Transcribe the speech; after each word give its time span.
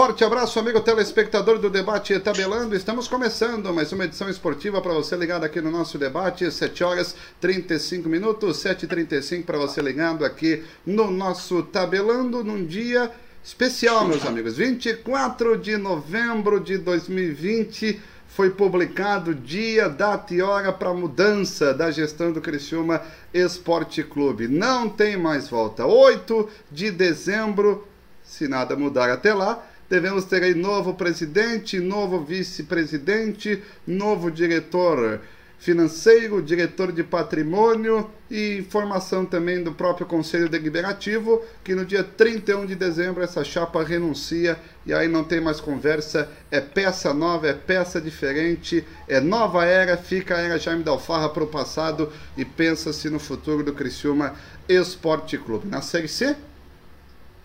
Forte 0.00 0.24
abraço, 0.24 0.58
amigo 0.58 0.80
telespectador 0.80 1.58
do 1.58 1.68
Debate 1.68 2.18
Tabelando. 2.18 2.74
Estamos 2.74 3.06
começando 3.06 3.70
mais 3.70 3.92
uma 3.92 4.06
edição 4.06 4.30
esportiva 4.30 4.80
para 4.80 4.94
você 4.94 5.14
ligado 5.14 5.44
aqui 5.44 5.60
no 5.60 5.70
nosso 5.70 5.98
debate, 5.98 6.50
7 6.50 6.82
horas 6.82 7.14
35 7.38 8.08
minutos, 8.08 8.64
7h35 8.64 9.44
para 9.44 9.58
você 9.58 9.82
ligado 9.82 10.24
aqui 10.24 10.64
no 10.86 11.10
nosso 11.10 11.62
Tabelando, 11.64 12.42
num 12.42 12.64
dia 12.64 13.10
especial, 13.44 14.08
meus 14.08 14.24
amigos. 14.24 14.56
24 14.56 15.58
de 15.58 15.76
novembro 15.76 16.58
de 16.58 16.78
2020 16.78 18.00
foi 18.26 18.48
publicado 18.48 19.34
dia, 19.34 19.86
data 19.86 20.32
e 20.32 20.40
hora 20.40 20.72
para 20.72 20.94
mudança 20.94 21.74
da 21.74 21.90
gestão 21.90 22.32
do 22.32 22.40
Criciúma 22.40 23.02
Esporte 23.34 24.02
Clube. 24.02 24.48
Não 24.48 24.88
tem 24.88 25.18
mais 25.18 25.46
volta. 25.50 25.84
8 25.84 26.48
de 26.72 26.90
dezembro 26.90 27.86
se 28.30 28.46
nada 28.46 28.76
mudar 28.76 29.10
até 29.10 29.34
lá, 29.34 29.66
devemos 29.90 30.24
ter 30.24 30.44
aí 30.44 30.54
novo 30.54 30.94
presidente, 30.94 31.80
novo 31.80 32.20
vice-presidente, 32.20 33.60
novo 33.84 34.30
diretor 34.30 35.20
financeiro, 35.58 36.40
diretor 36.40 36.90
de 36.90 37.02
patrimônio 37.04 38.08
e 38.30 38.64
formação 38.70 39.26
também 39.26 39.62
do 39.62 39.72
próprio 39.72 40.06
Conselho 40.06 40.48
Deliberativo, 40.48 41.42
que 41.62 41.74
no 41.74 41.84
dia 41.84 42.02
31 42.02 42.64
de 42.64 42.74
dezembro 42.74 43.22
essa 43.22 43.44
chapa 43.44 43.82
renuncia 43.82 44.58
e 44.86 44.94
aí 44.94 45.06
não 45.06 45.22
tem 45.22 45.38
mais 45.38 45.60
conversa, 45.60 46.30
é 46.50 46.60
peça 46.62 47.12
nova, 47.12 47.48
é 47.48 47.52
peça 47.52 48.00
diferente, 48.00 48.82
é 49.06 49.20
nova 49.20 49.66
era, 49.66 49.98
fica 49.98 50.36
a 50.36 50.40
era 50.40 50.58
Jaime 50.58 50.82
Dalfarra 50.82 51.28
para 51.28 51.44
o 51.44 51.48
passado 51.48 52.10
e 52.38 52.44
pensa-se 52.44 53.10
no 53.10 53.18
futuro 53.18 53.62
do 53.62 53.74
Criciúma 53.74 54.34
Esporte 54.66 55.36
Clube. 55.36 55.68
Na 55.68 55.82
Série 55.82 56.08
C? 56.08 56.36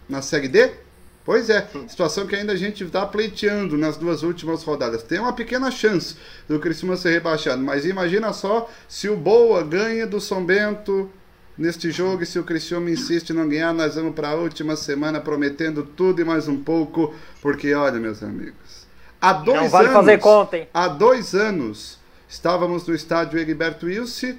Na 0.08 0.22
Série 0.22 0.48
D? 0.48 0.85
Pois 1.26 1.50
é, 1.50 1.68
situação 1.88 2.28
que 2.28 2.36
ainda 2.36 2.54
a 2.54 2.56
gente 2.56 2.84
está 2.84 3.04
pleiteando 3.04 3.76
nas 3.76 3.98
duas 3.98 4.22
últimas 4.22 4.62
rodadas. 4.62 5.02
Tem 5.02 5.18
uma 5.20 5.34
pequena 5.34 5.72
chance 5.72 6.16
do 6.48 6.60
Criciúma 6.60 6.96
ser 6.96 7.10
rebaixado, 7.10 7.64
mas 7.64 7.84
imagina 7.84 8.32
só 8.32 8.70
se 8.88 9.10
o 9.10 9.18
Boa 9.18 9.64
ganha 9.64 10.06
do 10.06 10.22
São 10.22 10.46
Bento 10.46 11.10
neste 11.58 11.90
jogo 11.90 12.22
e 12.22 12.28
se 12.28 12.38
o 12.38 12.44
Criciúma 12.44 12.92
insiste 12.92 13.32
em 13.32 13.34
não 13.34 13.50
ganhar, 13.50 13.74
nós 13.74 13.96
vamos 13.96 14.14
para 14.14 14.30
a 14.30 14.36
última 14.36 14.76
semana 14.76 15.20
prometendo 15.20 15.82
tudo 15.84 16.22
e 16.22 16.24
mais 16.24 16.48
um 16.48 16.62
pouco, 16.62 17.16
porque 17.42 17.74
olha, 17.74 18.00
meus 18.00 18.22
amigos, 18.22 18.86
há 19.20 19.34
dois 19.34 19.62
não 19.64 19.70
vale 19.70 19.88
anos, 19.88 20.00
fazer 20.00 20.20
conta, 20.20 20.58
hein? 20.58 20.68
há 20.72 20.88
dois 20.88 21.34
anos 21.34 21.98
estávamos 22.30 22.86
no 22.86 22.94
estádio 22.94 23.40
Heriberto 23.40 23.88
Wilson, 23.88 24.36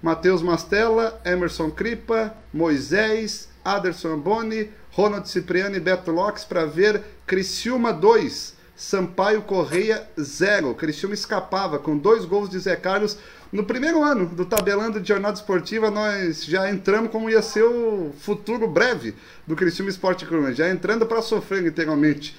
Matheus 0.00 0.40
Mastella, 0.40 1.20
Emerson 1.24 1.70
Cripa, 1.70 2.32
Moisés, 2.54 3.48
Aderson 3.64 4.18
Boni, 4.18 4.70
Ronald 4.90 5.28
Cipriano 5.28 5.76
e 5.76 5.80
Beto 5.80 6.10
Lopes 6.10 6.44
para 6.44 6.66
ver 6.66 7.02
Criciúma 7.26 7.92
2, 7.92 8.54
Sampaio 8.76 9.42
Correia 9.42 10.08
0. 10.20 10.74
Criciúma 10.74 11.14
escapava 11.14 11.78
com 11.78 11.96
dois 11.96 12.24
gols 12.24 12.50
de 12.50 12.58
Zé 12.58 12.76
Carlos. 12.76 13.16
No 13.52 13.64
primeiro 13.64 14.02
ano 14.02 14.26
do 14.26 14.44
tabelando 14.44 15.00
de 15.00 15.08
jornada 15.08 15.34
esportiva, 15.34 15.90
nós 15.90 16.44
já 16.44 16.70
entramos 16.70 17.10
como 17.10 17.30
ia 17.30 17.42
ser 17.42 17.64
o 17.64 18.12
futuro 18.18 18.66
breve 18.66 19.14
do 19.46 19.54
Criciúma 19.54 19.90
Esporte 19.90 20.26
Clube, 20.26 20.54
já 20.54 20.68
entrando 20.68 21.06
para 21.06 21.22
sofrer 21.22 21.62
literalmente. 21.62 22.36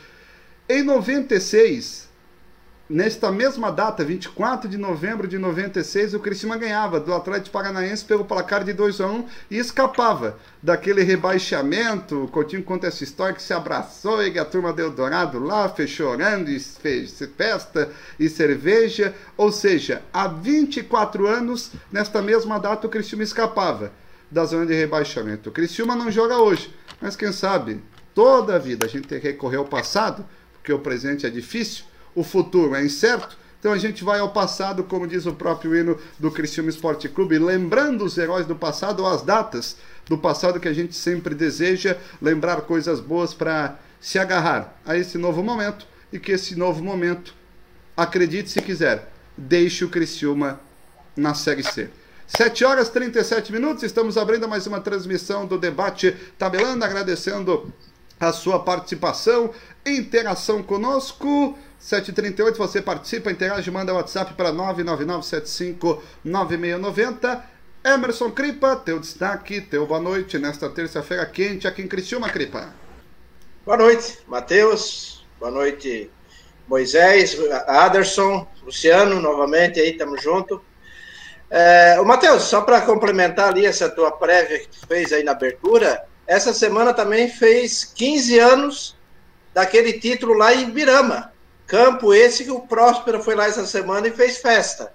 Em 0.67 0.81
96, 0.81 2.02
Nesta 2.93 3.31
mesma 3.31 3.71
data, 3.71 4.05
24 4.05 4.69
de 4.69 4.77
novembro 4.77 5.27
de 5.27 5.39
96, 5.39 6.13
o 6.13 6.19
Criciúma 6.19 6.57
ganhava 6.57 6.99
do 6.99 7.11
Atlético 7.11 7.49
Paranaense 7.49 8.05
pelo 8.05 8.23
placar 8.23 8.63
de 8.63 8.71
2 8.71 9.01
a 9.01 9.07
1 9.07 9.25
e 9.49 9.57
escapava 9.57 10.37
daquele 10.61 11.01
rebaixamento. 11.01 12.25
O 12.25 12.27
Coutinho 12.27 12.61
conta 12.61 12.85
essa 12.85 13.03
história 13.03 13.33
que 13.33 13.41
se 13.41 13.51
abraçou 13.51 14.23
e 14.23 14.37
a 14.37 14.45
turma 14.45 14.71
deu 14.71 14.91
dourado 14.91 15.39
lá, 15.39 15.67
fez 15.69 15.89
chorando, 15.89 16.51
e 16.51 16.59
fez 16.59 17.17
festa 17.35 17.89
e 18.19 18.29
cerveja. 18.29 19.15
Ou 19.35 19.51
seja, 19.51 20.03
há 20.13 20.27
24 20.27 21.25
anos, 21.25 21.71
nesta 21.91 22.21
mesma 22.21 22.59
data, 22.59 22.85
o 22.85 22.91
Criciúma 22.91 23.23
escapava 23.23 23.91
da 24.29 24.45
zona 24.45 24.67
de 24.67 24.75
rebaixamento. 24.75 25.49
O 25.49 25.51
Criciúma 25.51 25.95
não 25.95 26.11
joga 26.11 26.37
hoje, 26.37 26.71
mas 27.01 27.15
quem 27.15 27.31
sabe, 27.31 27.81
toda 28.13 28.53
a 28.55 28.59
vida 28.59 28.85
a 28.85 28.89
gente 28.89 29.07
tem 29.07 29.19
que 29.19 29.29
recorrer 29.29 29.57
ao 29.57 29.65
passado, 29.65 30.23
porque 30.53 30.71
o 30.71 30.77
presente 30.77 31.25
é 31.25 31.29
difícil 31.31 31.85
o 32.15 32.23
futuro 32.23 32.75
é 32.75 32.83
incerto, 32.83 33.37
então 33.59 33.71
a 33.71 33.77
gente 33.77 34.03
vai 34.03 34.19
ao 34.19 34.29
passado, 34.29 34.83
como 34.83 35.07
diz 35.07 35.25
o 35.25 35.33
próprio 35.33 35.75
hino 35.75 35.97
do 36.19 36.29
Criciúma 36.29 36.69
Esporte 36.69 37.07
Clube, 37.07 37.39
lembrando 37.39 38.03
os 38.03 38.17
heróis 38.17 38.45
do 38.45 38.55
passado, 38.55 39.05
as 39.05 39.21
datas 39.21 39.77
do 40.05 40.17
passado 40.17 40.59
que 40.59 40.67
a 40.67 40.73
gente 40.73 40.93
sempre 40.93 41.33
deseja, 41.33 41.97
lembrar 42.21 42.61
coisas 42.61 42.99
boas 42.99 43.33
para 43.33 43.79
se 44.01 44.19
agarrar 44.19 44.77
a 44.85 44.97
esse 44.97 45.17
novo 45.17 45.41
momento 45.41 45.87
e 46.11 46.19
que 46.19 46.33
esse 46.33 46.57
novo 46.57 46.83
momento, 46.83 47.33
acredite 47.95 48.49
se 48.49 48.61
quiser, 48.61 49.09
deixe 49.37 49.85
o 49.85 49.89
Criciúma 49.89 50.59
na 51.15 51.33
Série 51.33 51.63
C. 51.63 51.89
7 52.27 52.65
horas 52.65 52.89
37 52.89 53.51
minutos, 53.53 53.83
estamos 53.83 54.17
abrindo 54.17 54.47
mais 54.47 54.67
uma 54.67 54.81
transmissão 54.81 55.45
do 55.45 55.57
debate 55.57 56.15
tabelando, 56.37 56.83
agradecendo 56.83 57.71
a 58.19 58.33
sua 58.33 58.59
participação, 58.59 59.51
interação 59.85 60.63
conosco. 60.63 61.57
738, 61.83 62.57
você 62.57 62.81
participa, 62.81 63.29
interage, 63.29 63.69
manda 63.69 63.93
WhatsApp 63.93 64.33
para 64.35 64.53
999759690. 64.53 67.43
Emerson 67.83 68.31
Cripa, 68.31 68.77
teu 68.77 69.01
destaque, 69.01 69.59
teu 69.59 69.85
boa 69.85 69.99
noite 69.99 70.39
nesta 70.39 70.69
terça-feira 70.69 71.25
quente 71.25 71.67
aqui 71.67 71.81
em 71.81 71.87
Criciúma, 71.87 72.29
Cripa. 72.29 72.73
Boa 73.65 73.75
noite, 73.75 74.19
Matheus. 74.25 75.25
Boa 75.37 75.51
noite, 75.51 76.09
Moisés, 76.69 77.37
Aderson, 77.67 78.47
Luciano, 78.63 79.19
novamente 79.19 79.81
aí, 79.81 79.97
tamo 79.97 80.17
junto. 80.17 80.63
É, 81.49 81.97
o 81.99 82.05
Matheus, 82.05 82.43
só 82.43 82.61
para 82.61 82.79
complementar 82.79 83.49
ali 83.49 83.65
essa 83.65 83.89
tua 83.89 84.09
prévia 84.09 84.59
que 84.59 84.69
tu 84.69 84.87
fez 84.87 85.11
aí 85.11 85.25
na 85.25 85.33
abertura, 85.33 86.05
essa 86.25 86.53
semana 86.53 86.93
também 86.93 87.29
fez 87.29 87.83
15 87.83 88.39
anos 88.39 88.95
daquele 89.53 89.99
título 89.99 90.33
lá 90.33 90.53
em 90.53 90.71
Birama, 90.71 91.32
Campo 91.67 92.13
esse 92.13 92.43
que 92.43 92.51
o 92.51 92.61
Próspero 92.61 93.21
foi 93.21 93.35
lá 93.35 93.47
essa 93.47 93.65
semana 93.65 94.07
e 94.07 94.11
fez 94.11 94.37
festa. 94.37 94.93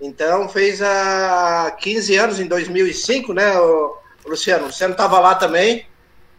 Então 0.00 0.48
fez 0.48 0.82
há 0.82 1.74
15 1.78 2.16
anos, 2.16 2.40
em 2.40 2.46
2005, 2.46 3.32
né, 3.32 3.58
o 3.58 3.96
Luciano? 4.26 4.72
Você 4.72 4.84
não 4.84 4.92
estava 4.92 5.18
lá 5.18 5.34
também, 5.34 5.86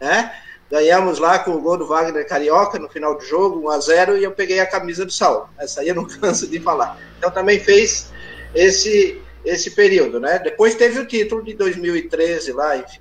né? 0.00 0.32
Ganhamos 0.70 1.18
lá 1.18 1.38
com 1.38 1.52
o 1.52 1.60
gol 1.60 1.76
do 1.76 1.86
Wagner 1.86 2.26
Carioca 2.26 2.78
no 2.78 2.88
final 2.88 3.16
do 3.16 3.24
jogo, 3.24 3.60
1 3.68 3.70
a 3.70 3.80
0 3.80 4.18
e 4.18 4.24
eu 4.24 4.32
peguei 4.32 4.58
a 4.58 4.66
camisa 4.66 5.04
do 5.04 5.12
Saul. 5.12 5.46
Essa 5.58 5.80
aí 5.80 5.88
eu 5.88 5.94
não 5.94 6.04
canso 6.20 6.46
de 6.48 6.58
falar. 6.60 6.98
Então 7.18 7.30
também 7.30 7.60
fez 7.60 8.10
esse 8.54 9.22
esse 9.44 9.70
período, 9.70 10.18
né? 10.18 10.40
Depois 10.40 10.74
teve 10.74 10.98
o 10.98 11.06
título 11.06 11.42
de 11.42 11.54
2013 11.54 12.52
lá, 12.52 12.76
enfim. 12.76 12.98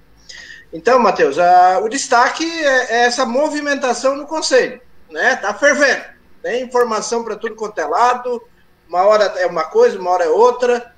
Então, 0.72 1.00
Matheus, 1.00 1.38
o 1.82 1.90
destaque 1.90 2.46
é, 2.46 2.94
é 2.94 3.06
essa 3.06 3.26
movimentação 3.26 4.16
no 4.16 4.28
conselho, 4.28 4.80
né? 5.10 5.36
Tá 5.38 5.54
fervendo. 5.54 6.04
Tem 6.46 6.62
informação 6.62 7.24
para 7.24 7.36
tudo 7.36 7.56
quanto 7.56 7.80
é 7.80 7.88
lado. 7.88 8.40
Uma 8.88 9.02
hora 9.02 9.24
é 9.40 9.48
uma 9.48 9.64
coisa, 9.64 9.98
uma 9.98 10.12
hora 10.12 10.26
é 10.26 10.30
outra. 10.30 10.94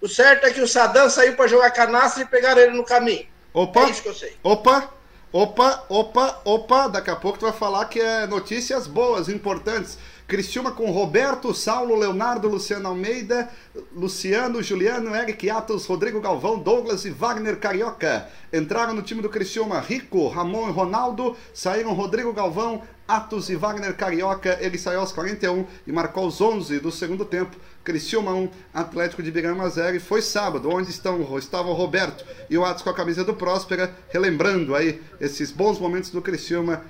O 0.00 0.06
certo 0.06 0.46
é 0.46 0.52
que 0.52 0.60
o 0.60 0.68
Saddam 0.68 1.10
saiu 1.10 1.34
para 1.34 1.48
jogar 1.48 1.72
canastra 1.72 2.22
e 2.22 2.26
pegaram 2.26 2.62
ele 2.62 2.76
no 2.76 2.84
caminho. 2.84 3.26
Opa! 3.52 3.80
É 3.80 3.90
isso 3.90 4.00
que 4.00 4.08
eu 4.08 4.14
sei. 4.14 4.36
Opa! 4.44 4.88
Opa, 5.32 5.84
opa, 5.88 6.40
opa, 6.44 6.88
daqui 6.88 7.08
a 7.08 7.14
pouco 7.14 7.38
tu 7.38 7.42
vai 7.42 7.52
falar 7.52 7.84
que 7.84 8.00
é 8.00 8.26
notícias 8.26 8.88
boas, 8.88 9.28
importantes. 9.28 9.96
Criciúma 10.26 10.72
com 10.72 10.90
Roberto, 10.90 11.54
Saulo, 11.54 11.96
Leonardo, 11.96 12.48
Luciano 12.48 12.88
Almeida, 12.88 13.48
Luciano, 13.94 14.60
Juliano, 14.60 15.14
Eric 15.14 15.48
Atos, 15.48 15.86
Rodrigo 15.86 16.20
Galvão, 16.20 16.58
Douglas 16.58 17.04
e 17.04 17.10
Wagner 17.10 17.60
Carioca. 17.60 18.28
Entraram 18.52 18.92
no 18.92 19.02
time 19.02 19.22
do 19.22 19.28
Criciúma 19.28 19.78
Rico, 19.78 20.26
Ramon 20.26 20.68
e 20.68 20.72
Ronaldo, 20.72 21.36
saíram 21.54 21.92
Rodrigo 21.92 22.32
Galvão, 22.32 22.82
Atos 23.16 23.50
e 23.50 23.56
Wagner 23.56 23.94
Carioca. 23.94 24.58
Ele 24.60 24.78
saiu 24.78 25.00
aos 25.00 25.12
41 25.12 25.66
e 25.86 25.92
marcou 25.92 26.26
os 26.26 26.40
11 26.40 26.78
do 26.78 26.92
segundo 26.92 27.24
tempo. 27.24 27.56
Criciúma 27.82 28.32
1, 28.32 28.50
Atlético 28.72 29.22
de 29.22 29.30
Birama 29.30 29.68
0. 29.68 29.96
E 29.96 30.00
foi 30.00 30.22
sábado, 30.22 30.70
onde 30.70 30.90
estão, 30.90 31.38
estavam 31.38 31.72
Roberto 31.72 32.24
e 32.48 32.56
o 32.56 32.64
Atos 32.64 32.82
com 32.82 32.90
a 32.90 32.94
camisa 32.94 33.24
do 33.24 33.34
Próspera, 33.34 33.92
relembrando 34.10 34.74
aí 34.74 35.02
esses 35.20 35.50
bons 35.50 35.78
momentos 35.78 36.10
do 36.10 36.22
Criciúma 36.22 36.82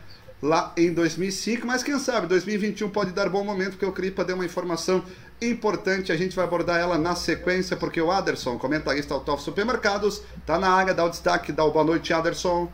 lá 0.43 0.73
em 0.77 0.93
2005, 0.93 1.67
mas 1.67 1.83
quem 1.83 1.99
sabe 1.99 2.27
2021 2.27 2.89
pode 2.89 3.13
dar 3.13 3.29
bom 3.29 3.45
momento, 3.45 3.73
porque 3.73 3.85
o 3.85 3.93
Cripa 3.93 4.25
deu 4.25 4.37
uma 4.37 4.45
informação 4.45 5.05
importante, 5.41 6.13
a 6.13 6.17
gente 6.17 6.35
vai 6.35 6.45
abordar 6.45 6.81
ela 6.81 6.99
na 6.99 7.15
sequência, 7.15 7.77
porque 7.77 8.01
o 8.01 8.11
Aderson, 8.11 8.59
comentarista 8.59 9.15
do 9.15 9.21
Top 9.21 9.43
Supermercados, 9.43 10.23
tá 10.47 10.59
na 10.59 10.71
área, 10.71 10.95
dá 10.95 11.05
o 11.05 11.11
destaque, 11.11 11.53
dá 11.53 11.65
o 11.65 11.71
boa 11.71 11.85
noite, 11.85 12.13
Aderson. 12.13 12.71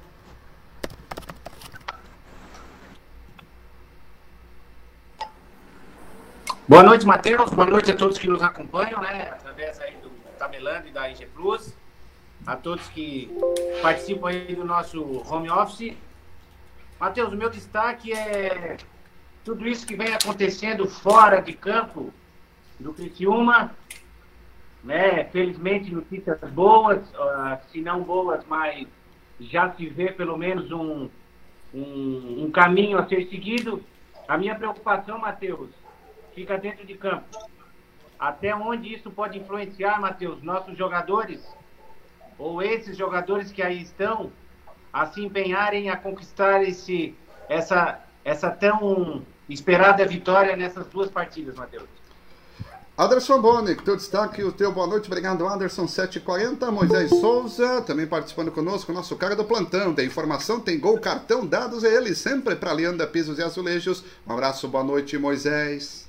Boa 6.69 6.83
noite, 6.83 7.07
Matheus. 7.07 7.51
Boa 7.51 7.71
noite 7.71 7.93
a 7.93 7.97
todos 7.97 8.19
que 8.19 8.27
nos 8.27 8.43
acompanham, 8.43 9.01
né? 9.01 9.31
Através 9.31 9.81
aí 9.81 9.95
do 10.03 10.11
Tabelando 10.37 10.89
e 10.89 10.91
da 10.91 11.09
IG 11.09 11.27
Plus. 11.27 11.73
A 12.45 12.57
todos 12.57 12.89
que 12.89 13.31
participam 13.81 14.31
aí 14.31 14.53
do 14.53 14.65
nosso 14.65 15.01
home 15.33 15.49
office. 15.49 15.97
Matheus, 16.99 17.33
o 17.33 17.37
meu 17.37 17.51
destaque 17.51 18.13
é 18.13 18.79
tudo 19.45 19.65
isso 19.65 19.87
que 19.87 19.95
vem 19.95 20.13
acontecendo 20.13 20.89
fora 20.89 21.41
de 21.41 21.53
campo 21.53 22.13
do 22.81 22.93
Criciúma, 22.93 23.71
né? 24.83 25.23
Felizmente 25.27 25.95
notícias 25.95 26.41
boas, 26.51 26.99
uh, 27.11 27.61
se 27.71 27.81
não 27.81 28.03
boas, 28.03 28.45
mas 28.49 28.89
já 29.39 29.73
se 29.75 29.87
vê 29.87 30.11
pelo 30.11 30.37
menos 30.37 30.73
um, 30.73 31.09
um, 31.73 32.45
um 32.45 32.51
caminho 32.51 32.99
a 32.99 33.07
ser 33.07 33.29
seguido. 33.29 33.81
A 34.27 34.37
minha 34.37 34.57
preocupação, 34.57 35.21
Matheus, 35.21 35.71
fica 36.37 36.59
dentro 36.59 36.87
de 36.87 36.95
campo. 36.95 37.25
Até 38.19 38.55
onde 38.55 38.95
isso 38.95 39.11
pode 39.11 39.39
influenciar, 39.39 39.99
Matheus, 39.99 40.43
nossos 40.43 40.77
jogadores, 40.77 41.41
ou 42.39 42.63
esses 42.63 42.95
jogadores 42.95 43.51
que 43.51 43.63
aí 43.63 43.81
estão, 43.81 44.31
a 44.93 45.07
se 45.07 45.25
empenharem 45.25 45.89
a 45.89 45.97
conquistar 45.97 46.63
esse, 46.63 47.15
essa, 47.49 48.01
essa 48.23 48.51
tão 48.51 49.23
esperada 49.49 50.05
vitória 50.07 50.55
nessas 50.57 50.87
duas 50.89 51.11
partidas, 51.11 51.57
Matheus? 51.57 51.89
Anderson 52.99 53.41
Boni, 53.43 53.75
teu 53.75 53.97
destaque, 53.97 54.43
o 54.43 54.53
teu 54.53 54.73
boa 54.73 54.87
noite, 54.87 55.07
obrigado 55.07 55.47
Anderson 55.47 55.87
740, 55.87 56.71
Moisés 56.71 57.11
Souza, 57.11 57.83
também 57.83 58.07
participando 58.07 58.51
conosco, 58.51 58.91
nosso 58.91 59.17
cara 59.17 59.37
do 59.37 59.45
plantão, 59.45 59.95
tem 59.95 60.07
informação, 60.07 60.61
tem 60.61 60.81
gol, 60.81 60.99
cartão, 60.99 61.47
dados 61.47 61.85
é 61.85 61.95
ele, 61.95 62.15
sempre 62.15 62.57
para 62.57 62.73
Leanda 62.73 63.07
Pisos 63.07 63.39
e 63.39 63.43
Azulejos, 63.43 64.03
um 64.27 64.33
abraço, 64.33 64.67
boa 64.67 64.83
noite 64.83 65.19
Moisés. 65.19 66.06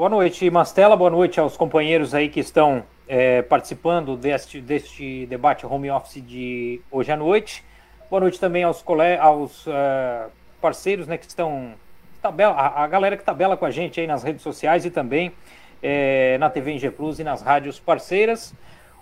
Boa 0.00 0.08
noite 0.08 0.48
Mastela, 0.48 0.96
boa 0.96 1.10
noite 1.10 1.38
aos 1.38 1.58
companheiros 1.58 2.14
aí 2.14 2.30
que 2.30 2.40
estão 2.40 2.82
é, 3.06 3.42
participando 3.42 4.16
deste, 4.16 4.58
deste 4.58 5.26
debate 5.26 5.66
home 5.66 5.90
office 5.90 6.22
de 6.26 6.80
hoje 6.90 7.12
à 7.12 7.16
noite, 7.18 7.62
boa 8.08 8.18
noite 8.18 8.40
também 8.40 8.64
aos, 8.64 8.82
aos 9.20 9.66
uh, 9.66 10.30
parceiros 10.58 11.06
né, 11.06 11.18
que 11.18 11.26
estão 11.26 11.74
tabela, 12.22 12.54
a, 12.54 12.82
a 12.82 12.86
galera 12.86 13.14
que 13.14 13.22
tabela 13.22 13.58
com 13.58 13.66
a 13.66 13.70
gente 13.70 14.00
aí 14.00 14.06
nas 14.06 14.22
redes 14.22 14.40
sociais 14.40 14.86
e 14.86 14.90
também 14.90 15.32
é, 15.82 16.38
na 16.38 16.48
TV 16.48 16.78
G 16.78 16.90
Plus 16.90 17.18
e 17.18 17.22
nas 17.22 17.42
rádios 17.42 17.78
parceiras. 17.78 18.54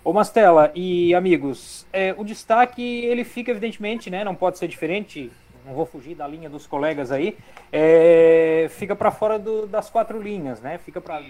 Ô 0.03 0.11
Mastela 0.11 0.69
e 0.75 1.15
amigos, 1.15 1.87
é, 1.93 2.13
o 2.17 2.25
destaque 2.25 2.83
ele 3.05 3.23
fica 3.23 3.51
evidentemente, 3.51 4.09
né? 4.09 4.25
Não 4.25 4.35
pode 4.35 4.57
ser 4.57 4.67
diferente. 4.67 5.31
Não 5.69 5.75
vou 5.75 5.85
fugir 5.85 6.15
da 6.15 6.27
linha 6.27 6.49
dos 6.49 6.65
colegas 6.65 7.11
aí. 7.11 7.37
É, 7.71 8.65
fica 8.71 8.95
para 8.95 9.11
fora 9.11 9.37
do, 9.37 9.67
das 9.67 9.87
quatro 9.87 10.19
linhas, 10.19 10.59
né? 10.59 10.79
Fica 10.79 10.99
para 10.99 11.21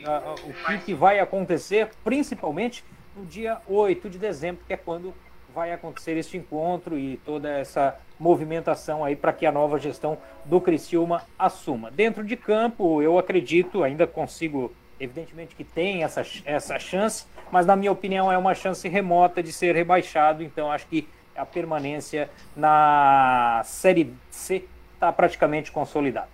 o 0.48 0.54
que, 0.66 0.78
que 0.78 0.94
vai 0.94 1.20
acontecer, 1.20 1.90
principalmente 2.06 2.86
no 3.14 3.26
dia 3.26 3.58
8 3.68 4.10
de 4.10 4.18
dezembro, 4.18 4.64
que 4.66 4.72
é 4.72 4.78
quando 4.78 5.14
vai 5.54 5.74
acontecer 5.74 6.16
este 6.16 6.38
encontro 6.38 6.98
e 6.98 7.18
toda 7.18 7.50
essa 7.50 7.98
movimentação 8.18 9.04
aí 9.04 9.14
para 9.14 9.34
que 9.34 9.46
a 9.46 9.52
nova 9.52 9.78
gestão 9.78 10.18
do 10.46 10.62
Criciúma 10.62 11.24
assuma. 11.38 11.92
Dentro 11.92 12.24
de 12.24 12.38
campo, 12.38 13.02
eu 13.02 13.20
acredito, 13.20 13.84
ainda 13.84 14.08
consigo, 14.08 14.72
evidentemente 14.98 15.54
que 15.54 15.66
tem 15.66 16.06
essa, 16.06 16.24
essa 16.46 16.80
chance, 16.80 17.26
mas 17.52 17.66
na 17.66 17.76
minha 17.76 17.92
opinião 17.92 18.32
é 18.32 18.38
uma 18.38 18.54
chance 18.54 18.88
remota 18.88 19.44
de 19.44 19.52
ser 19.52 19.76
rebaixado, 19.76 20.44
então 20.44 20.72
acho 20.72 20.88
que 20.88 21.10
a 21.40 21.46
permanência 21.46 22.30
na 22.56 23.62
Série 23.66 24.14
C 24.30 24.66
está 24.94 25.12
praticamente 25.12 25.72
consolidada. 25.72 26.28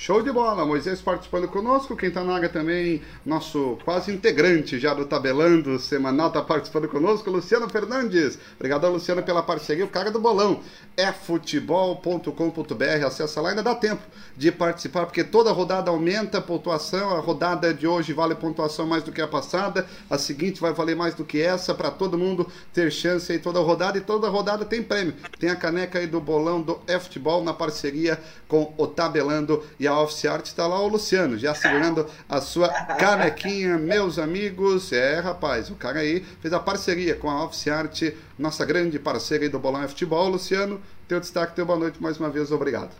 Show 0.00 0.22
de 0.22 0.30
bola, 0.30 0.64
Moisés 0.64 1.02
participando 1.02 1.48
conosco, 1.48 1.96
quem 1.96 2.08
tá 2.08 2.22
também, 2.48 3.02
nosso 3.26 3.76
quase 3.84 4.12
integrante 4.12 4.78
já 4.78 4.94
do 4.94 5.04
Tabelando 5.04 5.76
Semanal, 5.76 6.30
tá 6.30 6.40
participando 6.40 6.86
conosco, 6.86 7.28
Luciano 7.28 7.68
Fernandes. 7.68 8.38
Obrigado, 8.54 8.88
Luciano, 8.88 9.24
pela 9.24 9.42
parceria, 9.42 9.84
o 9.84 9.88
cara 9.88 10.12
do 10.12 10.20
bolão. 10.20 10.60
É 10.96 11.10
futebol.com.br, 11.10 13.04
acessa 13.04 13.40
lá, 13.40 13.48
ainda 13.50 13.62
dá 13.62 13.74
tempo 13.74 14.00
de 14.36 14.52
participar, 14.52 15.04
porque 15.04 15.24
toda 15.24 15.50
rodada 15.50 15.90
aumenta 15.90 16.38
a 16.38 16.40
pontuação, 16.40 17.16
a 17.16 17.18
rodada 17.18 17.74
de 17.74 17.84
hoje 17.84 18.12
vale 18.12 18.36
pontuação 18.36 18.86
mais 18.86 19.02
do 19.02 19.10
que 19.10 19.20
a 19.20 19.26
passada, 19.26 19.84
a 20.08 20.16
seguinte 20.16 20.60
vai 20.60 20.72
valer 20.72 20.94
mais 20.94 21.16
do 21.16 21.24
que 21.24 21.42
essa, 21.42 21.74
para 21.74 21.90
todo 21.90 22.16
mundo 22.16 22.46
ter 22.72 22.92
chance 22.92 23.32
aí 23.32 23.40
toda 23.40 23.58
rodada, 23.58 23.98
e 23.98 24.00
toda 24.00 24.28
rodada 24.28 24.64
tem 24.64 24.80
prêmio. 24.80 25.14
Tem 25.40 25.50
a 25.50 25.56
caneca 25.56 25.98
aí 25.98 26.06
do 26.06 26.20
bolão 26.20 26.62
do 26.62 26.78
E-Futebol 26.86 27.42
na 27.42 27.52
parceria 27.52 28.20
com 28.46 28.72
o 28.78 28.86
Tabelando 28.86 29.64
e 29.80 29.87
a 29.88 30.00
Office 30.00 30.24
Art 30.26 30.46
está 30.46 30.66
lá 30.66 30.80
o 30.80 30.88
Luciano, 30.88 31.38
já 31.38 31.54
segurando 31.54 32.08
a 32.28 32.40
sua 32.40 32.68
canequinha, 32.68 33.78
meus 33.78 34.18
amigos. 34.18 34.92
É, 34.92 35.18
rapaz, 35.18 35.70
o 35.70 35.74
cara 35.74 36.00
aí 36.00 36.24
fez 36.40 36.52
a 36.52 36.60
parceria 36.60 37.14
com 37.14 37.28
a 37.30 37.44
Office 37.44 37.68
Art, 37.68 38.02
nossa 38.38 38.64
grande 38.64 38.98
parceira 38.98 39.44
aí 39.44 39.50
do 39.50 39.58
Bolão 39.58 39.88
Futebol. 39.88 40.28
Luciano, 40.28 40.80
teu 41.08 41.18
destaque, 41.18 41.54
teu 41.54 41.66
boa 41.66 41.78
noite 41.78 42.00
mais 42.02 42.18
uma 42.18 42.30
vez, 42.30 42.52
obrigado. 42.52 42.90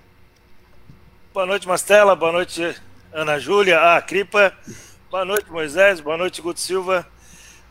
Boa 1.33 1.47
noite, 1.47 1.69
Mastela, 1.69 2.17
boa 2.17 2.33
noite, 2.33 2.75
Ana 3.13 3.39
Júlia, 3.39 3.79
a 3.79 4.03
Cripa, 4.03 4.53
boa 5.11 5.25
noite, 5.25 5.51
Moisés, 5.51 6.01
boa 6.01 6.17
noite, 6.17 6.43
Guto 6.43 6.59
Silva, 6.59 7.07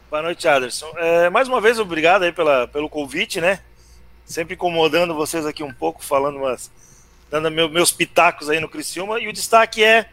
boa 0.09 0.21
noite, 0.21 0.47
Aderson. 0.47 0.91
É, 0.95 1.29
mais 1.29 1.47
uma 1.47 1.59
vez, 1.59 1.79
obrigado 1.79 2.23
aí 2.23 2.31
pela, 2.31 2.67
pelo 2.67 2.87
convite, 2.87 3.41
né? 3.41 3.59
Sempre 4.23 4.53
incomodando 4.53 5.15
vocês 5.15 5.45
aqui 5.45 5.63
um 5.63 5.73
pouco, 5.73 6.03
falando 6.03 6.37
umas 6.37 6.71
dando 7.29 7.51
meu, 7.51 7.69
meus 7.69 7.91
pitacos 7.91 8.49
aí 8.49 8.59
no 8.59 8.69
Criciúma. 8.69 9.19
E 9.19 9.27
o 9.27 9.33
destaque 9.33 9.83
é, 9.83 10.09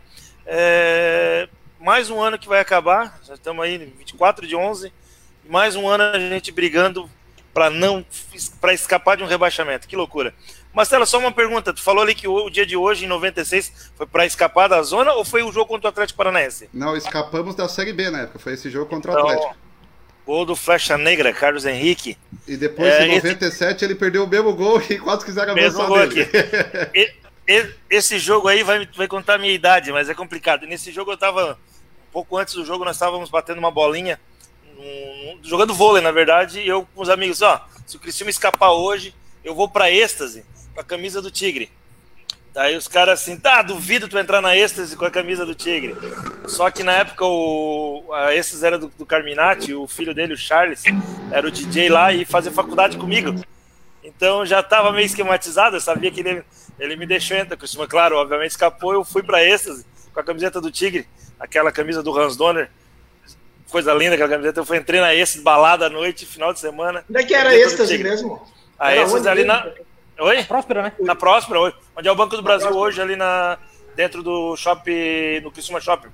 é, 0.47 1.49
mais 1.81 2.11
um 2.11 2.21
ano 2.21 2.39
que 2.39 2.49
vai 2.49 2.61
acabar, 2.61 3.19
já 3.25 3.35
estamos 3.35 3.65
aí 3.65 3.79
24 3.79 4.47
de 4.47 4.57
11, 4.57 4.93
mais 5.49 5.77
um 5.77 5.89
ano 5.89 6.05
a 6.05 6.19
gente 6.19 6.51
brigando 6.53 7.09
para 7.53 7.71
não 7.71 8.05
para 8.61 8.75
escapar 8.75 9.17
de 9.17 9.23
um 9.23 9.27
rebaixamento. 9.27 9.87
Que 9.87 9.95
loucura. 9.95 10.35
Marcelo, 10.73 11.07
só 11.07 11.19
uma 11.19 11.31
pergunta. 11.31 11.73
Tu 11.73 11.81
falou 11.81 12.03
ali 12.03 12.15
que 12.15 12.27
o, 12.27 12.47
o 12.47 12.51
dia 12.51 12.67
de 12.67 12.77
hoje, 12.77 13.05
em 13.05 13.09
96, 13.09 13.93
foi 13.97 14.07
para 14.07 14.27
escapar 14.27 14.69
da 14.69 14.83
zona 14.83 15.13
ou 15.13 15.25
foi 15.25 15.45
o 15.45 15.53
jogo 15.53 15.67
contra 15.67 15.87
o 15.87 15.91
Atlético 15.91 16.17
Paranaense? 16.17 16.69
Não, 16.75 16.97
escapamos 16.97 17.55
da 17.55 17.69
Série 17.69 17.93
B 17.93 18.11
na 18.11 18.23
época. 18.23 18.41
Foi 18.41 18.55
esse 18.55 18.69
jogo 18.69 18.87
contra 18.87 19.13
o 19.13 19.15
então, 19.15 19.29
Atlético. 19.29 19.64
Gol 20.27 20.47
do 20.47 20.57
Flecha 20.57 20.97
Negra, 20.97 21.33
Carlos 21.33 21.67
Henrique. 21.67 22.17
E 22.49 22.57
depois, 22.57 22.93
é, 22.93 23.07
em 23.07 23.15
97, 23.17 23.77
esse... 23.77 23.85
ele 23.85 23.95
perdeu 23.95 24.25
o 24.25 24.27
mesmo 24.27 24.55
gol 24.55 24.83
e 24.89 24.99
quase 24.99 25.25
quiseram 25.25 25.53
avançar 25.53 26.07
dele. 26.07 26.23
Aqui. 26.23 27.15
esse 27.91 28.19
jogo 28.19 28.49
aí 28.49 28.63
vai, 28.63 28.89
vai 28.97 29.07
contar 29.07 29.35
a 29.35 29.39
minha 29.39 29.53
idade, 29.53 29.93
mas 29.93 30.09
é 30.09 30.15
complicado. 30.15 30.67
Nesse 30.67 30.91
jogo 30.91 31.13
eu 31.13 31.17
tava. 31.17 31.59
Um 32.09 32.13
pouco 32.13 32.37
antes 32.37 32.55
do 32.55 32.65
jogo, 32.65 32.85
nós 32.85 32.95
estávamos 32.95 33.29
batendo 33.29 33.59
uma 33.59 33.73
bolinha, 33.73 34.21
um, 34.79 35.39
jogando 35.43 35.75
vôlei, 35.75 36.01
na 36.01 36.13
verdade, 36.13 36.61
e 36.61 36.69
eu 36.69 36.87
com 36.95 37.03
os 37.03 37.09
amigos, 37.09 37.43
ó, 37.43 37.67
se 37.85 37.97
o 37.97 37.99
Cristiano 37.99 38.31
escapar 38.31 38.71
hoje, 38.71 39.13
eu 39.43 39.53
vou 39.53 39.69
para 39.69 39.91
êxtase 39.91 40.45
com 40.73 40.81
a 40.81 40.85
camisa 40.85 41.21
do 41.21 41.29
Tigre. 41.29 41.73
Daí 42.55 42.77
os 42.77 42.87
caras 42.87 43.21
assim, 43.21 43.37
tá, 43.37 43.63
duvido 43.63 44.07
tu 44.07 44.17
entrar 44.17 44.41
na 44.41 44.57
êxtase 44.57 44.97
com 44.97 45.05
a 45.05 45.11
camisa 45.11 45.45
do 45.45 45.57
Tigre. 45.57 45.97
Só 46.47 46.71
que 46.71 46.85
na 46.85 46.93
época 46.93 47.25
o 47.25 48.05
a 48.13 48.33
êxtase 48.33 48.65
era 48.65 48.79
do, 48.79 48.87
do 48.97 49.05
Carminati, 49.05 49.75
o 49.75 49.89
filho 49.89 50.15
dele, 50.15 50.35
o 50.35 50.37
Charles, 50.37 50.85
era 51.33 51.49
o 51.49 51.51
DJ 51.51 51.89
lá 51.89 52.13
e 52.13 52.25
fazia 52.25 52.53
faculdade 52.53 52.97
comigo. 52.97 53.35
Então 54.05 54.47
já 54.47 54.61
estava 54.61 54.93
meio 54.93 55.05
esquematizado, 55.05 55.75
eu 55.75 55.81
sabia 55.81 56.13
que 56.13 56.21
ele, 56.21 56.45
ele 56.79 56.95
me 56.95 57.05
deixou 57.07 57.37
entrar. 57.37 57.57
Costuma, 57.57 57.89
claro, 57.89 58.17
obviamente 58.17 58.53
escapou, 58.53 58.93
eu 58.93 59.05
fui 59.05 59.25
para 59.25 59.45
êxtase 59.45 59.85
com 60.13 60.21
a 60.21 60.25
camiseta 60.25 60.61
do 60.61 60.71
Tigre, 60.71 61.09
aquela 61.41 61.73
camisa 61.73 62.05
do 62.05 62.17
Hans 62.17 62.37
Donner. 62.37 62.71
Coisa 63.69 63.93
linda 63.93 64.15
aquela 64.15 64.31
camiseta. 64.31 64.61
Eu 64.61 64.65
fui, 64.65 64.77
entrei 64.77 65.01
na 65.01 65.13
êxtase, 65.13 65.43
balada 65.43 65.87
à 65.87 65.91
noite, 65.91 66.25
final 66.25 66.53
de 66.53 66.61
semana. 66.61 67.05
Onde 67.11 67.19
é 67.19 67.25
que 67.25 67.35
era 67.35 67.53
êxtase 67.53 67.99
mesmo? 67.99 68.41
A 68.79 68.95
êxtase 68.95 69.29
ali 69.29 69.43
na. 69.43 69.67
Oi? 70.19 70.37
Na 70.37 70.45
Próspera, 70.45 70.83
né? 70.83 70.93
Na 71.01 71.15
Próspera, 71.15 71.75
onde 71.97 72.09
é 72.09 72.13
o 72.13 72.17
Banco 72.17 72.37
do 72.37 72.43
Brasil 72.43 72.71
hoje, 72.71 73.01
ali 73.01 73.17
na, 73.17 73.59
dentro 73.95 74.23
do 74.23 74.57
shopping, 74.57 75.41
no 75.43 75.51
Criciúma 75.51 75.81
Shopping. 75.81 76.09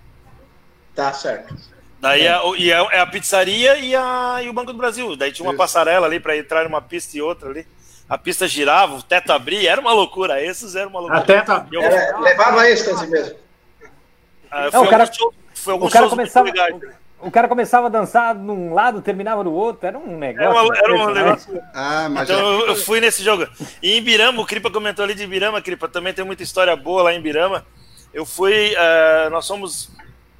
Tá, 0.94 1.12
certo. 1.12 1.54
Daí 2.00 2.26
é. 2.26 2.32
A, 2.32 2.42
e 2.56 2.70
é, 2.70 2.76
é, 2.76 3.00
a 3.00 3.06
pizzaria 3.06 3.76
e, 3.76 3.94
a, 3.94 4.40
e 4.42 4.48
o 4.48 4.52
Banco 4.52 4.72
do 4.72 4.78
Brasil. 4.78 5.14
Daí 5.16 5.32
tinha 5.32 5.44
uma 5.44 5.52
Isso. 5.52 5.58
passarela 5.58 6.06
ali 6.06 6.18
para 6.18 6.36
entrar 6.36 6.64
numa 6.64 6.80
pista 6.80 7.16
e 7.16 7.22
outra 7.22 7.50
ali. 7.50 7.66
A 8.08 8.18
pista 8.18 8.48
girava, 8.48 8.94
o 8.94 9.02
teto 9.02 9.30
abria, 9.32 9.70
era 9.70 9.80
uma 9.80 9.92
loucura. 9.92 10.42
Esses 10.42 10.74
eram 10.74 10.90
uma 10.90 11.00
loucura. 11.00 11.20
A 11.20 11.24
teto 11.24 11.52
abria. 11.52 11.80
É, 11.80 12.18
levava 12.18 12.68
êxtase 12.68 13.06
mesmo. 13.06 13.36
Ah, 14.50 14.68
Não, 14.72 14.82
o 14.84 14.88
cara, 14.88 15.08
foi 15.54 15.72
alguns 15.72 15.90
o 15.90 15.92
cara 15.92 16.08
começava, 16.08 16.48
o 16.48 16.80
cara 17.28 17.48
começava 17.48 17.88
a 17.88 17.90
dançar 17.90 18.34
num 18.34 18.72
lado, 18.72 19.02
terminava 19.02 19.42
no 19.42 19.52
outro, 19.52 19.86
era 19.86 19.98
um 19.98 20.16
negócio. 20.16 20.48
Era, 20.48 20.64
uma, 20.64 20.76
era 20.76 20.94
um 20.94 21.12
negócio. 21.12 21.62
Ah, 21.74 22.08
mas 22.08 22.30
então 22.30 22.60
já... 22.60 22.66
eu 22.66 22.76
fui 22.76 23.00
nesse 23.00 23.22
jogo. 23.24 23.48
E 23.82 23.98
em 23.98 24.02
Birama, 24.02 24.40
o 24.40 24.46
Cripa 24.46 24.70
comentou 24.70 25.04
ali 25.04 25.14
de 25.14 25.26
Birama, 25.26 25.60
Cripa, 25.60 25.88
também 25.88 26.14
tem 26.14 26.24
muita 26.24 26.42
história 26.44 26.74
boa 26.76 27.02
lá 27.02 27.12
em 27.12 27.20
Birama. 27.20 27.66
Eu 28.14 28.24
fui, 28.24 28.74
uh, 28.74 29.30
nós 29.30 29.44
somos, 29.44 29.90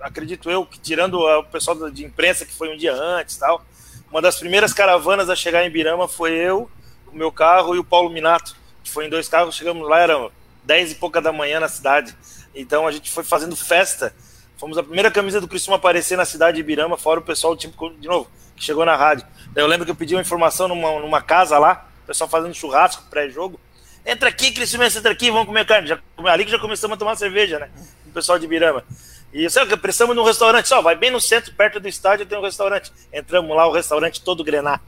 acredito 0.01 0.51
eu, 0.51 0.65
que 0.65 0.79
tirando 0.79 1.21
o 1.21 1.45
pessoal 1.45 1.91
de 1.91 2.05
imprensa 2.05 2.47
que 2.47 2.55
foi 2.55 2.73
um 2.73 2.77
dia 2.77 2.95
antes 2.95 3.37
tal, 3.37 3.65
uma 4.11 4.23
das 4.23 4.39
primeiras 4.39 4.73
caravanas 4.73 5.29
a 5.29 5.37
chegar 5.37 5.67
em 5.67 5.71
Birama 5.71 6.09
foi 6.09 6.33
eu, 6.33 6.71
o 7.13 7.17
meu 7.17 7.31
carro 7.31 7.75
e 7.75 7.79
o 7.79 7.85
Paulo 7.85 8.11
Minato, 8.11 8.57
que 8.83 8.91
foi 8.91 9.07
em 9.07 9.11
dois 9.11 9.29
carros, 9.29 9.55
chegamos 9.55 9.87
lá, 9.87 10.01
eram 10.01 10.31
dez 10.65 10.93
e 10.93 10.95
pouca 10.95 11.21
da 11.21 11.33
manhã 11.33 11.61
na 11.61 11.69
cidade. 11.69 12.17
Então 12.55 12.87
a 12.87 12.93
gente 12.93 13.11
foi 13.11 13.23
fazendo 13.23 13.55
festa 13.55 14.15
Fomos 14.61 14.77
a 14.77 14.83
primeira 14.83 15.11
camisa 15.11 15.41
do 15.41 15.49
Criciúma 15.49 15.77
a 15.77 15.79
aparecer 15.79 16.19
na 16.19 16.27
cidade 16.27 16.57
de 16.57 16.61
Ibirama, 16.61 16.99
fora 16.99 17.19
o 17.19 17.23
pessoal, 17.23 17.57
tipo, 17.57 17.89
de 17.99 18.07
novo, 18.07 18.31
que 18.55 18.63
chegou 18.63 18.85
na 18.85 18.95
rádio. 18.95 19.27
Daí 19.53 19.65
eu 19.65 19.67
lembro 19.67 19.87
que 19.87 19.91
eu 19.91 19.97
pedi 19.97 20.15
uma 20.15 20.21
informação 20.21 20.69
numa, 20.69 21.01
numa 21.01 21.23
casa 21.23 21.59
lá, 21.59 21.89
o 22.05 22.07
pessoal 22.09 22.29
fazendo 22.29 22.53
churrasco 22.53 23.03
pré-jogo. 23.09 23.59
entra 24.05 24.29
aqui, 24.29 24.53
Criciúmense, 24.53 24.99
entra 24.99 25.13
aqui, 25.13 25.31
vamos 25.31 25.47
comer 25.47 25.65
carne. 25.65 25.89
Já, 25.89 25.99
ali 26.27 26.45
que 26.45 26.51
já 26.51 26.59
começamos 26.59 26.95
a 26.95 26.99
tomar 26.99 27.17
cerveja, 27.17 27.59
né? 27.59 27.71
O 28.07 28.11
pessoal 28.11 28.39
de 28.39 28.47
Birama. 28.47 28.85
E 29.33 29.49
sabe 29.49 29.71
que 29.71 29.77
prestamos 29.79 30.15
num 30.15 30.25
restaurante, 30.25 30.69
só 30.69 30.83
vai 30.83 30.95
bem 30.95 31.11
no 31.11 31.23
centro, 31.23 31.55
perto 31.55 31.81
do 31.81 31.89
estádio, 31.89 32.27
tem 32.27 32.37
um 32.37 32.43
restaurante. 32.43 32.93
Entramos 33.11 33.57
lá, 33.57 33.67
o 33.67 33.73
restaurante 33.73 34.21
todo 34.21 34.45
grená. 34.45 34.79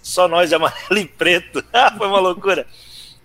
Só 0.00 0.28
nós 0.28 0.48
de 0.48 0.54
amarelo 0.54 0.96
e 0.96 1.04
preto. 1.04 1.64
foi 1.98 2.06
uma 2.06 2.20
loucura. 2.20 2.64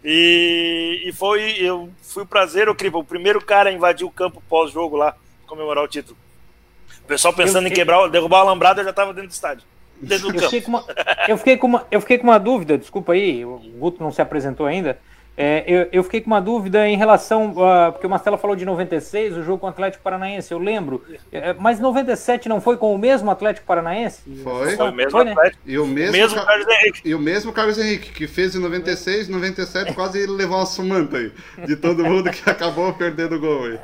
E, 0.04 1.04
e 1.06 1.14
foi, 1.14 1.52
eu 1.60 1.92
fui 2.02 2.24
o 2.24 2.26
prazer, 2.26 2.68
o 2.68 2.74
Cripa, 2.74 2.98
o 2.98 3.04
primeiro 3.04 3.40
cara 3.40 3.70
a 3.70 3.74
invadir 3.74 4.08
o 4.08 4.12
campo 4.12 4.42
pós-jogo 4.50 4.98
lá, 4.98 5.16
comemorar 5.54 5.84
o 5.84 5.88
título. 5.88 6.18
O 7.04 7.08
pessoal 7.08 7.34
pensando 7.34 7.68
em 7.68 7.72
quebrar, 7.72 8.10
derrubar 8.10 8.40
o 8.40 8.42
alambrado, 8.48 8.80
eu 8.80 8.84
já 8.84 8.90
estava 8.90 9.14
dentro 9.14 9.30
do 9.30 9.34
estádio. 9.34 9.66
Dentro 10.02 10.32
do 10.32 10.38
eu. 10.38 10.50
Fiquei 10.50 10.64
uma, 10.68 10.86
eu, 11.28 11.38
fiquei 11.38 11.58
com 11.58 11.68
uma, 11.68 11.88
eu 11.92 12.02
fiquei 12.02 12.18
com 12.18 12.24
uma 12.26 12.40
dúvida, 12.40 12.78
desculpa 12.78 13.14
aí, 13.14 13.46
o 13.46 13.60
Guto 13.78 14.04
não 14.04 14.12
se 14.12 14.22
apresentou 14.22 14.66
ainda. 14.66 14.98
É, 15.36 15.64
eu, 15.66 15.90
eu, 15.92 16.04
fiquei 16.04 16.22
com 16.22 16.28
uma 16.28 16.40
dúvida 16.40 16.88
em 16.88 16.96
relação. 16.96 17.52
Uh, 17.52 17.92
porque 17.92 18.06
o 18.06 18.10
Mastella 18.10 18.38
falou 18.38 18.56
de 18.56 18.66
96, 18.66 19.38
o 19.38 19.44
jogo 19.44 19.60
com 19.60 19.66
o 19.66 19.70
Atlético 19.70 20.04
Paranaense, 20.04 20.52
eu 20.52 20.60
lembro. 20.60 21.04
É, 21.32 21.54
mas 21.54 21.80
97 21.80 22.48
não 22.48 22.62
foi 22.62 22.78
com 22.78 22.94
o 22.94 22.98
mesmo 23.00 23.32
Atlético 23.32 23.66
Paranaense? 23.66 24.22
Foi. 24.44 24.76
Foi 24.76 24.90
o 24.90 24.94
mesmo 24.94 25.12
foi, 25.12 25.26
né? 25.26 25.32
Atlético. 25.32 25.64
E 25.66 25.80
o 25.80 25.88
mesmo, 25.88 26.16
o 26.16 26.20
mesmo 26.20 26.46
Carlos 26.46 26.68
Henrique. 26.68 27.02
E 27.04 27.16
o 27.16 27.20
mesmo 27.20 27.52
Carlos 27.52 27.78
Henrique, 27.80 28.12
que 28.12 28.28
fez 28.28 28.56
em 28.56 28.60
96, 28.60 29.28
97, 29.28 29.94
quase 29.94 30.20
ele 30.20 30.34
levou 30.34 30.58
uma 30.58 30.68
sumanta 30.68 31.18
aí. 31.18 31.32
De 31.66 31.76
todo 31.76 32.06
mundo 32.06 32.30
que 32.30 32.48
acabou 32.50 32.94
perdendo 32.94 33.36
o 33.36 33.40
gol 33.40 33.66
aí. 33.66 33.80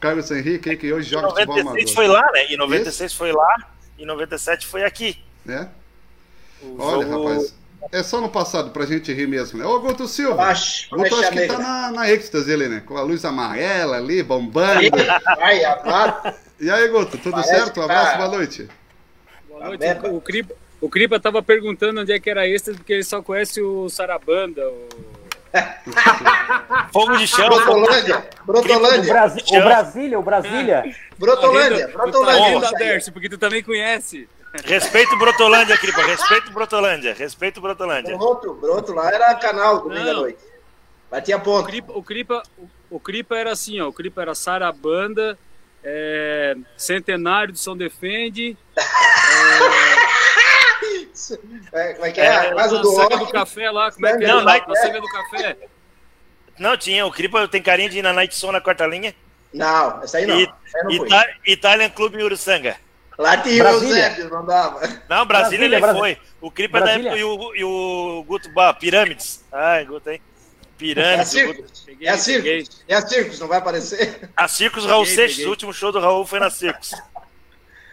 Carlos 0.00 0.30
Henrique 0.30 0.76
que 0.76 0.92
hoje 0.92 1.10
joga 1.10 1.28
futebol 1.28 1.54
amador. 1.54 1.74
96 1.74 1.94
foi 1.94 2.08
lá, 2.08 2.32
né? 2.32 2.52
E 2.52 2.56
96 2.56 3.00
Esse? 3.00 3.16
foi 3.16 3.32
lá, 3.32 3.68
e 3.98 4.06
97 4.06 4.66
foi 4.66 4.84
aqui. 4.84 5.18
É? 5.48 5.66
O 6.62 6.80
Olha, 6.80 7.06
jogo... 7.06 7.28
rapaz. 7.28 7.54
É 7.92 8.02
só 8.02 8.20
no 8.20 8.28
passado 8.28 8.70
pra 8.70 8.84
gente 8.84 9.12
rir 9.12 9.28
mesmo, 9.28 9.58
né? 9.58 9.64
Ô, 9.64 9.78
Guto 9.80 10.08
Silva. 10.08 10.42
Acho, 10.44 10.90
Guto 10.90 11.14
acho 11.14 11.30
que 11.30 11.46
tá 11.46 11.58
na, 11.58 11.92
na 11.92 12.10
êxtase 12.10 12.52
ali, 12.52 12.68
né? 12.68 12.82
Com 12.84 12.96
a 12.96 13.02
luz 13.02 13.24
amarela 13.24 13.98
ali, 13.98 14.22
bombando. 14.22 14.80
Ai. 15.38 15.60
E 16.58 16.70
aí, 16.70 16.88
Guto, 16.88 17.16
tudo 17.18 17.32
Parece 17.32 17.50
certo? 17.50 17.80
Um 17.80 17.84
abraço, 17.84 18.12
tá... 18.12 18.16
boa 18.16 18.28
noite. 18.30 18.68
Boa 19.48 19.66
noite. 19.66 19.84
O, 20.04 20.16
o, 20.16 20.20
Cripa, 20.20 20.54
o 20.80 20.88
Cripa 20.88 21.20
tava 21.20 21.42
perguntando 21.42 22.00
onde 22.00 22.12
é 22.12 22.18
que 22.18 22.28
era 22.28 22.48
êxtase, 22.48 22.78
porque 22.78 22.94
ele 22.94 23.04
só 23.04 23.22
conhece 23.22 23.60
o 23.60 23.88
Sarabanda, 23.88 24.66
o... 24.68 24.88
Fogo 26.92 27.16
de 27.16 27.26
chão. 27.26 27.48
Brotolândia. 27.48 28.28
Brotolândia. 28.44 29.02
O, 29.02 29.06
Brasi 29.06 29.40
o 29.48 29.62
Brasília, 29.62 30.18
o 30.18 30.22
Brasília. 30.22 30.84
Brotolândia. 31.18 31.88
Brotolândia. 31.88 32.60
Tá 32.60 32.70
Dercy, 32.72 33.10
porque 33.10 33.28
tu 33.28 33.38
também 33.38 33.62
conhece. 33.62 34.28
Respeito 34.64 35.16
Brotolândia, 35.18 35.76
Cripa. 35.76 36.02
Respeito 36.02 36.52
Brotolândia. 36.52 37.14
Respeito 37.14 37.60
Brotolândia. 37.60 38.16
Broto, 38.16 38.54
Broto 38.54 38.92
lá 38.94 39.10
era 39.12 39.34
canal 39.34 39.80
domingo 39.82 40.08
à 40.08 40.14
noite. 40.14 40.38
Batia 41.10 41.38
ponto. 41.38 41.64
O 41.64 41.66
Cripa, 41.66 41.92
o 41.92 42.02
Cripa, 42.02 42.42
o, 42.58 42.68
o 42.96 43.00
Cripa 43.00 43.36
era 43.36 43.52
assim, 43.52 43.80
ó. 43.80 43.88
O 43.88 43.92
Cripa 43.92 44.22
era 44.22 44.34
Sarabanda, 44.34 45.38
é, 45.84 46.56
Centenário 46.76 47.52
de 47.52 47.58
São 47.58 47.76
Defende. 47.76 48.56
É, 48.76 48.82
como 51.94 52.06
é 52.06 52.12
que 52.12 52.20
é? 52.20 52.24
é 52.24 52.36
a 52.36 52.54
casa 52.54 52.78
do 52.78 52.92
Saga 52.92 53.16
do 53.16 53.26
café 53.28 53.70
lá, 53.70 53.90
como 53.90 54.06
é 54.06 54.18
que 54.18 54.24
é? 54.24 54.28
Não, 54.28 54.42
na, 54.42 54.52
Saga 54.74 55.00
do 55.00 55.08
café. 55.08 55.56
Não, 56.58 56.76
tinha. 56.76 57.06
O 57.06 57.12
Cripa 57.12 57.46
tem 57.48 57.62
carinho 57.62 57.90
de 57.90 57.98
ir 57.98 58.02
na 58.02 58.12
Night 58.12 58.34
Son 58.34 58.52
na 58.52 58.60
quarta 58.60 58.86
linha. 58.86 59.14
Não, 59.52 60.02
essa 60.02 60.18
aí 60.18 60.26
não. 60.26 60.40
E, 60.40 60.52
não 60.84 60.90
Ita 60.90 61.26
Italian 61.46 61.90
Club 61.90 62.14
Uruçanga. 62.16 62.76
Lá 63.18 63.36
tinha 63.38 63.64
o 63.64 63.68
Eusébio, 63.68 64.28
não 64.28 64.44
dava. 64.44 64.80
Não, 65.08 65.24
Brasília, 65.24 65.64
ele 65.64 65.80
Brasília. 65.80 66.00
foi. 66.00 66.18
O 66.40 66.50
Cripa 66.50 66.80
da 66.80 66.92
época 66.92 67.16
e 67.16 67.24
o, 67.24 67.54
e 67.54 67.64
o 67.64 68.24
Guto 68.26 68.50
Bah, 68.50 68.74
Pirâmides. 68.74 69.42
Ai, 69.50 69.86
Guto, 69.86 70.10
hein? 70.10 70.20
Pirâmides. 70.76 71.18
É 71.18 71.20
a 71.20 71.24
Circus. 71.24 71.80
Peguei, 71.86 72.08
é 72.08 72.10
a 72.10 72.18
Circus. 72.18 72.84
É 72.86 72.94
a 72.94 73.00
Circus, 73.06 73.40
não 73.40 73.48
vai 73.48 73.58
aparecer. 73.58 74.28
A 74.36 74.46
Circus 74.46 74.84
Raul 74.84 75.04
peguei, 75.04 75.16
Seixas, 75.16 75.36
peguei. 75.36 75.46
o 75.46 75.50
último 75.50 75.72
show 75.72 75.90
do 75.90 75.98
Raul 75.98 76.26
foi 76.26 76.38
na 76.38 76.50
Circus. 76.50 76.92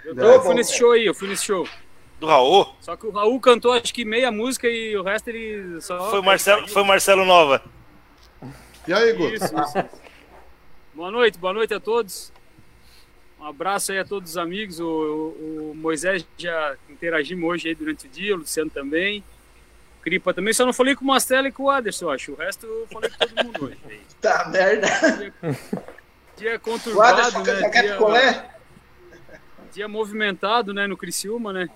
Eu, 0.04 0.18
eu 0.18 0.44
fui 0.44 0.54
nesse 0.56 0.78
show 0.78 0.92
aí, 0.92 1.06
eu 1.06 1.14
fui 1.14 1.30
nesse 1.30 1.46
show. 1.46 1.66
Do 2.24 2.28
Raul? 2.28 2.74
Só 2.80 2.96
que 2.96 3.06
o 3.06 3.12
Raul 3.12 3.38
cantou 3.42 3.74
acho 3.74 3.94
que 3.94 4.06
meia 4.06 4.32
música 4.32 4.66
e 4.66 4.96
o 4.96 5.04
resto 5.04 5.28
ele 5.28 5.82
só. 5.82 6.10
Foi 6.10 6.22
o 6.22 6.24
Marcelo, 6.24 6.66
foi 6.70 6.82
Marcelo 6.86 7.26
Nova. 7.26 7.62
E 8.88 8.94
aí, 8.94 9.12
Guto? 9.12 9.36
Isso, 9.36 9.54
isso. 9.54 9.90
boa 10.94 11.12
noite, 11.12 11.38
boa 11.38 11.52
noite 11.52 11.74
a 11.74 11.82
todos. 11.82 12.32
Um 13.38 13.46
abraço 13.46 13.92
aí 13.92 14.00
a 14.00 14.06
todos 14.06 14.32
os 14.32 14.38
amigos. 14.38 14.80
O, 14.80 14.86
o, 14.86 15.72
o 15.72 15.76
Moisés 15.76 16.26
já 16.38 16.78
interagimos 16.90 17.44
hoje 17.44 17.68
aí 17.68 17.76
durante 17.76 18.08
o 18.08 18.10
dia, 18.10 18.36
o 18.36 18.38
Luciano 18.38 18.72
também. 18.72 19.22
O 20.00 20.04
Cripa 20.04 20.34
também, 20.34 20.54
só 20.54 20.66
não 20.66 20.72
falei 20.72 20.96
com 20.96 21.04
o 21.04 21.08
Mastella 21.08 21.50
e 21.50 21.52
com 21.52 21.64
o 21.64 21.70
Aderson, 21.70 22.10
acho. 22.10 22.32
O 22.32 22.36
resto 22.36 22.66
eu 22.66 22.88
falei 22.90 23.10
com 23.10 23.18
todo 23.18 23.46
mundo 23.46 23.66
hoje. 23.66 23.78
tá 24.22 24.48
merda. 24.48 24.88
Dia, 25.12 25.34
dia 26.38 26.60
conturbado, 26.60 27.20
Aderson, 27.20 28.10
né? 28.12 28.32
Dia, 28.32 28.50
dia 29.74 29.88
movimentado, 29.90 30.74
né, 30.74 30.88
no 30.88 30.96
Criciúma, 30.96 31.52
né? 31.52 31.68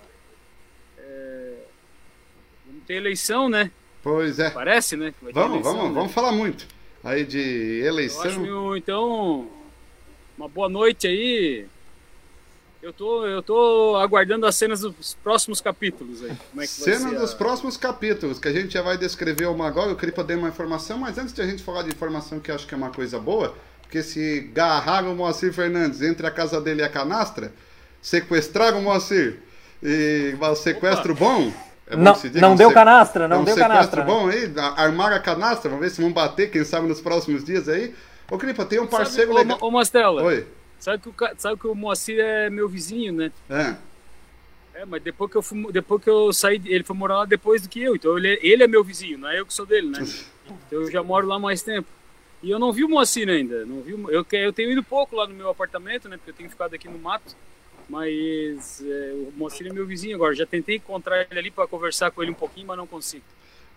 Ter 2.87 2.95
eleição, 2.95 3.49
né? 3.49 3.69
Pois 4.01 4.39
é. 4.39 4.49
Parece, 4.49 4.95
né? 4.95 5.13
Vamos, 5.21 5.51
eleição, 5.51 5.73
vamos, 5.73 5.87
né? 5.89 5.93
vamos 5.93 6.13
falar 6.13 6.31
muito. 6.31 6.65
Aí 7.03 7.25
de 7.25 7.81
eleição. 7.85 8.23
Eu 8.25 8.31
acho, 8.71 8.77
então, 8.77 9.47
uma 10.37 10.47
boa 10.47 10.69
noite 10.69 11.05
aí. 11.05 11.65
Eu 12.81 12.93
tô, 12.93 13.25
eu 13.25 13.41
tô 13.41 13.97
aguardando 13.97 14.45
as 14.45 14.55
cenas 14.55 14.79
dos 14.79 15.17
próximos 15.21 15.59
capítulos 15.59 16.23
aí. 16.23 16.31
Como 16.51 16.61
é 16.61 16.65
que 16.65 16.71
Cena 16.71 17.19
dos 17.19 17.33
a... 17.33 17.35
próximos 17.35 17.75
capítulos, 17.75 18.39
que 18.39 18.47
a 18.47 18.53
gente 18.53 18.73
já 18.73 18.81
vai 18.81 18.97
descrever 18.97 19.47
uma 19.47 19.67
agora. 19.67 19.89
Eu 19.89 19.97
queria 19.97 20.15
poder 20.15 20.37
uma 20.37 20.47
informação, 20.47 20.97
mas 20.97 21.17
antes 21.17 21.33
de 21.33 21.41
a 21.41 21.45
gente 21.45 21.61
falar 21.61 21.83
de 21.83 21.89
informação 21.89 22.39
que 22.39 22.49
eu 22.49 22.55
acho 22.55 22.65
que 22.65 22.73
é 22.73 22.77
uma 22.77 22.91
coisa 22.91 23.19
boa, 23.19 23.53
porque 23.81 24.01
se 24.01 24.49
garraram 24.53 25.11
o 25.11 25.15
Moacir 25.15 25.51
Fernandes 25.51 26.01
entre 26.01 26.25
a 26.25 26.31
casa 26.31 26.61
dele 26.61 26.81
e 26.81 26.85
a 26.85 26.89
canastra, 26.89 27.51
sequestraram 28.01 28.79
o 28.79 28.83
Moacir 28.83 29.39
e 29.83 30.35
o 30.39 30.55
sequestro 30.55 31.11
Opa. 31.11 31.25
bom. 31.25 31.66
É 31.89 31.95
não, 31.95 32.13
não 32.41 32.55
deu 32.55 32.71
canastra, 32.71 33.27
não 33.27 33.41
é 33.41 33.45
deu 33.45 33.55
canastra. 33.55 34.03
Né? 34.03 34.07
bom 34.07 34.27
aí, 34.27 34.53
armaram 34.75 35.15
a 35.15 35.19
canastra, 35.19 35.69
vamos 35.69 35.85
ver 35.85 35.89
se 35.89 36.01
vão 36.01 36.11
bater, 36.11 36.51
quem 36.51 36.63
sabe 36.65 36.87
nos 36.87 36.99
próximos 36.99 37.45
dias 37.45 37.69
aí. 37.69 37.95
Ô, 38.29 38.37
Cripa, 38.37 38.65
tem 38.65 38.79
um 38.79 38.87
parceiro 38.87 39.31
sabe, 39.31 39.45
legal. 39.45 39.57
Ô, 39.61 39.67
ô 39.67 39.71
Mastella. 39.71 40.21
Oi. 40.23 40.45
Sabe 40.79 41.01
que, 41.01 41.09
o, 41.09 41.13
sabe 41.37 41.59
que 41.59 41.67
o 41.67 41.73
Moacir 41.73 42.19
é 42.19 42.49
meu 42.49 42.67
vizinho, 42.67 43.13
né? 43.13 43.31
É. 43.49 43.75
É, 44.81 44.85
mas 44.85 45.01
depois 45.01 45.31
que 45.31 45.37
eu, 45.37 45.41
fui, 45.41 45.71
depois 45.71 46.03
que 46.03 46.09
eu 46.09 46.31
saí, 46.31 46.61
ele 46.65 46.83
foi 46.83 46.95
morar 46.95 47.19
lá 47.19 47.25
depois 47.25 47.61
do 47.61 47.69
que 47.69 47.81
eu. 47.81 47.95
Então 47.95 48.17
ele, 48.17 48.37
ele 48.43 48.63
é 48.63 48.67
meu 48.67 48.83
vizinho, 48.83 49.17
não 49.17 49.29
é 49.29 49.39
eu 49.39 49.45
que 49.45 49.53
sou 49.53 49.65
dele, 49.65 49.89
né? 49.89 50.05
Então 50.45 50.81
eu 50.81 50.91
já 50.91 51.01
moro 51.01 51.25
lá 51.25 51.39
mais 51.39 51.63
tempo. 51.63 51.89
E 52.43 52.51
eu 52.51 52.59
não 52.59 52.71
vi 52.71 52.83
o 52.83 52.89
Moacir 52.89 53.27
ainda. 53.27 53.65
Não 53.65 53.81
vi, 53.81 53.91
eu, 53.91 54.25
eu 54.31 54.53
tenho 54.53 54.71
ido 54.71 54.83
pouco 54.83 55.15
lá 55.15 55.25
no 55.25 55.33
meu 55.33 55.49
apartamento, 55.49 56.07
né? 56.07 56.17
Porque 56.17 56.29
eu 56.29 56.35
tenho 56.35 56.49
ficado 56.49 56.75
aqui 56.75 56.87
no 56.87 56.99
mato. 56.99 57.35
Mas 57.89 58.83
é, 58.85 59.13
o 59.13 59.31
Moacir 59.37 59.67
é 59.67 59.73
meu 59.73 59.85
vizinho 59.85 60.15
agora. 60.15 60.35
Já 60.35 60.45
tentei 60.45 60.75
encontrar 60.75 61.25
ele 61.29 61.39
ali 61.39 61.51
para 61.51 61.67
conversar 61.67 62.11
com 62.11 62.21
ele 62.21 62.31
um 62.31 62.35
pouquinho, 62.35 62.67
mas 62.67 62.77
não 62.77 62.87
consigo. 62.87 63.23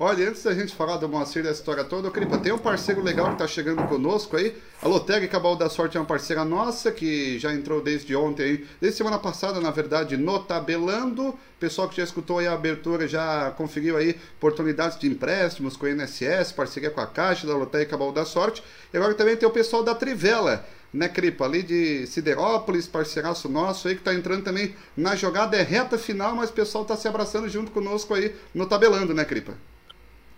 Olha, 0.02 0.30
antes 0.30 0.42
da 0.42 0.54
gente 0.54 0.74
falar 0.74 0.96
do 0.96 1.06
Moacir 1.06 1.42
da 1.42 1.50
história 1.50 1.84
toda, 1.84 2.08
eu 2.08 2.10
queria 2.10 2.26
tem 2.38 2.50
um 2.52 2.56
parceiro 2.56 3.02
legal 3.02 3.26
que 3.26 3.32
está 3.34 3.46
chegando 3.46 3.86
conosco 3.86 4.34
aí. 4.34 4.56
A 4.80 4.88
Loteg 4.88 5.28
Cabal 5.28 5.56
da 5.56 5.68
Sorte 5.68 5.98
é 5.98 6.00
uma 6.00 6.06
parceira 6.06 6.42
nossa 6.42 6.90
que 6.90 7.38
já 7.38 7.52
entrou 7.52 7.82
desde 7.82 8.16
ontem 8.16 8.42
aí, 8.42 8.66
desde 8.80 8.96
semana 8.96 9.18
passada, 9.18 9.60
na 9.60 9.70
verdade, 9.70 10.16
no 10.16 10.38
Tabelando. 10.38 11.38
Pessoal 11.58 11.86
que 11.86 11.98
já 11.98 12.04
escutou 12.04 12.38
aí 12.38 12.46
a 12.46 12.54
abertura 12.54 13.06
já 13.06 13.50
conferiu 13.50 13.98
aí 13.98 14.18
oportunidades 14.38 14.98
de 14.98 15.06
empréstimos 15.06 15.76
com 15.76 15.84
a 15.84 15.90
INSS, 15.90 16.50
parceria 16.52 16.88
com 16.88 17.02
a 17.02 17.06
Caixa 17.06 17.46
da 17.46 17.54
Loteg 17.54 17.84
Cabal 17.84 18.10
da 18.10 18.24
Sorte. 18.24 18.62
E 18.94 18.96
agora 18.96 19.12
também 19.12 19.36
tem 19.36 19.46
o 19.46 19.52
pessoal 19.52 19.82
da 19.82 19.94
Trivela 19.94 20.66
né, 20.92 21.09
Cripa? 21.09 21.44
Ali 21.44 21.62
de 21.62 22.06
Siderópolis, 22.06 22.87
parceiraço 22.87 23.49
nosso 23.49 23.88
aí, 23.88 23.97
que 23.97 24.02
tá 24.02 24.12
entrando 24.14 24.44
também 24.44 24.75
na 24.97 25.14
jogada, 25.14 25.56
é 25.56 25.62
reta 25.62 25.97
final, 25.97 26.35
mas 26.35 26.50
o 26.50 26.54
pessoal 26.54 26.85
tá 26.85 26.97
se 26.97 27.06
abraçando 27.06 27.49
junto 27.49 27.70
conosco 27.70 28.14
aí 28.14 28.35
no 28.54 28.66
tabelando, 28.66 29.14
né, 29.14 29.25
Cripa? 29.25 29.54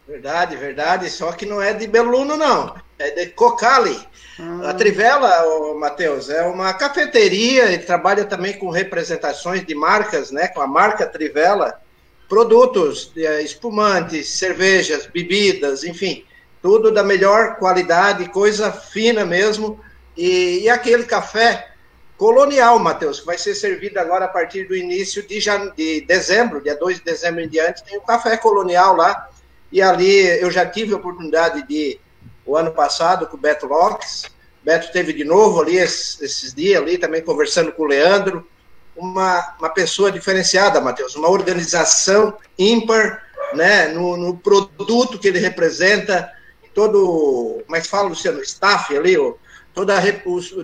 Verdade, 0.06 0.56
verdade. 0.56 1.08
Só 1.08 1.32
que 1.32 1.46
não 1.46 1.62
é 1.62 1.72
de 1.72 1.86
Beluno, 1.86 2.36
não. 2.36 2.74
É 2.98 3.10
de 3.10 3.26
Cocali. 3.28 3.98
Ah. 4.38 4.70
A 4.70 4.74
Trivela, 4.74 5.74
Matheus, 5.78 6.28
é 6.28 6.42
uma 6.42 6.72
cafeteria 6.74 7.72
e 7.72 7.78
trabalha 7.78 8.24
também 8.24 8.58
com 8.58 8.68
representações 8.70 9.64
de 9.64 9.74
marcas, 9.74 10.30
né? 10.30 10.48
Com 10.48 10.60
a 10.60 10.66
marca 10.66 11.06
Trivela. 11.06 11.80
Produtos, 12.28 13.12
eh, 13.16 13.42
espumantes, 13.42 14.28
cervejas, 14.28 15.06
bebidas, 15.06 15.84
enfim. 15.84 16.24
Tudo 16.60 16.90
da 16.90 17.02
melhor 17.02 17.56
qualidade, 17.56 18.28
coisa 18.28 18.72
fina 18.72 19.24
mesmo. 19.24 19.80
E, 20.16 20.60
e 20.62 20.68
aquele 20.68 21.04
café 21.04 21.72
colonial, 22.16 22.78
Matheus, 22.78 23.20
que 23.20 23.26
vai 23.26 23.36
ser 23.36 23.54
servido 23.54 23.98
agora 23.98 24.26
a 24.26 24.28
partir 24.28 24.68
do 24.68 24.76
início 24.76 25.26
de, 25.26 25.38
de 25.76 26.02
dezembro, 26.02 26.62
dia 26.62 26.76
2 26.76 26.98
de 26.98 27.04
dezembro 27.04 27.40
em 27.40 27.48
diante, 27.48 27.82
tem 27.82 27.98
o 27.98 28.02
café 28.02 28.36
colonial 28.36 28.94
lá 28.94 29.28
e 29.72 29.80
ali 29.80 30.40
eu 30.40 30.50
já 30.50 30.66
tive 30.66 30.92
a 30.92 30.98
oportunidade 30.98 31.66
de, 31.66 31.98
o 32.44 32.56
ano 32.56 32.72
passado, 32.72 33.26
com 33.26 33.36
o 33.36 33.40
Beto 33.40 33.66
Lopes. 33.66 34.26
Beto 34.62 34.92
teve 34.92 35.12
de 35.12 35.24
novo 35.24 35.62
ali 35.62 35.78
esses, 35.78 36.54
dias 36.54 36.80
ali, 36.80 36.98
também 36.98 37.22
conversando 37.22 37.72
com 37.72 37.84
o 37.84 37.86
Leandro. 37.86 38.46
Uma, 38.94 39.56
uma 39.58 39.70
pessoa 39.70 40.12
diferenciada, 40.12 40.80
Matheus, 40.80 41.16
uma 41.16 41.30
organização 41.30 42.36
ímpar, 42.58 43.22
né, 43.54 43.88
no, 43.88 44.16
no 44.18 44.36
produto 44.36 45.18
que 45.18 45.26
ele 45.26 45.38
representa. 45.38 46.30
todo, 46.74 47.62
como 47.64 47.76
é 47.76 47.82
fala, 47.82 48.10
Luciano, 48.10 48.42
staff 48.42 48.94
ali, 48.94 49.16
o, 49.16 49.38
toda 49.74 49.96
a, 49.96 50.02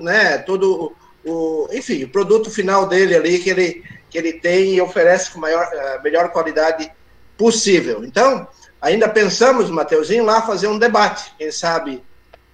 né, 0.01 0.39
todo 0.39 0.95
o, 1.25 1.69
enfim, 1.73 2.05
o 2.05 2.09
produto 2.09 2.51
final 2.51 2.87
dele 2.87 3.15
ali 3.15 3.39
que 3.39 3.51
ele, 3.51 3.85
que 4.11 4.19
ele 4.19 4.35
tem 4.35 4.75
e 4.75 4.81
oferece 4.81 5.31
com 5.31 5.41
maior, 5.41 5.65
a 5.65 6.01
melhor 6.03 6.31
qualidade 6.31 6.91
possível. 7.37 8.05
Então, 8.05 8.47
ainda 8.81 9.09
pensamos, 9.09 9.71
Mateuzinho, 9.71 10.25
lá 10.25 10.43
fazer 10.43 10.69
um 10.69 10.79
debate, 10.79 11.33
quem 11.39 11.51
sabe 11.51 12.03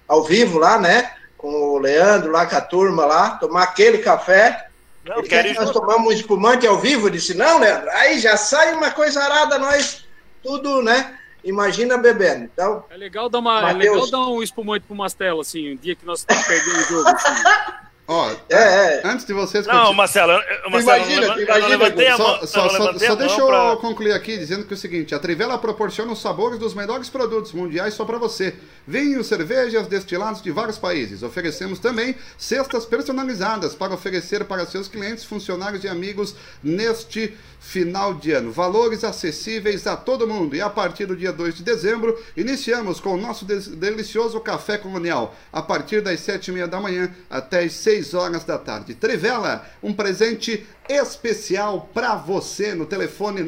ao 0.07 0.23
vivo 0.23 0.59
lá, 0.59 0.77
né? 0.77 1.11
Com 1.37 1.51
o 1.51 1.77
Leandro 1.77 2.31
lá, 2.31 2.45
com 2.45 2.55
a 2.55 2.61
turma 2.61 3.05
lá, 3.05 3.31
tomar 3.31 3.63
aquele 3.63 3.99
café. 3.99 4.67
Não, 5.03 5.19
Ele 5.19 5.27
quer 5.27 5.43
que 5.45 5.53
nós 5.53 5.71
tomamos 5.71 6.07
um 6.07 6.11
espumante 6.11 6.65
ao 6.65 6.79
vivo? 6.79 7.07
Eu 7.07 7.11
disse, 7.11 7.35
não, 7.35 7.59
Leandro, 7.59 7.89
aí 7.91 8.19
já 8.19 8.35
sai 8.37 8.73
uma 8.73 8.91
coisa 8.91 9.21
arada, 9.21 9.57
nós 9.57 10.05
tudo, 10.41 10.81
né? 10.81 11.17
Imagina 11.45 11.97
bebendo. 11.97 12.49
Então, 12.51 12.83
é 12.89 12.97
legal 12.97 13.29
dar, 13.29 13.39
uma, 13.39 13.61
Mateus... 13.61 13.85
é 13.85 13.89
legal 13.91 14.09
dar 14.09 14.27
um 14.27 14.41
espumante 14.41 14.85
pro 14.85 14.95
Mastelo, 14.95 15.41
assim, 15.41 15.73
um 15.73 15.75
dia 15.75 15.95
que 15.95 16.05
nós 16.05 16.25
perdemos 16.25 16.85
o 16.85 16.89
jogo. 16.89 17.09
Assim. 17.09 17.43
Ó, 18.07 18.29
é, 18.49 18.55
é. 18.55 19.01
antes 19.03 19.25
de 19.25 19.33
vocês. 19.33 19.65
Não, 19.65 19.91
Marcelo, 19.91 20.33
Marcelo 20.69 20.97
imagina, 20.97 21.25
eu, 21.25 21.41
imagina, 21.41 21.57
eu 21.57 21.67
levantei 21.69 22.07
a 22.07 22.17
mão. 22.17 22.39
Só, 22.41 22.45
só, 22.45 22.69
só, 22.69 22.99
só 22.99 23.15
deixa 23.15 23.41
eu 23.41 23.47
pra... 23.47 23.77
concluir 23.77 24.11
aqui 24.11 24.37
dizendo 24.37 24.63
que 24.63 24.73
é 24.73 24.75
o 24.75 24.77
seguinte: 24.77 25.15
a 25.15 25.19
Trivela 25.19 25.57
proporciona 25.57 26.11
os 26.11 26.21
sabores 26.21 26.59
dos 26.59 26.75
melhores 26.75 27.09
produtos 27.09 27.51
mundiais 27.51 27.95
só 27.95 28.05
para 28.05 28.19
você. 28.19 28.53
Vinhos, 28.87 29.25
cervejas, 29.25 29.87
destilados 29.87 30.39
de 30.39 30.51
vários 30.51 30.77
países. 30.77 31.23
Oferecemos 31.23 31.79
também 31.79 32.15
cestas 32.37 32.85
personalizadas 32.85 33.73
para 33.73 33.95
oferecer 33.95 34.45
para 34.45 34.67
seus 34.67 34.87
clientes, 34.87 35.23
funcionários 35.23 35.83
e 35.83 35.87
amigos 35.87 36.35
neste 36.63 37.35
final 37.59 38.13
de 38.13 38.31
ano. 38.31 38.51
Valores 38.51 39.03
acessíveis 39.03 39.87
a 39.87 39.97
todo 39.97 40.27
mundo. 40.27 40.55
E 40.55 40.61
a 40.61 40.69
partir 40.69 41.07
do 41.07 41.15
dia 41.15 41.33
2 41.33 41.55
de 41.55 41.63
dezembro, 41.63 42.15
iniciamos 42.37 42.99
com 42.99 43.15
o 43.15 43.17
nosso 43.17 43.45
delicioso 43.45 44.39
café 44.39 44.77
colonial. 44.77 45.35
A 45.51 45.63
partir 45.63 46.01
das 46.01 46.19
sete 46.19 46.49
e 46.49 46.51
meia 46.51 46.67
da 46.67 46.79
manhã 46.79 47.11
até 47.27 47.63
as 47.63 47.73
6 47.73 47.94
horas 48.13 48.43
da 48.43 48.57
tarde. 48.57 48.95
Trivela, 48.95 49.65
um 49.81 49.93
presente 49.93 50.67
especial 50.89 51.89
para 51.93 52.15
você 52.15 52.75
no 52.75 52.85
telefone 52.85 53.41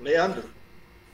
Leandro. 0.00 0.42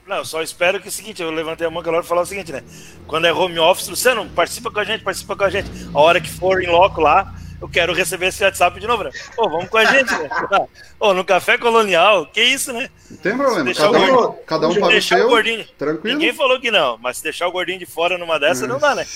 Não, 0.07 0.23
só 0.23 0.41
espero 0.41 0.79
que 0.79 0.87
é 0.87 0.89
o 0.89 0.91
seguinte, 0.91 1.21
eu 1.21 1.31
levantei 1.31 1.65
a 1.65 1.69
mão 1.69 1.81
que 1.81 1.89
e 1.89 2.03
falar 2.03 2.21
o 2.21 2.25
seguinte, 2.25 2.51
né? 2.51 2.63
Quando 3.07 3.25
é 3.25 3.33
home 3.33 3.57
office, 3.57 3.87
Luciano, 3.87 4.29
participa 4.29 4.69
com 4.69 4.79
a 4.79 4.83
gente, 4.83 5.03
participa 5.03 5.35
com 5.35 5.43
a 5.43 5.49
gente. 5.49 5.69
A 5.93 5.99
hora 5.99 6.21
que 6.21 6.29
for 6.29 6.61
em 6.61 6.67
loco 6.67 7.01
lá, 7.01 7.33
eu 7.59 7.67
quero 7.67 7.91
receber 7.91 8.27
esse 8.27 8.43
WhatsApp 8.43 8.79
de 8.79 8.85
novo, 8.85 9.03
né? 9.03 9.09
Pô, 9.35 9.49
vamos 9.49 9.67
com 9.67 9.77
a 9.77 9.85
gente, 9.85 10.11
né? 10.11 10.29
Pô, 10.99 11.13
no 11.15 11.25
café 11.25 11.57
colonial, 11.57 12.27
que 12.27 12.41
isso, 12.41 12.71
né? 12.71 12.87
Não 13.09 13.17
tem 13.17 13.35
problema, 13.35 13.73
cada 13.73 13.89
um, 13.89 13.91
gordinho, 13.91 14.35
cada 14.45 14.67
um 14.67 14.79
paga 14.79 14.97
o 14.97 15.01
seu, 15.01 15.27
gordinho, 15.27 15.65
tranquilo. 15.77 16.17
Ninguém 16.17 16.33
falou 16.33 16.59
que 16.59 16.69
não, 16.69 16.99
mas 16.99 17.17
se 17.17 17.23
deixar 17.23 17.47
o 17.47 17.51
gordinho 17.51 17.79
de 17.79 17.87
fora 17.87 18.17
numa 18.17 18.39
dessa, 18.39 18.67
não 18.67 18.77
dá, 18.77 18.93
né? 18.93 19.07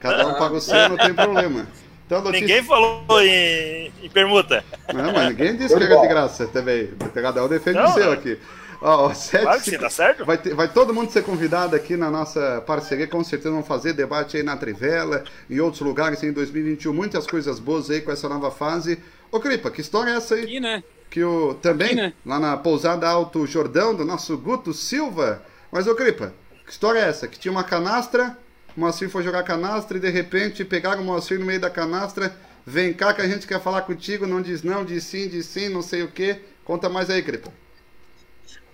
Cada 0.00 0.26
um 0.26 0.34
paga 0.34 0.54
o 0.54 0.60
seu, 0.60 0.88
não 0.88 0.96
tem 0.96 1.14
problema. 1.14 1.66
Então, 2.06 2.22
notícia... 2.22 2.40
Ninguém 2.40 2.64
falou 2.64 3.22
em, 3.22 3.92
em, 4.02 4.10
permuta. 4.10 4.64
Não, 4.92 5.12
mas 5.12 5.28
ninguém 5.28 5.56
disse 5.56 5.76
que 5.76 5.82
era 5.84 6.00
de 6.00 6.08
graça 6.08 6.46
também. 6.48 6.90
Cada 7.14 7.44
um 7.44 7.48
defende 7.48 7.78
não, 7.78 7.90
o 7.90 7.92
seu 7.92 8.10
aqui. 8.10 8.36
Ó, 8.82 9.12
sete, 9.12 9.42
claro 9.42 9.60
que 9.60 9.70
sim, 9.70 9.78
tá 9.78 9.90
certo. 9.90 10.24
Vai, 10.24 10.38
ter, 10.38 10.54
vai 10.54 10.66
todo 10.66 10.94
mundo 10.94 11.10
ser 11.12 11.22
convidado 11.22 11.76
aqui 11.76 11.96
na 11.96 12.10
nossa 12.10 12.62
parceria, 12.66 13.06
com 13.06 13.22
certeza 13.22 13.50
vão 13.50 13.62
fazer 13.62 13.92
debate 13.92 14.38
aí 14.38 14.42
na 14.42 14.56
Trivela, 14.56 15.22
em 15.50 15.60
outros 15.60 15.82
lugares 15.82 16.22
em 16.22 16.32
2021, 16.32 16.92
muitas 16.92 17.26
coisas 17.26 17.58
boas 17.58 17.90
aí 17.90 18.00
com 18.00 18.10
essa 18.10 18.28
nova 18.28 18.50
fase. 18.50 18.98
Ô 19.30 19.38
Cripa, 19.38 19.70
que 19.70 19.82
história 19.82 20.10
é 20.10 20.16
essa 20.16 20.34
aí? 20.34 20.44
Aqui, 20.44 20.60
né? 20.60 20.82
Que 21.10 21.22
o, 21.22 21.54
também, 21.54 21.88
aqui, 21.88 21.96
né? 21.96 22.12
lá 22.24 22.40
na 22.40 22.56
pousada 22.56 23.06
Alto 23.06 23.46
Jordão, 23.46 23.94
do 23.94 24.04
nosso 24.04 24.36
Guto 24.38 24.72
Silva. 24.72 25.42
Mas, 25.70 25.86
ô 25.86 25.94
Cripa, 25.94 26.32
que 26.64 26.72
história 26.72 27.00
é 27.00 27.08
essa? 27.08 27.28
Que 27.28 27.38
tinha 27.38 27.52
uma 27.52 27.64
canastra, 27.64 28.36
o 28.76 28.80
Moacir 28.80 29.08
foi 29.08 29.22
jogar 29.22 29.42
canastra 29.42 29.96
e 29.96 30.00
de 30.00 30.10
repente 30.10 30.64
pegaram 30.64 31.02
o 31.02 31.04
Moacir 31.04 31.38
no 31.38 31.46
meio 31.46 31.60
da 31.60 31.70
canastra. 31.70 32.34
Vem 32.64 32.92
cá 32.92 33.12
que 33.12 33.22
a 33.22 33.28
gente 33.28 33.46
quer 33.46 33.60
falar 33.60 33.82
contigo, 33.82 34.26
não 34.26 34.40
diz 34.40 34.62
não, 34.62 34.84
diz 34.84 35.04
sim, 35.04 35.28
diz 35.28 35.46
sim, 35.46 35.68
não 35.68 35.82
sei 35.82 36.02
o 36.02 36.08
que. 36.08 36.36
Conta 36.64 36.88
mais 36.88 37.10
aí, 37.10 37.22
Cripa. 37.22 37.50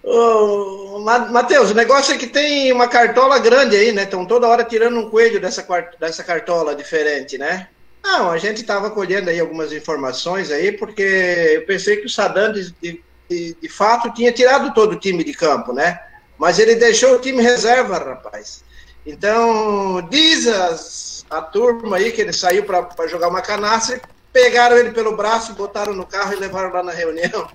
Ô, 0.03 1.01
Matheus, 1.01 1.71
o 1.71 1.75
negócio 1.75 2.15
é 2.15 2.19
que 2.19 2.29
tem 2.29 2.73
uma 2.73 2.87
cartola 2.87 3.39
grande 3.39 3.75
aí, 3.75 3.91
né? 3.91 4.05
Estão 4.05 4.25
toda 4.25 4.47
hora 4.47 4.63
tirando 4.63 4.99
um 4.99 5.11
coelho 5.11 5.41
dessa, 5.41 5.67
dessa 5.99 6.23
cartola 6.23 6.77
diferente, 6.77 7.37
né? 7.37 7.69
Não, 8.05 8.31
a 8.31 8.39
gente 8.39 8.61
estava 8.61 8.89
colhendo 8.89 9.31
aí 9.31 9.41
algumas 9.41 9.73
informações 9.73 10.53
aí, 10.53 10.71
porque 10.71 11.03
eu 11.03 11.67
pensei 11.67 11.97
que 11.97 12.07
o 12.07 12.09
Saddam, 12.09 12.53
de, 12.53 12.73
de, 12.81 13.57
de, 13.61 13.69
fato, 13.69 14.15
tinha 14.15 14.31
tirado 14.31 14.73
todo 14.73 14.93
o 14.93 15.01
time 15.01 15.25
de 15.25 15.33
campo, 15.33 15.73
né? 15.73 16.01
Mas 16.39 16.61
ele 16.61 16.77
deixou 16.77 17.17
o 17.17 17.21
time 17.21 17.43
reserva, 17.43 17.99
rapaz. 17.99 18.63
Então, 19.07 20.03
diz 20.11 20.49
as, 20.49 21.25
a 21.31 21.41
turma 21.41 21.97
aí 21.97 22.11
que 22.11 22.21
ele 22.21 22.33
saiu 22.33 22.65
para 22.65 23.07
jogar 23.07 23.29
uma 23.29 23.41
canastra, 23.41 24.03
pegaram 24.33 24.77
ele 24.77 24.91
pelo 24.91 25.17
braço, 25.17 25.55
botaram 25.55 25.95
no 25.95 26.05
carro 26.05 26.33
e 26.33 26.37
levaram 26.37 26.73
lá 26.73 26.83
na 26.83 26.93
reunião. 26.93 27.49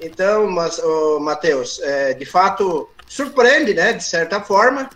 Então, 0.00 0.50
mas, 0.50 0.80
oh, 0.80 1.20
Matheus, 1.20 1.80
é, 1.80 2.12
de 2.12 2.26
fato, 2.26 2.90
surpreende, 3.06 3.72
né, 3.72 3.92
de 3.92 4.02
certa 4.02 4.40
forma. 4.40 4.90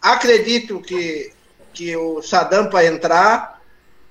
Acredito 0.00 0.80
que, 0.80 1.32
que 1.74 1.96
o 1.96 2.22
Saddam, 2.22 2.70
para 2.70 2.86
entrar, 2.86 3.60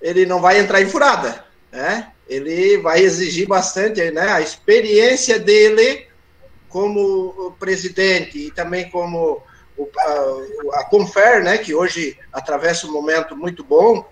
ele 0.01 0.25
não 0.25 0.41
vai 0.41 0.59
entrar 0.59 0.81
em 0.81 0.89
furada, 0.89 1.45
né? 1.71 2.11
Ele 2.27 2.77
vai 2.79 2.99
exigir 2.99 3.47
bastante, 3.47 4.11
né? 4.11 4.29
A 4.29 4.41
experiência 4.41 5.39
dele 5.39 6.05
como 6.67 7.55
presidente 7.57 8.37
e 8.37 8.51
também 8.51 8.89
como 8.89 9.41
a, 9.99 10.79
a 10.79 10.85
Confer, 10.85 11.43
né, 11.43 11.57
que 11.57 11.73
hoje 11.73 12.17
atravessa 12.31 12.87
um 12.87 12.91
momento 12.91 13.35
muito 13.35 13.63
bom, 13.63 14.07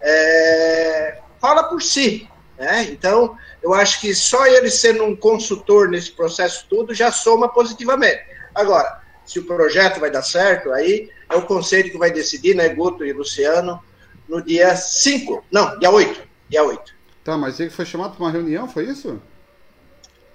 é, 0.00 1.18
fala 1.40 1.64
por 1.64 1.82
si, 1.82 2.28
né? 2.58 2.88
Então, 2.90 3.36
eu 3.62 3.72
acho 3.72 4.00
que 4.00 4.14
só 4.14 4.46
ele 4.46 4.70
sendo 4.70 5.04
um 5.04 5.16
consultor 5.16 5.88
nesse 5.88 6.12
processo 6.12 6.66
tudo 6.68 6.94
já 6.94 7.10
soma 7.10 7.48
positivamente. 7.48 8.22
Agora, 8.54 9.00
se 9.24 9.38
o 9.38 9.44
projeto 9.44 10.00
vai 10.00 10.10
dar 10.10 10.22
certo, 10.22 10.72
aí 10.72 11.10
é 11.28 11.36
o 11.36 11.46
conselho 11.46 11.90
que 11.90 11.98
vai 11.98 12.10
decidir, 12.10 12.54
né, 12.54 12.68
Guto 12.68 13.04
e 13.04 13.12
Luciano, 13.12 13.82
no 14.28 14.42
dia 14.42 14.76
5, 14.76 15.44
não, 15.50 15.78
dia 15.78 15.90
8, 15.90 16.22
dia 16.48 16.62
8. 16.62 16.94
Tá, 17.24 17.36
mas 17.36 17.60
ele 17.60 17.70
foi 17.70 17.84
chamado 17.84 18.14
para 18.16 18.24
uma 18.24 18.30
reunião, 18.30 18.68
foi 18.68 18.84
isso? 18.84 19.20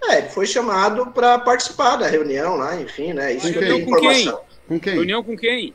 É, 0.04 0.20
ele 0.20 0.30
foi 0.30 0.46
chamado 0.46 1.08
para 1.08 1.40
participar 1.40 1.96
da 1.96 2.08
reunião 2.08 2.56
lá, 2.56 2.76
enfim, 2.80 3.14
né, 3.14 3.34
isso 3.34 3.52
que 3.52 3.58
eu 3.58 3.62
tenho 3.62 3.80
informação. 3.80 4.42
Com 4.68 4.80
quem? 4.80 4.94
Reunião 4.94 5.24
com 5.24 5.38
quem? 5.38 5.74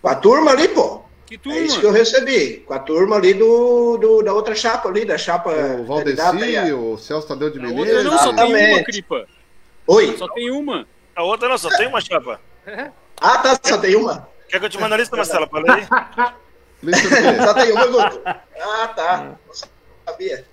Com 0.00 0.08
a 0.08 0.14
turma 0.14 0.52
ali, 0.52 0.68
pô. 0.68 1.02
Que 1.26 1.38
turma? 1.38 1.58
É 1.58 1.62
isso 1.62 1.78
que 1.78 1.86
eu 1.86 1.92
recebi, 1.92 2.56
com 2.66 2.74
a 2.74 2.78
turma 2.78 3.16
ali 3.16 3.34
do, 3.34 3.96
do 3.98 4.22
da 4.22 4.32
outra 4.32 4.54
chapa 4.54 4.88
ali, 4.88 5.04
da 5.04 5.16
chapa. 5.16 5.50
O 5.52 5.84
Valdeci, 5.84 6.72
o 6.72 6.98
Celso 6.98 7.28
Tadeu 7.28 7.50
de 7.50 7.60
Menezes. 7.60 8.04
Não, 8.04 8.18
só 8.18 8.34
tem 8.34 8.72
uma, 8.72 8.82
Cripa. 8.82 9.26
Oi? 9.86 10.16
Só 10.16 10.28
tem 10.28 10.50
uma. 10.50 10.86
A 11.14 11.22
outra 11.22 11.48
não, 11.48 11.56
só 11.56 11.68
tem 11.76 11.86
uma 11.86 12.00
chapa. 12.00 12.40
Ah, 13.20 13.38
tá, 13.38 13.58
só 13.62 13.78
tem 13.78 13.94
uma. 13.96 14.28
Quer 14.48 14.58
que 14.58 14.64
eu 14.64 14.70
te 14.70 14.80
mande 14.80 14.94
a 14.94 14.96
lista, 14.96 15.16
Marcela, 15.16 15.46
para 15.46 15.60
ler? 15.60 15.86
só 17.44 17.54
tem 17.54 17.72
uma, 17.72 17.86
Guto. 17.86 18.22
Ah, 18.24 18.88
tá. 18.88 19.36
Não 19.46 19.54
sabia. 20.06 20.44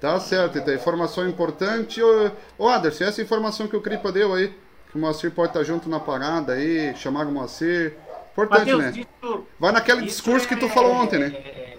Tá 0.00 0.20
certo, 0.20 0.58
então, 0.58 0.74
informação 0.74 1.26
importante. 1.26 2.02
Ô, 2.02 2.30
ô 2.58 2.68
Anderson, 2.68 3.04
essa 3.04 3.22
informação 3.22 3.66
que 3.66 3.76
o 3.76 3.80
Cripa 3.80 4.12
deu 4.12 4.34
aí, 4.34 4.54
que 4.90 4.96
o 4.96 4.98
Moacir 4.98 5.30
pode 5.30 5.50
estar 5.50 5.64
junto 5.64 5.88
na 5.88 6.00
parada 6.00 6.54
aí, 6.54 6.94
chamaram 6.96 7.30
o 7.30 7.34
Moacir. 7.34 7.96
Importante, 8.32 8.72
Mateus, 8.72 8.96
né? 8.96 9.06
Isso, 9.22 9.46
Vai 9.58 9.72
naquele 9.72 10.02
discurso 10.02 10.44
é, 10.44 10.48
que 10.48 10.56
tu 10.56 10.68
falou 10.68 10.92
ontem, 10.92 11.18
né? 11.18 11.26
É, 11.28 11.76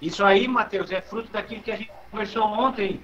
isso 0.00 0.24
aí, 0.24 0.46
Matheus, 0.46 0.90
é 0.90 1.00
fruto 1.00 1.32
daquilo 1.32 1.62
que 1.62 1.70
a 1.70 1.76
gente 1.76 1.90
conversou 2.10 2.44
ontem. 2.44 3.02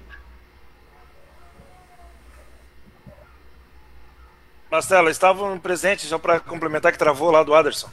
Marcelo, 4.71 5.09
estavam 5.09 5.59
presentes, 5.59 6.07
só 6.07 6.17
para 6.17 6.39
complementar 6.39 6.93
que 6.93 6.97
travou 6.97 7.29
lá 7.29 7.43
do 7.43 7.53
Aderson. 7.53 7.89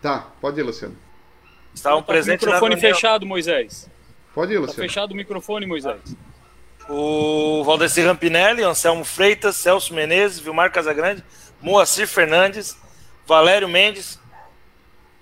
Tá, 0.00 0.28
pode 0.40 0.58
ir, 0.58 0.62
Luciano. 0.62 0.96
Estavam 1.74 2.00
tá 2.00 2.06
presentes. 2.06 2.46
Microfone 2.46 2.80
fechado, 2.80 3.26
Moisés. 3.26 3.90
Pode 4.34 4.52
ir, 4.52 4.54
tá 4.54 4.60
Luciano. 4.60 4.76
Tá 4.76 4.82
fechado 4.82 5.12
o 5.12 5.14
microfone, 5.14 5.66
Moisés. 5.66 6.00
O 6.88 7.62
Valdeci 7.64 8.00
Rampinelli, 8.00 8.62
Anselmo 8.62 9.04
Freitas, 9.04 9.56
Celso 9.56 9.92
Menezes, 9.92 10.40
Vilmar 10.40 10.72
Casagrande, 10.72 11.22
Moacir 11.60 12.08
Fernandes, 12.08 12.76
Valério 13.26 13.68
Mendes, 13.68 14.18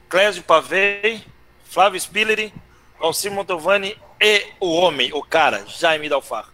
Clésio 0.08 0.44
Pavei, 0.44 1.24
Flávio 1.64 1.98
Spilleri, 1.98 2.54
Alcir 3.00 3.32
Montovani 3.32 3.98
e 4.20 4.46
o 4.60 4.72
homem, 4.72 5.12
o 5.12 5.22
cara, 5.22 5.64
Jaime 5.66 6.08
Dalfarro. 6.08 6.52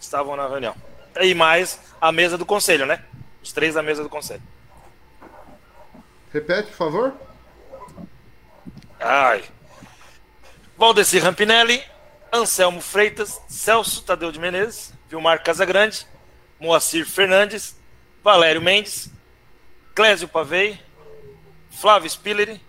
Estavam 0.00 0.34
na 0.34 0.48
reunião. 0.48 0.74
E 1.20 1.34
mais 1.34 1.78
a 2.00 2.10
mesa 2.10 2.38
do 2.38 2.46
conselho, 2.46 2.86
né? 2.86 3.04
Os 3.42 3.52
três 3.52 3.74
da 3.74 3.82
mesa 3.82 4.02
do 4.02 4.08
conselho. 4.08 4.42
Repete, 6.32 6.68
por 6.68 6.76
favor. 6.76 7.14
Ai. 8.98 9.44
Valdeci 10.76 11.18
Rampinelli, 11.18 11.82
Anselmo 12.32 12.80
Freitas, 12.80 13.40
Celso 13.48 14.02
Tadeu 14.02 14.30
de 14.30 14.38
Menezes, 14.38 14.92
Vilmar 15.08 15.42
Casagrande, 15.42 16.06
Moacir 16.60 17.06
Fernandes, 17.06 17.76
Valério 18.22 18.60
Mendes, 18.60 19.10
Clésio 19.94 20.28
Pavei, 20.28 20.78
Flávio 21.70 22.08
Spilleri, 22.08 22.60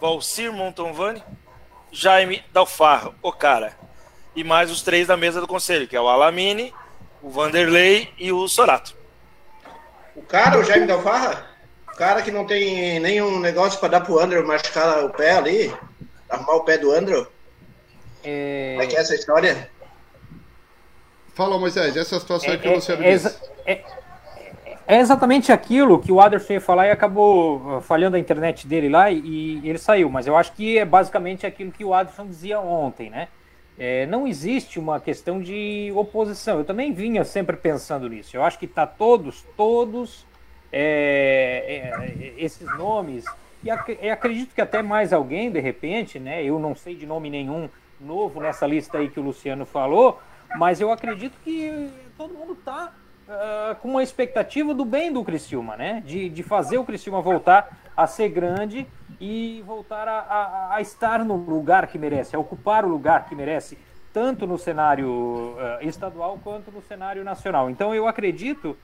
Valcir 0.00 0.52
Montonvani, 0.52 1.22
Jaime 1.92 2.44
Dalfarro, 2.52 3.14
o 3.22 3.32
cara. 3.32 3.76
E 4.34 4.44
mais 4.44 4.70
os 4.70 4.82
três 4.82 5.06
da 5.08 5.16
mesa 5.16 5.40
do 5.40 5.48
conselho, 5.48 5.88
que 5.88 5.96
é 5.96 6.00
o 6.00 6.08
Alamine, 6.08 6.72
o 7.22 7.28
Vanderlei 7.30 8.12
e 8.18 8.32
o 8.32 8.46
Sorato. 8.48 8.96
O 10.14 10.22
cara, 10.22 10.58
o 10.58 10.64
Jaime 10.64 10.86
Dalfarra? 10.86 11.46
O 11.92 11.96
cara 11.96 12.22
que 12.22 12.30
não 12.30 12.46
tem 12.46 13.00
nenhum 13.00 13.40
negócio 13.40 13.78
para 13.80 13.88
dar 13.88 14.00
pro 14.02 14.20
Andrew 14.20 14.46
machucar 14.46 15.04
o 15.04 15.10
pé 15.10 15.32
ali? 15.32 15.76
Arrumar 16.28 16.54
o 16.54 16.64
pé 16.64 16.78
do 16.78 16.92
Andrew? 16.92 17.26
É... 18.28 18.72
Como 18.72 18.82
é 18.82 18.86
que 18.86 18.96
é 18.96 19.00
essa 19.00 19.14
história? 19.14 19.70
Fala, 21.34 21.58
Moisés, 21.58 21.96
essa 21.96 22.18
situação 22.18 22.52
é, 22.52 22.58
que 22.58 22.68
você 22.68 22.92
é, 22.92 22.96
disse. 22.96 23.40
É, 23.64 23.84
é, 24.86 25.00
exatamente 25.00 25.52
aquilo 25.52 25.98
que 25.98 26.12
o 26.12 26.20
Aderson 26.20 26.54
ia 26.54 26.60
falar 26.60 26.88
e 26.88 26.90
acabou 26.90 27.78
uh, 27.78 27.80
falhando 27.80 28.16
a 28.16 28.18
internet 28.18 28.66
dele 28.66 28.88
lá 28.88 29.10
e, 29.10 29.18
e, 29.18 29.68
ele 29.68 29.78
saiu. 29.78 30.10
Mas 30.10 30.26
eu 30.26 30.36
acho 30.36 30.52
que 30.52 30.76
é 30.76 30.84
basicamente 30.84 31.46
aquilo 31.46 31.72
que 31.72 31.84
o 31.84 31.94
Aderson 31.94 32.26
dizia 32.26 32.60
ontem, 32.60 33.08
né? 33.08 33.28
É, 33.78 34.04
não 34.06 34.26
existe 34.26 34.78
uma 34.78 34.98
questão 34.98 35.40
de 35.40 35.92
oposição. 35.94 36.58
Eu 36.58 36.64
também 36.64 36.92
vinha 36.92 37.24
sempre 37.24 37.56
pensando 37.56 38.08
nisso. 38.08 38.36
Eu 38.36 38.42
acho 38.42 38.58
que 38.58 38.64
está 38.64 38.84
todos, 38.84 39.44
todos 39.56 40.26
é, 40.72 41.92
é, 42.10 42.32
esses 42.36 42.66
nomes, 42.76 43.24
e 43.62 43.70
ac 43.70 43.92
acredito 44.10 44.54
que 44.54 44.60
até 44.60 44.82
mais 44.82 45.12
alguém, 45.12 45.50
de 45.50 45.60
repente, 45.60 46.18
né? 46.18 46.42
Eu 46.42 46.58
não 46.58 46.74
sei 46.74 46.96
de 46.96 47.06
nome 47.06 47.30
nenhum 47.30 47.68
novo 48.00 48.40
nessa 48.40 48.66
lista 48.66 48.98
aí 48.98 49.08
que 49.08 49.20
o 49.20 49.22
Luciano 49.22 49.66
falou, 49.66 50.20
mas 50.56 50.80
eu 50.80 50.90
acredito 50.90 51.36
que 51.44 51.90
todo 52.16 52.34
mundo 52.34 52.54
está 52.54 52.92
uh, 53.28 53.30
ah, 53.30 53.76
com 53.80 53.88
uma 53.88 54.02
expectativa 54.02 54.72
do 54.72 54.84
bem 54.84 55.12
do 55.12 55.24
Criciúma, 55.24 55.76
né? 55.76 56.02
De, 56.04 56.28
de 56.28 56.42
fazer 56.42 56.78
o 56.78 56.84
Criciúma 56.84 57.20
voltar 57.20 57.78
a 57.96 58.06
ser 58.06 58.28
grande 58.28 58.86
e 59.20 59.62
voltar 59.66 60.06
a, 60.08 60.18
a, 60.20 60.74
a, 60.76 60.80
estar 60.80 61.24
no 61.24 61.36
lugar 61.36 61.86
que 61.88 61.98
merece, 61.98 62.36
a 62.36 62.38
ocupar 62.38 62.84
o 62.84 62.88
lugar 62.88 63.26
que 63.26 63.34
merece, 63.34 63.76
tanto 64.12 64.46
no 64.46 64.56
cenário 64.56 65.08
uh, 65.08 65.86
estadual 65.86 66.38
quanto 66.42 66.70
no 66.70 66.80
cenário 66.80 67.24
nacional. 67.24 67.68
Então 67.68 67.94
eu 67.94 68.06
acredito 68.06 68.76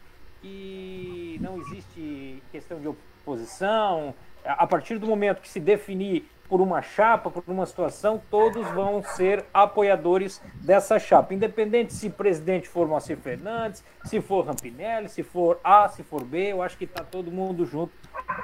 que 0.43 1.39
não 1.41 1.59
existe 1.59 2.43
questão 2.53 2.79
de 2.79 2.89
oposição. 2.89 4.15
A 4.45 4.67
partir 4.67 4.99
do 4.99 5.07
momento 5.07 5.41
que 5.41 5.49
se 5.49 5.59
definir 5.59 6.29
por 6.49 6.61
uma 6.61 6.83
chapa, 6.83 7.31
por 7.31 7.43
uma 7.47 7.67
situação, 7.67 8.21
todos 8.31 8.67
vão 8.69 9.03
ser 9.03 9.45
apoiadores 9.53 10.41
dessa 10.57 10.99
chapa. 10.99 11.35
Independente 11.35 11.93
se 11.93 12.11
presidente 12.11 12.69
for 12.69 12.87
Moacir 12.87 13.17
Fernandes, 13.17 13.83
se 14.05 14.21
for 14.21 14.47
Rampinelli, 14.47 15.09
se 15.09 15.23
for 15.23 15.59
A, 15.65 15.89
se 15.89 16.03
for 16.03 16.23
B, 16.23 16.53
eu 16.53 16.63
acho 16.63 16.77
que 16.77 16.85
está 16.85 17.03
todo 17.03 17.31
mundo 17.31 17.65
junto 17.65 17.93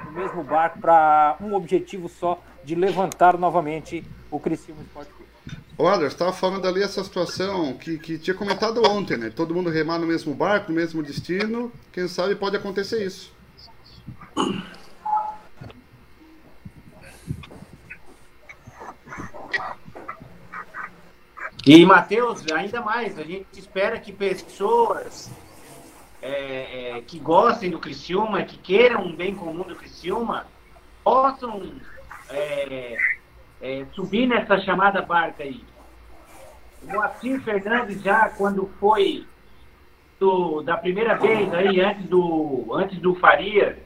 no 0.05 0.11
mesmo 0.11 0.43
barco 0.43 0.79
para 0.79 1.37
um 1.39 1.53
objetivo 1.53 2.09
só 2.09 2.41
de 2.63 2.75
levantar 2.75 3.37
novamente 3.37 4.03
o 4.29 4.39
Criciúma 4.39 4.81
Esporte 4.81 5.11
Clube. 5.11 5.31
O 5.77 5.87
Adler, 5.87 6.07
estava 6.09 6.31
falando 6.31 6.67
ali 6.67 6.83
essa 6.83 7.03
situação 7.03 7.73
que, 7.73 7.97
que 7.97 8.17
tinha 8.17 8.35
comentado 8.35 8.81
ontem, 8.87 9.17
né? 9.17 9.31
Todo 9.35 9.55
mundo 9.55 9.69
remar 9.69 9.97
no 9.97 10.05
mesmo 10.05 10.33
barco, 10.33 10.71
no 10.71 10.75
mesmo 10.75 11.01
destino. 11.01 11.71
Quem 11.91 12.07
sabe 12.07 12.35
pode 12.35 12.55
acontecer 12.55 13.03
isso. 13.03 13.33
E, 21.65 21.85
Matheus, 21.85 22.43
ainda 22.51 22.81
mais, 22.81 23.19
a 23.19 23.23
gente 23.23 23.45
espera 23.53 23.99
que 23.99 24.11
pessoas 24.11 25.31
é, 26.21 26.97
é, 26.97 27.01
que 27.01 27.19
gostem 27.19 27.69
do 27.69 27.77
Criciúma, 27.77 28.41
que 28.43 28.57
queiram 28.57 29.05
um 29.05 29.15
bem 29.15 29.35
comum 29.35 29.63
do 29.63 29.75
Criciúma, 29.75 30.47
possam 31.03 31.71
é, 32.31 32.97
é 33.61 33.85
subir 33.93 34.27
nessa 34.27 34.59
chamada 34.61 35.03
barca 35.03 35.43
aí. 35.43 35.63
O 36.81 36.93
Moacir 36.93 37.39
Fernandes 37.41 38.01
já, 38.01 38.29
quando 38.29 38.67
foi 38.79 39.27
do, 40.19 40.63
da 40.63 40.77
primeira 40.77 41.15
vez 41.15 41.53
aí, 41.53 41.79
antes 41.79 42.05
do, 42.05 42.69
antes 42.73 42.97
do 42.99 43.13
Faria, 43.15 43.77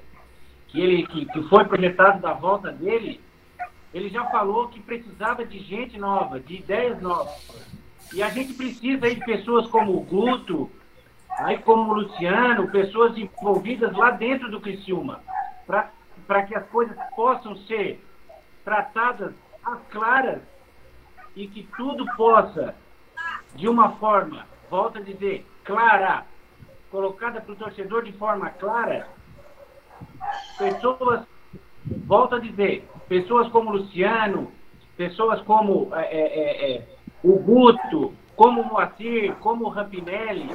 que, 0.68 0.80
ele, 0.80 1.08
que, 1.08 1.26
que 1.26 1.44
foi 1.50 1.66
projetado 1.66 2.22
da 2.22 2.32
volta 2.32 2.72
dele, 2.72 3.20
ele 3.96 4.10
já 4.10 4.26
falou 4.26 4.68
que 4.68 4.82
precisava 4.82 5.46
de 5.46 5.58
gente 5.60 5.98
nova, 5.98 6.38
de 6.38 6.56
ideias 6.56 7.02
novas. 7.02 7.34
E 8.14 8.22
a 8.22 8.28
gente 8.28 8.54
precisa 8.54 9.10
de 9.10 9.24
pessoas 9.24 9.68
como 9.68 9.96
o 9.96 10.02
Guto, 10.02 10.70
aí 11.40 11.58
como 11.60 11.90
o 11.90 11.96
Luciano, 11.96 12.70
pessoas 12.70 13.18
envolvidas 13.18 13.94
lá 13.94 14.12
dentro 14.12 14.52
do 14.52 14.60
Criciúma, 14.60 15.22
para 15.66 16.44
que 16.44 16.54
as 16.54 16.68
coisas 16.68 16.98
possam 17.16 17.56
ser 17.56 18.06
tratadas 18.66 19.34
às 19.64 19.80
claras 19.90 20.42
e 21.34 21.48
que 21.48 21.64
tudo 21.78 22.06
possa, 22.18 22.76
de 23.56 23.66
uma 23.70 23.94
forma, 23.94 24.46
volta 24.70 25.00
a 25.00 25.04
dizer, 25.04 25.48
clara, 25.64 26.26
colocada 26.92 27.40
para 27.40 27.54
o 27.54 27.56
torcedor 27.56 28.04
de 28.04 28.12
forma 28.12 28.50
clara, 28.50 29.08
pessoas, 30.58 31.22
volta 32.06 32.36
a 32.36 32.40
dizer, 32.40 32.86
pessoas 33.08 33.48
como 33.50 33.72
Luciano, 33.72 34.52
pessoas 34.98 35.42
como 35.42 35.94
é, 35.96 36.04
é, 36.04 36.22
é, 36.22 36.72
é, 36.76 36.88
o 37.24 37.38
Guto, 37.40 38.14
como 38.36 38.62
o 38.62 38.66
Moacir, 38.66 39.34
como 39.36 39.66
o 39.66 39.70
Rampinelli, 39.70 40.50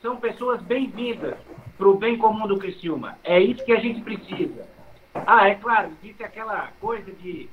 são 0.00 0.16
pessoas 0.16 0.60
bem-vindas 0.62 1.36
para 1.78 1.88
o 1.88 1.96
bem 1.96 2.18
comum 2.18 2.46
do 2.46 2.58
Criciúma. 2.58 3.18
É 3.24 3.40
isso 3.40 3.64
que 3.64 3.72
a 3.72 3.80
gente 3.80 4.00
precisa. 4.00 4.68
Ah, 5.14 5.48
é 5.48 5.54
claro, 5.54 5.92
existe 6.02 6.22
aquela 6.22 6.68
coisa 6.80 7.12
de 7.12 7.48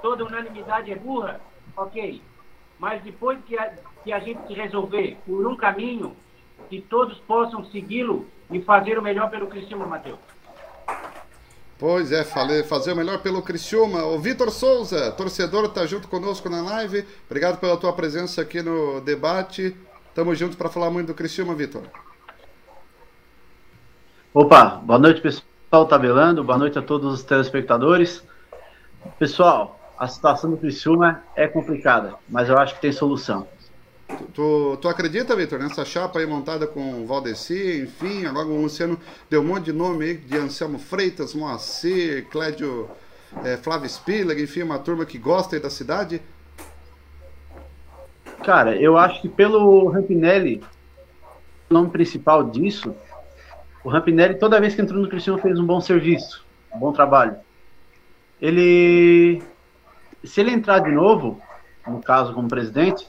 toda 0.00 0.24
unanimidade 0.24 0.90
é 0.90 0.96
burra, 0.96 1.40
ok. 1.76 2.20
Mas 2.78 3.02
depois 3.02 3.38
que 3.44 3.56
a, 3.56 3.72
que 4.02 4.12
a 4.12 4.18
gente 4.18 4.52
resolver 4.52 5.16
por 5.24 5.46
um 5.46 5.56
caminho, 5.56 6.16
que 6.68 6.80
todos 6.80 7.18
possam 7.20 7.64
segui-lo 7.66 8.26
e 8.50 8.60
fazer 8.62 8.98
o 8.98 9.02
melhor 9.02 9.30
pelo 9.30 9.46
Criciúma, 9.46 9.86
Matheus. 9.86 10.18
Pois 11.82 12.12
é, 12.12 12.22
falei, 12.22 12.62
fazer 12.62 12.92
o 12.92 12.96
melhor 12.96 13.18
pelo 13.22 13.42
Criciúma. 13.42 14.04
O 14.04 14.16
Vitor 14.16 14.52
Souza, 14.52 15.10
torcedor, 15.10 15.64
está 15.64 15.84
junto 15.84 16.06
conosco 16.06 16.48
na 16.48 16.62
live. 16.62 17.04
Obrigado 17.26 17.58
pela 17.58 17.76
tua 17.76 17.92
presença 17.92 18.40
aqui 18.40 18.62
no 18.62 19.00
debate. 19.00 19.76
Tamo 20.14 20.32
junto 20.32 20.56
para 20.56 20.68
falar 20.68 20.90
muito 20.92 21.08
do 21.08 21.14
Criciúma, 21.14 21.56
Vitor. 21.56 21.82
Opa, 24.32 24.80
boa 24.84 24.96
noite, 24.96 25.20
pessoal 25.20 25.84
tabelando. 25.88 26.44
Boa 26.44 26.56
noite 26.56 26.78
a 26.78 26.82
todos 26.82 27.14
os 27.14 27.24
telespectadores. 27.24 28.22
Pessoal, 29.18 29.80
a 29.98 30.06
situação 30.06 30.52
do 30.52 30.58
Criciúma 30.58 31.24
é 31.34 31.48
complicada, 31.48 32.14
mas 32.28 32.48
eu 32.48 32.56
acho 32.58 32.76
que 32.76 32.80
tem 32.80 32.92
solução. 32.92 33.48
Tu, 34.34 34.78
tu 34.80 34.88
acredita, 34.88 35.36
Vitor, 35.36 35.58
nessa 35.58 35.84
chapa 35.84 36.18
aí 36.18 36.26
montada 36.26 36.66
com 36.66 37.02
o 37.02 37.06
Valdeci, 37.06 37.82
enfim, 37.82 38.26
agora 38.26 38.46
o 38.46 38.62
Luciano 38.62 38.98
deu 39.28 39.40
um 39.40 39.44
monte 39.44 39.66
de 39.66 39.72
nome 39.72 40.04
aí, 40.04 40.16
de 40.16 40.36
Anselmo 40.36 40.78
Freitas, 40.78 41.34
Moacir, 41.34 42.26
Clédio, 42.28 42.88
é, 43.44 43.56
Flávio 43.56 43.88
Spiller, 43.88 44.38
enfim, 44.38 44.62
uma 44.62 44.78
turma 44.78 45.04
que 45.04 45.18
gosta 45.18 45.56
aí 45.56 45.62
da 45.62 45.70
cidade? 45.70 46.20
Cara, 48.44 48.76
eu 48.76 48.96
acho 48.96 49.20
que 49.22 49.28
pelo 49.28 49.88
Rampinelli, 49.88 50.62
o 51.70 51.74
nome 51.74 51.90
principal 51.90 52.44
disso, 52.44 52.94
o 53.84 53.88
Rampinelli, 53.88 54.38
toda 54.38 54.60
vez 54.60 54.74
que 54.74 54.82
entrou 54.82 55.00
no 55.00 55.08
Cristiano, 55.08 55.38
fez 55.38 55.58
um 55.58 55.66
bom 55.66 55.80
serviço, 55.80 56.44
um 56.74 56.78
bom 56.78 56.92
trabalho. 56.92 57.36
Ele, 58.40 59.42
se 60.24 60.40
ele 60.40 60.50
entrar 60.50 60.80
de 60.80 60.90
novo, 60.90 61.40
no 61.86 62.00
caso 62.00 62.32
como 62.34 62.48
presidente, 62.48 63.06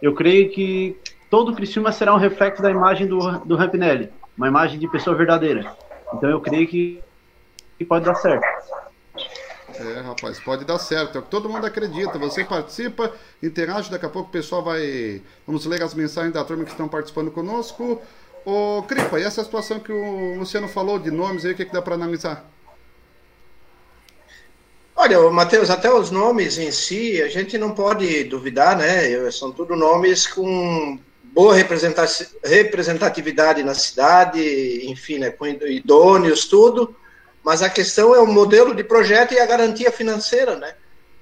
eu 0.00 0.14
creio 0.14 0.50
que 0.50 0.96
todo 1.30 1.54
Criciúma 1.54 1.92
será 1.92 2.14
um 2.14 2.18
reflexo 2.18 2.62
da 2.62 2.70
imagem 2.70 3.06
do, 3.06 3.18
do 3.40 3.56
Rampinelli, 3.56 4.10
uma 4.36 4.48
imagem 4.48 4.78
de 4.78 4.88
pessoa 4.88 5.16
verdadeira. 5.16 5.74
Então 6.14 6.30
eu 6.30 6.40
creio 6.40 6.66
que, 6.66 7.02
que 7.78 7.84
pode 7.84 8.04
dar 8.04 8.14
certo. 8.14 8.46
É, 9.78 10.00
rapaz, 10.00 10.40
pode 10.40 10.64
dar 10.64 10.78
certo. 10.78 11.16
É 11.16 11.18
o 11.20 11.22
que 11.22 11.30
todo 11.30 11.48
mundo 11.48 11.66
acredita. 11.66 12.18
Você 12.18 12.44
participa, 12.44 13.12
interage, 13.42 13.90
daqui 13.90 14.06
a 14.06 14.08
pouco 14.08 14.28
o 14.28 14.32
pessoal 14.32 14.62
vai. 14.62 15.20
Vamos 15.46 15.66
ler 15.66 15.82
as 15.82 15.94
mensagens 15.94 16.32
da 16.32 16.44
turma 16.44 16.64
que 16.64 16.70
estão 16.70 16.88
participando 16.88 17.30
conosco. 17.30 18.00
Ô, 18.44 18.82
Cripa, 18.84 19.18
e 19.18 19.24
essa 19.24 19.42
situação 19.42 19.80
que 19.80 19.92
o 19.92 20.38
Luciano 20.38 20.68
falou 20.68 20.98
de 20.98 21.10
nomes 21.10 21.44
aí, 21.44 21.52
o 21.52 21.54
que, 21.54 21.64
que 21.64 21.72
dá 21.72 21.82
para 21.82 21.94
analisar? 21.94 22.48
Olha, 24.98 25.20
Matheus, 25.30 25.68
até 25.68 25.92
os 25.92 26.10
nomes 26.10 26.56
em 26.56 26.70
si, 26.70 27.22
a 27.22 27.28
gente 27.28 27.58
não 27.58 27.72
pode 27.72 28.24
duvidar, 28.24 28.74
né? 28.76 29.30
São 29.30 29.52
tudo 29.52 29.76
nomes 29.76 30.26
com 30.26 30.98
boa 31.22 31.54
representatividade 31.54 33.62
na 33.62 33.74
cidade, 33.74 34.86
enfim, 34.86 35.18
né, 35.18 35.28
com 35.28 35.46
idôneos, 35.46 36.46
tudo, 36.46 36.96
mas 37.44 37.62
a 37.62 37.68
questão 37.68 38.14
é 38.14 38.18
o 38.18 38.26
modelo 38.26 38.74
de 38.74 38.82
projeto 38.82 39.34
e 39.34 39.38
a 39.38 39.44
garantia 39.44 39.92
financeira, 39.92 40.56
né? 40.56 40.74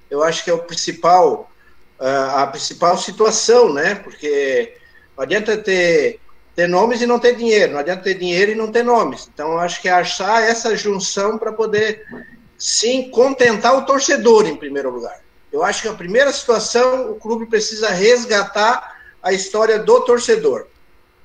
Eu 0.09 0.23
acho 0.23 0.45
que 0.45 0.49
é 0.49 0.53
o 0.53 0.63
principal, 0.63 1.51
a 1.99 2.47
principal 2.47 2.97
situação, 2.97 3.73
né? 3.73 3.95
Porque 3.95 4.77
não 5.17 5.25
adianta 5.25 5.57
ter, 5.57 6.21
ter 6.55 6.67
nomes 6.67 7.01
e 7.01 7.05
não 7.05 7.19
ter 7.19 7.35
dinheiro, 7.35 7.73
não 7.73 7.79
adianta 7.79 8.03
ter 8.03 8.13
dinheiro 8.13 8.53
e 8.53 8.55
não 8.55 8.71
ter 8.71 8.83
nomes. 8.83 9.29
Então, 9.33 9.59
acho 9.59 9.81
que 9.81 9.89
é 9.89 9.91
achar 9.91 10.41
essa 10.41 10.77
junção 10.77 11.37
para 11.37 11.51
poder, 11.51 12.05
sim, 12.65 13.11
contentar 13.11 13.77
o 13.77 13.85
torcedor, 13.85 14.47
em 14.47 14.55
primeiro 14.55 14.89
lugar. 14.89 15.21
Eu 15.51 15.63
acho 15.63 15.83
que 15.83 15.87
a 15.87 15.93
primeira 15.93 16.33
situação, 16.33 17.11
o 17.11 17.15
clube 17.15 17.45
precisa 17.45 17.89
resgatar 17.89 18.99
a 19.21 19.31
história 19.31 19.77
do 19.77 20.01
torcedor. 20.01 20.65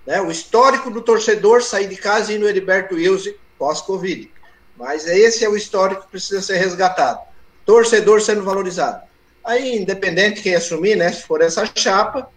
Né? 0.07 0.21
O 0.21 0.31
histórico 0.31 0.91
do 0.91 1.01
torcedor 1.01 1.63
sair 1.63 1.89
de 1.89 1.97
casa 1.97 2.31
e 2.31 2.35
ir 2.35 2.39
no 2.39 2.47
Heriberto 2.47 2.95
Wilson 2.95 3.31
pós-Covid. 3.59 4.31
Mas 4.77 5.07
esse 5.07 5.43
é 5.43 5.49
o 5.49 5.57
histórico 5.57 6.03
que 6.03 6.11
precisa 6.11 6.43
ser 6.43 6.59
resgatado. 6.59 7.21
Torcedor 7.65 8.21
sendo 8.21 8.45
valorizado. 8.45 9.03
Aí, 9.43 9.79
independente 9.79 10.43
quem 10.43 10.55
assumir, 10.55 10.95
né? 10.95 11.11
Se 11.11 11.23
for 11.23 11.41
essa 11.41 11.65
chapa, 11.75 12.29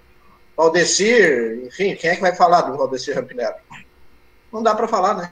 Valdecir, 0.56 1.66
enfim, 1.66 1.94
quem 1.96 2.12
é 2.12 2.16
que 2.16 2.22
vai 2.22 2.34
falar 2.34 2.62
do 2.62 2.78
Valdecir 2.78 3.16
Rampinelli? 3.16 3.58
Não 4.50 4.64
dá 4.64 4.74
para 4.74 4.88
falar, 4.88 5.16
né? 5.16 5.30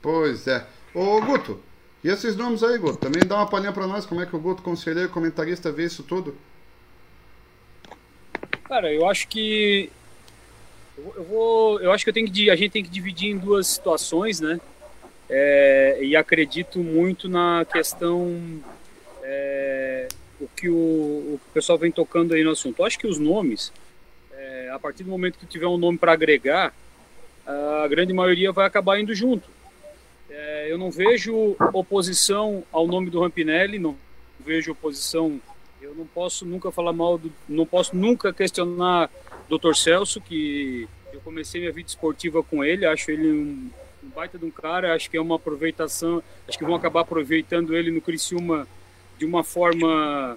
Pois 0.00 0.46
é. 0.46 0.64
Ô, 0.94 1.20
Guto, 1.20 1.67
e 2.08 2.10
esses 2.10 2.34
nomes 2.34 2.62
aí, 2.62 2.78
Guto? 2.78 2.96
Também 2.96 3.22
dá 3.22 3.36
uma 3.36 3.46
palhinha 3.46 3.70
para 3.70 3.86
nós 3.86 4.06
como 4.06 4.22
é 4.22 4.24
que 4.24 4.34
o 4.34 4.38
Guto, 4.38 4.62
conselheiro, 4.62 5.10
comentarista, 5.10 5.70
vê 5.70 5.84
isso 5.84 6.02
tudo? 6.02 6.34
Cara, 8.64 8.90
eu 8.90 9.06
acho 9.06 9.28
que 9.28 9.90
eu 10.96 11.24
vou, 11.24 11.78
eu 11.80 11.92
acho 11.92 12.04
que 12.04 12.08
eu 12.08 12.14
tenho 12.14 12.32
que 12.32 12.48
a 12.48 12.56
gente 12.56 12.70
tem 12.72 12.82
que 12.82 12.88
dividir 12.88 13.30
em 13.30 13.36
duas 13.36 13.66
situações, 13.66 14.40
né? 14.40 14.58
É, 15.28 15.98
e 16.00 16.16
acredito 16.16 16.78
muito 16.78 17.28
na 17.28 17.66
questão 17.70 18.58
é, 19.22 20.08
o 20.40 20.48
que 20.48 20.70
o, 20.70 20.74
o, 20.74 21.40
pessoal 21.52 21.76
vem 21.76 21.92
tocando 21.92 22.32
aí 22.32 22.42
no 22.42 22.52
assunto. 22.52 22.80
Eu 22.80 22.86
acho 22.86 22.98
que 22.98 23.06
os 23.06 23.18
nomes, 23.18 23.70
é, 24.32 24.70
a 24.72 24.78
partir 24.78 25.04
do 25.04 25.10
momento 25.10 25.38
que 25.38 25.44
tiver 25.44 25.66
um 25.66 25.76
nome 25.76 25.98
para 25.98 26.14
agregar, 26.14 26.74
a 27.46 27.86
grande 27.86 28.14
maioria 28.14 28.50
vai 28.50 28.64
acabar 28.66 28.98
indo 28.98 29.14
junto. 29.14 29.57
Eu 30.68 30.76
não 30.76 30.90
vejo 30.90 31.56
oposição 31.72 32.62
ao 32.70 32.86
nome 32.86 33.08
do 33.08 33.20
Rampinelli, 33.20 33.78
não 33.78 33.96
vejo 34.44 34.72
oposição 34.72 35.40
eu 35.80 35.94
não 35.94 36.06
posso 36.06 36.44
nunca 36.44 36.70
falar 36.70 36.92
mal, 36.92 37.16
do, 37.16 37.32
não 37.48 37.64
posso 37.64 37.96
nunca 37.96 38.32
questionar 38.32 39.10
Dr. 39.48 39.74
Celso, 39.74 40.20
que 40.20 40.88
eu 41.12 41.20
comecei 41.20 41.60
minha 41.60 41.72
vida 41.72 41.88
esportiva 41.88 42.42
com 42.42 42.64
ele, 42.64 42.84
acho 42.84 43.10
ele 43.10 43.28
um, 43.28 43.70
um 44.04 44.08
baita 44.14 44.36
de 44.36 44.44
um 44.44 44.50
cara, 44.50 44.94
acho 44.94 45.10
que 45.10 45.16
é 45.16 45.20
uma 45.20 45.36
aproveitação, 45.36 46.22
acho 46.46 46.58
que 46.58 46.64
vão 46.64 46.74
acabar 46.74 47.00
aproveitando 47.00 47.74
ele 47.74 47.90
no 47.90 48.00
Criciúma 48.00 48.68
de 49.16 49.24
uma 49.24 49.42
forma 49.42 50.36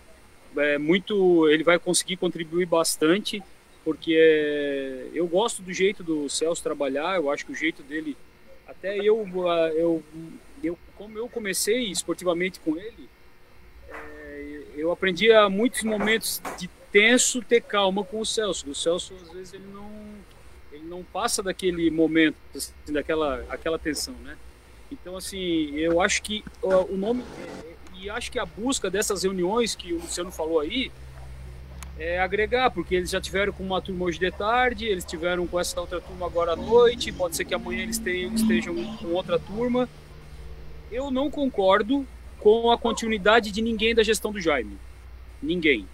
é, 0.56 0.78
muito, 0.78 1.50
ele 1.50 1.64
vai 1.64 1.78
conseguir 1.78 2.18
contribuir 2.18 2.66
bastante, 2.66 3.44
porque 3.84 4.16
é, 4.16 5.08
eu 5.14 5.28
gosto 5.28 5.62
do 5.62 5.74
jeito 5.74 6.04
do 6.04 6.30
Celso 6.30 6.64
trabalhar, 6.64 7.18
eu 7.18 7.30
acho 7.30 7.46
que 7.46 7.52
o 7.52 7.56
jeito 7.56 7.84
dele, 7.84 8.16
até 8.72 8.98
eu, 8.98 9.28
eu, 9.76 10.04
eu 10.64 10.80
como 10.96 11.18
eu 11.18 11.28
comecei 11.28 11.92
esportivamente 11.92 12.60
com 12.60 12.78
ele, 12.78 13.10
eu 14.76 14.92
aprendi 14.92 15.32
a 15.32 15.50
muitos 15.50 15.84
momentos 15.84 16.42
de 16.58 16.68
tenso 16.92 17.42
ter 17.42 17.62
calma 17.62 18.04
com 18.04 18.20
o 18.20 18.26
Celso. 18.26 18.70
O 18.70 18.76
Celso 18.76 19.14
às 19.22 19.32
vezes 19.32 19.54
ele 19.54 19.68
não 19.72 19.92
ele 20.72 20.86
não 20.86 21.04
passa 21.04 21.44
daquele 21.44 21.92
momento 21.92 22.36
assim, 22.56 22.74
daquela 22.90 23.46
aquela 23.50 23.78
tensão, 23.78 24.14
né? 24.24 24.38
Então 24.92 25.16
assim, 25.16 25.76
eu 25.76 26.02
acho 26.02 26.22
que 26.22 26.44
o 26.62 26.98
nome 26.98 27.24
e 27.96 28.10
acho 28.10 28.32
que 28.32 28.40
a 28.40 28.46
busca 28.46 28.90
dessas 28.90 29.24
reuniões 29.24 29.76
que 29.76 29.94
o 29.94 29.98
Luciano 29.98 30.32
falou 30.32 30.60
aí 30.60 30.92
é 32.04 32.20
agregar, 32.20 32.72
porque 32.72 32.96
eles 32.96 33.12
já 33.12 33.22
tiveram 33.22 33.54
com 33.54 33.64
uma 33.64 33.80
turma 33.80 34.06
hoje 34.06 34.18
de 34.18 34.32
tarde, 34.32 34.86
eles 34.86 35.06
tiveram 35.06 35.46
com 35.46 35.60
essa 35.60 35.80
outra 35.80 36.02
turma 36.02 36.26
agora 36.26 36.54
à 36.54 36.56
noite, 36.56 37.12
pode 37.12 37.36
ser 37.36 37.46
que 37.46 37.54
amanhã 37.54 37.84
eles 37.84 38.00
tenham, 38.00 38.34
estejam 38.34 38.74
com 38.98 39.10
outra 39.10 39.38
turma. 39.38 39.88
Eu 40.92 41.12
não 41.12 41.30
concordo 41.30 42.06
com 42.40 42.72
a 42.72 42.78
continuidade 42.78 43.52
de 43.52 43.62
ninguém 43.62 43.94
da 43.94 44.02
gestão 44.02 44.32
do 44.32 44.42
Jaime. 44.42 44.80
Ninguém. 45.42 45.88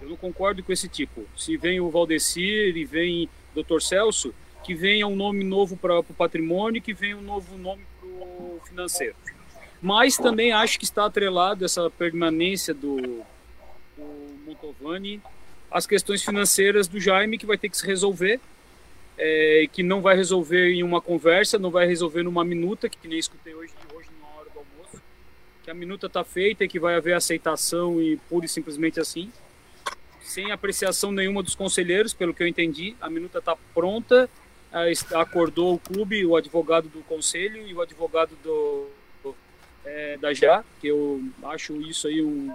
Eu 0.00 0.10
não 0.10 0.16
concordo 0.16 0.62
com 0.62 0.72
esse 0.72 0.88
tipo. 0.88 1.26
Se 1.36 1.56
vem 1.56 1.80
o 1.80 1.90
Valdecir 1.90 2.76
e 2.76 2.84
vem 2.84 3.28
o 3.54 3.62
Dr. 3.64 3.80
Celso, 3.80 4.32
que 4.62 4.76
venha 4.76 5.08
um 5.08 5.16
nome 5.16 5.42
novo 5.42 5.76
para 5.76 5.98
o 5.98 6.04
patrimônio, 6.04 6.80
que 6.80 6.94
venha 6.94 7.16
um 7.16 7.22
novo 7.22 7.58
nome 7.58 7.82
para 7.98 8.08
o 8.08 8.60
financeiro. 8.64 9.16
Mas 9.82 10.16
também 10.16 10.52
acho 10.52 10.78
que 10.78 10.84
está 10.84 11.04
atrelado 11.04 11.64
essa 11.64 11.90
permanência 11.90 12.72
do, 12.72 13.24
do 13.96 14.29
Montovani 14.44 15.20
às 15.70 15.86
questões 15.86 16.22
financeiras 16.22 16.88
do 16.88 16.98
Jaime, 16.98 17.38
que 17.38 17.46
vai 17.46 17.56
ter 17.56 17.68
que 17.68 17.76
se 17.76 17.86
resolver, 17.86 18.40
é, 19.16 19.66
que 19.72 19.82
não 19.82 20.00
vai 20.00 20.16
resolver 20.16 20.72
em 20.72 20.82
uma 20.82 21.00
conversa, 21.00 21.58
não 21.58 21.70
vai 21.70 21.86
resolver 21.86 22.22
numa 22.22 22.44
minuta, 22.44 22.88
que 22.88 23.06
nem 23.06 23.18
escutei 23.18 23.54
hoje 23.54 23.72
que 25.62 25.70
a 25.70 25.74
minuta 25.74 26.06
está 26.06 26.24
feita 26.24 26.64
e 26.64 26.68
que 26.68 26.80
vai 26.80 26.96
haver 26.96 27.14
aceitação 27.14 28.00
e 28.02 28.16
pura 28.28 28.44
e 28.44 28.48
simplesmente 28.48 28.98
assim, 28.98 29.30
sem 30.20 30.50
apreciação 30.50 31.12
nenhuma 31.12 31.42
dos 31.42 31.54
conselheiros, 31.54 32.12
pelo 32.12 32.34
que 32.34 32.42
eu 32.42 32.46
entendi, 32.48 32.96
a 33.00 33.08
minuta 33.08 33.38
está 33.38 33.56
pronta, 33.72 34.28
acordou 35.14 35.74
o 35.74 35.78
clube, 35.78 36.26
o 36.26 36.34
advogado 36.34 36.88
do 36.88 37.02
conselho 37.02 37.66
e 37.66 37.74
o 37.74 37.80
advogado 37.80 38.36
do, 38.42 38.88
do 39.22 39.36
é, 39.84 40.16
da 40.16 40.32
JA, 40.32 40.64
que 40.80 40.88
eu 40.88 41.22
acho 41.44 41.80
isso 41.82 42.08
aí 42.08 42.22
um 42.22 42.52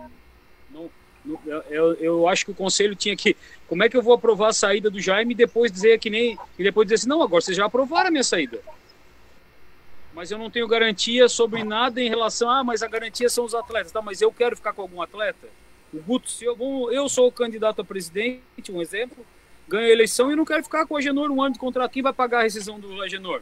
eu, 1.69 1.93
eu, 1.95 2.27
acho 2.27 2.45
que 2.45 2.51
o 2.51 2.55
conselho 2.55 2.95
tinha 2.95 3.15
que. 3.15 3.35
Como 3.67 3.83
é 3.83 3.89
que 3.89 3.97
eu 3.97 4.01
vou 4.01 4.13
aprovar 4.13 4.49
a 4.49 4.53
saída 4.53 4.89
do 4.89 4.99
Jaime 4.99 5.33
e 5.33 5.37
depois 5.37 5.71
dizer 5.71 5.99
que 5.99 6.09
nem. 6.09 6.37
E 6.57 6.63
depois 6.63 6.85
dizer 6.85 6.95
assim, 6.95 7.09
não, 7.09 7.21
agora 7.21 7.41
vocês 7.41 7.57
já 7.57 7.65
aprovaram 7.65 8.09
a 8.09 8.11
minha 8.11 8.23
saída 8.23 8.59
mas 10.15 10.31
eu 10.31 10.37
não 10.37 10.49
tenho 10.49 10.65
garantia 10.65 11.27
sobre 11.27 11.61
nada 11.61 12.01
em 12.01 12.07
relação 12.07 12.49
ah, 12.49 12.63
mas 12.63 12.81
a 12.81 12.87
garantia 12.87 13.27
são 13.27 13.43
os 13.43 13.53
atletas, 13.53 13.91
tá? 13.91 14.01
Mas 14.01 14.21
eu 14.21 14.31
quero 14.31 14.55
ficar 14.55 14.71
com 14.71 14.81
algum 14.81 15.01
atleta. 15.01 15.49
O 15.93 16.01
Guto, 16.01 16.31
se 16.31 16.45
eu, 16.45 16.57
eu 16.89 17.09
sou 17.09 17.27
o 17.27 17.31
candidato 17.31 17.81
a 17.81 17.85
presidente, 17.85 18.41
um 18.71 18.81
exemplo, 18.81 19.25
ganho 19.67 19.85
a 19.85 19.89
eleição 19.89 20.31
e 20.31 20.35
não 20.35 20.45
quero 20.45 20.63
ficar 20.63 20.87
com 20.87 20.93
o 20.93 20.97
Agenor 20.97 21.29
um 21.29 21.41
ano 21.41 21.53
de 21.53 21.59
contrato. 21.59 21.91
Quem 21.91 22.01
vai 22.01 22.13
pagar 22.13 22.39
a 22.39 22.43
rescisão 22.43 22.79
do 22.79 23.01
Agenor? 23.01 23.41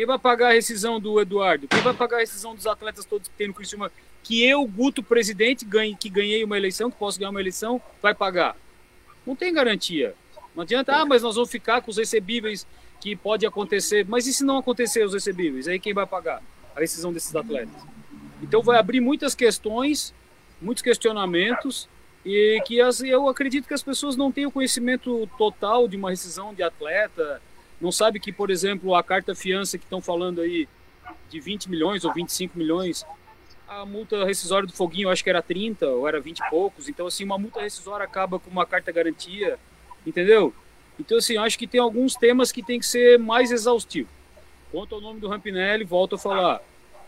Quem 0.00 0.06
vai 0.06 0.18
pagar 0.18 0.48
a 0.48 0.52
rescisão 0.54 0.98
do 0.98 1.20
Eduardo? 1.20 1.68
Quem 1.68 1.82
vai 1.82 1.92
pagar 1.92 2.16
a 2.16 2.20
rescisão 2.20 2.54
dos 2.54 2.66
atletas 2.66 3.04
todos 3.04 3.28
que 3.28 3.34
tem 3.34 3.48
no 3.48 3.52
Criciúma? 3.52 3.92
Que 4.22 4.42
eu, 4.42 4.64
Guto, 4.64 5.02
presidente, 5.02 5.62
ganhe, 5.62 5.94
que 5.94 6.08
ganhei 6.08 6.42
uma 6.42 6.56
eleição, 6.56 6.90
que 6.90 6.96
posso 6.96 7.18
ganhar 7.18 7.28
uma 7.28 7.38
eleição, 7.38 7.82
vai 8.00 8.14
pagar? 8.14 8.56
Não 9.26 9.36
tem 9.36 9.52
garantia. 9.52 10.14
Não 10.56 10.62
adianta, 10.62 10.96
ah, 10.96 11.04
mas 11.04 11.22
nós 11.22 11.34
vamos 11.34 11.50
ficar 11.50 11.82
com 11.82 11.90
os 11.90 11.98
recebíveis 11.98 12.66
que 12.98 13.14
pode 13.14 13.44
acontecer, 13.44 14.06
mas 14.08 14.26
e 14.26 14.32
se 14.32 14.42
não 14.42 14.56
acontecer 14.56 15.04
os 15.04 15.12
recebíveis? 15.12 15.68
Aí 15.68 15.78
quem 15.78 15.92
vai 15.92 16.06
pagar 16.06 16.42
a 16.74 16.80
rescisão 16.80 17.12
desses 17.12 17.36
atletas? 17.36 17.82
Então 18.42 18.62
vai 18.62 18.78
abrir 18.78 19.02
muitas 19.02 19.34
questões, 19.34 20.14
muitos 20.62 20.82
questionamentos 20.82 21.90
e 22.24 22.58
que 22.64 22.80
as, 22.80 23.02
eu 23.02 23.28
acredito 23.28 23.68
que 23.68 23.74
as 23.74 23.82
pessoas 23.82 24.16
não 24.16 24.32
têm 24.32 24.46
o 24.46 24.50
conhecimento 24.50 25.28
total 25.36 25.86
de 25.86 25.98
uma 25.98 26.08
rescisão 26.08 26.54
de 26.54 26.62
atleta, 26.62 27.42
não 27.80 27.90
sabe 27.90 28.20
que, 28.20 28.32
por 28.32 28.50
exemplo, 28.50 28.94
a 28.94 29.02
carta 29.02 29.34
fiança 29.34 29.78
que 29.78 29.84
estão 29.84 30.00
falando 30.00 30.40
aí 30.40 30.68
de 31.28 31.40
20 31.40 31.70
milhões 31.70 32.04
ou 32.04 32.12
25 32.12 32.58
milhões, 32.58 33.04
a 33.66 33.86
multa 33.86 34.24
rescisória 34.24 34.66
do 34.66 34.72
Foguinho 34.72 35.06
eu 35.06 35.12
acho 35.12 35.22
que 35.22 35.30
era 35.30 35.40
30 35.40 35.86
ou 35.86 36.06
era 36.06 36.20
20 36.20 36.38
e 36.38 36.50
poucos, 36.50 36.88
então 36.88 37.06
assim, 37.06 37.24
uma 37.24 37.38
multa 37.38 37.60
rescisória 37.60 38.04
acaba 38.04 38.38
com 38.38 38.50
uma 38.50 38.66
carta 38.66 38.90
garantia, 38.90 39.58
entendeu? 40.06 40.52
Então, 41.00 41.16
assim, 41.16 41.38
acho 41.38 41.58
que 41.58 41.66
tem 41.66 41.80
alguns 41.80 42.14
temas 42.14 42.52
que 42.52 42.62
tem 42.62 42.78
que 42.78 42.86
ser 42.86 43.18
mais 43.18 43.50
exaustivo. 43.50 44.08
Quanto 44.70 44.94
ao 44.94 45.00
nome 45.00 45.18
do 45.18 45.28
Rampinelli, 45.28 45.82
volto 45.82 46.16
a 46.16 46.18
falar. 46.18 46.60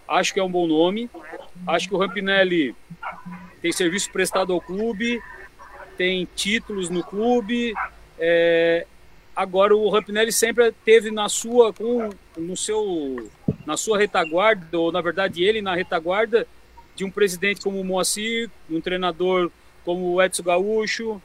Acho 0.09 0.33
que 0.33 0.41
é 0.41 0.43
um 0.43 0.51
bom 0.51 0.67
nome. 0.67 1.11
Acho 1.67 1.89
que 1.89 1.95
o 1.95 1.99
Rampinelli 1.99 2.75
tem 3.61 3.71
serviço 3.71 4.11
prestado 4.11 4.53
ao 4.53 4.61
clube, 4.61 5.23
tem 5.97 6.27
títulos 6.35 6.89
no 6.89 7.05
clube. 7.05 7.75
É... 8.19 8.87
Agora 9.35 9.75
o 9.75 9.89
Rampinelli 9.89 10.31
sempre 10.31 10.73
teve 10.85 11.11
na 11.11 11.29
sua, 11.29 11.73
com, 11.73 12.11
no 12.37 12.57
seu, 12.57 13.31
na 13.65 13.77
sua 13.77 13.99
retaguarda, 13.99 14.79
ou 14.79 14.93
na 14.93 15.01
verdade 15.01 15.43
ele 15.43 15.63
na 15.63 15.75
retaguarda 15.75 16.47
de 16.95 17.05
um 17.05 17.11
presidente 17.11 17.63
como 17.63 17.81
o 17.81 17.85
Moacir, 17.85 18.51
um 18.71 18.81
treinador 18.81 19.51
como 19.85 20.13
o 20.13 20.23
Edson 20.23 20.43
Gaúcho, 20.43 21.23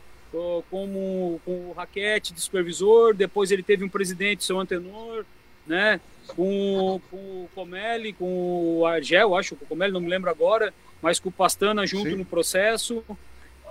como 0.70 1.42
com 1.46 1.70
o 1.70 1.74
Raquete 1.76 2.34
de 2.34 2.42
supervisor, 2.42 3.14
depois 3.14 3.52
ele 3.52 3.64
teve 3.64 3.84
um 3.84 3.90
presidente, 3.90 4.44
seu 4.44 4.60
Antenor, 4.60 5.26
né? 5.66 6.00
Com, 6.28 7.02
com 7.10 7.18
o 7.18 7.50
Comelli, 7.56 8.14
com 8.14 8.80
o 8.80 8.86
Argel, 8.86 9.36
acho, 9.36 9.56
o 9.56 9.58
Comelli 9.58 9.94
não 9.94 10.02
me 10.02 10.10
lembro 10.10 10.30
agora. 10.30 10.74
mas 11.02 11.20
com 11.20 11.30
o 11.30 11.32
Pastana 11.32 11.86
junto 11.86 12.10
Sim. 12.10 12.16
no 12.16 12.26
processo, 12.26 13.04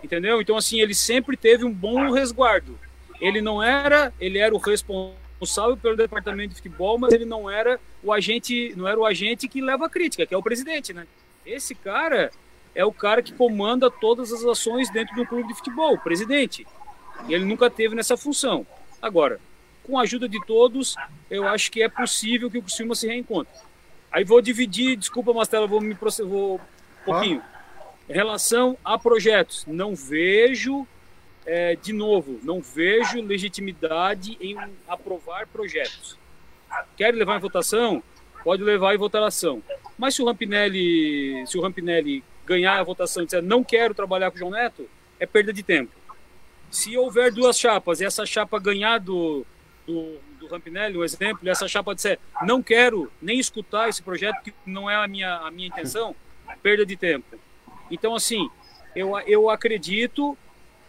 entendeu? 0.02 0.40
Então, 0.40 0.56
assim, 0.56 0.80
ele 0.80 0.94
sempre 0.94 1.36
teve 1.36 1.64
um 1.64 1.72
bom 1.72 2.10
resguardo. 2.10 2.78
Ele 3.20 3.40
não 3.40 3.62
era, 3.62 4.12
ele 4.20 4.38
era 4.38 4.54
o 4.54 4.58
responsável 4.58 5.76
pelo 5.76 5.96
departamento 5.96 6.50
de 6.50 6.56
futebol, 6.56 6.98
mas 6.98 7.12
ele 7.12 7.24
não 7.24 7.48
era 7.50 7.80
o 8.02 8.12
agente, 8.12 8.74
não 8.76 8.86
era 8.86 8.98
o 8.98 9.04
agente 9.04 9.48
que 9.48 9.60
leva 9.60 9.86
a 9.86 9.90
crítica, 9.90 10.26
que 10.26 10.34
é 10.34 10.38
o 10.38 10.42
presidente, 10.42 10.92
né? 10.92 11.06
Esse 11.44 11.74
cara 11.74 12.30
é 12.74 12.84
o 12.84 12.92
cara 12.92 13.22
que 13.22 13.32
comanda 13.32 13.90
todas 13.90 14.32
as 14.32 14.44
ações 14.44 14.90
dentro 14.90 15.14
do 15.16 15.26
clube 15.26 15.48
de 15.48 15.54
futebol, 15.54 15.94
o 15.94 15.98
presidente. 15.98 16.66
E 17.28 17.34
ele 17.34 17.44
nunca 17.44 17.70
teve 17.70 17.94
nessa 17.94 18.16
função. 18.16 18.66
Agora, 19.00 19.40
com 19.82 19.98
a 19.98 20.02
ajuda 20.02 20.28
de 20.28 20.44
todos, 20.44 20.96
eu 21.30 21.46
acho 21.46 21.70
que 21.70 21.82
é 21.82 21.88
possível 21.88 22.50
que 22.50 22.58
o 22.58 22.62
Criciúma 22.62 22.94
se 22.94 23.06
reencontre. 23.06 23.52
Aí 24.10 24.24
vou 24.24 24.42
dividir, 24.42 24.96
desculpa, 24.96 25.32
Mastela, 25.32 25.66
vou 25.66 25.80
me 25.80 25.94
proce- 25.94 26.22
vou 26.22 26.56
um 26.56 27.04
pouquinho. 27.04 27.42
Em 28.08 28.12
relação 28.12 28.76
a 28.84 28.98
projetos, 28.98 29.64
não 29.66 29.94
vejo, 29.94 30.86
é, 31.46 31.76
de 31.76 31.92
novo, 31.92 32.40
não 32.42 32.60
vejo 32.60 33.22
legitimidade 33.22 34.36
em 34.40 34.56
aprovar 34.88 35.46
projetos. 35.46 36.18
Quer 36.96 37.14
levar 37.14 37.36
em 37.36 37.40
votação? 37.40 38.02
Pode 38.42 38.62
levar 38.62 38.94
em 38.94 38.98
votação. 38.98 39.62
Mas 39.96 40.14
se 40.14 40.22
o 40.22 40.26
Rampinelli, 40.26 41.46
se 41.46 41.56
o 41.56 41.62
Rampinelli 41.62 42.22
ganhar 42.44 42.78
a 42.78 42.82
votação 42.82 43.22
e 43.22 43.26
disser 43.26 43.42
não 43.42 43.62
quero 43.62 43.94
trabalhar 43.94 44.30
com 44.30 44.36
o 44.36 44.38
João 44.38 44.50
Neto, 44.50 44.88
é 45.18 45.26
perda 45.26 45.52
de 45.52 45.62
tempo. 45.62 45.92
Se 46.70 46.96
houver 46.96 47.32
duas 47.32 47.58
chapas 47.58 48.00
e 48.00 48.04
essa 48.04 48.26
chapa 48.26 48.58
ganhar 48.58 48.98
do, 48.98 49.46
do, 49.86 50.18
do 50.40 50.46
Rampinelli, 50.48 50.98
um 50.98 51.04
exemplo, 51.04 51.40
e 51.42 51.48
essa 51.48 51.68
chapa 51.68 51.94
disser 51.94 52.18
não 52.42 52.62
quero 52.62 53.10
nem 53.22 53.38
escutar 53.38 53.88
esse 53.88 54.02
projeto, 54.02 54.42
que 54.42 54.52
não 54.66 54.90
é 54.90 54.96
a 54.96 55.06
minha, 55.06 55.36
a 55.36 55.50
minha 55.50 55.68
intenção, 55.68 56.14
perda 56.62 56.84
de 56.84 56.96
tempo. 56.96 57.38
Então, 57.90 58.14
assim, 58.14 58.50
eu, 58.94 59.16
eu 59.20 59.48
acredito 59.48 60.36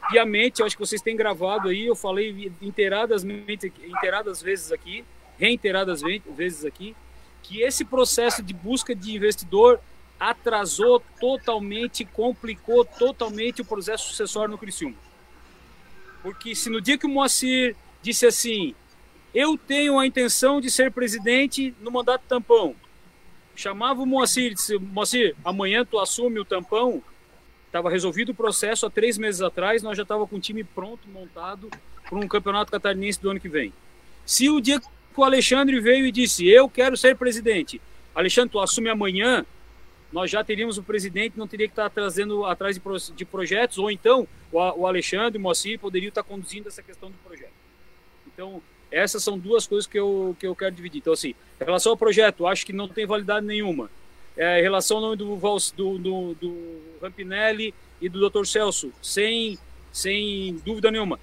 piamente, 0.09 0.59
eu 0.59 0.65
acho 0.65 0.75
que 0.75 0.85
vocês 0.85 1.01
têm 1.01 1.15
gravado 1.15 1.69
aí, 1.69 1.85
eu 1.85 1.95
falei 1.95 2.51
inteiradas, 2.61 3.23
inteiradas 3.23 4.41
vezes 4.41 4.71
aqui, 4.71 5.03
reiteradas 5.37 6.01
ve- 6.01 6.21
vezes 6.35 6.65
aqui, 6.65 6.95
que 7.43 7.61
esse 7.61 7.85
processo 7.85 8.41
de 8.41 8.53
busca 8.53 8.95
de 8.95 9.15
investidor 9.15 9.79
atrasou 10.19 11.01
totalmente, 11.19 12.03
complicou 12.03 12.83
totalmente 12.83 13.61
o 13.61 13.65
processo 13.65 14.09
sucessório 14.09 14.51
no 14.51 14.57
Criciúma. 14.57 14.95
Porque 16.23 16.55
se 16.55 16.69
no 16.69 16.81
dia 16.81 16.97
que 16.97 17.05
o 17.05 17.09
Moacir 17.09 17.75
disse 18.01 18.25
assim, 18.25 18.73
eu 19.33 19.57
tenho 19.57 19.99
a 19.99 20.07
intenção 20.07 20.59
de 20.59 20.71
ser 20.71 20.91
presidente 20.91 21.73
no 21.79 21.91
mandato 21.91 22.23
tampão, 22.27 22.75
chamava 23.55 24.01
o 24.01 24.05
Moacir 24.05 24.51
e 24.51 24.55
disse, 24.55 24.77
Moacir, 24.77 25.35
amanhã 25.45 25.85
tu 25.85 25.99
assume 25.99 26.39
o 26.39 26.45
tampão, 26.45 27.01
estava 27.67 27.89
resolvido 27.89 28.29
o 28.29 28.35
processo 28.35 28.85
há 28.85 28.89
três 28.89 29.17
meses 29.17 29.41
atrás, 29.41 29.83
nós 29.83 29.95
já 29.95 30.03
estava 30.03 30.25
com 30.25 30.37
o 30.37 30.39
time 30.39 30.63
pronto, 30.63 31.07
montado 31.07 31.69
para 32.09 32.17
um 32.17 32.27
campeonato 32.27 32.71
catarinense 32.71 33.21
do 33.21 33.29
ano 33.29 33.39
que 33.39 33.49
vem. 33.49 33.71
Se 34.25 34.49
o 34.49 34.59
dia 34.59 34.79
que 34.79 34.87
o 35.15 35.23
Alexandre 35.23 35.79
veio 35.79 36.05
e 36.05 36.11
disse, 36.11 36.47
eu 36.47 36.69
quero 36.69 36.97
ser 36.97 37.15
presidente, 37.15 37.79
Alexandre, 38.15 38.51
tu 38.51 38.59
assume 38.59 38.89
amanhã, 38.89 39.45
nós 40.11 40.31
já 40.31 40.43
teríamos 40.43 40.77
o 40.77 40.83
presidente, 40.83 41.37
não 41.37 41.47
teria 41.47 41.67
que 41.67 41.73
estar 41.73 41.89
trazendo 41.89 42.45
atrás 42.45 42.75
de, 42.75 42.79
pro- 42.79 42.97
de 42.97 43.25
projetos, 43.25 43.77
ou 43.77 43.91
então 43.91 44.27
o, 44.51 44.87
Alexandre 44.87 45.37
o 45.37 45.41
Moacir 45.41 45.77
poderiam 45.77 46.09
estar 46.09 46.23
conduzindo 46.23 46.67
essa 46.67 46.81
questão 46.81 47.09
do 47.11 47.17
projeto. 47.17 47.51
Então, 48.33 48.61
essas 48.89 49.21
são 49.21 49.37
duas 49.37 49.67
coisas 49.67 49.85
que 49.85 49.99
eu, 49.99 50.35
que 50.39 50.47
eu 50.47 50.55
quero 50.55 50.73
dividir. 50.73 50.99
Então, 50.99 51.11
assim, 51.11 51.35
em 51.59 51.63
relação 51.65 51.91
ao 51.91 51.97
projeto, 51.97 52.47
acho 52.47 52.65
que 52.65 52.71
não 52.71 52.87
tem 52.87 53.05
validade 53.05 53.45
nenhuma. 53.45 53.89
É, 54.37 54.59
em 54.59 54.61
relação 54.61 54.97
ao 54.97 55.03
nome 55.03 55.15
do, 55.15 55.35
do, 55.75 55.97
do, 55.97 56.33
do 56.35 56.79
Rampinelli 57.01 57.73
e 57.99 58.07
do 58.07 58.29
Dr. 58.29 58.45
Celso, 58.45 58.93
sem, 59.01 59.57
sem 59.91 60.55
dúvida 60.63 60.91
nenhuma. 60.91 61.19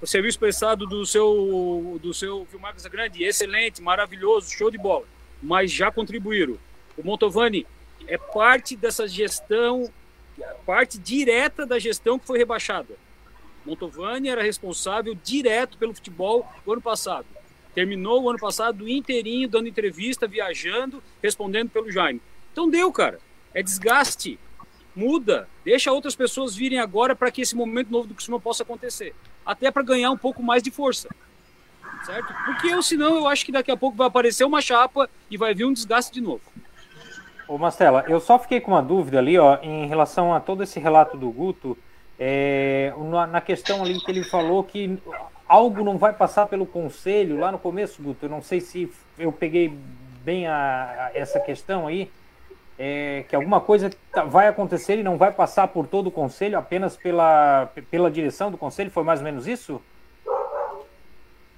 O 0.00 0.06
serviço 0.06 0.38
prestado 0.38 0.86
do 0.86 1.04
seu, 1.04 1.98
do 2.02 2.12
seu 2.12 2.46
Vilmar 2.50 2.74
Grande, 2.90 3.22
excelente, 3.22 3.82
maravilhoso, 3.82 4.50
show 4.50 4.70
de 4.70 4.78
bola. 4.78 5.04
Mas 5.42 5.70
já 5.70 5.90
contribuíram. 5.90 6.58
O 6.96 7.02
Montovani 7.02 7.66
é 8.06 8.16
parte 8.18 8.76
dessa 8.76 9.06
gestão, 9.06 9.90
parte 10.66 10.98
direta 10.98 11.66
da 11.66 11.78
gestão 11.78 12.18
que 12.18 12.26
foi 12.26 12.38
rebaixada. 12.38 12.94
Montovani 13.64 14.28
era 14.28 14.42
responsável 14.42 15.14
direto 15.14 15.78
pelo 15.78 15.94
futebol 15.94 16.46
do 16.64 16.72
ano 16.72 16.82
passado. 16.82 17.26
Terminou 17.74 18.22
o 18.22 18.30
ano 18.30 18.38
passado 18.38 18.88
inteirinho 18.88 19.48
dando 19.48 19.68
entrevista, 19.68 20.26
viajando, 20.26 21.02
respondendo 21.22 21.70
pelo 21.70 21.90
Jaime. 21.90 22.20
Então 22.54 22.70
deu, 22.70 22.92
cara. 22.92 23.18
É 23.52 23.64
desgaste. 23.64 24.38
Muda. 24.94 25.48
Deixa 25.64 25.90
outras 25.90 26.14
pessoas 26.14 26.54
virem 26.54 26.78
agora 26.78 27.16
para 27.16 27.28
que 27.32 27.42
esse 27.42 27.56
momento 27.56 27.90
novo 27.90 28.06
do 28.06 28.14
Criciúma 28.14 28.38
possa 28.38 28.62
acontecer. 28.62 29.12
Até 29.44 29.72
para 29.72 29.82
ganhar 29.82 30.12
um 30.12 30.16
pouco 30.16 30.40
mais 30.40 30.62
de 30.62 30.70
força. 30.70 31.08
Certo? 32.06 32.32
Porque 32.44 32.68
eu, 32.68 32.80
senão, 32.80 33.16
eu 33.16 33.26
acho 33.26 33.44
que 33.44 33.50
daqui 33.50 33.72
a 33.72 33.76
pouco 33.76 33.96
vai 33.96 34.06
aparecer 34.06 34.44
uma 34.44 34.60
chapa 34.60 35.10
e 35.28 35.36
vai 35.36 35.52
vir 35.52 35.64
um 35.64 35.72
desgaste 35.72 36.12
de 36.12 36.20
novo. 36.20 36.42
Ô 37.48 37.58
Mastela, 37.58 38.04
eu 38.06 38.20
só 38.20 38.38
fiquei 38.38 38.60
com 38.60 38.70
uma 38.70 38.82
dúvida 38.82 39.18
ali, 39.18 39.36
ó, 39.36 39.58
em 39.60 39.88
relação 39.88 40.32
a 40.32 40.38
todo 40.38 40.62
esse 40.62 40.78
relato 40.78 41.16
do 41.16 41.28
Guto, 41.32 41.76
é, 42.20 42.92
na, 43.10 43.26
na 43.26 43.40
questão 43.40 43.82
ali 43.82 44.00
que 44.00 44.10
ele 44.12 44.22
falou 44.22 44.62
que 44.62 44.96
algo 45.48 45.82
não 45.82 45.98
vai 45.98 46.12
passar 46.12 46.46
pelo 46.46 46.66
conselho 46.66 47.36
lá 47.36 47.50
no 47.50 47.58
começo, 47.58 48.00
Guto. 48.00 48.26
Eu 48.26 48.30
não 48.30 48.40
sei 48.40 48.60
se 48.60 48.88
eu 49.18 49.32
peguei 49.32 49.76
bem 50.22 50.46
a, 50.46 50.52
a 50.54 51.10
essa 51.14 51.40
questão 51.40 51.88
aí, 51.88 52.10
é, 52.78 53.24
que 53.28 53.36
alguma 53.36 53.60
coisa 53.60 53.90
tá- 54.12 54.24
vai 54.24 54.48
acontecer 54.48 54.98
e 54.98 55.02
não 55.02 55.16
vai 55.16 55.32
passar 55.32 55.68
por 55.68 55.86
todo 55.86 56.08
o 56.08 56.12
conselho, 56.12 56.58
apenas 56.58 56.96
pela, 56.96 57.70
pela 57.90 58.10
direção 58.10 58.50
do 58.50 58.58
conselho. 58.58 58.90
Foi 58.90 59.04
mais 59.04 59.20
ou 59.20 59.24
menos 59.24 59.46
isso? 59.46 59.80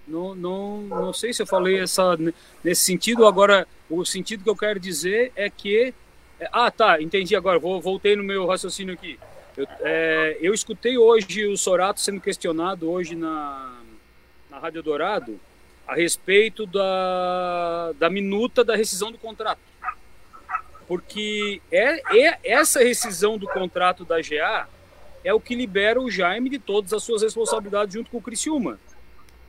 Não, 0.07 0.35
não, 0.35 0.79
não 0.83 1.13
sei 1.13 1.33
se 1.33 1.43
eu 1.43 1.47
falei 1.47 1.81
essa, 1.81 2.17
nesse 2.63 2.83
sentido. 2.83 3.27
Agora, 3.27 3.67
o 3.91 4.05
sentido 4.05 4.45
que 4.45 4.51
eu 4.51 4.57
quero 4.57 4.79
dizer 4.79 5.33
é 5.35 5.51
que. 5.51 5.93
é, 6.39 6.49
Ah, 6.53 6.71
tá, 6.71 7.01
entendi 7.03 7.35
agora. 7.35 7.59
Vou, 7.59 7.81
voltei 7.81 8.15
no 8.15 8.23
meu 8.23 8.47
raciocínio 8.47 8.95
aqui. 8.95 9.19
Eu, 9.57 9.67
é, 9.81 10.37
eu 10.41 10.55
escutei 10.55 10.97
hoje 10.97 11.47
o 11.47 11.57
Sorato 11.57 12.01
sendo 12.01 12.21
questionado 12.21 12.89
hoje 12.91 13.17
na, 13.17 13.81
na 14.51 14.59
Rádio 14.59 14.83
Dourado 14.83 15.41
a 15.89 15.95
respeito 15.95 16.67
da, 16.67 17.93
da 17.99 18.11
minuta 18.11 18.63
da 18.63 18.77
rescisão 18.77 19.11
do 19.11 19.19
contrato. 19.19 19.61
Porque 20.87 21.61
é, 21.71 22.29
é 22.29 22.39
essa 22.45 22.81
rescisão 22.81 23.37
do 23.37 23.47
contrato 23.47 24.05
da 24.05 24.21
GA 24.21 24.69
é 25.25 25.35
o 25.35 25.41
que 25.41 25.55
libera 25.55 26.01
o 26.01 26.11
Jaime 26.11 26.49
de 26.49 26.59
todas 26.59 26.93
as 26.93 27.03
suas 27.03 27.23
responsabilidades 27.23 27.95
junto 27.95 28.11
com 28.11 28.19
o 28.19 28.23
Criciúma 28.23 28.79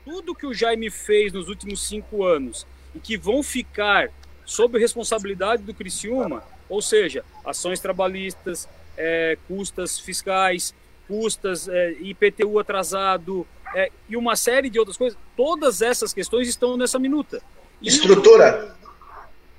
tudo 0.07 0.33
que 0.33 0.47
o 0.47 0.53
Jaime 0.53 0.89
fez 0.89 1.33
nos 1.33 1.49
últimos 1.49 1.85
cinco 1.85 2.23
anos 2.23 2.65
e 2.95 2.99
que 2.99 3.17
vão 3.17 3.43
ficar 3.43 4.09
sob 4.45 4.79
responsabilidade 4.79 5.63
do 5.63 5.73
Criciúma, 5.73 6.41
ou 6.69 6.81
seja, 6.81 7.25
ações 7.45 7.81
trabalhistas, 7.81 8.69
é, 8.97 9.37
custas 9.49 9.99
fiscais, 9.99 10.73
custas 11.09 11.67
é, 11.67 11.91
IPTU 11.99 12.57
atrasado 12.57 13.45
é, 13.75 13.91
e 14.07 14.15
uma 14.15 14.37
série 14.37 14.69
de 14.69 14.79
outras 14.79 14.95
coisas, 14.95 15.19
todas 15.35 15.81
essas 15.81 16.13
questões 16.13 16.47
estão 16.47 16.77
nessa 16.77 16.97
minuta. 16.97 17.41
E 17.81 17.89
Estrutura. 17.89 18.77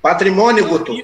Patrimônio, 0.01 0.67
Guto. 0.67 0.95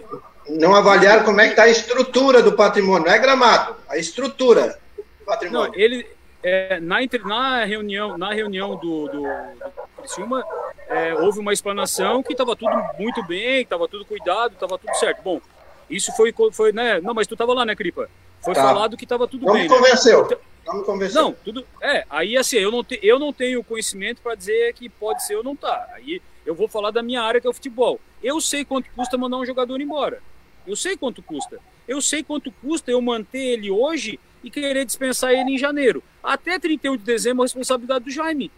Não 0.48 0.74
avaliar 0.74 1.24
como 1.24 1.40
é 1.40 1.44
que 1.46 1.50
está 1.50 1.64
a 1.64 1.68
estrutura 1.68 2.42
do 2.42 2.52
patrimônio. 2.52 3.06
Não 3.06 3.14
é 3.14 3.18
gramado, 3.18 3.76
a 3.88 3.96
estrutura 3.96 4.78
do 4.96 5.04
Não, 5.18 5.26
patrimônio. 5.26 5.72
ele 5.74 6.06
é, 6.42 6.78
na, 6.80 6.98
na 7.24 7.64
reunião, 7.64 8.18
na 8.18 8.32
reunião 8.32 8.76
do, 8.76 9.08
do, 9.08 9.22
do 9.22 9.70
Criciúma, 9.96 10.44
é, 10.88 11.14
houve 11.14 11.38
uma 11.40 11.52
explanação 11.54 12.22
que 12.22 12.32
estava 12.32 12.54
tudo 12.54 12.70
muito 12.98 13.22
bem, 13.24 13.62
estava 13.62 13.88
tudo 13.88 14.04
cuidado, 14.04 14.52
estava 14.52 14.78
tudo 14.78 14.94
certo. 14.96 15.22
Bom, 15.22 15.40
isso 15.88 16.12
foi, 16.14 16.34
foi 16.52 16.72
né? 16.72 17.00
Não, 17.00 17.14
mas 17.14 17.26
tu 17.26 17.34
estava 17.34 17.54
lá, 17.54 17.64
né, 17.64 17.74
Cripa? 17.74 18.08
Foi 18.42 18.52
Tá. 18.54 18.62
falado 18.62 18.94
que 18.96 19.04
estava 19.04 19.26
tudo 19.26 19.46
Não 19.46 19.54
bem. 19.54 19.62
me 19.62 19.68
né? 19.70 19.74
convenceu. 19.74 20.28
Não 20.66 20.78
me 20.78 20.84
convenceu. 20.84 21.22
Não, 21.22 21.32
tudo. 21.32 21.66
É, 21.80 22.04
aí 22.10 22.36
assim, 22.36 22.56
eu 22.58 22.70
não, 22.70 22.84
te, 22.84 22.98
eu 23.02 23.18
não 23.18 23.32
tenho 23.32 23.64
conhecimento 23.64 24.20
para 24.20 24.34
dizer 24.34 24.74
que 24.74 24.88
pode 24.90 25.24
ser 25.24 25.36
ou 25.36 25.42
não 25.42 25.56
tá. 25.56 25.88
Aí 25.94 26.20
eu 26.44 26.54
vou 26.54 26.68
falar 26.68 26.90
da 26.90 27.02
minha 27.02 27.22
área, 27.22 27.40
que 27.40 27.46
é 27.46 27.50
o 27.50 27.54
futebol. 27.54 27.98
Eu 28.22 28.38
sei 28.40 28.64
quanto 28.66 28.90
custa 28.94 29.16
mandar 29.16 29.38
um 29.38 29.46
jogador 29.46 29.80
embora. 29.80 30.20
Eu 30.66 30.76
sei 30.76 30.96
quanto 30.96 31.22
custa. 31.22 31.58
Eu 31.86 32.00
sei 32.00 32.22
quanto 32.22 32.50
custa 32.50 32.90
eu 32.90 33.00
manter 33.00 33.38
ele 33.38 33.70
hoje 33.70 34.18
e 34.42 34.50
querer 34.50 34.84
dispensar 34.84 35.32
ele 35.32 35.52
em 35.52 35.58
janeiro. 35.58 36.02
Até 36.22 36.58
31 36.58 36.96
de 36.96 37.02
dezembro, 37.02 37.42
a 37.42 37.46
responsabilidade 37.46 38.04
do 38.04 38.10
Jaime. 38.10 38.50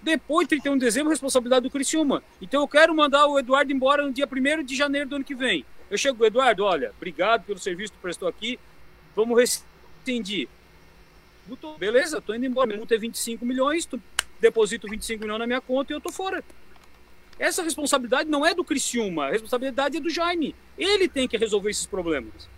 Depois 0.00 0.46
de 0.46 0.50
31 0.50 0.74
de 0.74 0.84
dezembro, 0.84 1.08
a 1.08 1.12
responsabilidade 1.12 1.64
do 1.64 1.70
Criciúma. 1.70 2.22
Então 2.40 2.60
eu 2.60 2.68
quero 2.68 2.94
mandar 2.94 3.26
o 3.26 3.38
Eduardo 3.38 3.72
embora 3.72 4.04
no 4.04 4.12
dia 4.12 4.28
1 4.30 4.62
de 4.62 4.76
janeiro 4.76 5.08
do 5.08 5.16
ano 5.16 5.24
que 5.24 5.34
vem. 5.34 5.64
Eu 5.90 5.98
chego, 5.98 6.24
Eduardo, 6.24 6.64
olha, 6.64 6.92
obrigado 6.96 7.44
pelo 7.44 7.58
serviço 7.58 7.92
que 7.92 7.98
tu 7.98 8.02
prestou 8.02 8.28
aqui. 8.28 8.58
Vamos 9.16 9.36
rescindir. 9.38 10.48
Beleza, 11.78 12.20
tô 12.20 12.34
indo 12.34 12.46
embora. 12.46 12.66
Minha 12.66 12.78
multa 12.78 12.94
é 12.94 12.98
25 12.98 13.44
milhões, 13.44 13.86
tu 13.86 14.00
deposito 14.40 14.86
25 14.88 15.22
milhões 15.22 15.38
na 15.38 15.46
minha 15.46 15.60
conta 15.60 15.92
e 15.92 15.96
eu 15.96 16.00
tô 16.00 16.12
fora. 16.12 16.44
Essa 17.38 17.62
responsabilidade 17.62 18.28
não 18.28 18.44
é 18.44 18.54
do 18.54 18.64
Criciúma, 18.64 19.26
a 19.26 19.30
responsabilidade 19.30 19.96
é 19.96 20.00
do 20.00 20.10
Jaime. 20.10 20.54
Ele 20.76 21.08
tem 21.08 21.28
que 21.28 21.36
resolver 21.36 21.70
esses 21.70 21.86
problemas. 21.86 22.48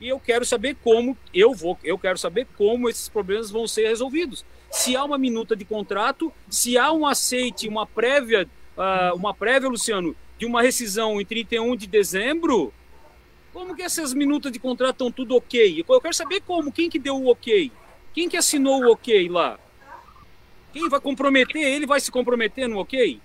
E 0.00 0.08
eu 0.08 0.18
quero 0.18 0.44
saber 0.44 0.76
como 0.82 1.16
eu 1.32 1.54
vou, 1.54 1.78
eu 1.82 1.98
quero 1.98 2.18
saber 2.18 2.46
como 2.56 2.88
esses 2.88 3.08
problemas 3.08 3.50
vão 3.50 3.66
ser 3.66 3.88
resolvidos. 3.88 4.44
Se 4.70 4.96
há 4.96 5.04
uma 5.04 5.18
minuta 5.18 5.54
de 5.54 5.64
contrato, 5.64 6.32
se 6.48 6.78
há 6.78 6.92
um 6.92 7.06
aceite, 7.06 7.68
uma 7.68 7.86
prévia, 7.86 8.48
uh, 8.76 9.14
uma 9.16 9.34
prévia, 9.34 9.68
Luciano, 9.68 10.16
de 10.38 10.46
uma 10.46 10.62
rescisão 10.62 11.20
em 11.20 11.24
31 11.24 11.76
de 11.76 11.86
dezembro, 11.86 12.72
como 13.52 13.76
que 13.76 13.82
essas 13.82 14.14
minutas 14.14 14.50
de 14.50 14.58
contrato 14.58 14.94
estão 14.94 15.12
tudo 15.12 15.36
ok? 15.36 15.84
Eu 15.86 16.00
quero 16.00 16.14
saber 16.14 16.40
como, 16.40 16.72
quem 16.72 16.88
que 16.88 16.98
deu 16.98 17.16
o 17.16 17.30
ok? 17.30 17.70
Quem 18.14 18.28
que 18.28 18.36
assinou 18.36 18.82
o 18.82 18.92
ok 18.92 19.28
lá? 19.28 19.58
Quem 20.72 20.88
vai 20.88 21.00
comprometer? 21.00 21.62
Ele 21.62 21.86
vai 21.86 22.00
se 22.00 22.10
comprometer 22.10 22.68
no 22.68 22.78
ok? 22.78 23.20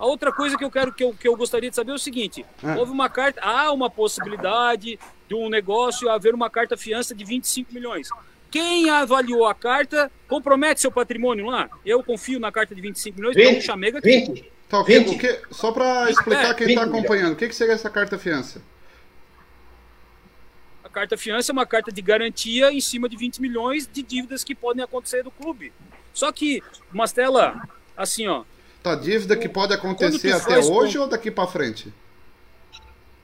A 0.00 0.06
outra 0.06 0.32
coisa 0.32 0.56
que 0.56 0.64
eu 0.64 0.70
quero 0.70 0.94
que 0.94 1.04
eu, 1.04 1.12
que 1.12 1.28
eu 1.28 1.36
gostaria 1.36 1.68
de 1.68 1.76
saber 1.76 1.92
é 1.92 1.94
o 1.94 1.98
seguinte: 1.98 2.44
ah. 2.62 2.76
houve 2.78 2.90
uma 2.90 3.10
carta, 3.10 3.38
há 3.42 3.70
uma 3.70 3.90
possibilidade 3.90 4.98
de 5.28 5.34
um 5.34 5.50
negócio 5.50 6.08
haver 6.08 6.34
uma 6.34 6.48
carta 6.48 6.74
fiança 6.74 7.14
de 7.14 7.22
25 7.22 7.74
milhões. 7.74 8.08
Quem 8.50 8.88
avaliou 8.88 9.46
a 9.46 9.54
carta 9.54 10.10
compromete 10.26 10.80
seu 10.80 10.90
patrimônio 10.90 11.46
lá? 11.46 11.68
Eu 11.84 12.02
confio 12.02 12.40
na 12.40 12.50
carta 12.50 12.74
de 12.74 12.80
25 12.80 13.18
milhões, 13.18 13.36
20, 13.36 13.46
então 13.46 13.60
chamega 13.60 13.98
aqui. 13.98 14.26
20. 14.26 14.52
Tá, 14.70 14.80
o 14.80 14.84
que, 14.84 14.98
o 14.98 15.18
que, 15.18 15.42
só 15.50 15.70
para 15.70 16.10
explicar 16.10 16.52
é, 16.52 16.54
quem 16.54 16.68
está 16.68 16.84
acompanhando, 16.84 17.34
o 17.34 17.36
que, 17.36 17.48
que 17.48 17.54
seria 17.54 17.74
essa 17.74 17.90
carta 17.90 18.18
fiança? 18.18 18.62
A 20.82 20.88
carta 20.88 21.18
fiança 21.18 21.50
é 21.50 21.52
uma 21.52 21.66
carta 21.66 21.92
de 21.92 22.00
garantia 22.00 22.72
em 22.72 22.80
cima 22.80 23.06
de 23.06 23.16
20 23.16 23.42
milhões 23.42 23.86
de 23.86 24.02
dívidas 24.02 24.42
que 24.42 24.54
podem 24.54 24.82
acontecer 24.82 25.22
do 25.22 25.30
clube. 25.30 25.72
Só 26.14 26.32
que, 26.32 26.62
Mastela, 26.90 27.68
assim, 27.96 28.26
ó, 28.26 28.44
Tá, 28.82 28.94
dívida 28.94 29.36
que 29.36 29.48
pode 29.48 29.74
acontecer 29.74 30.32
até 30.32 30.58
hoje 30.58 30.98
ou 30.98 31.06
daqui 31.06 31.30
para 31.30 31.46
frente? 31.46 31.92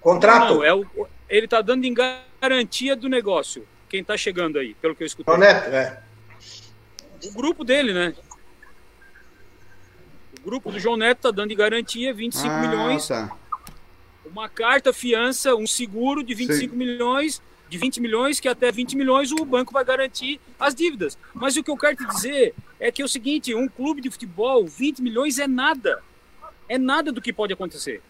Contrato? 0.01 0.55
Não, 0.55 0.65
é 0.65 0.75
o, 0.75 0.87
ele 1.29 1.49
tá 1.49 1.61
dando 1.63 1.85
em 1.85 1.95
garantia 1.95 2.95
do 2.95 3.09
negócio. 3.09 3.67
Quem 3.89 4.05
tá 4.05 4.17
chegando 4.17 4.59
aí, 4.59 4.75
pelo 4.75 4.95
que 4.95 5.03
eu 5.03 5.07
escutei. 5.07 5.37
Neto, 5.37 5.69
é. 5.71 6.03
O 7.25 7.33
grupo 7.33 7.65
dele, 7.65 7.93
né? 7.93 8.15
O 10.39 10.45
grupo 10.45 10.71
do 10.71 10.79
João 10.79 10.97
Neto 10.97 11.23
tá 11.23 11.31
dando 11.31 11.53
em 11.53 11.57
garantia 11.57 12.13
25 12.13 12.49
ah, 12.49 12.61
milhões. 12.61 13.09
Tá. 13.09 13.37
Uma 14.25 14.49
carta 14.49 14.93
fiança, 14.93 15.55
um 15.55 15.67
seguro 15.67 16.23
de 16.23 16.35
25 16.35 16.73
Sim. 16.73 16.77
milhões 16.77 17.41
de 17.69 17.79
20 17.79 18.01
milhões, 18.01 18.39
que 18.39 18.49
até 18.49 18.71
20 18.71 18.97
milhões 18.97 19.33
o 19.33 19.45
banco 19.45 19.73
vai 19.73 19.85
garantir 19.85 20.41
as 20.59 20.75
dívidas. 20.75 21.19
Mas 21.35 21.57
o 21.57 21.63
que 21.63 21.71
eu 21.71 21.77
quero 21.77 21.97
te 21.97 22.07
dizer 22.07 22.55
é 22.79 22.93
que 22.93 23.03
é 23.03 23.05
o 23.05 23.09
seguinte: 23.09 23.55
um 23.55 23.69
clube 23.69 24.01
de 24.01 24.11
futebol, 24.11 24.67
20 24.67 25.03
milhões 25.03 25.39
é 25.39 25.47
nada. 25.47 26.03
É 26.69 26.79
nada 26.79 27.13
do 27.13 27.21
que 27.21 27.33
pode 27.33 27.53
acontecer. 27.53 28.03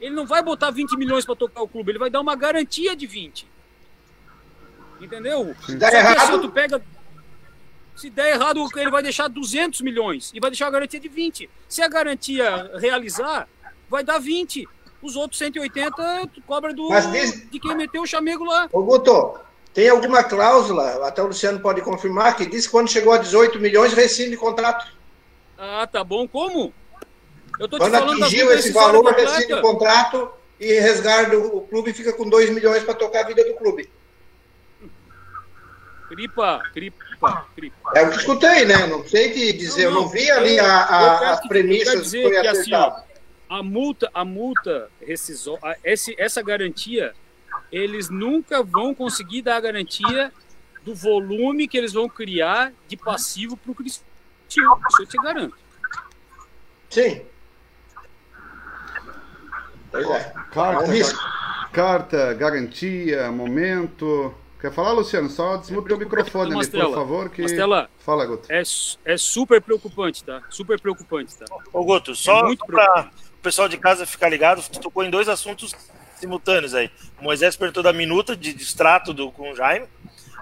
Ele 0.00 0.14
não 0.14 0.26
vai 0.26 0.42
botar 0.42 0.70
20 0.70 0.96
milhões 0.96 1.24
para 1.24 1.36
tocar 1.36 1.62
o 1.62 1.68
clube, 1.68 1.92
ele 1.92 1.98
vai 1.98 2.10
dar 2.10 2.20
uma 2.20 2.34
garantia 2.34 2.96
de 2.96 3.06
20. 3.06 3.46
Entendeu? 5.00 5.54
Se 5.64 5.76
der 5.76 5.94
errado. 5.94 6.40
Tu 6.40 6.50
pega, 6.50 6.82
se 7.94 8.10
der 8.10 8.34
errado, 8.34 8.66
ele 8.76 8.90
vai 8.90 9.02
deixar 9.02 9.28
200 9.28 9.80
milhões 9.80 10.32
e 10.34 10.40
vai 10.40 10.50
deixar 10.50 10.66
a 10.66 10.70
garantia 10.70 10.98
de 10.98 11.08
20. 11.08 11.48
Se 11.68 11.82
a 11.82 11.88
garantia 11.88 12.70
realizar, 12.78 13.48
vai 13.88 14.02
dar 14.02 14.18
20. 14.18 14.68
Os 15.02 15.16
outros 15.16 15.38
180 15.38 16.28
tu 16.32 16.40
cobra 16.42 16.72
do, 16.72 16.88
diz... 17.10 17.50
de 17.50 17.58
quem 17.58 17.74
meteu 17.74 18.02
o 18.02 18.06
chamego 18.06 18.44
lá. 18.44 18.68
Ô, 18.72 18.82
Guto, 18.82 19.34
tem 19.74 19.88
alguma 19.88 20.22
cláusula, 20.22 21.06
até 21.06 21.22
o 21.22 21.26
Luciano 21.26 21.58
pode 21.58 21.80
confirmar, 21.80 22.36
que 22.36 22.46
diz 22.46 22.66
que 22.66 22.72
quando 22.72 22.90
chegou 22.90 23.12
a 23.12 23.18
18 23.18 23.58
milhões, 23.58 23.92
rescinde 23.92 24.36
contrato. 24.36 24.86
Ah, 25.58 25.86
tá 25.90 26.04
bom. 26.04 26.28
Como? 26.28 26.72
Eu 27.58 27.68
tô 27.68 27.78
quando 27.78 27.94
atingiu 27.94 28.52
esse 28.52 28.72
valor, 28.72 29.04
rescinde 29.12 29.54
o 29.54 29.60
contrato 29.60 30.30
e 30.60 30.78
resguarda 30.78 31.36
o 31.38 31.62
clube 31.62 31.90
e 31.90 31.94
fica 31.94 32.12
com 32.12 32.28
2 32.28 32.50
milhões 32.50 32.84
para 32.84 32.94
tocar 32.94 33.24
a 33.24 33.26
vida 33.26 33.44
do 33.44 33.54
clube. 33.54 33.90
Cripa, 36.08 36.60
cripa, 36.72 37.46
cripa. 37.56 37.90
É 37.94 38.02
o 38.02 38.10
que 38.10 38.18
escutei, 38.18 38.66
né? 38.66 38.86
Não 38.86 39.06
sei 39.06 39.32
te 39.32 39.52
dizer, 39.54 39.86
não, 39.86 39.92
não. 39.92 40.00
eu 40.00 40.02
não 40.02 40.08
vi 40.10 40.30
ali 40.30 40.60
a, 40.60 40.66
a, 40.66 41.30
as 41.32 41.48
premissas 41.48 42.10
que 42.10 42.22
foi 42.22 42.30
que, 42.30 42.46
assim, 42.46 42.70
a 43.52 43.62
multa, 43.62 44.10
a 44.14 44.24
multa 44.24 44.88
rescisória, 45.06 45.76
esse, 45.84 46.14
essa 46.18 46.40
garantia, 46.40 47.12
eles 47.70 48.08
nunca 48.08 48.62
vão 48.62 48.94
conseguir 48.94 49.42
dar 49.42 49.56
a 49.56 49.60
garantia 49.60 50.32
do 50.82 50.94
volume 50.94 51.68
que 51.68 51.76
eles 51.76 51.92
vão 51.92 52.08
criar 52.08 52.72
de 52.88 52.96
passivo 52.96 53.54
para 53.54 53.70
o 53.70 53.74
Cristiano. 53.74 54.80
Isso 54.88 55.02
eu 55.02 55.06
te 55.06 55.16
garanto. 55.18 55.56
Sim. 56.88 57.22
Pois 59.90 60.08
é. 60.08 60.32
Carta, 60.50 60.96
é 60.96 61.04
um 61.04 61.70
carta, 61.70 62.32
garantia, 62.32 63.30
momento. 63.30 64.34
Quer 64.58 64.72
falar, 64.72 64.92
Luciano? 64.92 65.28
Só 65.28 65.58
desmuta 65.58 65.94
o 65.94 65.98
microfone 65.98 66.54
ali, 66.54 66.70
por 66.70 66.94
favor. 66.94 67.28
Que... 67.28 67.42
Mastela, 67.42 67.90
Fala, 67.98 68.24
Guto. 68.24 68.50
É, 68.50 68.62
é 69.04 69.16
super 69.18 69.60
preocupante, 69.60 70.24
tá? 70.24 70.42
Super 70.48 70.80
preocupante, 70.80 71.36
tá? 71.36 71.44
Ô, 71.70 71.84
Guto, 71.84 72.14
só 72.14 72.40
é 72.40 72.42
muito 72.44 72.64
pra, 72.64 73.10
pessoal 73.42 73.68
de 73.68 73.76
casa 73.76 74.06
ficar 74.06 74.28
ligado, 74.28 74.62
tocou 74.80 75.04
em 75.04 75.10
dois 75.10 75.28
assuntos 75.28 75.74
simultâneos 76.18 76.74
aí. 76.74 76.90
O 77.20 77.24
Moisés 77.24 77.56
perguntou 77.56 77.82
da 77.82 77.92
minuta 77.92 78.36
de 78.36 78.52
distrato 78.52 79.12
do, 79.12 79.30
com 79.32 79.50
o 79.50 79.56
Jaime. 79.56 79.86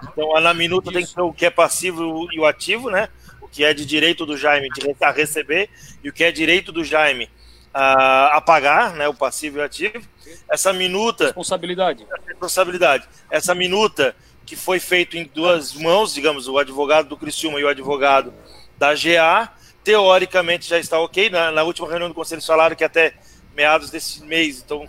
Então, 0.03 0.39
na 0.39 0.53
minuta 0.53 0.89
Isso. 0.89 0.93
tem 0.93 1.05
que 1.05 1.11
ser 1.11 1.21
o 1.21 1.33
que 1.33 1.45
é 1.45 1.49
passivo 1.49 2.27
e 2.31 2.39
o 2.39 2.45
ativo, 2.45 2.89
né? 2.89 3.09
O 3.41 3.47
que 3.47 3.63
é 3.63 3.73
de 3.73 3.85
direito 3.85 4.25
do 4.25 4.37
Jaime 4.37 4.69
de 4.69 4.95
a 5.01 5.11
receber 5.11 5.69
e 6.03 6.09
o 6.09 6.13
que 6.13 6.23
é 6.23 6.31
direito 6.31 6.71
do 6.71 6.83
Jaime 6.83 7.29
a, 7.73 8.37
a 8.37 8.41
pagar, 8.41 8.93
né? 8.93 9.07
O 9.07 9.13
passivo 9.13 9.57
e 9.57 9.61
o 9.61 9.63
ativo. 9.63 10.01
Essa 10.49 10.71
minuta. 10.71 11.25
Responsabilidade. 11.25 12.05
Responsabilidade. 12.27 13.07
Essa 13.29 13.53
minuta 13.55 14.15
que 14.45 14.55
foi 14.55 14.79
feito 14.79 15.17
em 15.17 15.23
duas 15.23 15.73
mãos, 15.73 16.13
digamos, 16.13 16.47
o 16.47 16.57
advogado 16.57 17.09
do 17.09 17.17
Criciúma 17.17 17.59
e 17.59 17.63
o 17.63 17.67
advogado 17.67 18.33
da 18.77 18.93
GA, 18.93 19.53
teoricamente 19.83 20.69
já 20.69 20.79
está 20.79 20.99
ok. 20.99 21.29
Na, 21.29 21.51
na 21.51 21.63
última 21.63 21.87
reunião 21.87 22.09
do 22.09 22.15
Conselho 22.15 22.41
falaram 22.41 22.75
que 22.75 22.83
até 22.83 23.13
meados 23.55 23.89
desse 23.89 24.23
mês, 24.23 24.61
então 24.63 24.85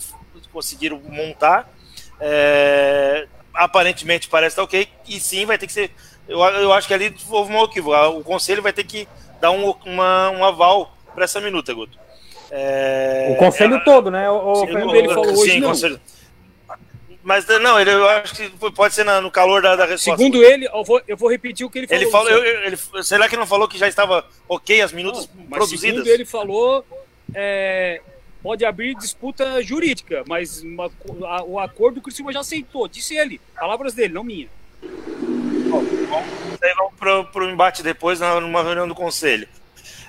conseguiram 0.53 1.01
montar. 1.09 1.69
É, 2.21 3.27
aparentemente 3.55 4.29
parece 4.29 4.53
estar 4.53 4.63
ok. 4.63 4.89
E 5.09 5.19
sim, 5.19 5.45
vai 5.47 5.59
ter 5.59 5.67
que 5.67 5.73
ser. 5.73 5.91
Eu, 6.29 6.39
eu 6.41 6.73
acho 6.73 6.87
que 6.87 6.95
ali 6.95 7.15
houve 7.29 7.53
um 7.53 7.65
equívoco. 7.65 7.97
O 8.19 8.25
Conselho 8.25 8.63
vai 8.63 8.73
ter 8.73 8.85
que 8.85 9.09
dar 9.41 9.51
um, 9.51 9.75
uma, 9.85 10.31
um 10.31 10.45
aval 10.45 10.97
para 11.15 11.25
essa 11.25 11.41
minuta, 11.41 11.75
Guto. 11.75 11.99
É, 12.51 13.31
o 13.35 13.37
Conselho 13.37 13.77
é, 13.77 13.81
todo, 13.81 14.11
né? 14.11 14.31
O, 14.31 14.55
segundo 14.57 14.95
ele 14.95 15.09
falou 15.09 15.37
sim, 15.37 15.65
hoje, 15.65 15.89
não. 15.89 16.01
Mas 17.23 17.47
não, 17.47 17.81
ele, 17.81 17.91
eu 17.91 18.09
acho 18.09 18.35
que 18.35 18.49
pode 18.73 18.95
ser 18.95 19.05
no 19.05 19.31
calor 19.31 19.63
da, 19.63 19.77
da 19.77 19.87
resposta. 19.87 20.17
Segundo 20.17 20.43
ele, 20.43 20.67
eu 20.67 20.85
vou, 20.85 21.01
eu 21.07 21.17
vou 21.17 21.31
repetir 21.31 21.65
o 21.65 21.71
que 21.71 21.79
ele 21.79 21.87
falou. 21.87 22.03
Ele 22.03 22.11
falou, 22.11 22.31
eu, 22.31 22.65
ele, 22.65 22.79
será 23.03 23.29
que 23.29 23.37
não 23.37 23.47
falou 23.47 23.69
que 23.69 23.79
já 23.79 23.87
estava 23.87 24.27
ok 24.49 24.81
as 24.83 24.93
minutas 24.93 25.29
não, 25.35 25.47
produzidas? 25.47 26.01
Segundo 26.01 26.09
ele 26.09 26.25
falou, 26.25 26.85
é, 27.33 28.01
pode 28.43 28.65
abrir 28.65 28.97
disputa 28.97 29.63
jurídica, 29.63 30.25
mas 30.27 30.63
uma, 30.63 30.91
a, 31.27 31.45
o 31.45 31.61
acordo 31.61 31.99
o 31.99 32.03
Criciúma 32.03 32.33
já 32.33 32.41
aceitou, 32.41 32.89
disse 32.89 33.17
ele. 33.17 33.41
Palavras 33.55 33.95
dele, 33.95 34.13
não 34.13 34.25
minha. 34.25 34.49
Bom, 35.71 35.85
vamos 36.77 36.95
pro, 36.99 37.25
pro 37.27 37.51
embate 37.51 37.85
depois 37.85 38.19
numa 38.19 38.63
reunião 38.65 38.89
do 38.89 38.95
conselho. 38.95 39.49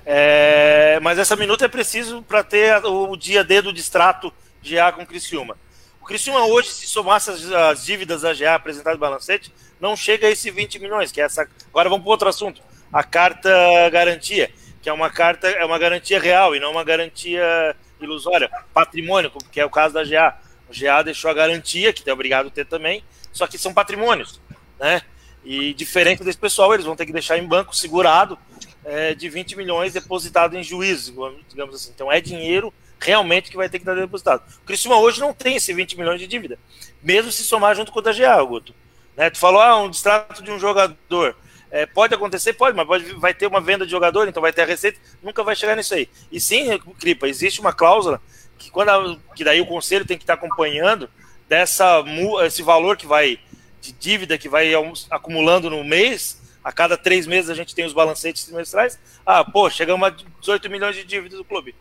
É, 0.06 1.00
mas 1.02 1.18
essa 1.20 1.36
minuta 1.36 1.66
é 1.66 1.68
preciso 1.68 2.22
para 2.24 2.44
ter 2.44 2.84
o 2.84 3.16
dia 3.16 3.44
D 3.44 3.62
do 3.62 3.72
distrato 3.72 4.34
de 4.62 4.80
A 4.80 4.92
com 4.92 5.06
Criciúma. 5.06 5.58
O 6.04 6.06
Criciúma 6.06 6.46
hoje, 6.48 6.68
se 6.68 6.86
somasse 6.86 7.32
as, 7.32 7.50
as 7.50 7.86
dívidas 7.86 8.24
da 8.24 8.34
GA 8.34 8.56
apresentadas 8.56 9.00
no 9.00 9.00
balancete, 9.00 9.54
não 9.80 9.96
chega 9.96 10.28
a 10.28 10.30
esse 10.30 10.52
20 10.52 10.78
milhões, 10.80 11.14
que 11.14 11.22
é 11.22 11.24
essa. 11.24 11.48
Agora 11.70 11.88
vamos 11.88 12.04
para 12.04 12.12
outro 12.12 12.28
assunto. 12.28 12.62
A 12.92 13.06
carta 13.06 13.50
garantia, 13.90 14.52
que 14.82 14.90
é 14.90 14.94
uma 14.94 15.10
carta, 15.10 15.48
é 15.48 15.64
uma 15.64 15.80
garantia 15.80 16.20
real 16.20 16.54
e 16.54 16.60
não 16.60 16.72
uma 16.72 16.84
garantia 16.84 17.74
ilusória. 18.02 18.52
Patrimônio, 18.74 19.32
que 19.50 19.62
é 19.62 19.66
o 19.66 19.70
caso 19.70 19.94
da 19.94 20.04
GA. 20.04 20.38
O 20.70 20.78
GA 20.78 21.04
deixou 21.04 21.32
a 21.32 21.34
garantia, 21.34 21.94
que 21.94 22.08
é 22.10 22.12
obrigado 22.12 22.48
a 22.48 22.52
ter 22.52 22.66
também, 22.66 23.02
só 23.32 23.48
que 23.48 23.58
são 23.58 23.74
patrimônios, 23.74 24.42
né? 24.78 25.04
E 25.46 25.74
diferente 25.74 26.22
desse 26.22 26.38
pessoal, 26.38 26.74
eles 26.74 26.86
vão 26.86 26.98
ter 26.98 27.06
que 27.06 27.14
deixar 27.14 27.38
em 27.38 27.48
banco 27.48 27.74
segurado 27.74 28.38
é, 28.84 29.16
de 29.16 29.30
20 29.30 29.56
milhões 29.56 29.94
depositado 29.94 30.58
em 30.58 30.64
juízo, 30.64 31.14
digamos 31.48 31.74
assim. 31.74 31.92
Então 31.96 32.12
é 32.12 32.20
dinheiro 32.20 32.74
realmente 33.04 33.52
que 33.52 33.58
vai 33.58 33.68
ter 33.68 33.80
que 33.80 33.86
dar 33.86 33.96
depositado. 33.96 34.44
O 34.62 34.66
Criciúma 34.66 34.98
hoje 34.98 35.20
não 35.20 35.34
tem 35.34 35.58
esse 35.58 35.74
20 35.74 35.98
milhões 35.98 36.20
de 36.20 36.28
dívida, 36.28 36.58
mesmo 37.02 37.32
se 37.32 37.44
somar 37.44 37.76
junto 37.76 37.92
com 37.92 38.00
o 38.00 38.02
da 38.02 38.14
GA, 38.14 38.42
Guto. 38.42 38.74
Né? 39.16 39.30
Tu 39.30 39.38
falou, 39.38 39.62
ah, 39.62 39.78
um 39.82 39.90
distrato 39.90 40.42
de 40.42 40.50
um 40.50 40.58
jogador. 40.58 41.36
É, 41.70 41.86
pode 41.86 42.14
acontecer, 42.14 42.54
pode, 42.54 42.78
mas 42.78 42.88
pode, 42.88 43.14
vai 43.16 43.34
ter 43.34 43.48
uma 43.48 43.60
venda 43.60 43.84
de 43.84 43.92
jogador, 43.92 44.28
então 44.28 44.42
vai 44.42 44.54
ter 44.54 44.62
a 44.62 44.66
receita, 44.66 45.00
nunca 45.22 45.44
vai 45.44 45.56
chegar 45.56 45.76
nisso 45.76 45.94
aí. 45.94 46.08
E 46.32 46.40
sim, 46.40 46.78
Cripa, 47.00 47.28
existe 47.28 47.60
uma 47.60 47.74
cláusula 47.74 48.22
que, 48.58 48.70
quando 48.70 48.90
a, 48.90 49.18
que 49.36 49.44
daí 49.44 49.60
o 49.60 49.66
conselho 49.66 50.06
tem 50.06 50.18
que 50.18 50.24
estar 50.24 50.36
acompanhando 50.36 51.10
dessa 51.50 52.04
esse 52.46 52.62
valor 52.62 52.96
que 52.96 53.08
vai 53.08 53.40
de 53.82 53.92
dívida 53.92 54.38
que 54.38 54.48
vai 54.48 54.72
acumulando 55.10 55.70
no 55.70 55.84
mês. 55.84 56.42
A 56.64 56.72
cada 56.72 56.96
três 56.96 57.28
meses 57.28 57.50
a 57.50 57.56
gente 57.56 57.76
tem 57.76 57.86
os 57.86 57.92
balancetes 57.92 58.46
trimestrais. 58.46 58.98
Ah, 59.26 59.44
pô, 59.44 59.70
chegamos 59.70 60.08
a 60.08 60.16
18 60.40 60.70
milhões 60.70 60.96
de 60.96 61.04
dívidas 61.04 61.38
do 61.38 61.44
clube 61.44 61.76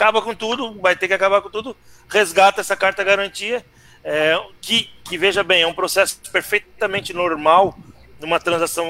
acaba 0.00 0.22
com 0.22 0.34
tudo, 0.34 0.80
vai 0.80 0.96
ter 0.96 1.08
que 1.08 1.14
acabar 1.14 1.42
com 1.42 1.50
tudo, 1.50 1.76
resgata 2.08 2.62
essa 2.62 2.74
carta 2.74 3.04
garantia 3.04 3.62
é, 4.02 4.34
que, 4.62 4.88
que, 5.04 5.18
veja 5.18 5.42
bem, 5.42 5.60
é 5.60 5.66
um 5.66 5.74
processo 5.74 6.18
perfeitamente 6.32 7.12
normal 7.12 7.78
numa 8.18 8.40
transação 8.40 8.86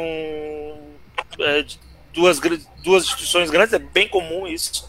é, 1.41 1.63
de 1.63 1.81
duas, 2.13 2.39
duas 2.85 3.05
instituições 3.05 3.51
grandes, 3.51 3.75
é 3.75 3.79
bem 3.79 4.09
comum 4.09 4.47
isso. 4.47 4.89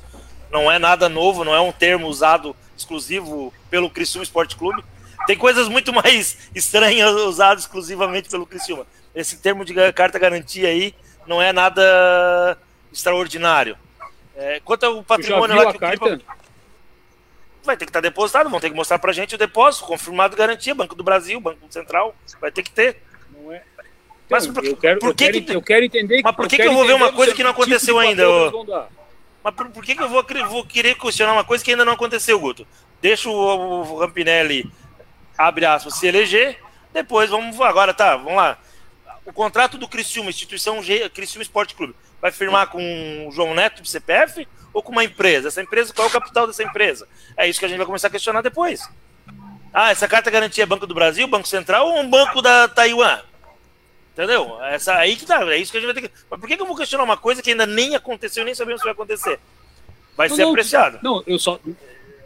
Não 0.52 0.72
é 0.72 0.78
nada 0.78 1.10
novo, 1.10 1.44
não 1.44 1.56
é 1.56 1.62
um 1.62 1.72
termo 1.72 2.08
usado 2.08 2.56
exclusivo 2.78 3.52
pelo 3.70 3.90
Criciúma 3.90 4.24
Esporte 4.24 4.56
Clube. 4.56 4.84
Tem 5.26 5.38
coisas 5.38 5.68
muito 5.68 5.92
mais 5.94 6.50
estranhas 6.54 7.12
usadas 7.14 7.64
exclusivamente 7.64 8.30
pelo 8.30 8.46
Criciúma. 8.46 8.86
Esse 9.16 9.38
termo 9.38 9.66
de 9.66 9.74
carta 9.94 10.20
garantia 10.20 10.68
aí 10.68 10.94
não 11.26 11.42
é 11.42 11.52
nada 11.52 12.58
extraordinário. 12.94 13.76
É, 14.42 14.60
quanto 14.62 14.84
ao 14.84 15.04
patrimônio 15.04 15.56
lá 15.56 15.72
que 15.72 15.78
o 15.78 15.80
carta? 15.80 16.20
vai 17.64 17.78
ter 17.78 17.86
que 17.86 17.90
estar 17.90 18.02
depositado, 18.02 18.50
vão 18.50 18.60
ter 18.60 18.72
que 18.72 18.76
mostrar 18.76 18.98
pra 18.98 19.14
gente 19.14 19.36
o 19.36 19.38
depósito, 19.38 19.86
confirmado 19.86 20.36
garantia, 20.36 20.74
Banco 20.74 20.96
do 20.96 21.04
Brasil, 21.04 21.40
Banco 21.40 21.60
Central, 21.70 22.16
vai 22.40 22.52
ter 22.52 22.64
que 22.64 22.72
ter. 22.72 23.04
Não 23.30 23.54
é. 23.54 23.62
Mas 24.28 24.48
por, 24.48 24.66
eu 24.66 24.76
quero, 24.78 25.00
por 25.00 25.14
que, 25.14 25.26
eu 25.26 25.32
quero, 25.32 25.46
que, 25.46 25.54
eu 25.54 25.62
quero 25.62 25.86
entender. 25.86 26.22
Mas 26.24 26.36
por 26.36 26.48
que, 26.48 26.56
que 26.56 26.64
eu 26.64 26.74
vou 26.74 26.88
ver 26.88 26.94
uma 26.94 27.14
coisa 27.14 27.36
que 27.36 27.44
não 27.44 27.52
aconteceu 27.52 27.96
tipo 27.96 28.00
ainda? 28.00 28.24
Mas 29.44 29.54
por, 29.54 29.70
por, 29.70 29.84
que, 29.84 29.96
que 29.96 30.02
eu 30.02 30.10
vou, 30.10 30.26
vou, 30.50 30.66
querer 30.66 30.96
questionar 30.96 31.34
uma 31.34 31.44
coisa 31.44 31.64
que 31.64 31.70
ainda 31.70 31.86
não 31.86 31.94
aconteceu, 31.94 32.40
Guto? 32.40 32.66
Deixa 33.00 33.30
o, 33.30 33.34
o 33.34 34.00
Rampinelli, 34.00 34.72
abre 35.38 35.66
aspas, 35.66 35.96
se 35.96 36.08
eleger, 36.08 36.60
depois 36.92 37.30
vamos. 37.30 37.60
Agora 37.62 37.94
tá, 37.94 38.16
vamos 38.16 38.38
lá. 38.38 38.58
O 39.24 39.32
contrato 39.32 39.78
do 39.78 39.88
Criciúma, 39.88 40.32
instituição 40.32 40.82
G, 40.82 41.10
Criciúma 41.10 41.44
Esporte 41.44 41.76
Clube, 41.76 41.94
vai 42.22 42.32
firmar 42.32 42.68
com 42.68 43.28
o 43.28 43.32
João 43.32 43.54
Neto 43.54 43.82
do 43.82 43.88
CPF 43.88 44.48
ou 44.74 44.84
com 44.84 44.92
uma 44.92 45.04
empresa? 45.04 45.48
Essa 45.48 45.62
empresa, 45.62 45.94
qual 45.94 46.08
é 46.08 46.10
o 46.10 46.14
capital 46.14 46.48
dessa 46.48 46.64
empresa? 46.64 47.08
É 47.36 47.50
isso 47.50 47.60
que 47.60 47.66
a 47.66 47.68
gente 47.68 47.78
vai 47.78 47.86
começar 47.86 48.08
a 48.08 48.12
questionar 48.12 48.42
depois. 48.42 48.88
Ah, 49.74 49.92
essa 49.92 50.08
carta 50.08 50.30
garantia 50.30 50.64
é 50.64 50.68
Banco 50.68 50.86
do 50.86 50.94
Brasil, 50.94 51.28
Banco 51.28 51.48
Central 51.48 51.88
ou 51.88 52.00
um 52.00 52.10
banco 52.10 52.42
da 52.42 52.68
Taiwan? 52.68 53.20
Entendeu? 54.14 54.62
Essa 54.64 54.96
aí 54.96 55.16
que 55.16 55.26
tá, 55.26 55.42
é 55.52 55.58
isso 55.58 55.72
que 55.72 55.78
a 55.78 55.82
gente 55.82 55.94
vai 55.94 56.02
ter 56.02 56.10
que. 56.10 56.16
Mas 56.30 56.40
por 56.40 56.48
que, 56.48 56.58
que 56.58 56.62
eu 56.62 56.68
vou 56.68 56.76
questionar 56.76 57.04
uma 57.04 57.16
coisa 57.16 57.42
que 57.42 57.52
ainda 57.52 57.66
nem 57.66 57.96
aconteceu, 57.96 58.44
nem 58.44 58.54
sabemos 58.54 58.82
se 58.82 58.86
vai 58.86 58.94
acontecer? 58.94 59.40
Vai 60.18 60.28
não, 60.28 60.36
ser 60.36 60.42
não, 60.44 60.50
apreciado. 60.50 61.00
Não, 61.02 61.24
eu 61.26 61.40
só. 61.40 61.58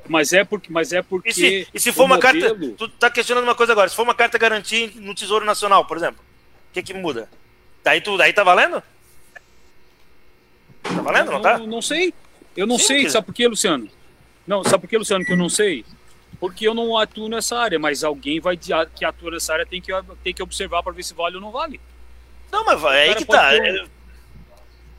Mas 0.07 0.33
é 0.33 0.43
porque. 0.43 0.71
Mas 0.71 0.91
é 0.91 1.03
porque 1.03 1.29
e 1.29 1.33
se, 1.33 1.67
e 1.71 1.79
se 1.79 1.91
for 1.91 2.05
uma 2.05 2.15
modelo... 2.15 2.41
carta. 2.41 2.75
Tu 2.75 2.89
tá 2.89 3.09
questionando 3.11 3.43
uma 3.43 3.53
coisa 3.53 3.71
agora. 3.71 3.87
Se 3.87 3.95
for 3.95 4.01
uma 4.01 4.15
carta 4.15 4.37
garantia 4.37 4.91
no 4.95 5.13
Tesouro 5.13 5.45
Nacional, 5.45 5.85
por 5.85 5.95
exemplo, 5.95 6.19
o 6.71 6.73
que, 6.73 6.81
que 6.81 6.93
muda? 6.93 7.29
Daí, 7.83 8.01
tu, 8.01 8.17
daí 8.17 8.33
tá 8.33 8.43
valendo? 8.43 8.81
Tá 10.93 11.01
valendo, 11.01 11.31
não, 11.31 11.41
tá? 11.41 11.57
Não, 11.57 11.67
não 11.67 11.81
sei. 11.81 12.13
Eu 12.55 12.67
não 12.67 12.77
Sim, 12.77 12.85
sei, 12.85 13.03
que... 13.05 13.09
sabe 13.09 13.25
por 13.25 13.33
quê, 13.33 13.47
Luciano? 13.47 13.89
Não, 14.45 14.63
sabe 14.63 14.81
por 14.81 14.87
quê, 14.87 14.97
Luciano, 14.97 15.25
que 15.25 15.33
eu 15.33 15.37
não 15.37 15.49
sei? 15.49 15.83
Porque 16.39 16.67
eu 16.67 16.73
não 16.73 16.97
atuo 16.97 17.27
nessa 17.27 17.57
área, 17.57 17.79
mas 17.79 18.03
alguém 18.03 18.39
vai 18.39 18.57
que 18.57 19.05
atua 19.05 19.31
nessa 19.31 19.53
área 19.53 19.65
tem 19.65 19.81
que, 19.81 19.91
tem 20.23 20.33
que 20.33 20.43
observar 20.43 20.83
para 20.83 20.93
ver 20.93 21.03
se 21.03 21.13
vale 21.13 21.35
ou 21.35 21.41
não 21.41 21.51
vale. 21.51 21.79
Não, 22.51 22.63
mas 22.63 22.83
é 22.83 22.87
aí 22.87 23.15
que 23.15 23.25
tá. 23.25 23.49
Ter... 23.49 23.89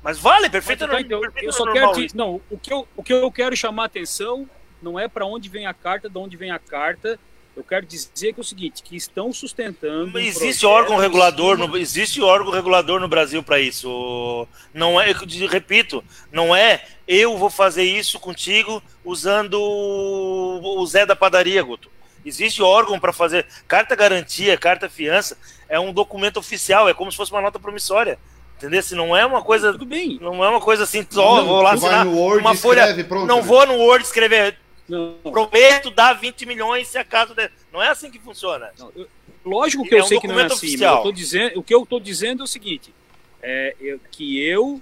Mas 0.03 0.19
vale, 0.19 0.51
perfeito. 0.51 0.87
Mas, 0.87 1.05
então, 1.05 1.21
eu 1.43 1.53
só 1.53 1.71
quero 1.73 1.93
te... 1.93 2.17
não, 2.17 2.41
o 2.51 2.59
que 2.59 2.73
eu, 2.73 2.89
o 2.97 3.03
que 3.03 3.13
eu 3.13 3.31
quero 3.31 3.57
chamar 3.57 3.85
a 3.85 3.87
atenção 3.87 4.49
não 4.83 4.99
é 4.99 5.09
para 5.09 5.27
onde 5.27 5.49
vem 5.49 5.67
a 5.67 5.75
carta, 5.75 6.09
de 6.09 6.19
onde 6.19 6.37
vem 6.37 6.51
a 6.51 6.59
carta, 6.59 7.19
eu 7.57 7.65
quero 7.65 7.87
dizer 7.87 8.35
que 8.35 8.39
é 8.39 8.43
o 8.43 8.45
seguinte, 8.45 8.83
que 8.83 8.95
estão 8.95 9.33
sustentando. 9.33 10.19
Existe 10.19 10.67
um 10.67 10.69
órgão 10.69 10.99
regulador, 10.99 11.57
no, 11.57 11.77
existe 11.77 12.21
órgão 12.21 12.53
regulador 12.53 13.01
no 13.01 13.09
Brasil 13.09 13.43
para 13.43 13.59
isso. 13.59 14.47
Não 14.75 15.01
é, 15.01 15.13
repito, 15.51 16.05
não 16.31 16.55
é 16.55 16.85
eu 17.09 17.39
vou 17.39 17.49
fazer 17.49 17.85
isso 17.85 18.21
contigo 18.21 18.83
usando 19.03 19.55
o 19.59 20.87
Zé 20.87 21.07
da 21.07 21.17
padaria, 21.17 21.63
Guto. 21.63 21.91
Existe 22.25 22.63
órgão 22.63 23.01
para 23.01 23.13
fazer. 23.13 23.47
Carta 23.67 23.97
garantia, 23.97 24.59
carta 24.59 24.91
fiança 24.91 25.39
é 25.69 25.81
um 25.81 25.93
documento 25.93 26.39
oficial, 26.39 26.89
é 26.89 26.95
como 26.95 27.11
se 27.11 27.17
fosse 27.17 27.33
uma 27.33 27.41
nota 27.41 27.59
promissória. 27.59 28.19
Entendeu? 28.57 28.83
Se 28.83 28.95
não 28.95 29.17
é 29.17 29.25
uma 29.25 29.43
coisa. 29.43 29.73
Tudo 29.73 29.87
bem. 29.87 30.19
Não 30.21 30.45
é 30.45 30.49
uma 30.49 30.61
coisa 30.61 30.85
assim, 30.85 31.07
só 31.09 31.43
vou 31.45 31.63
lá 31.63 31.73
assinar 31.73 32.07
uma 32.07 32.55
folha. 32.55 32.81
Escreve, 32.81 33.05
pronto, 33.05 33.27
não 33.27 33.37
né? 33.37 33.43
vou 33.43 33.67
no 33.67 33.75
Word 33.75 34.05
escrever 34.05 34.59
não. 34.89 35.15
Prometo 35.23 35.91
dar 35.91 36.15
20 36.15 36.47
milhões 36.47 36.89
se 36.89 36.99
acaso. 36.99 37.35
De... 37.35 37.51
Não 37.73 37.83
é 37.83 37.89
assim 37.89 38.11
que 38.11 38.19
funciona. 38.19 38.71
Não, 38.79 38.93
eu, 38.95 39.09
lógico 39.45 39.85
que 39.85 39.95
é 39.95 40.01
eu 40.01 40.05
um 40.05 40.07
sei 40.07 40.21
que 40.21 40.29
não 40.29 40.39
é 40.39 40.47
assim. 40.47 40.83
Eu 40.83 40.99
tô 40.99 41.13
dizendo, 41.13 41.59
o 41.59 41.63
que 41.63 41.75
eu 41.75 41.83
estou 41.83 42.01
dizendo 42.01 42.43
é 42.43 42.45
o 42.45 42.47
seguinte: 42.47 42.95
é, 43.43 43.75
eu, 43.81 44.01
que 44.11 44.43
eu 44.43 44.81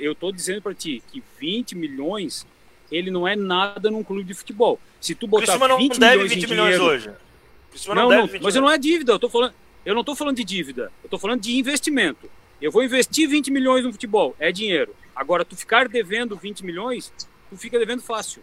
eu 0.00 0.12
estou 0.12 0.32
dizendo 0.32 0.60
para 0.60 0.74
ti 0.74 1.02
que 1.12 1.22
20 1.38 1.76
milhões 1.76 2.44
ele 2.90 3.10
não 3.10 3.26
é 3.26 3.36
nada 3.36 3.90
num 3.90 4.02
clube 4.02 4.24
de 4.24 4.34
futebol. 4.34 4.80
Se 5.00 5.14
tu 5.14 5.28
botar 5.28 5.56
não 5.58 5.78
20 5.78 5.98
deve 5.98 6.16
milhões 6.16 6.34
20 6.34 6.46
milhões 6.48 6.74
dinheiro, 6.74 6.84
hoje. 6.84 7.10
Não, 7.88 7.94
não, 7.94 8.26
não 8.26 8.28
mas 8.42 8.54
não 8.56 8.70
é 8.70 8.76
dívida. 8.76 9.12
Eu 9.12 9.18
tô 9.18 9.28
falando, 9.28 9.54
eu 9.84 9.94
não 9.94 10.00
estou 10.00 10.16
falando 10.16 10.36
de 10.36 10.44
dívida. 10.44 10.92
Eu 11.02 11.06
estou 11.06 11.18
falando 11.18 11.40
de 11.40 11.56
investimento. 11.56 12.28
Eu 12.60 12.70
vou 12.70 12.82
investir 12.82 13.28
20 13.28 13.50
milhões 13.50 13.84
no 13.84 13.92
futebol, 13.92 14.36
é 14.38 14.52
dinheiro. 14.52 14.94
Agora, 15.14 15.44
tu 15.44 15.56
ficar 15.56 15.88
devendo 15.88 16.36
20 16.36 16.64
milhões, 16.64 17.12
tu 17.48 17.56
fica 17.56 17.78
devendo 17.78 18.02
fácil. 18.02 18.42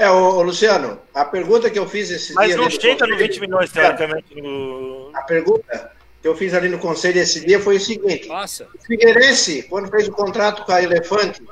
É, 0.00 0.10
ô, 0.10 0.40
Luciano, 0.40 0.98
a 1.12 1.26
pergunta 1.26 1.68
que 1.68 1.78
eu 1.78 1.86
fiz 1.86 2.10
esse 2.10 2.32
Mas 2.32 2.46
dia. 2.46 2.56
Mas 2.56 2.64
não 2.64 2.80
chega 2.80 3.06
no 3.06 3.18
20 3.18 3.40
milhões, 3.40 3.70
teoricamente. 3.70 4.40
No... 4.40 5.10
A 5.12 5.20
pergunta 5.20 5.92
que 6.22 6.26
eu 6.26 6.34
fiz 6.34 6.54
ali 6.54 6.70
no 6.70 6.78
conselho 6.78 7.20
esse 7.20 7.44
dia 7.44 7.60
foi 7.60 7.76
o 7.76 7.80
seguinte: 7.80 8.26
Nossa. 8.26 8.66
o 8.74 8.82
Figueirense, 8.86 9.64
quando 9.64 9.90
fez 9.90 10.08
o 10.08 10.12
contrato 10.12 10.64
com 10.64 10.72
a 10.72 10.82
Elefante, 10.82 11.42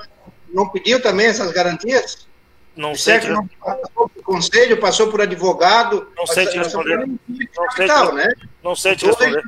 não 0.48 0.66
pediu 0.66 0.98
também 1.02 1.26
essas 1.26 1.52
garantias? 1.52 2.26
Não 2.74 2.94
sei. 2.94 3.18
Que... 3.18 3.28
Não 3.28 3.46
passou 3.46 4.08
por 4.08 4.22
conselho, 4.22 4.80
passou 4.80 5.08
por 5.08 5.20
advogado. 5.20 6.10
Não 6.16 6.26
sei 6.26 6.46
te 6.46 6.56
responder. 6.56 7.06
Não 7.06 7.70
sei, 7.76 7.86
te... 7.86 8.12
Né? 8.14 8.34
não 8.64 8.74
sei 8.74 8.96
te 8.96 9.04
responder. 9.04 9.42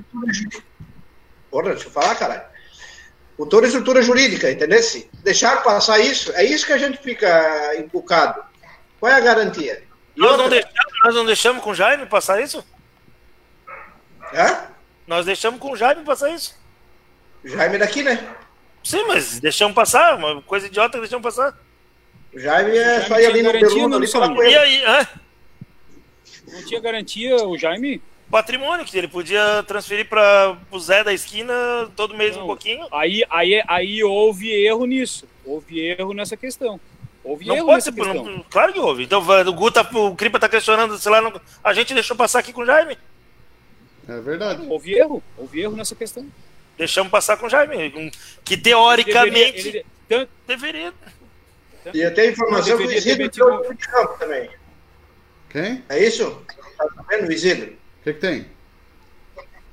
Porra, 1.50 1.70
deixa 1.70 1.86
eu 1.86 1.90
falar, 1.90 2.14
caralho. 2.16 2.42
Com 3.38 3.46
toda 3.46 3.64
a 3.64 3.68
estrutura 3.68 4.02
jurídica, 4.02 4.50
entendeu? 4.50 4.78
Deixar 5.24 5.62
passar 5.62 5.98
isso, 6.00 6.30
é 6.34 6.44
isso 6.44 6.66
que 6.66 6.74
a 6.74 6.78
gente 6.78 6.98
fica 6.98 7.76
encucado. 7.78 8.49
Qual 9.00 9.10
é 9.10 9.14
a 9.14 9.20
garantia? 9.20 9.82
Nós 10.14 10.36
não, 10.36 10.48
deixamos, 10.50 10.74
nós 11.02 11.14
não 11.14 11.24
deixamos 11.24 11.64
com 11.64 11.70
o 11.70 11.74
Jaime 11.74 12.04
passar 12.04 12.40
isso? 12.42 12.62
Hã? 14.34 14.66
Nós 15.06 15.24
deixamos 15.24 15.58
com 15.58 15.72
o 15.72 15.76
Jaime 15.76 16.04
passar 16.04 16.30
isso. 16.30 16.54
Jaime 17.42 17.76
é 17.76 17.78
daqui, 17.78 18.02
né? 18.02 18.28
Sim, 18.84 19.04
mas 19.08 19.40
deixamos 19.40 19.74
passar, 19.74 20.16
uma 20.16 20.42
coisa 20.42 20.66
idiota 20.66 20.92
que 20.92 21.00
deixamos 21.00 21.22
passar. 21.22 21.58
O 22.34 22.38
Jaime 22.38 22.76
é 22.76 22.84
Jaime 22.84 23.08
só 23.08 23.20
ir 23.20 23.26
ali 23.26 23.42
no 23.42 23.50
Pergunta 23.50 23.96
ali 23.96 24.06
falar 24.06 24.28
com 24.28 24.42
ele. 24.42 24.52
E 24.52 24.58
aí, 24.58 24.84
hã? 24.84 25.08
Não 26.48 26.64
tinha 26.66 26.80
garantia 26.80 27.36
o 27.36 27.56
Jaime? 27.56 28.02
Patrimônio, 28.30 28.84
que 28.84 28.96
ele 28.96 29.08
podia 29.08 29.64
transferir 29.66 30.08
para 30.08 30.56
o 30.70 30.78
Zé 30.78 31.02
da 31.02 31.12
esquina 31.12 31.52
todo 31.96 32.16
mês 32.16 32.36
não, 32.36 32.44
um 32.44 32.46
pouquinho. 32.46 32.86
Aí, 32.92 33.24
aí, 33.28 33.62
aí 33.66 34.04
houve 34.04 34.50
erro 34.50 34.84
nisso. 34.84 35.26
Houve 35.44 35.80
erro 35.80 36.12
nessa 36.12 36.36
questão. 36.36 36.78
Houve 37.22 37.46
não 37.46 37.66
pode 37.66 37.84
ser, 37.84 37.92
não, 37.92 38.42
claro 38.50 38.72
que 38.72 38.80
houve. 38.80 39.04
Então 39.04 39.20
o 39.20 39.52
Guta, 39.52 39.82
o 39.96 40.16
Cripa 40.16 40.38
tá 40.38 40.48
questionando, 40.48 40.98
sei 40.98 41.12
lá, 41.12 41.20
não, 41.20 41.38
a 41.62 41.74
gente 41.74 41.92
deixou 41.92 42.16
passar 42.16 42.38
aqui 42.38 42.52
com 42.52 42.62
o 42.62 42.66
Jaime. 42.66 42.96
É 44.08 44.20
verdade. 44.20 44.66
Houve 44.66 44.94
erro, 44.94 45.22
houve 45.36 45.60
erro 45.60 45.76
nessa 45.76 45.94
questão. 45.94 46.26
Deixamos 46.78 47.10
passar 47.10 47.36
com 47.36 47.46
o 47.46 47.50
Jaime, 47.50 48.10
que 48.42 48.56
teoricamente 48.56 49.68
ele 49.68 49.84
deveria. 49.84 49.84
Ele, 50.08 50.28
deveria. 50.46 50.94
E 51.94 52.04
até 52.04 52.30
informação 52.30 52.76
que 52.76 52.84
o 52.84 52.92
Isidro 52.92 53.28
tirou 53.28 53.74
de 53.74 53.86
campo 53.86 54.18
também. 54.18 54.50
Quem? 55.50 55.84
É 55.88 55.98
isso? 56.02 56.42
Tá 56.76 56.86
vendo 57.08 57.28
o 57.28 57.32
Isidro? 57.32 57.72
O 57.72 58.04
que, 58.04 58.14
que 58.14 58.20
tem? 58.20 58.46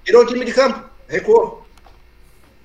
Tirou 0.03 0.23
o 0.23 0.25
time 0.25 0.45
de 0.45 0.53
campo, 0.53 0.89
recuou. 1.07 1.65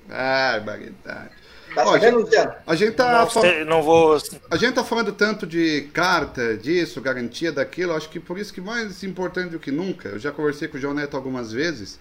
Ah, 0.09 0.59
barbaridade. 0.63 1.32
Tá 1.73 1.85
Ó, 1.85 1.95
a, 1.95 1.99
gente, 1.99 2.37
a 2.67 2.75
gente 2.75 2.91
tá 2.93 3.19
não, 3.19 3.29
fal... 3.29 3.43
não 3.65 3.81
vou 3.81 4.17
a 4.51 4.57
gente 4.57 4.73
tá 4.73 4.83
falando 4.83 5.11
tanto 5.11 5.47
de 5.47 5.89
carta, 5.93 6.55
disso, 6.55 7.01
garantia 7.01 7.51
daquilo, 7.51 7.93
acho 7.93 8.09
que 8.09 8.19
por 8.19 8.37
isso 8.37 8.53
que 8.53 8.61
mais 8.61 9.03
importante 9.03 9.51
do 9.51 9.59
que 9.59 9.71
nunca, 9.71 10.09
eu 10.09 10.19
já 10.19 10.31
conversei 10.31 10.67
com 10.67 10.77
o 10.77 10.79
João 10.79 10.93
Neto 10.93 11.17
algumas 11.17 11.51
vezes, 11.51 11.99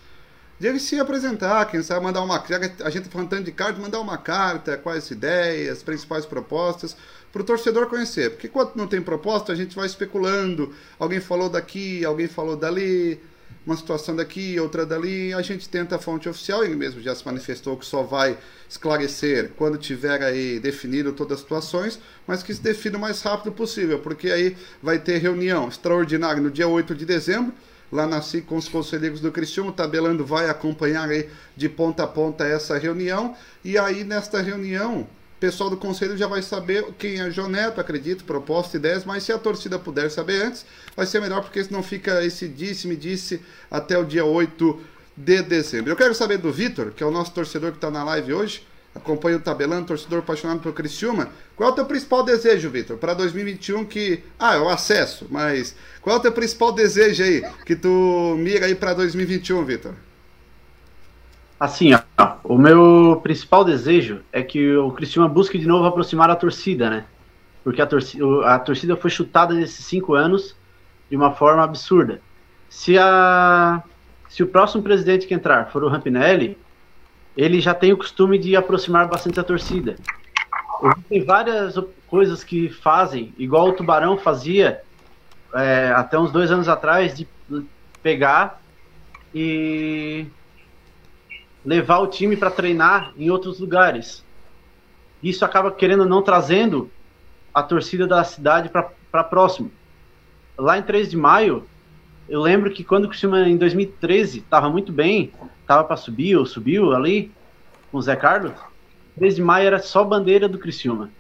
de 0.61 0.69
ele 0.69 0.79
se 0.79 1.01
apresentar, 1.01 1.65
quem 1.67 1.83
sabe 1.83 2.05
mandar 2.05 2.23
uma 2.23 2.41
a 2.85 2.91
gente 2.91 3.05
tá 3.05 3.11
falando 3.11 3.31
tanto 3.31 3.45
de 3.45 3.53
carta, 3.53 3.81
mandar 3.81 3.99
uma 3.99 4.19
carta, 4.19 4.77
quais 4.77 5.11
ideias, 5.11 5.79
as 5.79 5.83
principais 5.83 6.25
propostas, 6.25 6.97
para 7.33 7.43
o 7.43 7.45
torcedor 7.45 7.89
conhecer. 7.89 8.31
Porque 8.31 8.47
quando 8.47 8.77
não 8.77 8.87
tem 8.87 9.01
proposta, 9.03 9.53
a 9.53 9.57
gente 9.57 9.75
vai 9.75 9.87
especulando, 9.87 10.73
alguém 10.99 11.19
falou 11.19 11.49
daqui, 11.49 12.05
alguém 12.05 12.29
falou 12.29 12.57
dali, 12.57 13.21
uma 13.65 13.77
situação 13.77 14.17
daqui, 14.17 14.59
outra 14.59 14.85
dali, 14.85 15.33
a 15.33 15.41
gente 15.41 15.69
tenta 15.69 15.97
a 15.97 15.99
fonte 15.99 16.29
oficial, 16.29 16.65
ele 16.65 16.75
mesmo 16.75 17.01
já 17.01 17.15
se 17.15 17.25
manifestou 17.25 17.77
que 17.77 17.87
só 17.87 18.03
vai 18.03 18.37
esclarecer 18.69 19.53
quando 19.57 19.79
tiver 19.79 20.23
aí 20.23 20.59
definido 20.59 21.13
todas 21.13 21.39
as 21.39 21.43
situações, 21.43 22.01
mas 22.27 22.43
que 22.43 22.53
se 22.53 22.61
defina 22.61 22.99
o 22.99 23.01
mais 23.01 23.23
rápido 23.23 23.53
possível, 23.53 24.01
porque 24.01 24.31
aí 24.31 24.57
vai 24.83 24.99
ter 24.99 25.19
reunião 25.19 25.69
extraordinária 25.69 26.43
no 26.43 26.51
dia 26.51 26.67
8 26.67 26.95
de 26.95 27.07
dezembro, 27.07 27.53
lá 27.91 28.07
na 28.07 28.21
SIC 28.21 28.47
com 28.47 28.57
os 28.57 28.69
conselheiros 28.69 29.21
do 29.21 29.31
Criciúma, 29.31 29.71
o 29.71 29.75
Tabelando 29.75 30.25
vai 30.25 30.49
acompanhar 30.49 31.09
aí 31.09 31.29
de 31.57 31.69
ponta 31.69 32.03
a 32.03 32.07
ponta 32.07 32.45
essa 32.45 32.77
reunião, 32.79 33.37
e 33.65 33.79
aí 33.79 34.03
nesta 34.03 34.41
reunião 34.41 35.07
pessoal 35.43 35.69
do 35.69 35.77
conselho 35.77 36.17
já 36.17 36.29
vai 36.29 36.41
saber 36.41 36.85
quem 36.97 37.21
é 37.21 37.29
João 37.29 37.49
Neto, 37.49 37.81
acredito, 37.81 38.23
proposta, 38.23 38.77
ideias, 38.77 39.05
mas 39.05 39.25
se 39.25 39.33
a 39.33 39.39
torcida 39.39 39.77
puder 39.77 40.09
saber 40.09 40.41
antes, 40.41 40.65
vai 40.95 41.05
ser 41.05 41.21
melhor, 41.21 41.43
porque 41.43 41.65
senão 41.65 41.83
fica 41.83 42.25
esse 42.25 42.47
disse-me 42.47 42.95
disse 42.95 43.43
até 43.69 43.99
o 43.99 44.05
dia 44.05 44.25
8 44.25 44.81
de 45.17 45.43
dezembro. 45.43 45.91
Eu 45.91 45.97
quero 45.97 46.15
saber 46.15 46.39
do 46.39 46.53
Vitor, 46.53 46.93
que 46.93 47.03
é 47.03 47.07
o 47.07 47.11
nosso 47.11 47.33
torcedor 47.33 47.73
que 47.73 47.79
está 47.79 47.91
na 47.91 48.05
live 48.05 48.33
hoje, 48.33 48.65
acompanha 48.95 49.37
o 49.37 49.41
tabelando, 49.41 49.89
torcedor 49.89 50.21
apaixonado 50.21 50.61
pelo 50.61 50.75
Criciúma. 50.75 51.29
Qual 51.57 51.71
é 51.71 51.73
o 51.73 51.75
teu 51.75 51.87
principal 51.87 52.23
desejo, 52.23 52.71
Vitor, 52.71 52.97
para 52.97 53.13
2021 53.13 53.85
que... 53.85 54.23
Ah, 54.39 54.55
é 54.55 54.61
o 54.61 54.69
acesso, 54.69 55.27
mas 55.29 55.75
qual 56.01 56.15
é 56.15 56.19
o 56.21 56.23
teu 56.23 56.31
principal 56.31 56.71
desejo 56.71 57.21
aí 57.21 57.43
que 57.67 57.75
tu 57.75 58.37
mira 58.39 58.67
aí 58.67 58.77
para 58.77 58.95
2021, 58.95 59.65
Vitor? 59.65 59.93
Assim, 61.63 61.95
ó, 61.95 62.35
o 62.43 62.59
meu 62.59 63.21
principal 63.23 63.65
desejo 63.65 64.23
é 64.33 64.43
que 64.43 64.77
o 64.77 64.91
Criciúma 64.91 65.29
busque 65.29 65.57
de 65.57 65.65
novo 65.65 65.87
aproximar 65.87 66.29
a 66.29 66.35
torcida, 66.35 66.91
né? 66.91 67.05
Porque 67.63 67.81
a 67.81 67.87
torcida, 67.87 68.25
a 68.47 68.59
torcida 68.59 68.97
foi 68.97 69.11
chutada 69.11 69.55
nesses 69.55 69.85
cinco 69.85 70.15
anos 70.15 70.57
de 71.09 71.15
uma 71.15 71.31
forma 71.31 71.63
absurda. 71.63 72.21
Se, 72.69 72.99
a, 72.99 73.81
se 74.29 74.43
o 74.43 74.49
próximo 74.49 74.83
presidente 74.83 75.25
que 75.25 75.35
entrar 75.35 75.71
for 75.71 75.85
o 75.85 75.89
Rampinelli, 75.89 76.59
ele 77.37 77.61
já 77.61 77.73
tem 77.73 77.93
o 77.93 77.97
costume 77.97 78.39
de 78.39 78.57
aproximar 78.57 79.07
bastante 79.07 79.39
a 79.39 79.45
torcida. 79.45 79.95
Tem 81.09 81.25
várias 81.25 81.79
coisas 82.09 82.43
que 82.43 82.71
fazem, 82.71 83.33
igual 83.39 83.69
o 83.69 83.73
Tubarão 83.73 84.19
fazia 84.19 84.81
é, 85.55 85.93
até 85.95 86.19
uns 86.19 86.33
dois 86.33 86.51
anos 86.51 86.69
atrás, 86.69 87.17
de 87.17 87.29
pegar 88.03 88.61
e 89.33 90.27
levar 91.65 91.99
o 91.99 92.07
time 92.07 92.37
para 92.37 92.51
treinar 92.51 93.13
em 93.17 93.31
outros 93.31 93.59
lugares. 93.61 94.25
Isso 95.23 95.45
acaba, 95.45 95.71
querendo 95.71 96.05
não, 96.05 96.23
trazendo 96.23 96.91
a 97.55 97.63
torcida 97.63 98.07
da 98.07 98.25
cidade 98.25 98.69
para 98.69 99.25
próximo. 99.25 99.71
Lá 100.59 100.79
em 100.79 100.83
3 100.83 101.11
de 101.11 101.17
maio, 101.17 101.67
eu 102.29 102.41
lembro 102.41 102.71
que 102.71 102.83
quando 102.83 103.05
o 103.05 103.09
Criciúma, 103.09 103.49
em 103.49 103.57
2013, 103.57 104.39
estava 104.39 104.69
muito 104.69 104.93
bem, 104.93 105.33
estava 105.61 105.85
para 105.85 105.97
subir, 105.97 106.37
ou 106.37 106.47
subiu 106.47 106.93
ali, 106.93 107.31
com 107.91 107.99
o 107.99 108.03
Zé 108.03 108.17
Carlos, 108.17 108.53
3 109.17 109.37
de 109.37 109.43
maio 109.43 109.67
era 109.67 109.79
só 109.79 110.03
bandeira 110.03 110.49
do 110.49 110.59
Criciúma. 110.59 111.11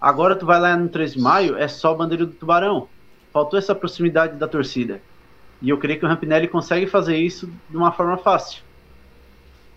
Agora 0.00 0.34
tu 0.34 0.46
vai 0.46 0.58
lá 0.60 0.76
no 0.76 0.88
3 0.88 1.14
de 1.14 1.20
maio, 1.20 1.56
é 1.56 1.68
só 1.68 1.94
bandeira 1.94 2.26
do 2.26 2.32
Tubarão. 2.32 2.88
Faltou 3.32 3.58
essa 3.58 3.74
proximidade 3.74 4.36
da 4.36 4.48
torcida. 4.48 5.00
E 5.62 5.68
eu 5.68 5.78
creio 5.78 5.98
que 5.98 6.04
o 6.04 6.08
Rampinelli 6.08 6.48
consegue 6.48 6.86
fazer 6.86 7.16
isso 7.18 7.50
de 7.68 7.76
uma 7.76 7.92
forma 7.92 8.16
fácil. 8.16 8.62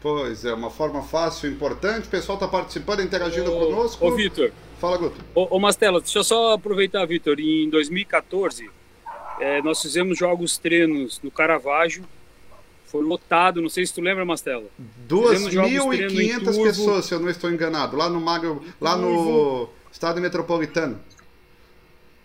Pois 0.04 0.44
é, 0.44 0.54
uma 0.54 0.70
forma 0.70 1.02
fácil, 1.02 1.50
importante. 1.50 2.08
O 2.08 2.12
pessoal 2.12 2.36
está 2.36 2.46
participando, 2.46 3.02
interagindo 3.02 3.56
ô, 3.56 3.68
conosco. 3.68 4.06
Ô, 4.06 4.14
Vitor. 4.14 4.52
Fala, 4.78 4.98
Guto. 4.98 5.16
Ô, 5.34 5.56
ô 5.56 5.60
Mastela, 5.62 6.02
deixa 6.02 6.20
eu 6.20 6.26
só 6.26 6.52
aproveitar, 6.52 7.06
Vitor. 7.06 7.40
Em 7.40 7.70
2014, 7.70 8.70
é, 9.40 9.62
nós 9.62 9.82
fizemos 9.82 10.20
jogos 10.20 10.58
treinos 10.58 11.22
no 11.24 11.32
Caravaggio. 11.32 12.04
Foi 12.86 13.02
lotado, 13.02 13.62
não 13.62 13.70
sei 13.70 13.86
se 13.86 13.94
tu 13.94 14.02
lembra, 14.02 14.26
Mastela. 14.26 14.66
2.500 15.08 16.64
pessoas, 16.64 17.06
se 17.06 17.14
eu 17.14 17.22
não 17.22 17.30
estou 17.30 17.50
enganado, 17.50 17.96
lá 17.96 18.10
no 18.10 18.20
Magro, 18.20 18.62
lá 18.82 18.98
no 18.98 19.70
Estado 19.90 20.20
Metropolitano. 20.20 21.00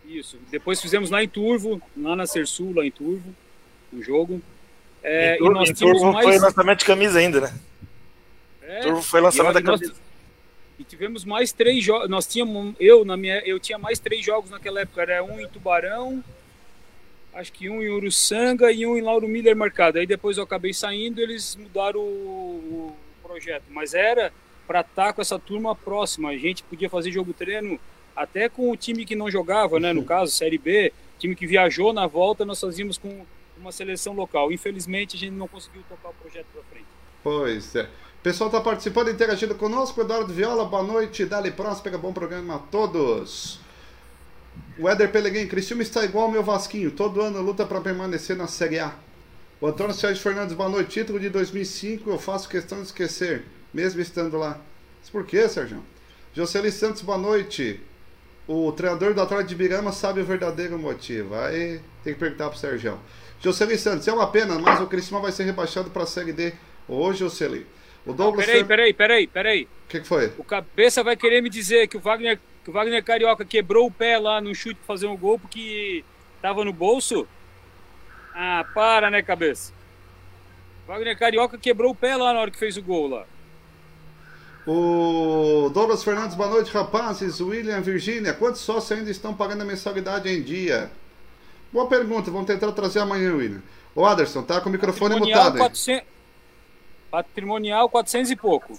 Isso. 0.04 0.36
Depois 0.50 0.82
fizemos 0.82 1.10
lá 1.10 1.22
em 1.22 1.28
Turvo, 1.28 1.80
lá 1.96 2.16
na 2.16 2.26
Cersul, 2.26 2.74
lá 2.74 2.84
em 2.84 2.90
Turvo, 2.90 3.32
um 3.92 4.02
jogo. 4.02 4.42
É, 5.02 5.34
em 5.34 5.38
Turvo, 5.38 5.52
e 5.52 5.54
nós 5.54 5.78
tínhamos 5.78 6.02
mais... 6.02 6.26
foi 6.26 6.38
lançamento 6.38 6.78
de 6.80 6.84
camisa 6.84 7.18
ainda, 7.18 7.40
né? 7.40 7.54
É, 8.62 8.80
Turvo 8.80 9.02
foi 9.02 9.20
lançamento 9.20 9.54
da 9.54 9.62
camisa. 9.62 9.88
Nós... 9.88 10.08
E 10.78 10.84
tivemos 10.84 11.24
mais 11.24 11.50
três 11.50 11.82
jogos. 11.82 12.08
Nós 12.08 12.26
tínhamos. 12.26 12.74
Eu, 12.78 13.04
na 13.04 13.16
minha, 13.16 13.40
eu 13.40 13.58
tinha 13.58 13.78
mais 13.78 13.98
três 13.98 14.24
jogos 14.24 14.50
naquela 14.50 14.80
época. 14.80 15.02
Era 15.02 15.24
um 15.24 15.40
em 15.40 15.48
Tubarão, 15.48 16.22
acho 17.34 17.52
que 17.52 17.68
um 17.68 17.82
em 17.82 17.88
Uruçanga 17.88 18.70
e 18.70 18.86
um 18.86 18.96
em 18.96 19.00
Lauro 19.02 19.26
Miller 19.26 19.56
marcado. 19.56 19.98
Aí 19.98 20.06
depois 20.06 20.36
eu 20.36 20.44
acabei 20.44 20.72
saindo 20.72 21.20
eles 21.20 21.56
mudaram 21.56 22.00
o, 22.00 22.94
o 23.22 23.26
projeto. 23.26 23.64
Mas 23.70 23.92
era 23.92 24.32
para 24.68 24.80
estar 24.80 25.06
tá 25.06 25.12
com 25.12 25.20
essa 25.20 25.38
turma 25.38 25.74
próxima. 25.74 26.28
A 26.28 26.36
gente 26.36 26.62
podia 26.62 26.88
fazer 26.88 27.10
jogo 27.10 27.32
treino 27.32 27.80
até 28.14 28.48
com 28.48 28.70
o 28.70 28.76
time 28.76 29.04
que 29.04 29.16
não 29.16 29.30
jogava, 29.30 29.80
né? 29.80 29.92
No 29.92 30.04
caso, 30.04 30.30
Série 30.32 30.58
B, 30.58 30.92
time 31.18 31.34
que 31.34 31.46
viajou 31.46 31.92
na 31.92 32.06
volta, 32.06 32.44
nós 32.44 32.60
fazíamos 32.60 32.98
com 32.98 33.24
uma 33.60 33.72
seleção 33.72 34.14
local. 34.14 34.52
Infelizmente, 34.52 35.16
a 35.16 35.18
gente 35.18 35.32
não 35.32 35.48
conseguiu 35.48 35.82
tocar 35.88 36.10
o 36.10 36.14
projeto 36.14 36.46
para 36.52 36.62
frente. 36.64 36.86
Pois 37.22 37.74
é. 37.74 37.82
O 37.84 38.22
pessoal 38.22 38.48
está 38.48 38.60
participando, 38.60 39.10
interagindo 39.10 39.54
conosco. 39.54 40.00
Eduardo 40.00 40.32
Viola, 40.32 40.64
boa 40.64 40.82
noite. 40.82 41.24
Dali 41.24 41.50
Próspera, 41.50 41.96
bom 41.96 42.12
programa 42.12 42.56
a 42.56 42.58
todos. 42.58 43.60
O 44.78 44.88
Éder 44.88 45.10
Pelegrini, 45.10 45.48
Cristiano 45.48 45.82
está 45.82 46.04
igual 46.04 46.26
ao 46.26 46.30
meu 46.30 46.42
Vasquinho. 46.42 46.90
Todo 46.90 47.20
ano 47.20 47.40
luta 47.40 47.64
para 47.64 47.80
permanecer 47.80 48.36
na 48.36 48.46
Série 48.46 48.78
A. 48.78 48.94
O 49.60 49.66
Antônio 49.66 49.94
Sérgio 49.94 50.22
Fernandes, 50.22 50.54
boa 50.54 50.68
noite. 50.68 50.90
Título 50.90 51.18
de 51.18 51.28
2005, 51.28 52.08
eu 52.10 52.18
faço 52.18 52.48
questão 52.48 52.78
de 52.78 52.86
esquecer, 52.86 53.44
mesmo 53.74 54.00
estando 54.00 54.36
lá. 54.36 54.60
Mas 55.00 55.10
por 55.10 55.26
quê, 55.26 55.48
Sérgio? 55.48 55.82
Jocely 56.32 56.70
Santos, 56.70 57.02
boa 57.02 57.18
noite. 57.18 57.80
O 58.46 58.72
treinador 58.72 59.14
do 59.14 59.20
Atlético 59.20 59.48
de 59.48 59.54
Birama 59.56 59.92
sabe 59.92 60.20
o 60.20 60.24
verdadeiro 60.24 60.78
motivo. 60.78 61.34
Aí 61.34 61.80
tem 62.04 62.14
que 62.14 62.20
perguntar 62.20 62.48
pro 62.48 62.58
Sérgio. 62.58 62.98
Jocely 63.40 63.78
Santos, 63.78 64.08
é 64.08 64.12
uma 64.12 64.30
pena, 64.30 64.58
mas 64.58 64.80
o 64.80 64.86
Cristiano 64.86 65.22
vai 65.22 65.32
ser 65.32 65.44
rebaixado 65.44 65.90
para 65.90 66.02
a 66.02 66.06
Série 66.06 66.32
D 66.32 66.52
hoje, 66.88 67.20
Jocely. 67.20 67.66
O 68.04 68.12
Douglas. 68.12 68.46
Peraí, 68.46 68.64
peraí, 68.64 68.92
peraí, 68.92 69.26
peraí. 69.26 69.62
O 69.64 69.88
que, 69.88 70.00
que, 70.00 70.06
foi? 70.06 70.32
O 70.38 70.44
cabeça 70.44 71.02
vai 71.02 71.16
querer 71.16 71.42
me 71.42 71.50
dizer 71.50 71.88
que 71.88 71.96
o 71.96 72.00
Wagner, 72.00 72.38
que 72.64 72.70
o 72.70 72.72
Wagner 72.72 73.04
Carioca 73.04 73.44
quebrou 73.44 73.86
o 73.86 73.90
pé 73.90 74.18
lá 74.18 74.40
no 74.40 74.54
chute 74.54 74.76
pra 74.76 74.86
fazer 74.86 75.06
um 75.06 75.16
gol 75.16 75.38
porque 75.38 76.04
tava 76.40 76.64
no 76.64 76.72
bolso? 76.72 77.28
Ah, 78.34 78.64
para, 78.74 79.10
né, 79.10 79.22
cabeça? 79.22 79.72
O 80.86 80.88
Wagner 80.88 81.18
Carioca 81.18 81.58
quebrou 81.58 81.92
o 81.92 81.94
pé 81.94 82.16
lá 82.16 82.32
na 82.32 82.40
hora 82.40 82.50
que 82.50 82.58
fez 82.58 82.76
o 82.76 82.82
gol 82.82 83.08
lá. 83.08 83.26
O 84.66 85.70
Douglas 85.72 86.04
Fernandes, 86.04 86.36
boa 86.36 86.48
noite, 86.48 86.70
rapazes. 86.70 87.40
William, 87.40 87.80
Virgínia, 87.80 88.34
quantos 88.34 88.60
sócios 88.60 88.98
ainda 88.98 89.10
estão 89.10 89.32
pagando 89.32 89.62
a 89.62 89.64
mensalidade 89.64 90.28
em 90.28 90.42
dia? 90.42 90.90
Boa 91.72 91.86
pergunta, 91.86 92.30
vamos 92.30 92.46
tentar 92.46 92.72
trazer 92.72 93.00
amanhã, 93.00 93.34
William. 93.34 93.62
O 93.94 94.04
Aderson, 94.06 94.42
tá 94.42 94.60
com 94.60 94.68
o 94.68 94.72
microfone 94.72 95.18
mutado. 95.18 95.58
400... 95.58 96.06
Patrimonial 97.10 97.88
400 97.88 98.30
e 98.30 98.36
pouco. 98.36 98.78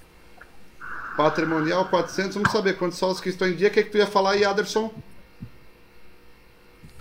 Patrimonial 1.17 1.85
400, 1.85 2.35
vamos 2.35 2.51
saber 2.51 2.77
quantos 2.77 2.97
sócios 2.97 3.19
que 3.19 3.29
estão 3.29 3.47
em 3.47 3.55
dia. 3.55 3.67
O 3.67 3.71
que, 3.71 3.79
é 3.79 3.83
que 3.83 3.89
tu 3.89 3.97
ia 3.97 4.07
falar 4.07 4.31
aí, 4.31 4.45
Aderson? 4.45 4.93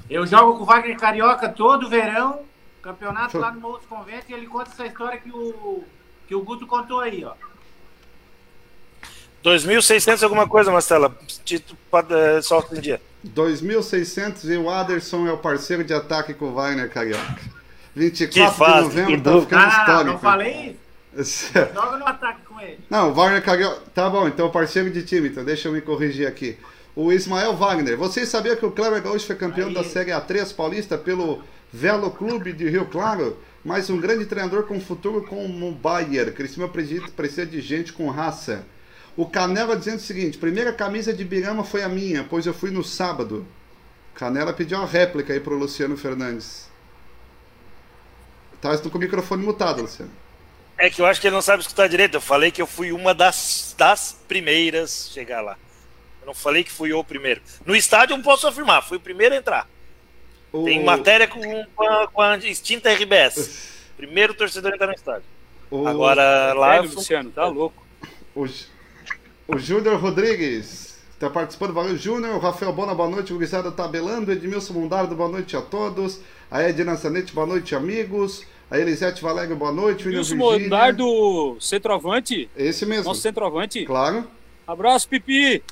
Eu 0.08 0.26
jogo 0.26 0.56
com 0.56 0.62
o 0.62 0.66
Wagner 0.66 0.98
Carioca 0.98 1.48
todo 1.50 1.88
verão, 1.88 2.40
campeonato 2.82 3.32
Show. 3.32 3.40
lá 3.40 3.52
no 3.52 3.60
Morro 3.60 3.78
dos 3.78 3.86
Conventos, 3.86 4.28
e 4.28 4.32
ele 4.32 4.46
conta 4.46 4.70
essa 4.70 4.86
história 4.86 5.20
que 5.20 5.30
o, 5.30 5.84
que 6.26 6.34
o 6.34 6.42
Guto 6.42 6.66
contou 6.66 7.00
aí, 7.00 7.24
ó. 7.24 7.34
2.600 9.44 10.22
alguma 10.22 10.48
coisa, 10.48 10.70
Marcela, 10.70 11.16
título 11.44 11.78
uh, 11.92 12.42
sócio 12.42 12.76
em 12.76 12.80
dia. 12.80 13.00
2.600 13.26 14.44
e 14.44 14.56
o 14.56 14.70
Aderson 14.70 15.26
é 15.26 15.32
o 15.32 15.38
parceiro 15.38 15.84
de 15.84 15.92
ataque 15.92 16.34
com 16.34 16.46
o 16.46 16.54
Wagner 16.54 16.90
Carioca. 16.90 17.40
24 17.94 18.52
de 18.52 18.82
novembro, 18.82 19.20
tá 19.20 19.40
ficando 19.40 19.64
ah, 19.64 19.78
histórico. 19.80 20.12
Não 20.12 20.18
falei 20.18 20.76
Joga 21.74 21.98
no 21.98 22.06
ataque 22.06 22.42
com 22.46 22.60
ele. 22.60 22.78
Não, 22.88 23.10
o 23.10 23.14
Wagner 23.14 23.42
Carioca. 23.42 23.82
Tá 23.94 24.08
bom, 24.08 24.28
então 24.28 24.50
parceiro 24.50 24.90
de 24.90 25.02
time, 25.02 25.28
então 25.28 25.44
deixa 25.44 25.68
eu 25.68 25.72
me 25.72 25.80
corrigir 25.80 26.26
aqui. 26.26 26.56
O 26.94 27.12
Ismael 27.12 27.56
Wagner, 27.56 27.96
vocês 27.96 28.28
sabiam 28.28 28.56
que 28.56 28.66
o 28.66 28.72
Cleber 28.72 29.02
Gaúcho 29.02 29.26
foi 29.26 29.36
campeão 29.36 29.68
Aí. 29.68 29.74
da 29.74 29.84
Série 29.84 30.10
A3 30.10 30.54
paulista 30.54 30.98
pelo 30.98 31.42
Velo 31.72 32.10
Clube 32.10 32.52
de 32.52 32.68
Rio 32.68 32.86
Claro? 32.86 33.36
Mas 33.64 33.90
um 33.90 34.00
grande 34.00 34.26
treinador 34.26 34.64
com 34.64 34.80
futuro 34.80 35.24
como 35.24 35.68
o 35.68 35.72
Bayer. 35.72 36.32
Cristina 36.32 36.68
precisa 36.68 37.46
de 37.46 37.60
gente 37.60 37.92
com 37.92 38.08
raça. 38.08 38.64
O 39.18 39.26
Canela 39.26 39.76
dizendo 39.76 39.96
o 39.96 40.00
seguinte: 40.00 40.38
primeira 40.38 40.72
camisa 40.72 41.12
de 41.12 41.24
Birama 41.24 41.64
foi 41.64 41.82
a 41.82 41.88
minha, 41.88 42.22
pois 42.22 42.46
eu 42.46 42.54
fui 42.54 42.70
no 42.70 42.84
sábado. 42.84 43.44
Canela 44.14 44.52
pediu 44.52 44.78
uma 44.78 44.86
réplica 44.86 45.32
aí 45.32 45.40
pro 45.40 45.58
Luciano 45.58 45.96
Fernandes. 45.96 46.70
Tá 48.60 48.78
com 48.78 48.96
o 48.96 49.00
microfone 49.00 49.44
mutado, 49.44 49.82
Luciano. 49.82 50.12
É 50.78 50.88
que 50.88 51.02
eu 51.02 51.06
acho 51.06 51.20
que 51.20 51.26
ele 51.26 51.34
não 51.34 51.42
sabe 51.42 51.62
escutar 51.62 51.88
direito. 51.88 52.14
Eu 52.14 52.20
falei 52.20 52.52
que 52.52 52.62
eu 52.62 52.66
fui 52.66 52.92
uma 52.92 53.12
das, 53.12 53.74
das 53.76 54.16
primeiras 54.28 55.08
a 55.10 55.14
chegar 55.14 55.40
lá. 55.40 55.56
Eu 56.20 56.28
não 56.28 56.34
falei 56.34 56.62
que 56.62 56.70
fui 56.70 56.92
o 56.92 57.02
primeiro. 57.02 57.42
No 57.66 57.74
estádio 57.74 58.14
eu 58.14 58.18
não 58.18 58.24
posso 58.24 58.46
afirmar, 58.46 58.86
fui 58.86 58.98
o 58.98 59.00
primeiro 59.00 59.34
a 59.34 59.38
entrar. 59.38 59.68
O... 60.52 60.62
Tem 60.62 60.84
matéria 60.84 61.26
com, 61.26 61.40
com, 61.74 61.88
a, 61.88 62.06
com 62.06 62.22
a 62.22 62.36
extinta 62.38 62.92
RBS. 62.92 63.90
Primeiro 63.96 64.32
torcedor 64.32 64.70
a 64.70 64.74
entrar 64.76 64.86
no 64.86 64.94
estádio. 64.94 65.26
O... 65.72 65.88
Agora 65.88 66.52
lá. 66.54 66.80
Luciano, 66.80 67.32
tá 67.32 67.46
louco. 67.48 67.84
O, 68.32 68.46
o 69.48 69.58
Júnior 69.58 69.98
Rodrigues 69.98 70.98
está 71.12 71.30
participando. 71.30 71.72
Valeu, 71.72 71.96
Júnior. 71.96 72.36
O 72.36 72.38
Rafael 72.38 72.72
Bona, 72.72 72.94
boa 72.94 73.08
noite. 73.08 73.32
O 73.32 73.36
Gurizada 73.36 73.72
tabelando. 73.72 74.30
Edmilson 74.30 74.74
Mondardo, 74.74 75.16
boa 75.16 75.30
noite 75.30 75.56
a 75.56 75.62
todos. 75.62 76.20
A 76.50 76.62
Edna 76.62 76.96
Sanete, 76.96 77.32
boa 77.32 77.46
noite, 77.46 77.74
amigos. 77.74 78.44
A 78.70 78.78
Elisete 78.78 79.22
Valério, 79.22 79.56
boa 79.56 79.72
noite. 79.72 80.04
William 80.06 80.20
Wilson 80.20 80.36
Mondardo, 80.36 81.56
centroavante. 81.58 82.50
Esse 82.54 82.84
mesmo. 82.84 83.04
Nosso 83.04 83.22
centroavante. 83.22 83.84
Claro. 83.86 84.26
Abraço, 84.66 85.08
Pipi. 85.08 85.62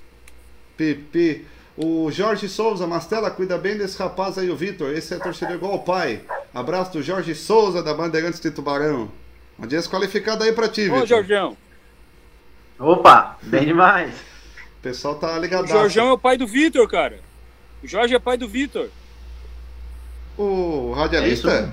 Pipi. 0.77 1.45
O 1.77 2.11
Jorge 2.11 2.49
Souza, 2.49 2.87
Mastela, 2.87 3.31
cuida 3.31 3.59
bem 3.59 3.77
desse 3.77 3.99
rapaz 3.99 4.39
aí, 4.39 4.49
o 4.49 4.57
Vitor. 4.57 4.91
Esse 4.97 5.13
é 5.13 5.19
torcedor 5.19 5.57
igual 5.57 5.75
o 5.75 5.81
pai. 5.81 6.23
Abraço 6.55 6.95
do 6.95 7.03
Jorge 7.03 7.35
Souza, 7.35 7.83
da 7.83 7.93
Bandeirantes 7.93 8.41
de 8.41 8.51
Tubarão. 8.51 9.11
Um 9.59 9.67
dia 9.67 9.79
desqualificado 9.79 10.43
aí 10.43 10.53
pra 10.53 10.69
ti, 10.69 10.89
Ô, 10.89 10.95
Vitor. 10.95 11.07
Jorgão. 11.07 11.57
Opa, 12.79 13.39
bem 13.43 13.65
demais. 13.67 14.15
O 14.79 14.83
pessoal 14.83 15.15
tá 15.17 15.35
O 15.37 15.41
ligado. 15.41 15.67
Jorgão 15.67 16.09
é 16.09 16.13
o 16.13 16.19
pai 16.19 16.37
do 16.37 16.47
Vitor, 16.47 16.87
cara. 16.89 17.21
O 17.83 17.87
Jorge 17.87 18.15
é 18.15 18.19
pai 18.19 18.37
do 18.37 18.49
Vitor. 18.49 18.89
O 20.37 20.93
radialista? 20.93 21.51
É 21.51 21.63
isso. 21.63 21.73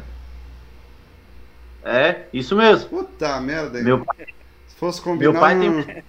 É, 1.85 2.25
isso 2.33 2.55
mesmo. 2.55 2.89
Puta 2.89 3.39
merda, 3.41 3.77
hein? 3.77 3.83
Meu, 3.83 4.05
Se 4.67 4.75
fosse 4.77 5.01
combinar. 5.01 5.31
meu 5.33 5.41
pai 5.41 5.55
não- 5.55 5.83
tem, 5.83 6.03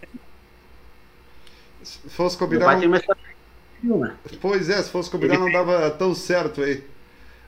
Se 1.82 1.98
fosse 2.10 2.36
meu 2.38 2.46
combinar. 2.46 2.64
pai 2.66 2.74
não- 2.74 2.80
tem 2.80 2.88
uma 2.88 2.96
história 2.98 3.20
de 3.22 3.80
filme. 3.88 4.12
Pois 4.40 4.70
é, 4.70 4.82
se 4.82 4.90
fosse 4.90 5.10
combinar 5.10 5.38
não 5.38 5.50
dava 5.50 5.90
tão 5.90 6.14
certo 6.14 6.62
aí. 6.62 6.84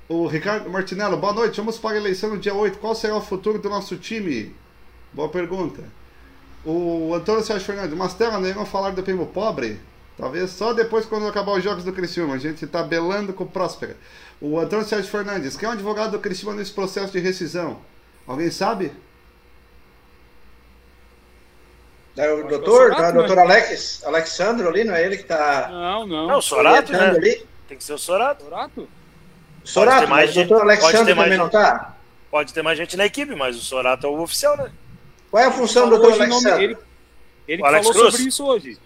O 0.09 0.27
Ricardo 0.27 0.69
Martinello, 0.71 1.17
boa 1.17 1.33
noite. 1.33 1.57
Vamos 1.57 1.79
para 1.79 1.97
a 1.97 1.99
eleição 2.01 2.31
no 2.31 2.39
dia 2.39 2.55
8. 2.55 2.79
Qual 2.79 2.95
será 2.95 3.17
o 3.17 3.21
futuro 3.21 3.59
do 3.61 3.69
nosso 3.71 3.97
time? 3.97 4.55
Boa 5.13 5.29
pergunta. 5.29 5.83
O 6.67 7.15
Antônio 7.15 7.45
Sérgio 7.45 7.65
Fernandes, 7.65 7.97
Mastela, 7.97 8.41
nem 8.41 8.53
vamos 8.53 8.69
falar 8.69 8.91
do 8.91 9.01
primo 9.01 9.27
pobre? 9.27 9.81
Talvez 10.19 10.51
só 10.51 10.73
depois 10.73 11.07
quando 11.07 11.29
acabar 11.29 11.53
os 11.53 11.63
jogos 11.63 11.85
do 11.85 11.93
Criciúma. 11.93 12.35
A 12.35 12.39
gente 12.39 12.67
tá 12.67 12.83
belando 12.83 13.33
com 13.33 13.45
o 13.45 13.49
Próspera. 13.49 13.97
O 14.41 14.59
Antônio 14.59 14.85
Sérgio 14.85 15.09
Fernandes, 15.09 15.57
quem 15.57 15.69
é 15.69 15.71
o 15.71 15.75
advogado 15.75 16.11
do 16.11 16.19
Criciúma 16.19 16.57
nesse 16.57 16.73
processo 16.73 17.13
de 17.13 17.21
rescisão? 17.21 17.79
Alguém 18.27 18.51
sabe? 18.51 18.93
É 22.17 22.33
o 22.33 22.49
doutor, 22.49 22.91
é 22.91 22.95
o 22.95 22.97
tá? 22.97 23.11
Doutor 23.13 23.39
Alex, 23.39 24.03
Alexandro 24.05 24.69
ali, 24.69 24.83
não 24.83 24.95
é 24.95 25.05
ele 25.05 25.19
que 25.19 25.25
tá 25.25 25.69
Não, 25.71 26.07
não. 26.07 26.27
Não, 26.27 26.39
o 26.39 26.43
Sorato, 26.43 26.91
né? 26.91 27.11
ali? 27.11 27.47
Tem 27.69 27.79
que 27.79 27.85
ser 27.85 27.93
o 27.93 27.99
Sorato. 27.99 28.43
Sorato? 28.43 28.89
Sorato, 29.63 30.01
ter 30.01 30.07
mais 30.09 30.35
mas 30.35 30.45
o 30.45 30.49
doutor 30.49 30.79
também 30.93 31.37
não 31.37 31.45
gente. 31.45 31.53
tá? 31.53 31.95
Pode 32.29 32.53
ter 32.53 32.63
mais 32.63 32.77
gente 32.77 32.97
na 32.97 33.07
equipe, 33.07 33.37
mas 33.37 33.57
o 33.57 33.61
Sorato 33.61 34.07
é 34.07 34.11
o 34.11 34.21
oficial, 34.21 34.57
né? 34.57 34.73
Qual 35.37 35.45
é 35.45 35.49
a 35.49 35.53
função 35.53 35.91
do 35.91 35.99
doutor 35.99 36.19
Alexandre? 36.19 36.65
ele 36.65 36.79
ele 37.47 37.63
Alex 37.63 37.87
falou 37.89 38.01
Cruz? 38.01 38.15
sobre 38.15 38.29
isso 38.31 38.45
hoje. 38.47 38.79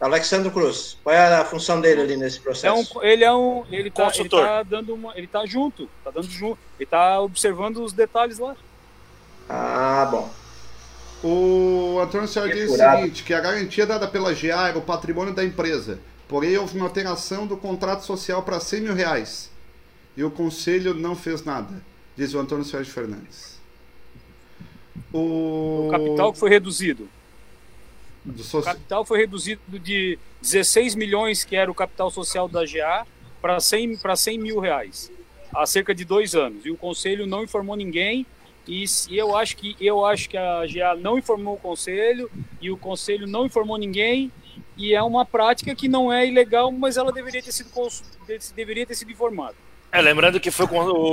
Alexandre 0.00 0.50
Cruz. 0.50 0.96
Qual 1.04 1.14
é 1.14 1.34
a 1.34 1.44
função 1.44 1.82
dele 1.82 2.00
ali 2.00 2.16
nesse 2.16 2.38
É 2.38 2.40
processo? 2.40 2.98
um, 2.98 3.02
ele 3.02 3.24
é 3.24 3.30
um. 3.34 3.66
Ele 3.70 3.90
tá, 3.90 4.04
ele 4.04 4.10
Consultor. 4.12 4.42
tá 4.42 4.62
dando 4.62 4.94
uma. 4.94 5.12
Ele 5.18 5.26
tá 5.26 5.44
junto. 5.44 5.86
Tá 6.02 6.10
dando 6.10 6.30
junto. 6.30 6.58
Ele 6.80 6.86
tá 6.86 7.20
observando 7.20 7.84
os 7.84 7.92
detalhes 7.92 8.38
lá. 8.38 8.56
Ah, 9.50 10.08
bom. 10.10 10.30
O 11.22 12.00
Antônio 12.00 12.26
Sérgio 12.26 12.54
diz 12.56 12.70
o 12.70 12.76
seguinte, 12.76 13.22
que 13.22 13.34
a 13.34 13.40
garantia 13.40 13.84
dada 13.84 14.08
pela 14.08 14.32
GA 14.32 14.68
era 14.68 14.78
o 14.78 14.82
patrimônio 14.82 15.34
da 15.34 15.44
empresa. 15.44 15.98
Porém, 16.26 16.56
houve 16.56 16.74
uma 16.74 16.86
alteração 16.86 17.46
do 17.46 17.58
contrato 17.58 18.02
social 18.06 18.42
para 18.42 18.58
100 18.60 18.80
mil 18.80 18.94
reais. 18.94 19.50
E 20.16 20.24
o 20.24 20.30
conselho 20.30 20.94
não 20.94 21.14
fez 21.14 21.44
nada, 21.44 21.82
diz 22.16 22.32
o 22.32 22.38
Antônio 22.38 22.64
Sérgio 22.64 22.94
Fernandes. 22.94 23.57
O, 25.12 25.86
O 25.86 25.88
capital 25.90 26.32
que 26.32 26.38
foi 26.38 26.50
reduzido. 26.50 27.08
do 28.24 28.42
O 28.58 28.62
capital 28.62 29.04
foi 29.04 29.18
reduzido 29.18 29.60
de 29.78 30.18
16 30.42 30.94
milhões, 30.94 31.44
que 31.44 31.56
era 31.56 31.70
o 31.70 31.74
capital 31.74 32.10
social 32.10 32.48
da 32.48 32.64
GA, 32.64 33.06
para 33.40 33.58
100, 33.60 33.96
para 33.98 34.16
100 34.16 34.38
mil 34.38 34.58
reais. 34.60 35.10
Há 35.54 35.64
cerca 35.66 35.94
de 35.94 36.04
dois 36.04 36.34
anos. 36.34 36.64
E 36.66 36.70
o 36.70 36.76
conselho 36.76 37.26
não 37.26 37.42
informou 37.42 37.74
ninguém. 37.76 38.26
E 38.66 38.84
eu 39.10 39.34
acho 39.34 39.56
que 39.56 39.74
eu 39.80 40.04
acho 40.04 40.28
que 40.28 40.36
a 40.36 40.66
GA 40.66 40.94
não 40.94 41.16
informou 41.16 41.54
o 41.54 41.58
conselho 41.58 42.30
e 42.60 42.70
o 42.70 42.76
conselho 42.76 43.26
não 43.26 43.46
informou 43.46 43.78
ninguém. 43.78 44.30
E 44.76 44.92
é 44.94 45.02
uma 45.02 45.24
prática 45.24 45.74
que 45.74 45.88
não 45.88 46.12
é 46.12 46.26
ilegal, 46.26 46.70
mas 46.70 46.96
ela 46.98 47.10
deveria 47.10 47.42
ter 47.42 47.50
sido 47.50 47.70
cons- 47.70 48.02
deveria 48.54 48.84
ter 48.84 48.94
sido 48.94 49.10
informada. 49.10 49.54
É, 49.90 50.02
lembrando 50.02 50.38
que 50.38 50.50
foi, 50.50 50.66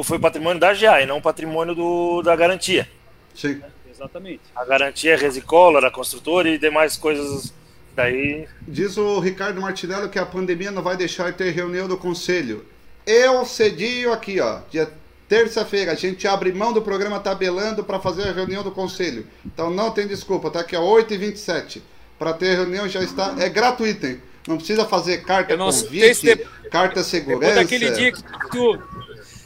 foi 0.04 0.20
patrimônio 0.20 0.60
da 0.60 0.74
GA 0.74 1.02
e 1.02 1.06
não 1.06 1.22
patrimônio 1.22 1.74
do, 1.74 2.22
da 2.22 2.36
garantia. 2.36 2.90
Sim. 3.34 3.62
Exatamente. 3.96 4.42
A 4.56 4.66
garantia 4.66 5.14
é 5.14 5.16
Resicola, 5.16 5.86
a 5.88 5.92
construtora 5.92 6.50
e 6.50 6.58
demais 6.58 6.98
coisas. 6.98 7.54
Daí. 7.96 8.46
Diz 8.68 8.98
o 8.98 9.20
Ricardo 9.20 9.62
Martinello 9.62 10.10
que 10.10 10.20
a 10.20 10.26
pandemia 10.26 10.70
não 10.70 10.82
vai 10.84 10.98
deixar 10.98 11.32
de 11.32 11.38
ter 11.38 11.52
reunião 11.52 11.88
do 11.88 11.96
conselho. 11.98 12.66
Eu 13.08 13.46
cedinho 13.46 14.12
aqui, 14.12 14.40
ó. 14.42 14.60
Dia 14.70 14.92
terça-feira, 15.30 15.92
a 15.92 15.96
gente 15.96 16.28
abre 16.28 16.52
mão 16.52 16.74
do 16.74 16.82
programa 16.82 17.20
Tabelando 17.20 17.84
para 17.84 18.00
fazer 18.00 18.28
a 18.28 18.32
reunião 18.34 18.64
do 18.64 18.72
conselho. 18.72 19.26
Então 19.46 19.70
não 19.70 19.92
tem 19.92 20.08
desculpa, 20.08 20.52
tá 20.52 20.60
aqui 20.60 20.76
a 20.76 20.80
8h27. 20.80 21.82
Para 22.20 22.34
ter 22.34 22.56
reunião 22.56 22.88
já 22.88 23.02
está. 23.02 23.34
É 23.40 23.48
gratuito, 23.50 24.06
hein? 24.06 24.22
Não 24.48 24.58
precisa 24.58 24.86
fazer 24.86 25.24
carta 25.24 25.54
Eu 25.54 25.58
não 25.58 25.72
sei 25.72 25.86
convite, 25.88 26.16
se 26.16 26.36
de- 26.36 26.46
carta 26.70 27.04
segurança. 27.04 27.40
Depois 27.40 27.56
daquele 27.56 27.92
dia 27.92 28.12
que 28.12 28.22
tu. 28.52 28.80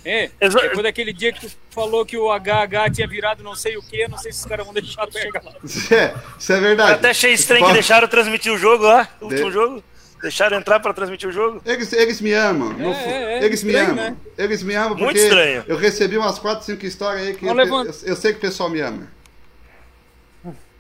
É, 0.06 0.30
depois 0.40 0.82
daquele 0.84 1.12
dia 1.12 1.34
que 1.34 1.42
tu 1.48 1.52
falou 1.72 2.06
que 2.06 2.18
o 2.18 2.32
HH 2.32 2.90
tinha 2.94 3.08
virado 3.08 3.44
não 3.44 3.54
sei 3.56 3.76
o 3.78 3.82
que, 3.82 4.08
não 4.08 4.18
sei 4.18 4.32
se 4.32 4.40
os 4.40 4.46
caras 4.46 4.66
vão 4.66 4.74
deixar 4.74 5.06
tu 5.08 5.14
chegar 5.20 5.44
lá. 5.44 5.52
É, 5.92 6.14
isso 6.40 6.54
é 6.54 6.60
verdade. 6.60 6.92
Eu 6.92 6.96
até 6.96 7.10
achei 7.10 7.34
estranho 7.34 7.66
que 7.68 7.74
deixaram 7.74 8.08
transmitir 8.08 8.52
o 8.54 8.58
jogo 8.58 8.86
lá, 8.86 9.08
o 9.20 9.26
último 9.26 9.48
De- 9.48 9.54
jogo. 9.54 9.84
Deixaram 10.22 10.58
entrar 10.58 10.80
pra 10.82 10.94
transmitir 10.94 11.30
o 11.30 11.32
jogo. 11.32 11.62
Eles, 11.66 11.94
eles 11.94 12.20
me 12.20 12.34
amam. 12.34 12.74
no 12.74 12.94
fu- 12.94 13.10
é, 13.10 13.40
é 13.40 13.44
eles 13.46 13.64
me 13.64 13.72
estranho, 13.72 13.92
amam. 13.94 14.06
né? 14.12 14.18
Eles 14.38 14.64
me 14.64 14.76
amam 14.76 14.90
Muito 14.90 15.04
porque 15.06 15.20
estranho. 15.20 15.64
eu 15.68 15.78
recebi 15.78 16.18
umas 16.18 16.38
4, 16.40 16.66
5 16.66 16.86
histórias 16.86 17.26
aí 17.28 17.34
que 17.36 17.46
eu, 17.46 17.54
levanta. 17.54 17.92
eu- 18.04 18.10
eu 18.10 18.16
sei 18.18 18.32
que 18.34 18.38
o 18.38 18.42
pessoal 18.42 18.70
me 18.70 18.82
ama. 18.82 19.08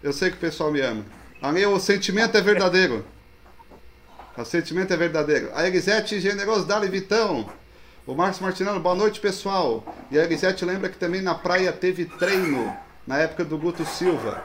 Eu 0.04 0.12
sei 0.14 0.30
que 0.30 0.36
o 0.38 0.40
pessoal 0.40 0.72
me 0.72 0.82
ama. 0.82 1.06
Ali 1.42 1.66
o 1.66 1.80
sentimento 1.80 2.38
é 2.38 2.42
verdadeiro. 2.42 3.06
O 4.38 4.46
sentimento 4.46 4.94
é 4.94 4.98
verdadeiro. 4.98 5.50
A 5.54 5.66
Elisete 5.68 6.20
Generosidade 6.20 6.88
Vitão. 6.88 7.50
O 8.10 8.16
Marcos 8.16 8.40
Martinello, 8.40 8.80
boa 8.80 8.96
noite, 8.96 9.20
pessoal. 9.20 9.84
E 10.10 10.18
a 10.18 10.24
Elisete 10.24 10.66
lembra 10.66 10.90
que 10.90 10.98
também 10.98 11.22
na 11.22 11.36
praia 11.36 11.72
teve 11.72 12.06
treino, 12.06 12.76
na 13.06 13.18
época 13.20 13.46
do 13.46 13.56
Guto 13.56 13.86
Silva. 13.86 14.44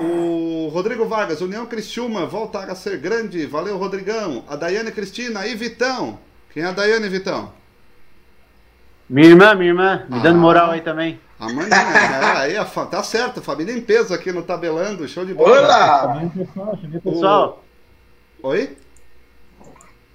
O 0.00 0.68
Rodrigo 0.72 1.06
Vargas, 1.06 1.40
União 1.40 1.66
Criciúma, 1.66 2.26
voltar 2.26 2.68
a 2.68 2.74
ser 2.74 2.98
grande. 2.98 3.46
Valeu, 3.46 3.76
Rodrigão. 3.76 4.42
A 4.48 4.56
Daiane 4.56 4.90
Cristina 4.90 5.46
e 5.46 5.54
Vitão. 5.54 6.18
Quem 6.52 6.64
é 6.64 6.66
a 6.66 6.72
Daiane, 6.72 7.08
Vitão? 7.08 7.52
Minha 9.08 9.28
irmã, 9.28 9.54
minha 9.54 9.68
irmã, 9.70 10.04
me 10.08 10.18
dando 10.20 10.38
Ah. 10.38 10.40
moral 10.40 10.70
aí 10.72 10.80
também. 10.80 11.20
A 11.38 11.44
maninha. 11.52 11.76
é, 11.76 12.36
aí 12.38 12.56
a 12.56 12.64
fa- 12.64 12.86
tá 12.86 13.04
certo, 13.04 13.40
família 13.40 13.72
em 13.72 13.80
peso 13.80 14.12
aqui 14.12 14.32
no 14.32 14.42
Tabelando. 14.42 15.06
Show 15.06 15.24
de 15.24 15.32
bola. 15.34 15.60
Olá! 15.60 16.22
Pessoal, 17.04 17.62
Oi? 18.42 18.76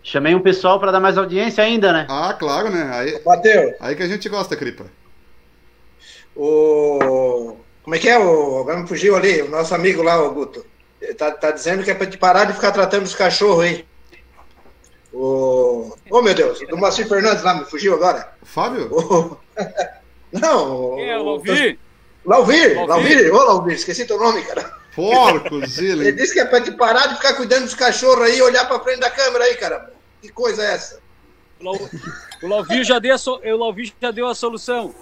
Chamei 0.10 0.34
um 0.36 0.42
pessoal 0.42 0.80
para 0.80 0.92
dar 0.92 1.00
mais 1.00 1.18
audiência 1.18 1.64
ainda, 1.64 1.94
né? 1.94 2.08
Ah, 2.10 2.36
claro, 2.38 2.70
né? 2.70 2.90
Aí, 2.94 3.22
Matheus, 3.26 3.74
aí 3.80 3.96
que 3.96 4.04
a 4.04 4.08
gente 4.08 4.28
gosta, 4.30 4.56
Cripa. 4.56 4.86
o. 6.36 7.56
Como 7.84 7.96
é 7.96 8.00
que 8.00 8.10
é? 8.10 8.18
O... 8.20 8.60
Agora 8.60 8.80
me 8.80 8.88
fugiu 8.88 9.16
ali, 9.16 9.42
o 9.42 9.50
nosso 9.50 9.74
amigo 9.74 10.02
lá, 10.04 10.22
o 10.22 10.32
Guto. 10.34 10.66
Ele 11.02 11.14
Tá, 11.14 11.32
tá 11.32 11.52
dizendo 11.52 11.84
que 11.84 11.90
é 11.92 11.96
pra 11.96 12.06
te 12.08 12.18
parar 12.18 12.46
de 12.46 12.54
ficar 12.54 12.72
tratando 12.72 13.06
os 13.06 13.16
cachorros 13.16 13.64
aí. 13.64 13.86
O. 15.14 15.96
Oh, 16.12 16.22
meu 16.22 16.34
Deus, 16.34 16.60
do 16.68 16.78
Moacir 16.78 17.08
Fernandes 17.08 17.44
lá, 17.44 17.54
me 17.56 17.66
fugiu 17.66 17.94
agora. 17.96 18.32
Fábio? 18.44 18.90
O... 18.92 19.38
Não, 20.32 20.96
Quem 20.96 21.10
é 21.10 21.18
o 21.18 21.24
Lauvir? 21.24 21.80
Lauvir, 22.24 22.86
Lauvir? 22.88 23.34
Ô 23.34 23.44
Lauvir, 23.44 23.74
esqueci 23.74 24.06
teu 24.06 24.20
nome, 24.20 24.44
cara. 24.44 24.78
Porcos, 24.96 25.78
Ele 25.80 26.10
ele. 26.10 26.12
disse 26.12 26.34
que 26.34 26.40
é 26.40 26.46
pra 26.46 26.62
te 26.62 26.72
parar 26.72 27.08
de 27.08 27.16
ficar 27.16 27.34
cuidando 27.34 27.64
dos 27.64 27.74
cachorros 27.74 28.26
aí 28.26 28.38
e 28.38 28.42
olhar 28.42 28.68
pra 28.68 28.80
frente 28.82 29.00
da 29.00 29.10
câmera 29.10 29.46
aí, 29.46 29.56
cara. 29.56 29.92
Que 30.22 30.30
coisa 30.30 30.64
é 30.64 30.74
essa? 30.74 31.02
O 31.60 31.64
Lau- 31.66 31.90
O 32.44 32.48
Lauvir 32.48 32.84
já 32.84 33.00
deu 33.00 33.14
a, 33.16 33.18
so... 33.18 33.36
o 33.44 33.58
já 34.02 34.12
deu 34.12 34.28
a 34.28 34.36
solução. 34.36 34.94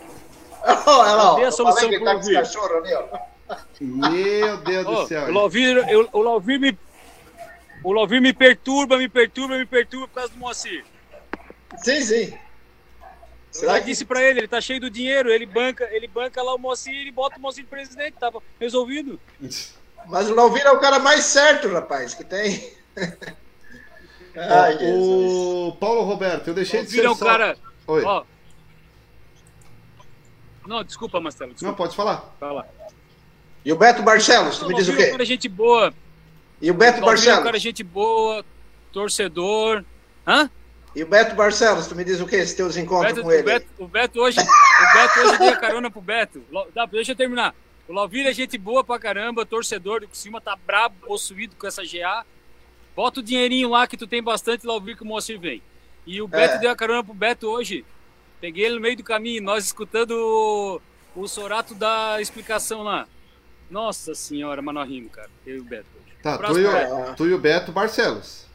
Olha 0.85 1.13
lá. 1.13 1.35
Dê 1.35 1.43
a 1.43 1.47
Eu 1.47 1.51
solução 1.51 1.89
pro 1.89 1.99
tá 2.05 2.13
com 2.13 2.19
os 2.19 2.25
Lauvir. 2.27 2.33
cachorros 2.39 2.71
ali, 2.83 2.93
ó. 2.93 3.19
Meu 3.79 4.57
Deus 4.57 4.85
Ô, 4.87 4.91
do 5.03 5.07
céu. 5.07 5.27
o 5.27 5.31
Lauvir, 5.33 5.77
eu- 5.89 6.09
o 6.11 6.21
me 6.59 6.77
o 7.83 7.91
Lauvir 7.93 8.19
me 8.19 8.33
perturba, 8.33 8.97
me 8.97 9.07
perturba, 9.07 9.55
me 9.57 9.65
perturba 9.65 10.07
por 10.07 10.15
causa 10.15 10.33
do 10.33 10.39
Moacir. 10.39 10.83
Sim, 11.77 12.01
sim. 12.01 12.33
Eu 12.33 12.39
Será 13.51 13.73
já 13.73 13.79
que 13.79 13.85
disse 13.85 14.03
pra 14.03 14.21
ele, 14.21 14.39
ele 14.41 14.47
tá 14.47 14.59
cheio 14.59 14.79
do 14.79 14.89
dinheiro, 14.89 15.31
ele 15.31 15.45
banca, 15.45 15.87
ele 15.91 16.07
banca 16.07 16.41
lá 16.43 16.53
o 16.53 16.57
Moacir 16.59 17.07
e 17.07 17.11
bota 17.11 17.37
o 17.37 17.41
Moacir 17.41 17.63
de 17.63 17.69
presidente, 17.69 18.15
tava 18.19 18.41
resolvido. 18.59 19.19
Mas 20.07 20.29
o 20.29 20.35
Lauvir 20.35 20.63
é 20.65 20.71
o 20.71 20.79
cara 20.79 20.99
mais 20.99 21.23
certo, 21.25 21.67
rapaz, 21.69 22.13
que 22.13 22.23
tem. 22.23 22.73
Ai, 24.37 24.77
Jesus. 24.77 25.31
o 25.33 25.77
Paulo 25.79 26.03
Roberto, 26.03 26.47
eu 26.47 26.51
O 26.53 26.55
deixei 26.55 26.83
de 26.85 27.01
Lauvir 27.01 27.09
ser 27.09 27.15
só... 27.17 27.25
cara, 27.25 27.57
Oi. 27.87 28.03
ó. 28.03 28.23
Não, 30.67 30.83
desculpa, 30.83 31.19
Marcelo, 31.19 31.49
Não, 31.49 31.55
desculpa. 31.55 31.77
pode 31.77 31.95
falar. 31.95 32.35
Fala. 32.39 32.67
E 33.63 33.71
o 33.71 33.75
Beto 33.77 34.01
Barcelos, 34.03 34.59
tu 34.59 34.67
me 34.67 34.75
diz 34.75 34.87
o 34.87 34.95
quê? 34.95 35.07
cara 35.11 35.25
gente 35.25 35.47
boa. 35.49 35.93
E 36.61 36.69
o 36.69 36.73
Beto 36.73 37.01
Barcelos? 37.01 37.43
cara 37.43 37.59
gente 37.59 37.83
boa, 37.83 38.43
torcedor. 38.91 39.83
Hã? 40.25 40.49
E 40.95 41.03
o 41.03 41.07
Beto 41.07 41.35
Barcelos, 41.35 41.87
tu 41.87 41.95
me 41.95 42.03
diz 42.03 42.19
o 42.19 42.25
quê? 42.27 42.37
Esses 42.37 42.55
teus 42.55 42.75
O 42.75 42.79
encontros 42.79 43.13
Beto, 43.13 43.21
com 43.23 43.29
o, 43.29 43.31
ele? 43.31 43.43
Beto, 43.43 43.67
o 43.77 43.87
Beto 43.87 44.19
hoje, 44.19 44.39
o 44.39 44.93
Beto 44.93 45.19
hoje 45.19 45.37
deu 45.39 45.49
a 45.49 45.55
carona 45.57 45.89
pro 45.91 46.01
Beto. 46.01 46.43
Deixa 46.91 47.11
eu 47.11 47.15
terminar. 47.15 47.55
O 47.87 47.93
Lauvir 47.93 48.25
é 48.27 48.33
gente 48.33 48.57
boa 48.57 48.83
pra 48.83 48.99
caramba, 48.99 49.45
torcedor 49.45 50.01
do 50.01 50.07
Criciúma, 50.09 50.41
tá 50.41 50.57
brabo, 50.65 50.95
possuído 51.05 51.55
com 51.55 51.65
essa 51.67 51.83
GA. 51.83 52.25
Bota 52.97 53.19
o 53.19 53.23
dinheirinho 53.23 53.69
lá 53.69 53.85
que 53.85 53.95
tu 53.95 54.07
tem 54.07 54.23
bastante 54.23 54.65
lá 54.65 54.73
ouvir 54.73 54.97
que 54.97 55.03
o 55.03 55.05
Moacir 55.05 55.39
vem. 55.39 55.61
E 56.03 56.19
o 56.19 56.27
Beto 56.27 56.55
É. 56.55 56.57
deu 56.57 56.71
a 56.71 56.75
carona 56.75 57.03
pro 57.03 57.13
Beto 57.13 57.45
hoje. 57.47 57.85
Peguei 58.41 58.65
ele 58.65 58.73
no 58.75 58.81
meio 58.81 58.97
do 58.97 59.03
caminho, 59.03 59.43
nós 59.43 59.65
escutando 59.65 60.11
o, 60.13 60.81
o 61.15 61.27
Sorato 61.27 61.75
dar 61.75 62.19
explicação 62.19 62.81
lá. 62.81 63.07
Nossa 63.69 64.15
senhora, 64.15 64.63
mas 64.63 64.73
nós 64.73 64.89
rimos, 64.89 65.11
cara. 65.11 65.29
Eu 65.45 65.57
e 65.57 65.59
o 65.59 65.63
Beto 65.63 65.85
hoje. 65.95 66.15
Tá, 66.23 66.39
tu 66.39 66.57
e, 66.59 66.63
Beto. 66.63 66.93
o, 66.95 67.15
tu 67.15 67.27
e 67.27 67.33
o 67.35 67.37
Beto 67.37 67.71
Barcelos. 67.71 68.47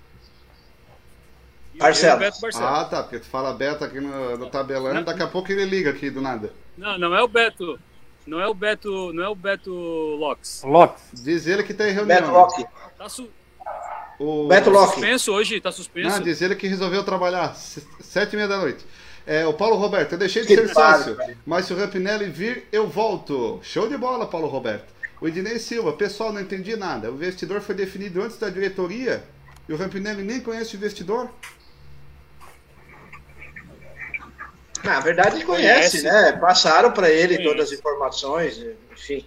Barcelos. 1.76 2.18
Beto. 2.40 2.58
Ah, 2.64 2.84
tá, 2.84 3.02
porque 3.04 3.20
tu 3.20 3.26
fala 3.26 3.52
Beto 3.54 3.84
aqui 3.84 4.00
no, 4.00 4.36
no 4.38 4.50
tabelando, 4.50 5.04
daqui 5.04 5.22
a 5.22 5.28
pouco 5.28 5.52
ele 5.52 5.64
liga 5.66 5.90
aqui 5.90 6.10
do 6.10 6.20
nada. 6.20 6.52
Não, 6.76 6.98
não 6.98 7.14
é 7.14 7.22
o 7.22 7.28
Beto. 7.28 7.78
Não 8.26 8.40
é 8.40 8.48
o 8.48 8.54
Beto. 8.54 9.12
Não 9.12 9.22
é 9.22 9.28
o 9.28 9.36
Beto 9.36 9.70
Locks. 10.18 10.62
Lopes. 10.64 11.22
Diz 11.22 11.46
ele 11.46 11.62
que 11.62 11.72
tá 11.72 11.88
em 11.88 11.92
reunião. 11.92 12.18
Beto 12.20 12.30
Locke. 12.32 12.64
Tá 12.98 13.08
su- 13.08 13.30
O... 14.22 14.46
Beto 14.46 14.70
Locke. 14.70 14.92
suspenso 14.94 15.32
hoje, 15.32 15.60
tá 15.60 15.72
suspenso. 15.72 16.08
Não, 16.10 16.20
diz 16.22 16.40
ele 16.40 16.54
que 16.54 16.68
resolveu 16.68 17.02
trabalhar 17.02 17.54
sete 18.00 18.34
e 18.34 18.36
meia 18.36 18.46
da 18.48 18.58
noite. 18.58 18.84
É, 19.26 19.44
o 19.46 19.52
Paulo 19.52 19.76
Roberto, 19.76 20.12
eu 20.12 20.18
deixei 20.18 20.42
de 20.42 20.48
Que 20.48 20.56
ser 20.56 20.72
pariu, 20.72 20.98
sócio, 20.98 21.16
velho. 21.16 21.38
mas 21.46 21.66
se 21.66 21.72
o 21.72 21.76
Rampinelli 21.76 22.26
vir, 22.26 22.66
eu 22.72 22.88
volto. 22.88 23.58
Show 23.62 23.88
de 23.88 23.96
bola, 23.96 24.26
Paulo 24.26 24.46
Roberto. 24.48 24.92
O 25.20 25.28
Ednei 25.28 25.58
Silva, 25.58 25.92
pessoal, 25.92 26.32
não 26.32 26.40
entendi 26.40 26.74
nada. 26.76 27.10
O 27.10 27.14
investidor 27.14 27.60
foi 27.60 27.74
definido 27.74 28.20
antes 28.22 28.36
da 28.36 28.48
diretoria 28.48 29.22
e 29.68 29.72
o 29.72 29.76
Rampinelli 29.76 30.22
nem 30.22 30.40
conhece 30.40 30.74
o 30.74 30.78
investidor? 30.78 31.28
Na 34.82 34.98
verdade, 34.98 35.36
ele 35.36 35.44
conhece, 35.44 36.02
Conhece. 36.02 36.02
né? 36.02 36.32
Passaram 36.32 36.90
para 36.90 37.08
ele 37.08 37.36
Conhece. 37.36 37.44
todas 37.54 37.72
as 37.72 37.78
informações, 37.78 38.60
enfim. 38.92 39.24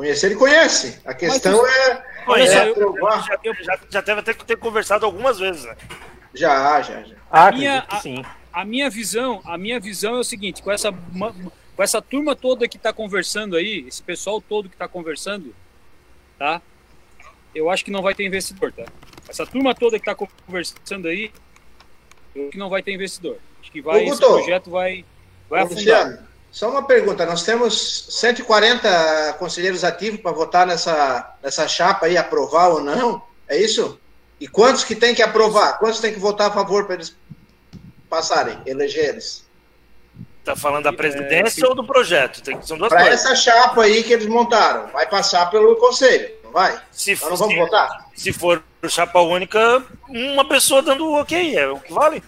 Conhecer, 0.00 0.26
ele 0.28 0.36
conhece. 0.36 0.98
A 1.04 1.12
questão 1.12 1.66
é, 1.66 2.02
Olha 2.26 2.46
só, 2.46 2.58
é 2.60 2.68
eu- 2.70 2.74
provar. 2.74 3.22
Já, 3.26 3.38
já, 3.60 3.78
já 3.90 4.00
deve 4.00 4.22
ter, 4.22 4.34
ter 4.34 4.56
conversado 4.56 5.04
algumas 5.04 5.38
vezes, 5.38 5.62
né? 5.64 5.76
Já, 6.34 6.80
já, 6.80 7.02
já. 7.02 7.16
Ah, 7.30 7.52
Minha- 7.52 7.80
acredito 7.80 7.96
que 7.96 8.02
sim. 8.02 8.24
a 8.50 8.64
minha 8.64 8.88
visão, 8.88 9.42
a 9.44 9.58
minha 9.58 9.78
visão 9.78 10.16
é 10.16 10.20
o 10.20 10.24
seguinte, 10.24 10.62
com 10.62 10.72
essa 10.72 10.90
com 10.90 11.82
essa 11.82 12.00
turma 12.00 12.34
toda 12.34 12.66
que 12.66 12.78
está 12.78 12.94
conversando 12.94 13.56
aí, 13.56 13.84
esse 13.86 14.02
pessoal 14.02 14.40
todo 14.40 14.70
que 14.70 14.74
está 14.74 14.88
conversando, 14.88 15.54
tá? 16.38 16.62
Eu 17.54 17.68
acho 17.68 17.84
que 17.84 17.90
não 17.90 18.00
vai 18.00 18.14
ter 18.14 18.24
investidor, 18.24 18.72
tá? 18.72 18.84
Essa 19.28 19.44
turma 19.46 19.74
toda 19.74 19.98
que 19.98 20.10
está 20.10 20.14
conversando 20.46 21.08
aí, 21.08 21.30
eu 22.34 22.44
acho 22.44 22.50
que 22.52 22.58
não 22.58 22.70
vai 22.70 22.82
ter 22.82 22.92
investidor. 22.94 23.36
Acho 23.60 23.70
que 23.70 23.82
vai 23.82 23.98
Ô, 24.00 24.02
esse 24.04 24.20
Guto. 24.20 24.32
projeto 24.32 24.70
vai 24.70 25.04
vai 25.48 25.60
Ô, 25.62 25.64
afundar. 25.66 25.78
Luciano, 26.06 26.28
só 26.50 26.68
uma 26.70 26.82
pergunta. 26.82 27.24
Nós 27.26 27.42
temos 27.42 28.06
140 28.10 29.34
conselheiros 29.38 29.84
ativos 29.84 30.20
para 30.20 30.32
votar 30.32 30.66
nessa, 30.66 31.34
nessa 31.42 31.66
chapa 31.68 32.06
aí, 32.06 32.16
aprovar 32.16 32.68
ou 32.68 32.80
não? 32.80 33.22
É 33.48 33.56
isso? 33.56 33.98
E 34.40 34.48
quantos 34.48 34.84
que 34.84 34.94
tem 34.96 35.14
que 35.14 35.22
aprovar? 35.22 35.78
Quantos 35.78 36.00
tem 36.00 36.12
que 36.12 36.18
votar 36.18 36.48
a 36.48 36.52
favor 36.52 36.84
para 36.86 36.94
eles 36.96 37.14
passarem, 38.08 38.58
eleger 38.66 39.10
eles? 39.10 39.48
Tá 40.44 40.56
falando 40.56 40.84
da 40.84 40.90
É, 40.90 40.96
presidência 40.96 41.62
sim. 41.62 41.66
ou 41.66 41.74
do 41.74 41.84
projeto? 41.84 42.42
Tem, 42.42 42.60
são 42.62 42.78
duas 42.78 42.88
Para 42.88 43.02
coisas. 43.02 43.24
essa 43.24 43.36
chapa 43.36 43.82
aí 43.82 44.02
que 44.02 44.12
eles 44.12 44.26
montaram, 44.26 44.88
vai 44.88 45.06
passar 45.06 45.50
pelo 45.50 45.76
conselho, 45.76 46.30
não 46.42 46.50
vai? 46.52 46.80
Se, 46.90 47.12
Nós 47.12 47.20
não 47.30 47.36
vamos 47.36 47.54
se, 47.54 47.60
votar? 47.60 48.06
se 48.16 48.32
for 48.32 48.62
chapa 48.88 49.20
única, 49.20 49.84
uma 50.08 50.48
pessoa 50.48 50.80
dando 50.82 51.06
o 51.06 51.20
ok, 51.20 51.56
é 51.56 51.68
o 51.68 51.78
que 51.78 51.92
vale. 51.92 52.24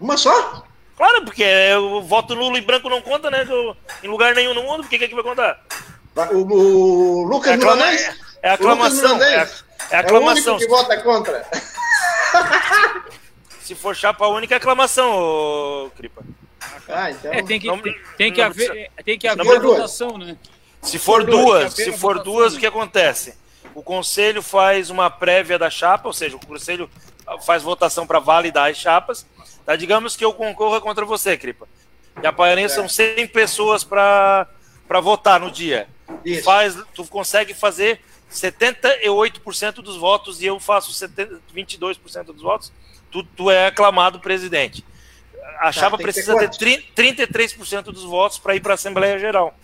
Uma 0.00 0.16
só? 0.16 0.64
Claro, 1.00 1.24
porque 1.24 1.42
é, 1.42 1.78
o 1.78 2.02
voto 2.02 2.34
nulo 2.34 2.58
e 2.58 2.60
branco 2.60 2.90
não 2.90 3.00
conta, 3.00 3.30
né? 3.30 3.46
em 4.02 4.06
lugar 4.06 4.34
nenhum 4.34 4.52
no 4.52 4.62
mundo, 4.64 4.82
por 4.82 4.90
que, 4.90 4.96
é 5.02 5.08
que 5.08 5.14
vai 5.14 5.24
contar? 5.24 5.58
O, 6.30 6.36
o 6.36 7.22
Lucas 7.24 7.52
É, 7.52 7.54
aclama- 7.54 7.76
Milanês? 7.76 8.02
é, 8.42 8.48
é 8.48 8.50
aclamação. 8.50 9.12
Lucas 9.14 9.22
É, 9.26 9.30
Milanês? 9.30 9.64
é 9.90 9.94
É 9.94 9.96
o 9.96 10.00
aclamação. 10.00 10.56
único 10.56 10.68
que 10.70 10.76
vota 10.76 10.96
contra. 11.00 11.46
Se 13.62 13.74
for 13.74 13.96
chapa 13.96 14.26
única, 14.26 14.54
é 14.54 14.58
aclamação, 14.58 15.10
ô, 15.86 15.90
Cripa. 15.96 16.22
Ah, 16.86 17.10
então. 17.10 17.32
É, 17.32 17.42
tem 17.44 17.58
que, 17.58 17.66
Não- 17.68 17.78
tem, 17.78 17.98
tem 18.18 18.30
que 18.32 18.40
não 18.40 18.46
haver, 18.48 18.90
tem 19.02 19.18
que 19.18 19.26
haver 19.26 19.58
votação, 19.58 20.18
né? 20.18 20.36
Se 20.82 20.98
for 20.98 21.24
duas, 21.24 21.62
duas, 21.62 21.72
se 21.74 21.92
for 21.92 22.16
votação, 22.16 22.24
duas, 22.24 22.52
né? 22.52 22.56
o 22.58 22.60
que 22.60 22.66
acontece? 22.66 23.34
O 23.74 23.82
conselho 23.82 24.42
faz 24.42 24.90
uma 24.90 25.08
prévia 25.08 25.58
da 25.58 25.70
chapa, 25.70 26.08
ou 26.08 26.12
seja, 26.12 26.36
o 26.36 26.46
conselho 26.46 26.90
faz 27.46 27.62
votação 27.62 28.06
para 28.06 28.18
validar 28.18 28.70
as 28.70 28.76
chapas. 28.76 29.24
Tá? 29.70 29.76
Digamos 29.76 30.16
que 30.16 30.24
eu 30.24 30.34
concorra 30.34 30.80
contra 30.80 31.04
você, 31.04 31.36
Cripa. 31.36 31.68
E 32.20 32.26
apareçam 32.26 32.88
100 32.88 33.28
pessoas 33.28 33.84
para 33.84 34.48
votar 35.00 35.38
no 35.38 35.48
dia. 35.48 35.86
Isso. 36.24 36.42
Faz, 36.42 36.76
tu 36.92 37.04
consegue 37.04 37.54
fazer 37.54 38.00
78% 38.32 39.74
dos 39.74 39.96
votos 39.96 40.42
e 40.42 40.46
eu 40.46 40.58
faço 40.58 40.92
70, 40.92 41.40
22% 41.54 42.24
dos 42.24 42.42
votos. 42.42 42.72
Tu, 43.12 43.22
tu 43.22 43.48
é 43.48 43.66
aclamado 43.68 44.18
presidente. 44.18 44.84
A 45.60 45.70
chapa 45.70 45.96
tem 45.96 46.06
que 46.06 46.14
ter 46.14 46.24
precisa 46.24 46.36
ter? 46.36 46.84
30, 46.96 47.28
33% 47.28 47.82
dos 47.92 48.02
votos 48.02 48.38
para 48.38 48.56
ir 48.56 48.60
para 48.60 48.72
a 48.72 48.74
Assembleia 48.74 49.20
Geral. 49.20 49.54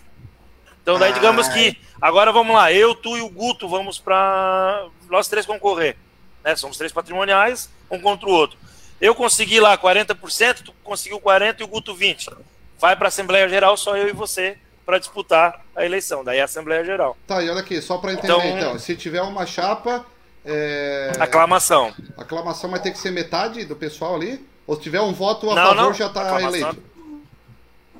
Então, 0.82 1.00
daí, 1.00 1.10
Ah. 1.10 1.14
digamos 1.14 1.48
que. 1.48 1.76
Agora 2.00 2.30
vamos 2.30 2.54
lá, 2.54 2.72
eu, 2.72 2.94
tu 2.94 3.16
e 3.16 3.22
o 3.22 3.28
Guto 3.28 3.68
vamos 3.68 3.98
para. 3.98 4.86
Nós 5.10 5.26
três 5.26 5.44
concorrer. 5.44 5.96
Né? 6.44 6.54
Somos 6.54 6.76
três 6.76 6.92
patrimoniais, 6.92 7.68
um 7.90 8.00
contra 8.00 8.28
o 8.28 8.32
outro. 8.32 8.56
Eu 9.00 9.14
consegui 9.14 9.60
lá 9.60 9.76
40%, 9.76 10.62
tu 10.64 10.72
conseguiu 10.82 11.20
40% 11.20 11.60
e 11.60 11.64
o 11.64 11.68
Guto 11.68 11.94
20%. 11.94 12.36
Vai 12.78 12.94
para 12.96 13.06
a 13.06 13.08
Assembleia 13.08 13.48
Geral, 13.48 13.76
só 13.76 13.96
eu 13.96 14.08
e 14.08 14.12
você, 14.12 14.58
para 14.84 14.98
disputar 14.98 15.60
a 15.74 15.84
eleição. 15.84 16.22
Daí 16.24 16.38
é 16.38 16.42
a 16.42 16.44
Assembleia 16.44 16.84
Geral. 16.84 17.16
Tá, 17.26 17.42
e 17.42 17.48
olha 17.50 17.60
aqui, 17.60 17.80
só 17.80 17.98
pra 17.98 18.12
entender 18.12 18.32
Então- 18.32 18.44
então, 18.58 18.78
se 18.78 18.94
tiver 18.96 19.22
uma 19.22 19.46
chapa, 19.46 20.04
é, 20.44 21.12
Aclamação. 21.18 21.94
aclamação 22.16 22.70
vai 22.70 22.80
ter 22.80 22.90
que 22.90 22.98
ser 22.98 23.10
metade 23.10 23.64
do 23.64 23.74
pessoal 23.76 24.14
ali? 24.14 24.46
Ou 24.66 24.76
se 24.76 24.82
tiver 24.82 25.00
um 25.00 25.12
voto 25.12 25.50
a 25.50 25.54
Não, 25.54 25.62
favor, 25.68 25.76
não. 25.82 25.94
já 25.94 26.08
tá 26.08 26.22
Aclamação. 26.22 26.48
eleito? 26.70 26.82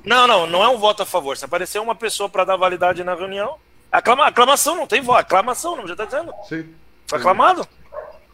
Não, 0.03 0.27
não, 0.27 0.47
não 0.47 0.63
é 0.63 0.69
um 0.69 0.77
voto 0.77 1.03
a 1.03 1.05
favor. 1.05 1.35
Se 1.37 1.45
aparecer 1.45 1.79
uma 1.79 1.95
pessoa 1.95 2.29
para 2.29 2.43
dar 2.45 2.55
validade 2.55 3.03
na 3.03 3.13
reunião, 3.15 3.57
aclama, 3.91 4.25
aclamação 4.25 4.75
não 4.75 4.87
tem 4.87 5.01
voto. 5.01 5.19
Aclamação, 5.19 5.75
não 5.75 5.85
já 5.87 5.93
está 5.93 6.05
dizendo. 6.05 6.33
Sim. 6.47 6.73
Foi 7.07 7.19
aclamado? 7.19 7.67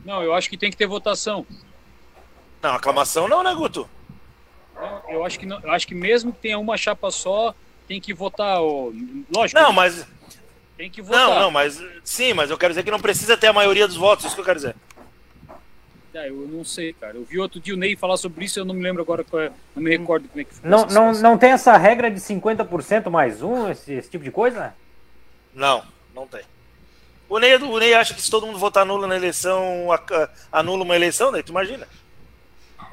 Não, 0.06 0.22
eu 0.22 0.34
acho 0.34 0.50
que 0.50 0.58
tem 0.58 0.70
que 0.70 0.78
ter 0.78 0.88
votação. 0.88 1.46
Não, 2.64 2.74
aclamação 2.76 3.28
não, 3.28 3.44
né, 3.44 3.54
Guto? 3.54 3.90
Não, 4.74 5.02
Eu 5.10 5.26
acho 5.26 5.38
que 5.38 5.46
não, 5.46 5.60
eu 5.60 5.72
acho 5.72 5.86
que 5.86 5.94
mesmo 5.94 6.32
que 6.32 6.40
tenha 6.40 6.58
uma 6.58 6.78
chapa 6.78 7.12
só, 7.12 7.54
tem 7.88 8.00
que 8.00 8.14
votar. 8.14 8.62
ó, 8.62 8.90
Lógico, 9.36 9.60
Não, 9.60 9.74
mas. 9.74 10.08
tem 10.78 10.90
que 10.90 11.02
votar. 11.02 11.28
Não, 11.28 11.40
não, 11.42 11.52
mas. 11.52 11.84
Sim, 12.06 12.34
mas 12.34 12.50
eu 12.50 12.58
quero 12.58 12.72
dizer 12.72 12.84
que 12.84 12.90
não 12.92 13.02
precisa 13.02 13.36
ter 13.36 13.48
a 13.48 13.54
maioria 13.54 13.86
dos 13.86 13.98
votos, 13.98 14.26
isso 14.26 14.34
que 14.36 14.40
eu 14.42 14.46
quero 14.46 14.60
dizer. 14.60 14.76
É, 16.14 16.30
eu 16.30 16.48
não 16.48 16.64
sei, 16.64 16.94
cara. 16.94 17.18
Eu 17.18 17.26
vi 17.26 17.38
outro 17.40 17.60
dia 17.60 17.74
o 17.74 17.78
Ney 17.78 17.96
falar 17.98 18.18
sobre 18.18 18.46
isso, 18.46 18.60
eu 18.60 18.66
não 18.66 18.74
me 18.76 18.84
lembro 18.84 19.02
agora, 19.02 19.24
qual 19.24 19.42
é, 19.42 19.52
não 19.76 19.84
me 19.84 19.90
recordo 19.90 20.30
como 20.30 20.40
é 20.40 20.44
que 20.46 20.54
foi. 20.54 20.70
Não, 20.70 20.78
essa 20.86 20.86
não, 20.86 21.08
situação. 21.14 21.22
não 21.32 21.38
tem 21.38 21.52
essa 21.52 21.76
regra 21.76 22.10
de 22.10 22.20
50% 22.22 23.10
mais 23.10 23.42
um, 23.42 23.70
esse, 23.70 23.94
esse 23.94 24.10
tipo 24.10 24.24
de 24.24 24.32
coisa? 24.32 24.74
Não, 25.54 25.84
não 26.16 26.26
tem. 26.28 26.42
O 27.28 27.40
Ney, 27.40 27.56
o 27.56 27.80
Ney 27.80 27.94
acha 27.96 28.14
que 28.14 28.22
se 28.22 28.30
todo 28.30 28.46
mundo 28.46 28.60
votar 28.60 28.86
nulo 28.86 29.08
na 29.08 29.16
eleição, 29.16 29.88
anula 30.52 30.84
uma 30.84 30.96
eleição, 30.96 31.32
Ney, 31.32 31.42
tu 31.42 31.50
imagina? 31.50 31.88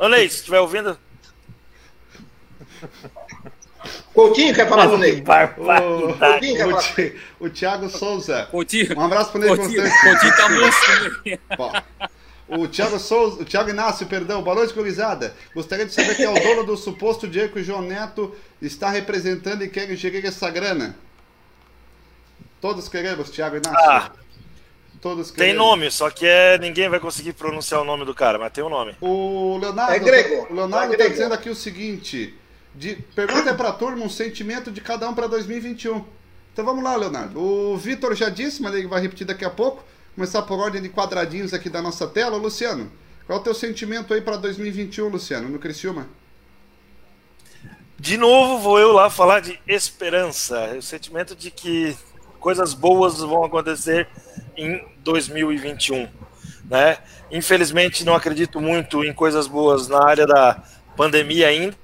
Ney, 0.08 0.28
se 0.28 0.36
estiver 0.36 0.60
ouvindo, 0.60 0.98
Coutinho 4.12 4.54
quer 4.54 4.68
falar 4.68 4.88
com 4.88 4.94
o 4.94 4.98
Ney? 4.98 5.22
O. 5.22 6.40
Quem 6.40 6.62
o, 6.62 6.70
falar? 6.70 7.12
O 7.38 7.48
Thiago 7.48 7.88
Souza. 7.88 8.48
Coutinho, 8.50 8.98
Um 8.98 9.02
abraço 9.02 9.30
pro 9.30 9.40
Ney 9.40 9.56
Coutinho. 9.56 9.82
Coutinho 9.82 10.36
tá? 10.36 11.56
Bom, 11.56 11.72
O 12.48 12.68
Thiago 12.68 12.98
Souza, 12.98 13.42
o 13.42 13.44
Thiago 13.44 13.70
Inácio, 13.70 14.06
perdão, 14.06 14.42
boa 14.42 14.56
noite, 14.56 14.74
gurizada. 14.74 15.34
Gostaria 15.54 15.86
de 15.86 15.92
saber 15.92 16.16
quem 16.16 16.26
é 16.26 16.30
o 16.30 16.34
dono 16.34 16.64
do 16.64 16.76
suposto 16.76 17.28
dinheiro 17.28 17.52
que 17.52 17.60
o 17.60 17.64
João 17.64 17.82
Neto 17.82 18.34
está 18.60 18.90
representando 18.90 19.62
e 19.62 19.68
quer 19.68 19.94
gerir 19.94 20.26
essa 20.26 20.50
grana. 20.50 20.96
Todos 22.60 22.88
queremos, 22.88 23.30
Thiago 23.30 23.56
Inácio. 23.56 23.90
Ah. 23.90 24.10
Todos 25.00 25.30
tem 25.30 25.54
nome, 25.54 25.90
só 25.90 26.10
que 26.10 26.26
é 26.26 26.58
ninguém 26.58 26.88
vai 26.88 27.00
conseguir 27.00 27.32
pronunciar 27.32 27.80
o 27.80 27.84
nome 27.84 28.04
do 28.04 28.14
cara, 28.14 28.38
mas 28.38 28.52
tem 28.52 28.62
o 28.62 28.68
nome. 28.68 28.94
O 29.00 29.56
Leonardo, 29.58 29.94
É 29.94 29.98
grego. 29.98 30.46
o 30.50 30.54
Leonardo 30.54 30.92
É 30.92 30.96
está 30.96 31.04
grego. 31.04 31.10
dizendo 31.14 31.32
aqui 31.34 31.48
o 31.48 31.54
seguinte: 31.54 32.34
de, 32.74 32.96
pergunta 33.14 33.48
é 33.50 33.54
para 33.54 33.70
a 33.70 33.72
turma 33.72 34.04
um 34.04 34.10
sentimento 34.10 34.70
de 34.70 34.80
cada 34.82 35.08
um 35.08 35.14
para 35.14 35.26
2021. 35.26 36.04
Então 36.52 36.64
vamos 36.64 36.84
lá, 36.84 36.94
Leonardo. 36.96 37.40
O 37.40 37.76
Vitor 37.78 38.14
já 38.14 38.28
disse, 38.28 38.60
mas 38.60 38.74
ele 38.74 38.86
vai 38.86 39.00
repetir 39.00 39.26
daqui 39.26 39.44
a 39.44 39.50
pouco. 39.50 39.82
Começar 40.14 40.42
por 40.42 40.58
ordem 40.58 40.82
de 40.82 40.90
quadradinhos 40.90 41.54
aqui 41.54 41.70
da 41.70 41.80
nossa 41.80 42.06
tela. 42.06 42.36
Luciano, 42.36 42.92
qual 43.26 43.38
é 43.38 43.40
o 43.40 43.44
teu 43.44 43.54
sentimento 43.54 44.12
aí 44.12 44.20
para 44.20 44.36
2021, 44.36 45.08
Luciano, 45.08 45.48
no 45.48 45.58
Criciúma? 45.58 46.08
De 47.98 48.16
novo, 48.16 48.58
vou 48.58 48.78
eu 48.78 48.92
lá 48.92 49.08
falar 49.10 49.40
de 49.40 49.58
esperança, 49.66 50.74
o 50.76 50.82
sentimento 50.82 51.36
de 51.36 51.50
que 51.50 51.96
coisas 52.38 52.72
boas 52.72 53.18
vão 53.18 53.44
acontecer 53.44 54.08
em 54.56 54.84
2021, 54.98 56.08
né? 56.64 56.98
Infelizmente, 57.30 58.04
não 58.04 58.14
acredito 58.14 58.60
muito 58.60 59.04
em 59.04 59.12
coisas 59.12 59.46
boas 59.46 59.88
na 59.88 60.04
área 60.04 60.26
da 60.26 60.62
pandemia 60.96 61.48
ainda. 61.48 61.76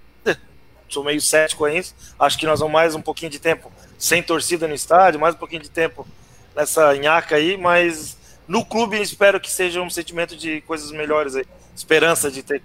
Sou 0.88 1.04
meio 1.04 1.20
cético 1.20 1.64
ainda. 1.64 1.86
Acho 2.18 2.38
que 2.38 2.46
nós 2.46 2.60
vamos 2.60 2.72
mais 2.72 2.94
um 2.94 3.02
pouquinho 3.02 3.30
de 3.30 3.38
tempo 3.38 3.72
sem 3.98 4.22
torcida 4.22 4.68
no 4.68 4.74
estádio, 4.74 5.20
mais 5.20 5.34
um 5.34 5.38
pouquinho 5.38 5.62
de 5.62 5.70
tempo 5.70 6.06
nessa 6.54 6.94
nhaca 6.94 7.36
aí, 7.36 7.56
mas 7.56 8.16
no 8.46 8.64
clube 8.64 9.00
espero 9.00 9.40
que 9.40 9.50
seja 9.50 9.80
um 9.80 9.90
sentimento 9.90 10.36
de 10.36 10.60
coisas 10.62 10.90
melhores 10.90 11.34
aí. 11.34 11.44
Esperança 11.74 12.30
de 12.30 12.42
ter 12.42 12.62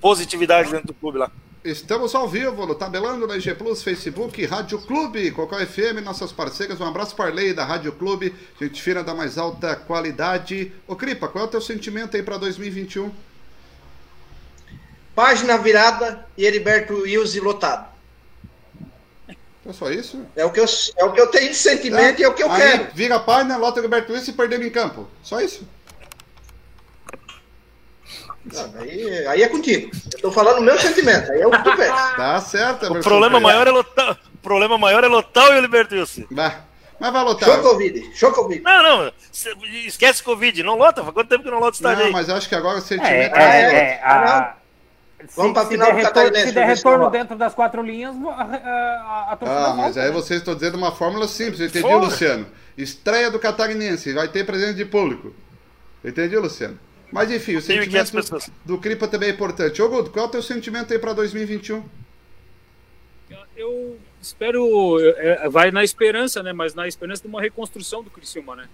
positividade 0.00 0.70
dentro 0.70 0.88
do 0.88 0.94
clube 0.94 1.18
lá. 1.18 1.30
Estamos 1.62 2.14
ao 2.14 2.26
vivo 2.26 2.64
no 2.64 2.74
Tabelando 2.74 3.26
na 3.26 3.36
IG 3.36 3.54
Plus, 3.54 3.82
Facebook, 3.82 4.46
Rádio 4.46 4.78
Clube, 4.78 5.30
Cocó 5.30 5.58
FM, 5.58 6.02
nossas 6.02 6.32
parceiras. 6.32 6.80
Um 6.80 6.86
abraço 6.86 7.14
para 7.14 7.28
a 7.28 7.34
Lei 7.34 7.52
da 7.52 7.66
Rádio 7.66 7.92
Clube, 7.92 8.34
gente 8.58 8.80
fina 8.80 9.04
da 9.04 9.14
mais 9.14 9.36
alta 9.36 9.76
qualidade. 9.76 10.72
Ô 10.88 10.96
Cripa, 10.96 11.28
qual 11.28 11.44
é 11.44 11.48
o 11.48 11.50
teu 11.50 11.60
sentimento 11.60 12.16
aí 12.16 12.22
para 12.22 12.38
2021? 12.38 13.12
Página 15.14 15.58
virada 15.58 16.26
e 16.34 16.46
Heriberto 16.46 16.94
Wilson 17.02 17.42
lotado. 17.42 17.90
É 19.66 19.72
só 19.74 19.90
isso? 19.90 20.24
É 20.34 20.46
o 20.46 20.50
que 20.50 20.60
eu, 20.60 20.66
é 20.96 21.04
o 21.04 21.12
que 21.12 21.20
eu 21.20 21.26
tenho 21.26 21.50
de 21.50 21.56
sentimento 21.56 22.20
é. 22.20 22.22
e 22.22 22.24
é 22.24 22.28
o 22.28 22.32
que 22.32 22.42
eu 22.42 22.50
aí, 22.50 22.58
quero. 22.58 22.88
Vira 22.94 23.16
a 23.16 23.20
página, 23.20 23.58
lota 23.58 23.80
o 23.80 23.82
Heriberto 23.82 24.14
Wilson 24.14 24.30
e 24.30 24.34
perdemos 24.34 24.66
em 24.66 24.70
campo. 24.70 25.06
Só 25.22 25.38
isso? 25.42 25.68
Não, 28.52 28.80
aí, 28.80 29.26
aí 29.26 29.42
é 29.42 29.48
contigo. 29.48 29.90
Eu 30.14 30.20
tô 30.20 30.32
falando 30.32 30.58
o 30.58 30.62
meu 30.62 30.78
sentimento. 30.78 31.30
Aí 31.32 31.40
é 31.40 31.46
o 31.46 31.50
que 31.50 31.62
tu 31.62 31.76
pensa. 31.76 32.14
Tá 32.16 32.40
certo. 32.40 32.92
O 32.92 33.00
problema 33.00 33.40
maior 33.40 33.66
é 33.66 33.70
lotar. 33.70 34.18
O 34.34 34.38
problema 34.38 34.78
maior 34.78 35.04
é 35.04 35.08
lotar 35.08 35.50
o 35.50 35.54
Heriberto 35.54 35.94
Wilson. 35.94 36.24
Vai. 36.30 36.56
Mas 36.98 37.12
vai 37.12 37.24
lotar. 37.24 37.48
Show 37.48 37.62
Covid. 37.62 38.10
Show 38.14 38.32
Covid. 38.32 38.62
Não, 38.62 38.82
não. 38.82 39.12
Esquece 39.86 40.22
Covid. 40.22 40.62
Não 40.62 40.76
lota. 40.76 41.02
Faz 41.02 41.14
quanto 41.14 41.28
tempo 41.28 41.44
que 41.44 41.50
não 41.50 41.58
lota 41.58 41.72
o 41.72 41.76
estádio 41.76 41.98
Não, 41.98 42.06
aí? 42.06 42.12
mas 42.12 42.28
eu 42.28 42.36
acho 42.36 42.48
que 42.48 42.54
agora 42.54 42.78
o 42.78 42.82
sentimento... 42.82 43.34
É, 43.36 43.42
é, 43.42 43.82
é, 43.94 44.02
a... 44.04 44.56
Vamos 45.36 45.52
para 45.52 45.66
final 45.66 45.90
do 45.90 45.96
retorno, 45.96 46.14
Catarinense, 46.14 46.48
se 46.48 46.54
der 46.54 46.66
retorno 46.66 47.10
dentro 47.10 47.36
das 47.36 47.54
quatro 47.54 47.82
linhas, 47.82 48.16
a, 48.16 48.30
a, 48.30 49.32
a 49.32 49.36
torcida 49.36 49.60
Ah, 49.60 49.74
mas 49.74 49.94
volta, 49.94 50.00
aí 50.00 50.06
né? 50.06 50.12
vocês 50.12 50.40
estão 50.40 50.54
dizendo 50.54 50.78
uma 50.78 50.92
fórmula 50.92 51.28
simples, 51.28 51.60
entendi. 51.60 51.86
Luciano? 51.94 52.46
Estreia 52.76 53.30
do 53.30 53.38
Catarinense, 53.38 54.14
vai 54.14 54.28
ter 54.28 54.46
presença 54.46 54.72
de 54.72 54.86
público. 54.86 55.34
Entendi, 56.02 56.36
Luciano? 56.38 56.78
Mas 57.12 57.30
enfim, 57.30 57.56
o 57.56 57.58
1.500 57.58 57.62
sentimento 57.62 58.52
do 58.64 58.78
Cripa 58.78 59.08
também 59.08 59.30
é 59.30 59.32
importante. 59.32 59.82
Ô 59.82 59.88
Guto, 59.88 60.10
qual 60.10 60.26
é 60.26 60.28
o 60.28 60.30
teu 60.30 60.42
sentimento 60.42 60.92
aí 60.92 60.98
para 60.98 61.12
2021? 61.12 61.82
Eu 63.56 63.98
espero, 64.20 64.98
é, 65.16 65.48
vai 65.48 65.70
na 65.70 65.84
esperança, 65.84 66.42
né? 66.42 66.52
Mas 66.52 66.74
na 66.74 66.88
esperança 66.88 67.22
de 67.22 67.28
uma 67.28 67.40
reconstrução 67.40 68.02
do 68.02 68.10
Criciúma, 68.10 68.56
né? 68.56 68.68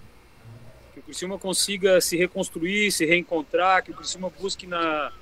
Que 0.93 1.01
o 1.01 1.03
Criciúma 1.03 1.39
consiga 1.39 2.01
se 2.01 2.17
reconstruir, 2.17 2.93
se 2.93 3.05
reencontrar, 3.05 3.83
que 3.83 3.91
o 3.91 3.95
Criciúma 3.95 4.31
busque 4.31 4.67
na, 4.67 5.13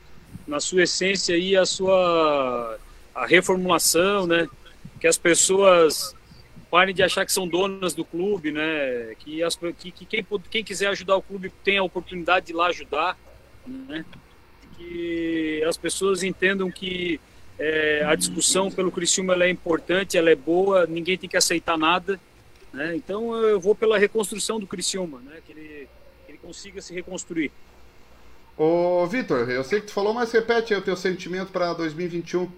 na 0.46 0.60
sua 0.60 0.82
essência 0.82 1.34
aí 1.34 1.56
a 1.56 1.64
sua 1.64 2.78
a 3.14 3.26
reformulação, 3.26 4.26
né? 4.26 4.48
Que 5.00 5.06
as 5.06 5.16
pessoas 5.16 6.14
parem 6.74 6.92
de 6.92 7.04
achar 7.04 7.24
que 7.24 7.30
são 7.30 7.46
donas 7.46 7.94
do 7.94 8.04
clube, 8.04 8.50
né? 8.50 9.14
Que, 9.20 9.44
as, 9.44 9.54
que, 9.78 9.92
que 9.92 10.04
quem, 10.04 10.26
quem 10.50 10.64
quiser 10.64 10.88
ajudar 10.88 11.14
o 11.14 11.22
clube 11.22 11.52
tenha 11.62 11.80
a 11.80 11.84
oportunidade 11.84 12.46
de 12.46 12.52
ir 12.52 12.56
lá 12.56 12.66
ajudar, 12.66 13.16
né? 13.64 14.04
Que 14.76 15.62
as 15.68 15.76
pessoas 15.76 16.24
entendam 16.24 16.68
que 16.72 17.20
é, 17.60 18.02
a 18.04 18.16
discussão 18.16 18.72
pelo 18.72 18.90
Criciúma 18.90 19.36
é 19.44 19.48
importante, 19.48 20.18
ela 20.18 20.30
é 20.30 20.34
boa, 20.34 20.84
ninguém 20.84 21.16
tem 21.16 21.30
que 21.30 21.36
aceitar 21.36 21.78
nada, 21.78 22.18
né? 22.72 22.96
Então 22.96 23.36
eu 23.36 23.60
vou 23.60 23.76
pela 23.76 23.96
reconstrução 23.96 24.58
do 24.58 24.66
Criciúma, 24.66 25.20
né? 25.20 25.36
Que 25.46 25.52
ele, 25.52 25.88
que 26.26 26.32
ele 26.32 26.38
consiga 26.38 26.82
se 26.82 26.92
reconstruir. 26.92 27.52
Ô 28.58 29.06
Vitor, 29.06 29.48
eu 29.48 29.62
sei 29.62 29.80
que 29.80 29.86
tu 29.86 29.92
falou, 29.92 30.12
mas 30.12 30.32
repete 30.32 30.74
aí 30.74 30.80
o 30.80 30.82
teu 30.82 30.96
sentimento 30.96 31.52
para 31.52 31.72
2021. 31.72 32.50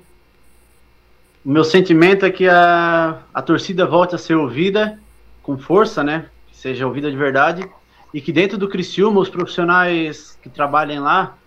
O 1.46 1.48
meu 1.48 1.62
sentimento 1.62 2.26
é 2.26 2.30
que 2.32 2.48
a, 2.48 3.22
a 3.32 3.40
torcida 3.40 3.86
volte 3.86 4.16
a 4.16 4.18
ser 4.18 4.34
ouvida 4.34 4.98
com 5.44 5.56
força, 5.56 6.02
né? 6.02 6.28
Que 6.48 6.56
seja 6.56 6.84
ouvida 6.84 7.08
de 7.08 7.16
verdade. 7.16 7.64
E 8.12 8.20
que 8.20 8.32
dentro 8.32 8.58
do 8.58 8.68
Criciúma, 8.68 9.20
os 9.20 9.28
profissionais 9.28 10.36
que 10.42 10.48
trabalhem 10.48 10.98
lá 10.98 11.38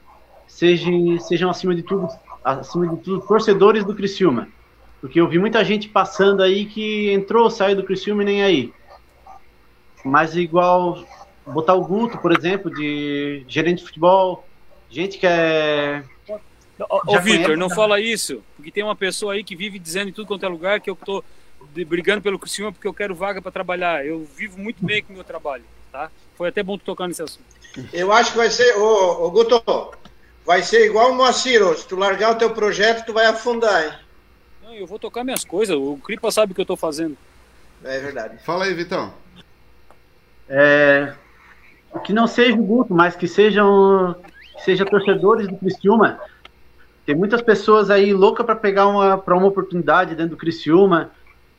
sejam, 0.48 1.20
sejam 1.20 1.50
acima 1.50 1.76
de 1.76 1.84
tudo, 1.84 2.08
acima 2.42 2.88
de 2.96 3.04
tudo, 3.04 3.28
torcedores 3.28 3.84
do 3.84 3.94
Criciúma. 3.94 4.48
Porque 5.02 5.20
eu 5.20 5.28
vi 5.28 5.38
muita 5.38 5.66
gente 5.66 5.90
passando 5.90 6.42
aí 6.42 6.66
que 6.66 7.12
entrou, 7.12 7.50
saiu 7.50 7.76
do 7.76 7.84
Criciúma 7.84 8.22
e 8.22 8.26
nem 8.26 8.42
aí. 8.42 8.74
Mas 10.06 10.34
igual 10.34 11.04
botar 11.46 11.74
o 11.74 11.86
Guto, 11.86 12.18
por 12.20 12.32
exemplo, 12.32 12.74
de 12.74 13.44
gerente 13.50 13.80
de 13.80 13.88
futebol, 13.88 14.48
gente 14.90 15.18
que 15.18 15.28
é 15.28 16.06
Ô, 16.88 17.20
Vitor, 17.20 17.58
não 17.58 17.68
né? 17.68 17.76
fala 17.76 18.00
isso, 18.00 18.42
porque 18.56 18.72
tem 18.72 18.84
uma 18.84 18.96
pessoa 18.96 19.34
aí 19.34 19.44
que 19.44 19.56
vive 19.56 19.78
dizendo 19.80 20.10
em 20.10 20.14
tudo 20.14 20.28
quanto 20.28 20.46
é 20.46 20.50
lugar 20.50 20.80
que 20.80 20.90
eu 20.90 20.96
tô 20.96 21.24
de- 21.74 21.84
brigando 21.84 22.22
pelo 22.22 22.40
Criciúma 22.40 22.72
porque 22.72 22.88
eu 22.88 22.94
quero 22.94 23.14
vaga 23.14 23.42
para 23.42 23.52
trabalhar. 23.52 24.06
Eu 24.06 24.26
vivo 24.36 24.58
muito 24.58 24.84
bem 24.86 25.04
com 25.04 25.12
o 25.12 25.16
meu 25.16 25.24
trabalho, 25.26 25.64
tá? 25.92 26.10
Foi 26.36 26.48
até 26.48 26.64
bom 26.64 26.78
tu 26.78 26.86
tocar 26.86 27.08
nesse 27.08 27.22
assunto. 27.22 27.44
Eu 27.92 28.12
acho 28.14 28.32
que 28.32 28.38
vai 28.38 28.50
ser, 28.50 28.78
ô, 28.78 29.26
ô 29.26 29.32
Guto, 29.32 29.62
vai 30.46 30.64
ser 30.64 30.86
igual 30.86 31.12
o 31.12 31.16
Moacir, 31.16 31.62
se 31.76 31.86
tu 31.88 31.96
largar 31.98 32.32
o 32.32 32.36
teu 32.38 32.52
projeto, 32.52 33.06
tu 33.06 33.14
vai 33.14 33.26
afundar, 33.26 33.84
hein? 33.86 33.94
Não, 34.64 34.74
eu 34.74 34.88
vou 34.88 34.98
tocar 34.98 35.24
minhas 35.24 35.44
coisas, 35.44 35.76
o 35.76 35.98
Cripa 35.98 36.32
sabe 36.32 36.52
o 36.54 36.56
que 36.56 36.62
eu 36.62 36.66
tô 36.66 36.78
fazendo. 36.78 37.18
É 37.84 38.00
verdade. 38.00 38.38
Fala 38.44 38.66
aí, 38.66 38.74
Vitão. 38.74 39.14
é, 40.48 41.14
que 42.04 42.14
não 42.14 42.28
seja 42.28 42.54
o 42.54 42.64
Guto, 42.64 42.94
mas 42.94 43.16
que 43.16 43.28
sejam 43.28 44.16
que 44.56 44.64
seja 44.64 44.86
torcedores 44.86 45.48
do 45.48 45.58
Criciúma. 45.58 46.20
Tem 47.10 47.16
muitas 47.16 47.42
pessoas 47.42 47.90
aí 47.90 48.14
loucas 48.14 48.46
para 48.46 48.56
pegar 48.56 48.88
uma 48.88 49.18
para 49.18 49.36
uma 49.36 49.48
oportunidade 49.48 50.14
dentro 50.14 50.36
do 50.36 50.38
Criciúma, 50.38 51.10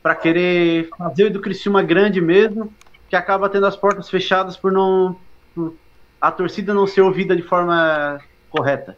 para 0.00 0.14
querer 0.14 0.88
fazer 0.96 1.28
do 1.30 1.40
Criciúma 1.40 1.82
grande 1.82 2.20
mesmo, 2.20 2.72
que 3.08 3.16
acaba 3.16 3.48
tendo 3.48 3.66
as 3.66 3.74
portas 3.74 4.08
fechadas 4.08 4.56
por 4.56 4.70
não 4.70 5.16
por 5.52 5.74
a 6.20 6.30
torcida 6.30 6.72
não 6.72 6.86
ser 6.86 7.00
ouvida 7.00 7.34
de 7.34 7.42
forma 7.42 8.20
correta. 8.48 8.96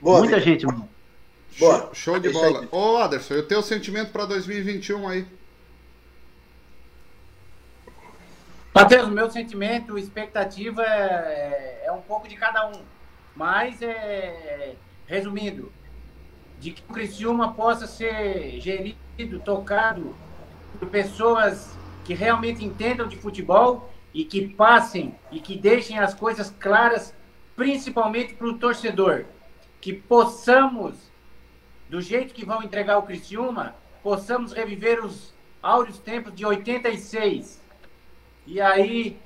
Boa, 0.00 0.18
Muita 0.18 0.40
gente, 0.40 0.66
mano. 0.66 0.88
Boa. 1.56 1.78
Show, 1.78 1.94
show 1.94 2.18
de 2.18 2.30
isso 2.30 2.44
aí. 2.44 2.52
bola. 2.52 2.68
Ô 2.72 2.96
Aderson, 2.96 3.34
e 3.34 3.38
o 3.38 3.46
teu 3.46 3.62
sentimento 3.62 4.10
para 4.10 4.26
2021 4.26 5.06
aí? 5.06 5.24
Matheus, 8.74 9.08
meu 9.08 9.30
sentimento, 9.30 9.96
expectativa 9.96 10.82
é, 10.82 11.84
é 11.84 11.92
um 11.92 12.00
pouco 12.00 12.26
de 12.26 12.34
cada 12.34 12.66
um. 12.66 12.82
Mas, 13.36 13.80
é, 13.82 14.74
resumindo, 15.06 15.72
de 16.58 16.70
que 16.70 16.82
o 16.88 16.92
Criciúma 16.92 17.52
possa 17.52 17.86
ser 17.86 18.60
gerido, 18.60 19.40
tocado 19.44 20.14
por 20.78 20.88
pessoas 20.88 21.76
que 22.04 22.14
realmente 22.14 22.64
entendam 22.64 23.06
de 23.06 23.16
futebol 23.16 23.92
e 24.12 24.24
que 24.24 24.48
passem 24.48 25.14
e 25.30 25.40
que 25.40 25.56
deixem 25.56 25.98
as 25.98 26.14
coisas 26.14 26.50
claras, 26.58 27.14
principalmente 27.56 28.34
para 28.34 28.46
o 28.46 28.58
torcedor. 28.58 29.24
Que 29.80 29.92
possamos, 29.92 30.96
do 31.88 32.00
jeito 32.00 32.34
que 32.34 32.44
vão 32.44 32.62
entregar 32.62 32.98
o 32.98 33.02
Criciúma, 33.02 33.74
possamos 34.02 34.52
reviver 34.52 35.04
os 35.04 35.34
áureos 35.62 35.98
tempos 35.98 36.34
de 36.34 36.44
86 36.44 37.62
e 38.46 38.60
aí 38.60 39.18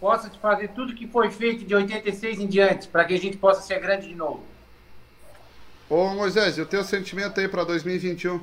possa 0.00 0.30
fazer 0.30 0.68
tudo 0.68 0.94
que 0.94 1.06
foi 1.06 1.30
feito 1.30 1.64
de 1.64 1.74
86 1.74 2.40
em 2.40 2.46
diante, 2.46 2.88
para 2.88 3.04
que 3.04 3.14
a 3.14 3.18
gente 3.18 3.36
possa 3.36 3.62
ser 3.62 3.78
grande 3.78 4.08
de 4.08 4.14
novo. 4.14 4.51
Ô 5.94 6.08
Moisés, 6.14 6.56
e 6.56 6.62
o 6.62 6.64
teu 6.64 6.82
sentimento 6.82 7.38
aí 7.38 7.46
para 7.46 7.64
2021? 7.64 8.40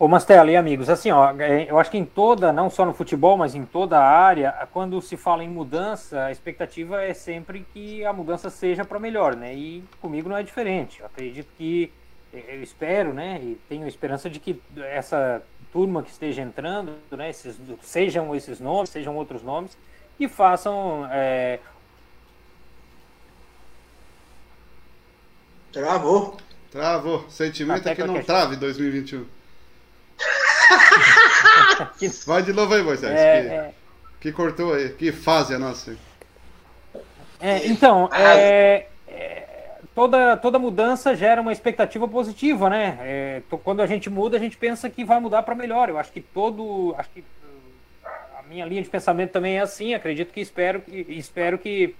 Ô 0.00 0.08
Mastella 0.08 0.50
e 0.50 0.56
amigos, 0.56 0.90
assim, 0.90 1.12
ó, 1.12 1.32
é, 1.38 1.70
eu 1.70 1.78
acho 1.78 1.92
que 1.92 1.96
em 1.96 2.04
toda, 2.04 2.52
não 2.52 2.68
só 2.68 2.84
no 2.84 2.92
futebol, 2.92 3.36
mas 3.36 3.54
em 3.54 3.64
toda 3.64 4.00
a 4.00 4.04
área, 4.04 4.66
quando 4.72 5.00
se 5.00 5.16
fala 5.16 5.44
em 5.44 5.48
mudança, 5.48 6.24
a 6.24 6.32
expectativa 6.32 7.04
é 7.04 7.14
sempre 7.14 7.64
que 7.72 8.04
a 8.04 8.12
mudança 8.12 8.50
seja 8.50 8.84
para 8.84 8.98
melhor, 8.98 9.36
né? 9.36 9.54
E 9.54 9.84
comigo 10.00 10.28
não 10.28 10.36
é 10.36 10.42
diferente. 10.42 10.98
Eu 10.98 11.06
acredito 11.06 11.46
que, 11.56 11.92
eu 12.32 12.60
espero, 12.60 13.14
né? 13.14 13.38
E 13.40 13.60
tenho 13.68 13.86
esperança 13.86 14.28
de 14.28 14.40
que 14.40 14.60
essa 14.76 15.40
turma 15.72 16.02
que 16.02 16.10
esteja 16.10 16.42
entrando, 16.42 16.94
né? 17.12 17.30
Esses, 17.30 17.56
sejam 17.80 18.34
esses 18.34 18.58
nomes, 18.58 18.90
sejam 18.90 19.14
outros 19.14 19.40
nomes, 19.44 19.78
que 20.18 20.26
façam 20.26 21.06
é, 21.12 21.60
Travou. 25.76 26.36
Travou. 26.72 27.26
Sentimento 27.28 27.86
é 27.86 27.94
que 27.94 28.02
não 28.02 28.22
trave 28.22 28.56
2021. 28.56 29.26
Vai 32.26 32.42
de 32.42 32.54
novo 32.54 32.72
aí, 32.74 32.82
Moisés. 32.82 33.12
é, 33.14 33.42
que, 33.42 33.48
é, 33.48 33.70
que 34.20 34.32
cortou 34.32 34.72
aí. 34.72 34.88
Que 34.90 35.12
fase 35.12 35.54
a 35.54 35.58
nossa. 35.58 35.94
É, 37.38 37.66
então, 37.66 38.08
é, 38.14 38.86
é, 39.06 39.46
toda, 39.94 40.38
toda 40.38 40.58
mudança 40.58 41.14
gera 41.14 41.42
uma 41.42 41.52
expectativa 41.52 42.08
positiva, 42.08 42.70
né? 42.70 42.96
É, 43.02 43.42
to- 43.50 43.58
quando 43.58 43.82
a 43.82 43.86
gente 43.86 44.08
muda, 44.08 44.38
a 44.38 44.40
gente 44.40 44.56
pensa 44.56 44.88
que 44.88 45.04
vai 45.04 45.20
mudar 45.20 45.42
para 45.42 45.54
melhor. 45.54 45.90
Eu 45.90 45.98
acho 45.98 46.10
que 46.10 46.22
todo. 46.22 46.94
Acho 46.96 47.10
que 47.10 47.22
a 48.38 48.42
minha 48.48 48.64
linha 48.64 48.82
de 48.82 48.88
pensamento 48.88 49.32
também 49.32 49.58
é 49.58 49.60
assim. 49.60 49.92
Acredito 49.92 50.32
que 50.32 50.40
espero 50.40 50.80
que, 50.80 51.04
espero 51.10 51.58
que 51.58 51.94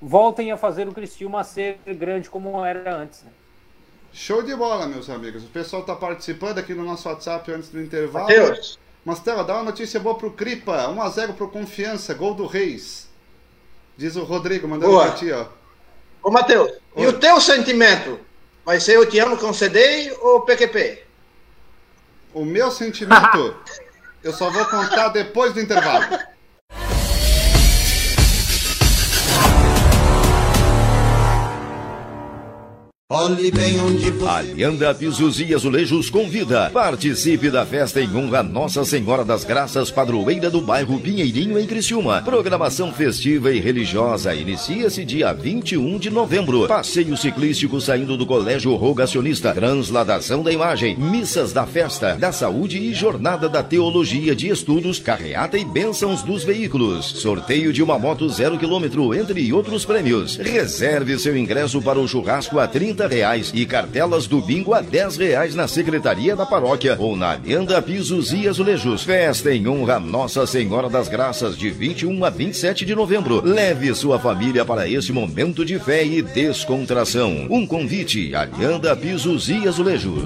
voltem 0.00 0.52
a 0.52 0.56
fazer 0.56 0.88
o 0.88 0.92
Criciúma 0.92 1.42
ser 1.44 1.78
grande 1.86 2.30
como 2.30 2.64
era 2.64 2.96
antes. 2.96 3.22
né? 3.22 3.30
Show 4.12 4.42
de 4.42 4.54
bola, 4.54 4.86
meus 4.86 5.10
amigos. 5.10 5.44
O 5.44 5.48
pessoal 5.48 5.82
está 5.82 5.94
participando 5.94 6.58
aqui 6.58 6.74
no 6.74 6.84
nosso 6.84 7.08
WhatsApp 7.08 7.52
antes 7.52 7.68
do 7.68 7.80
intervalo. 7.80 8.26
Matheus, 8.26 8.78
Mastela, 9.04 9.44
dá 9.44 9.54
uma 9.54 9.64
notícia 9.64 10.00
boa 10.00 10.16
pro 10.16 10.30
Cripa. 10.30 10.88
1x0 10.88 11.34
pro 11.34 11.48
Confiança, 11.48 12.14
gol 12.14 12.34
do 12.34 12.46
Reis. 12.46 13.08
Diz 13.96 14.16
o 14.16 14.24
Rodrigo, 14.24 14.68
mandando 14.68 14.92
Boa. 14.92 15.06
pra 15.06 15.14
ti, 15.14 15.30
ó. 15.32 15.46
Ô, 16.22 16.30
Matheus, 16.30 16.72
e 16.96 17.06
o 17.06 17.18
teu 17.18 17.40
sentimento? 17.40 18.18
Vai 18.64 18.80
ser 18.80 18.96
eu 18.96 19.08
te 19.08 19.18
amo 19.18 19.36
com 19.36 19.52
CDI 19.52 20.12
ou 20.20 20.42
PQP? 20.42 21.04
O 22.34 22.44
meu 22.44 22.70
sentimento, 22.70 23.56
eu 24.22 24.32
só 24.32 24.50
vou 24.50 24.64
contar 24.66 25.08
depois 25.08 25.52
do 25.52 25.60
intervalo. 25.60 26.18
Olhe 33.10 33.50
bem 33.50 33.80
onde 33.80 34.10
você 34.10 34.28
Alianda 34.28 34.94
Pisos 34.94 35.40
e 35.40 35.54
Azulejos 35.54 36.10
convida. 36.10 36.68
Participe 36.68 37.48
da 37.48 37.64
festa 37.64 38.02
em 38.02 38.14
honra 38.14 38.42
Nossa 38.42 38.84
Senhora 38.84 39.24
das 39.24 39.44
Graças, 39.44 39.90
padroeira 39.90 40.50
do 40.50 40.60
bairro 40.60 41.00
Pinheirinho, 41.00 41.58
em 41.58 41.66
Criciúma. 41.66 42.20
Programação 42.20 42.92
festiva 42.92 43.50
e 43.50 43.60
religiosa 43.60 44.34
inicia-se 44.34 45.06
dia 45.06 45.32
21 45.32 45.98
de 45.98 46.10
novembro. 46.10 46.68
Passeio 46.68 47.16
ciclístico 47.16 47.80
saindo 47.80 48.14
do 48.14 48.26
Colégio 48.26 48.74
Rogacionista. 48.74 49.54
Transladação 49.54 50.42
da 50.42 50.52
imagem. 50.52 50.94
Missas 50.98 51.50
da 51.50 51.64
festa, 51.64 52.14
da 52.14 52.30
saúde 52.30 52.76
e 52.76 52.92
jornada 52.92 53.48
da 53.48 53.62
teologia 53.62 54.36
de 54.36 54.50
estudos, 54.50 54.98
carreata 54.98 55.56
e 55.56 55.64
bênçãos 55.64 56.22
dos 56.22 56.44
veículos. 56.44 57.06
Sorteio 57.06 57.72
de 57.72 57.82
uma 57.82 57.98
moto 57.98 58.28
zero 58.28 58.58
quilômetro, 58.58 59.14
entre 59.14 59.50
outros 59.50 59.86
prêmios. 59.86 60.36
Reserve 60.36 61.18
seu 61.18 61.34
ingresso 61.34 61.80
para 61.80 61.98
o 61.98 62.06
churrasco 62.06 62.58
a 62.58 62.68
30 62.68 62.97
reais 63.06 63.52
e 63.54 63.64
cartelas 63.64 64.26
do 64.26 64.40
bingo 64.40 64.74
a 64.74 64.80
10 64.80 65.16
reais 65.16 65.54
na 65.54 65.68
Secretaria 65.68 66.34
da 66.34 66.44
Paróquia 66.44 66.96
ou 66.98 67.16
na 67.16 67.32
Alianda 67.32 67.80
Pisos 67.80 68.32
e 68.32 68.48
Azulejos. 68.48 69.02
Festa 69.02 69.52
em 69.52 69.68
honra 69.68 69.96
a 69.96 70.00
Nossa 70.00 70.46
Senhora 70.46 70.88
das 70.88 71.08
Graças 71.08 71.56
de 71.56 71.70
21 71.70 72.24
a 72.24 72.30
27 72.30 72.84
de 72.84 72.94
novembro. 72.94 73.42
Leve 73.44 73.94
sua 73.94 74.18
família 74.18 74.64
para 74.64 74.88
este 74.88 75.12
momento 75.12 75.64
de 75.64 75.78
fé 75.78 76.04
e 76.04 76.22
descontração. 76.22 77.46
Um 77.50 77.66
convite, 77.66 78.34
Alianda 78.34 78.96
Pisos 78.96 79.48
e 79.48 79.68
Azulejos. 79.68 80.24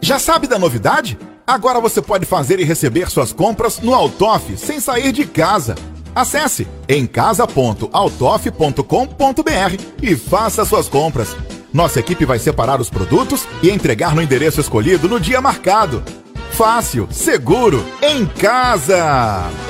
Já 0.00 0.18
sabe 0.18 0.46
da 0.46 0.58
novidade? 0.58 1.16
Agora 1.46 1.80
você 1.80 2.00
pode 2.00 2.26
fazer 2.26 2.60
e 2.60 2.64
receber 2.64 3.10
suas 3.10 3.32
compras 3.32 3.80
no 3.80 3.94
Altoff 3.94 4.56
sem 4.56 4.80
sair 4.80 5.12
de 5.12 5.24
casa. 5.24 5.74
Acesse 6.14 6.66
emcasa.altoff.com.br 6.88 9.82
e 10.02 10.16
faça 10.16 10.64
suas 10.64 10.88
compras. 10.88 11.36
Nossa 11.72 12.00
equipe 12.00 12.24
vai 12.24 12.38
separar 12.38 12.80
os 12.80 12.90
produtos 12.90 13.46
e 13.62 13.70
entregar 13.70 14.14
no 14.14 14.22
endereço 14.22 14.60
escolhido 14.60 15.08
no 15.08 15.20
dia 15.20 15.40
marcado. 15.40 16.02
Fácil, 16.50 17.08
seguro, 17.10 17.84
em 18.02 18.26
casa! 18.26 19.69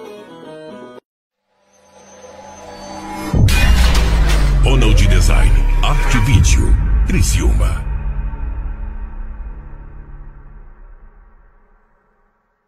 Design, 5.31 5.63
Arte 5.81 6.17
Vídeo, 6.19 6.77
Criciúma. 7.07 7.85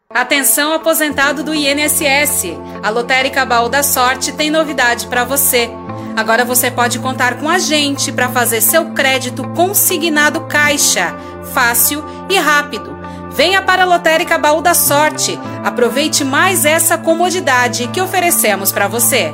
Atenção 0.09 0.71
aposentado 0.71 1.43
do 1.43 1.53
INSS. 1.53 2.55
A 2.81 2.89
Lotérica 2.89 3.45
Baú 3.45 3.67
da 3.67 3.83
Sorte 3.83 4.31
tem 4.31 4.49
novidade 4.49 5.07
para 5.07 5.25
você. 5.25 5.69
Agora 6.15 6.45
você 6.45 6.71
pode 6.71 6.99
contar 6.99 7.37
com 7.37 7.49
a 7.49 7.59
gente 7.59 8.13
para 8.13 8.29
fazer 8.29 8.61
seu 8.61 8.91
crédito 8.91 9.45
consignado 9.49 10.41
caixa, 10.47 11.13
fácil 11.53 12.01
e 12.29 12.37
rápido. 12.37 12.97
Venha 13.31 13.61
para 13.61 13.81
a 13.81 13.85
Lotérica 13.85 14.37
Baú 14.37 14.61
da 14.61 14.73
Sorte. 14.73 15.37
Aproveite 15.65 16.23
mais 16.23 16.63
essa 16.63 16.97
comodidade 16.97 17.89
que 17.89 17.99
oferecemos 17.99 18.71
para 18.71 18.87
você. 18.87 19.33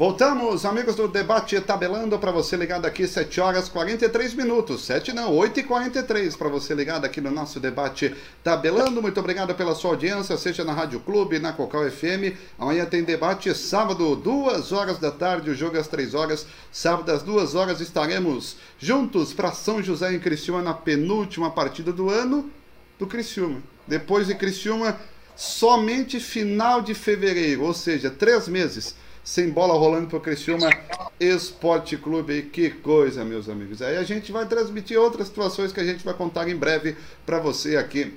Voltamos, 0.00 0.64
amigos 0.64 0.96
do 0.96 1.06
debate 1.06 1.60
tabelando 1.60 2.18
para 2.18 2.30
você 2.30 2.56
ligado 2.56 2.86
aqui 2.86 3.06
7 3.06 3.38
horas 3.38 3.68
43 3.68 4.32
minutos. 4.32 4.86
7 4.86 5.12
não, 5.12 5.30
8 5.36 5.60
e 5.60 5.62
43 5.62 6.36
para 6.36 6.48
você 6.48 6.72
ligado 6.72 7.04
aqui 7.04 7.20
no 7.20 7.30
nosso 7.30 7.60
debate 7.60 8.16
tabelando. 8.42 9.02
Muito 9.02 9.20
obrigado 9.20 9.54
pela 9.54 9.74
sua 9.74 9.90
audiência, 9.90 10.38
seja 10.38 10.64
na 10.64 10.72
Rádio 10.72 11.00
Clube, 11.00 11.38
na 11.38 11.52
Cocal 11.52 11.82
FM. 11.90 12.34
Amanhã 12.58 12.86
tem 12.86 13.04
debate 13.04 13.54
sábado, 13.54 14.16
2 14.16 14.72
horas 14.72 14.98
da 14.98 15.10
tarde, 15.10 15.50
o 15.50 15.54
jogo 15.54 15.76
é 15.76 15.80
às 15.80 15.88
3 15.88 16.14
horas. 16.14 16.46
Sábado 16.72 17.12
às 17.12 17.22
2 17.22 17.54
horas 17.54 17.82
estaremos 17.82 18.56
juntos 18.78 19.34
para 19.34 19.52
São 19.52 19.82
José 19.82 20.14
em 20.14 20.18
Criciúma 20.18 20.62
na 20.62 20.72
penúltima 20.72 21.50
partida 21.50 21.92
do 21.92 22.08
ano 22.08 22.50
do 22.98 23.06
Criciúma. 23.06 23.62
Depois 23.86 24.28
de 24.28 24.34
Criciúma, 24.34 24.98
somente 25.36 26.18
final 26.18 26.80
de 26.80 26.94
fevereiro, 26.94 27.64
ou 27.64 27.74
seja, 27.74 28.08
três 28.08 28.48
meses 28.48 28.94
sem 29.24 29.50
bola 29.50 29.74
rolando 29.74 30.06
para 30.08 30.18
o 30.18 30.20
Criciúma 30.20 30.68
Esporte 31.18 31.96
Clube. 31.96 32.42
Que 32.52 32.70
coisa, 32.70 33.24
meus 33.24 33.48
amigos. 33.48 33.82
Aí 33.82 33.96
a 33.96 34.02
gente 34.02 34.32
vai 34.32 34.46
transmitir 34.46 34.98
outras 34.98 35.28
situações 35.28 35.72
que 35.72 35.80
a 35.80 35.84
gente 35.84 36.04
vai 36.04 36.14
contar 36.14 36.48
em 36.48 36.56
breve 36.56 36.96
para 37.26 37.38
você 37.38 37.76
aqui 37.76 38.14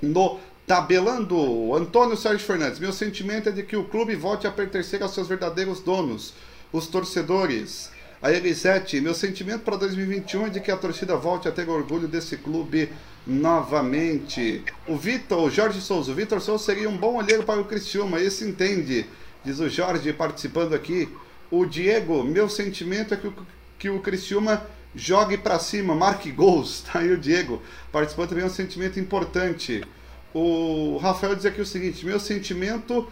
no 0.00 0.38
Tabelando. 0.66 1.74
Antônio 1.74 2.16
Sérgio 2.16 2.46
Fernandes, 2.46 2.78
meu 2.78 2.92
sentimento 2.92 3.48
é 3.48 3.52
de 3.52 3.62
que 3.62 3.76
o 3.76 3.84
clube 3.84 4.14
volte 4.14 4.46
a 4.46 4.52
pertencer 4.52 5.02
aos 5.02 5.14
seus 5.14 5.28
verdadeiros 5.28 5.80
donos, 5.80 6.34
os 6.72 6.86
torcedores. 6.86 7.90
A 8.22 8.32
Elisete, 8.32 9.00
meu 9.02 9.12
sentimento 9.12 9.60
para 9.64 9.76
2021 9.76 10.46
é 10.46 10.48
de 10.48 10.60
que 10.60 10.70
a 10.70 10.76
torcida 10.78 11.14
volte 11.14 11.46
a 11.46 11.52
ter 11.52 11.68
orgulho 11.68 12.08
desse 12.08 12.38
clube 12.38 12.90
novamente. 13.26 14.64
O 14.88 14.96
Vitor, 14.96 15.44
o 15.44 15.50
Jorge 15.50 15.80
Souza, 15.80 16.10
o 16.10 16.14
Vitor 16.14 16.40
Souza 16.40 16.64
seria 16.64 16.88
um 16.88 16.96
bom 16.96 17.16
olheiro 17.16 17.42
para 17.42 17.60
o 17.60 17.66
Criciúma, 17.66 18.18
esse 18.18 18.44
entende 18.44 19.04
diz 19.44 19.60
o 19.60 19.68
Jorge 19.68 20.12
participando 20.12 20.74
aqui. 20.74 21.08
O 21.50 21.66
Diego, 21.66 22.24
meu 22.24 22.48
sentimento 22.48 23.14
é 23.14 23.16
que 23.16 23.28
o, 23.28 23.34
que 23.78 23.90
o 23.90 24.00
Criciúma 24.00 24.66
jogue 24.94 25.36
para 25.36 25.58
cima, 25.58 25.94
marque 25.94 26.30
gols. 26.30 26.84
Tá 26.90 27.00
aí 27.00 27.12
o 27.12 27.18
Diego 27.18 27.60
participando 27.92 28.30
também, 28.30 28.44
é 28.44 28.46
um 28.46 28.50
sentimento 28.50 28.98
importante. 28.98 29.84
O 30.32 30.96
Rafael 30.98 31.34
diz 31.34 31.44
aqui 31.44 31.60
o 31.60 31.66
seguinte: 31.66 32.06
meu 32.06 32.18
sentimento, 32.18 33.06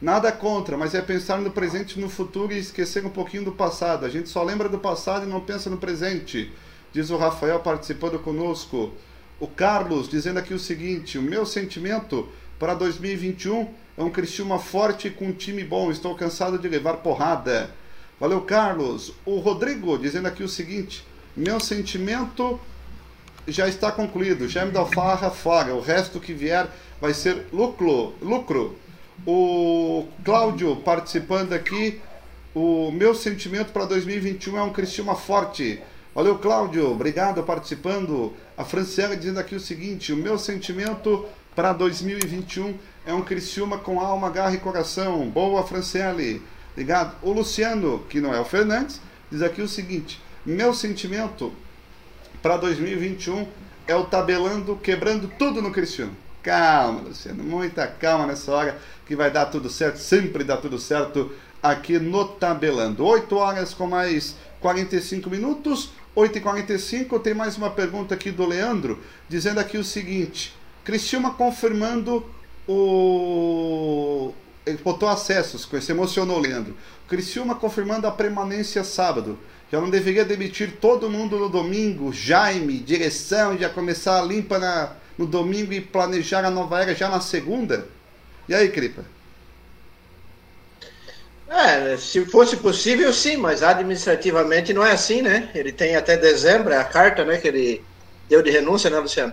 nada 0.00 0.32
contra, 0.32 0.76
mas 0.76 0.94
é 0.94 1.02
pensar 1.02 1.38
no 1.38 1.50
presente 1.50 2.00
no 2.00 2.08
futuro 2.08 2.52
e 2.52 2.58
esquecer 2.58 3.04
um 3.04 3.10
pouquinho 3.10 3.44
do 3.44 3.52
passado. 3.52 4.06
A 4.06 4.08
gente 4.08 4.28
só 4.28 4.42
lembra 4.42 4.68
do 4.68 4.78
passado 4.78 5.26
e 5.26 5.28
não 5.28 5.40
pensa 5.40 5.68
no 5.68 5.76
presente, 5.76 6.52
diz 6.92 7.10
o 7.10 7.16
Rafael 7.16 7.60
participando 7.60 8.18
conosco. 8.18 8.92
O 9.38 9.46
Carlos 9.46 10.08
dizendo 10.08 10.38
aqui 10.38 10.54
o 10.54 10.58
seguinte: 10.58 11.18
o 11.18 11.22
meu 11.22 11.44
sentimento 11.44 12.28
para 12.58 12.74
2021 12.74 13.83
é 13.96 14.02
um 14.02 14.10
Criciúma 14.10 14.58
forte 14.58 15.08
com 15.08 15.26
um 15.26 15.32
time 15.32 15.62
bom. 15.62 15.90
Estou 15.90 16.14
cansado 16.14 16.58
de 16.58 16.68
levar 16.68 16.94
porrada. 16.94 17.70
Valeu, 18.18 18.40
Carlos. 18.40 19.12
O 19.24 19.38
Rodrigo 19.38 19.96
dizendo 19.98 20.26
aqui 20.26 20.42
o 20.42 20.48
seguinte: 20.48 21.06
meu 21.36 21.60
sentimento 21.60 22.60
já 23.46 23.68
está 23.68 23.92
concluído. 23.92 24.48
Jaime 24.48 24.72
da 24.72 24.80
Alfarra 24.80 25.30
fora. 25.30 25.74
O 25.74 25.80
resto 25.80 26.18
que 26.18 26.32
vier 26.32 26.68
vai 27.00 27.14
ser 27.14 27.46
lucro. 27.52 28.14
lucro. 28.20 28.76
O 29.26 30.06
Cláudio 30.24 30.76
participando 30.76 31.52
aqui. 31.52 32.00
O 32.54 32.90
meu 32.90 33.14
sentimento 33.14 33.72
para 33.72 33.84
2021 33.84 34.58
é 34.58 34.62
um 34.62 34.72
Cristiúma 34.72 35.14
forte. 35.14 35.80
Valeu, 36.14 36.38
Cláudio. 36.38 36.90
Obrigado 36.90 37.42
participando. 37.42 38.32
A 38.56 38.64
Franciela 38.64 39.16
dizendo 39.16 39.38
aqui 39.38 39.54
o 39.54 39.60
seguinte: 39.60 40.12
o 40.12 40.16
meu 40.16 40.36
sentimento 40.38 41.26
para 41.54 41.72
2021 41.72 42.74
é 43.06 43.12
um 43.12 43.22
Criciúma 43.22 43.78
com 43.78 44.00
alma, 44.00 44.30
garra 44.30 44.54
e 44.54 44.58
coração. 44.58 45.28
Boa, 45.28 45.66
Franciele. 45.66 46.42
Obrigado. 46.72 47.16
O 47.22 47.32
Luciano, 47.32 48.04
que 48.08 48.20
não 48.20 48.34
é 48.34 48.40
o 48.40 48.44
Fernandes, 48.44 49.00
diz 49.30 49.42
aqui 49.42 49.60
o 49.62 49.68
seguinte: 49.68 50.20
meu 50.44 50.72
sentimento 50.72 51.52
para 52.42 52.56
2021 52.56 53.46
é 53.86 53.94
o 53.94 54.04
tabelando, 54.04 54.76
quebrando 54.76 55.30
tudo 55.38 55.60
no 55.60 55.70
Criciúma. 55.70 56.12
Calma, 56.42 57.00
Luciano, 57.00 57.42
muita 57.42 57.86
calma 57.86 58.26
nessa 58.26 58.52
hora 58.52 58.78
que 59.06 59.16
vai 59.16 59.30
dar 59.30 59.46
tudo 59.46 59.70
certo, 59.70 59.98
sempre 59.98 60.44
dá 60.44 60.56
tudo 60.56 60.78
certo 60.78 61.32
aqui 61.62 61.98
no 61.98 62.26
Tabelando. 62.26 63.04
8 63.04 63.34
horas 63.36 63.72
com 63.72 63.86
mais 63.86 64.36
45 64.60 65.30
minutos. 65.30 65.90
8h45, 66.16 67.20
tem 67.20 67.34
mais 67.34 67.56
uma 67.56 67.70
pergunta 67.70 68.14
aqui 68.14 68.30
do 68.30 68.46
Leandro, 68.46 69.02
dizendo 69.28 69.58
aqui 69.58 69.76
o 69.76 69.84
seguinte: 69.84 70.54
Criciúma 70.84 71.34
confirmando 71.34 72.24
o. 72.68 74.32
Ele 74.66 74.78
botou 74.78 75.08
acessos, 75.08 75.68
se 75.82 75.92
emocionou, 75.92 76.38
Leandro. 76.38 76.76
Criciúma 77.08 77.54
confirmando 77.54 78.06
a 78.06 78.10
permanência 78.10 78.82
sábado. 78.82 79.38
Já 79.70 79.80
não 79.80 79.90
deveria 79.90 80.24
demitir 80.24 80.76
todo 80.80 81.10
mundo 81.10 81.38
no 81.38 81.48
domingo, 81.48 82.12
Jaime, 82.12 82.78
direção, 82.78 83.58
já 83.58 83.68
começar 83.68 84.20
a 84.20 84.24
limpa 84.24 84.58
na, 84.58 84.92
no 85.18 85.26
domingo 85.26 85.72
e 85.72 85.80
planejar 85.80 86.44
a 86.44 86.50
nova 86.50 86.80
era 86.80 86.94
já 86.94 87.08
na 87.08 87.20
segunda? 87.20 87.86
E 88.48 88.54
aí, 88.54 88.68
Cripa? 88.68 89.04
É, 91.48 91.96
se 91.96 92.24
fosse 92.26 92.56
possível, 92.56 93.12
sim, 93.12 93.36
mas 93.36 93.62
administrativamente 93.62 94.72
não 94.72 94.84
é 94.84 94.92
assim, 94.92 95.22
né? 95.22 95.50
Ele 95.54 95.72
tem 95.72 95.94
até 95.94 96.16
dezembro, 96.16 96.72
é 96.72 96.78
a 96.78 96.84
carta, 96.84 97.24
né, 97.24 97.38
que 97.38 97.46
ele 97.46 97.84
deu 98.28 98.42
de 98.42 98.50
renúncia, 98.50 98.90
né, 98.90 98.98
Luciano? 98.98 99.32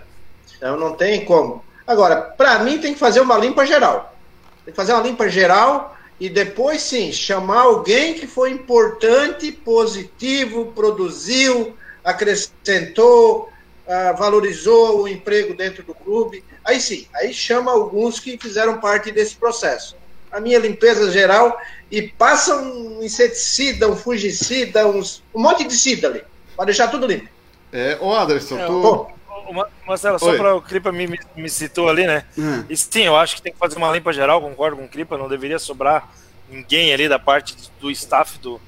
Então 0.57 0.77
não 0.77 0.93
tem 0.95 1.25
como. 1.25 1.63
Agora, 1.91 2.15
para 2.15 2.59
mim 2.59 2.77
tem 2.77 2.93
que 2.93 2.99
fazer 2.99 3.19
uma 3.19 3.37
limpa 3.37 3.65
geral. 3.65 4.15
Tem 4.63 4.71
que 4.71 4.77
fazer 4.77 4.93
uma 4.93 5.03
limpa 5.03 5.27
geral 5.27 5.93
e 6.17 6.29
depois 6.29 6.81
sim 6.81 7.11
chamar 7.11 7.63
alguém 7.63 8.13
que 8.13 8.25
foi 8.25 8.51
importante, 8.51 9.51
positivo, 9.51 10.71
produziu, 10.73 11.75
acrescentou, 12.01 13.49
uh, 13.85 14.17
valorizou 14.17 15.01
o 15.01 15.07
emprego 15.07 15.53
dentro 15.53 15.83
do 15.83 15.93
clube. 15.93 16.45
Aí 16.63 16.79
sim, 16.79 17.07
aí 17.13 17.33
chama 17.33 17.73
alguns 17.73 18.21
que 18.21 18.37
fizeram 18.37 18.79
parte 18.79 19.11
desse 19.11 19.35
processo. 19.35 19.97
A 20.31 20.39
minha 20.39 20.59
limpeza 20.59 21.11
geral 21.11 21.59
e 21.91 22.03
passa 22.03 22.55
um 22.55 23.03
inseticida, 23.03 23.89
um 23.89 23.97
fungicida, 23.97 24.87
uns, 24.87 25.21
um 25.35 25.41
monte 25.41 25.65
de 25.65 25.75
cida 25.75 26.07
ali, 26.07 26.23
para 26.55 26.65
deixar 26.65 26.87
tudo 26.87 27.05
limpo. 27.05 27.27
É, 27.73 27.97
ô 27.99 28.15
Anderson, 28.15 28.57
é, 28.57 28.65
tu... 28.65 29.07
Marcelo, 29.85 30.19
só 30.19 30.35
para 30.35 30.55
o 30.55 30.61
Cripa 30.61 30.91
me, 30.91 31.19
me 31.35 31.49
citou 31.49 31.89
ali, 31.89 32.05
né? 32.05 32.25
Hum. 32.37 32.63
E 32.69 32.77
sim, 32.77 33.03
eu 33.03 33.15
acho 33.15 33.35
que 33.35 33.41
tem 33.41 33.53
que 33.53 33.59
fazer 33.59 33.77
uma 33.77 33.91
limpa 33.91 34.11
geral, 34.13 34.41
concordo 34.41 34.77
com 34.77 34.85
o 34.85 34.89
Cripa, 34.89 35.17
não 35.17 35.29
deveria 35.29 35.59
sobrar 35.59 36.09
ninguém 36.49 36.93
ali 36.93 37.07
da 37.07 37.17
parte 37.17 37.55
do 37.79 37.89
staff 37.91 38.37
do, 38.39 38.59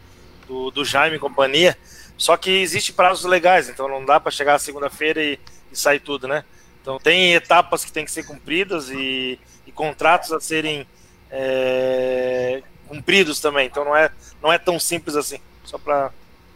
do, 0.47 0.71
do 0.71 0.85
Jaime 0.85 1.17
e 1.17 1.19
companhia. 1.19 1.77
Só 2.17 2.37
que 2.37 2.49
existe 2.49 2.93
prazos 2.93 3.25
legais, 3.25 3.69
então 3.69 3.87
não 3.87 4.05
dá 4.05 4.19
para 4.19 4.31
chegar 4.31 4.59
segunda-feira 4.59 5.21
e, 5.21 5.39
e, 5.71 5.77
sair 5.77 5.99
tudo, 5.99 6.27
né? 6.27 6.43
Então 6.81 6.99
tem 6.99 7.33
etapas 7.33 7.83
que 7.83 7.91
tem 7.91 8.05
que 8.05 8.11
ser 8.11 8.23
cumpridas 8.23 8.89
e, 8.89 9.39
e 9.65 9.71
contratos 9.71 10.31
a 10.31 10.39
serem 10.39 10.87
é, 11.31 12.61
cumpridos 12.87 13.39
também. 13.39 13.67
Então 13.67 13.83
não 13.83 13.95
é, 13.95 14.11
não 14.41 14.53
é 14.53 14.57
tão 14.57 14.79
simples 14.79 15.15
assim. 15.15 15.39
Só 15.63 15.77
para 15.77 16.11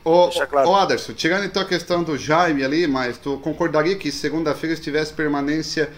Ô, 0.07 0.29
claro. 0.29 0.69
ô 0.69 1.13
tirando 1.13 1.43
então 1.43 1.61
a 1.61 1.65
questão 1.65 2.01
do 2.01 2.17
Jaime 2.17 2.63
ali, 2.63 2.88
mas 2.88 3.17
tu 3.17 3.38
concordaria 3.39 3.97
que 3.97 4.09
segunda-feira 4.09 4.73
se 4.73 4.81
tivesse 4.81 5.11
permanência, 5.11 5.91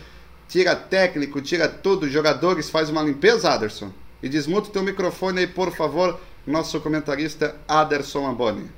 tira 0.48 0.76
técnico, 0.76 1.40
tira 1.40 1.70
tudo, 1.70 2.10
jogadores, 2.10 2.72
faz 2.72 2.90
uma 2.90 3.04
limpeza, 3.04 3.52
Aderson? 3.52 3.94
E 4.24 4.28
desmuta 4.28 4.68
o 4.68 4.72
teu 4.72 4.82
microfone 4.82 5.42
aí, 5.42 5.48
por 5.48 5.72
favor, 5.76 6.20
nosso 6.48 6.82
comentarista 6.82 7.56
Aderson 7.68 8.26
Amboni. 8.26 8.72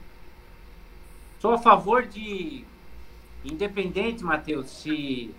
Sou 1.40 1.54
a 1.54 1.58
favor 1.58 2.04
de, 2.04 2.66
independente, 3.46 4.26
Matheus, 4.26 4.70
se 4.70 5.34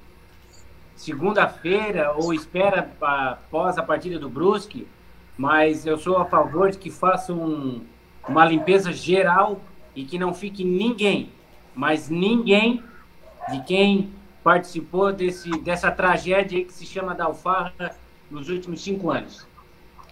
segunda-feira 0.97 2.15
ou 2.17 2.33
espera 2.33 2.91
após 2.99 3.77
a 3.77 3.83
partida 3.83 4.19
do 4.19 4.31
Brusque, 4.31 4.89
mas 5.37 5.85
eu 5.85 5.99
sou 5.99 6.17
a 6.17 6.25
favor 6.25 6.71
de 6.71 6.79
que 6.79 6.91
façam 6.91 7.37
um, 7.39 7.85
uma 8.27 8.47
limpeza 8.47 8.91
geral 8.91 9.61
e 9.95 10.05
que 10.05 10.19
não 10.19 10.33
fique 10.33 10.65
ninguém, 10.65 11.31
mas 11.75 12.09
ninguém 12.09 12.83
de 13.51 13.63
quem 13.65 14.11
participou 14.43 15.13
desse, 15.13 15.51
dessa 15.61 15.91
tragédia 15.91 16.65
que 16.65 16.73
se 16.73 16.85
chama 16.85 17.15
da 17.15 17.25
Alfarra 17.25 17.95
nos 18.31 18.49
últimos 18.49 18.83
cinco 18.83 19.11
anos. 19.11 19.47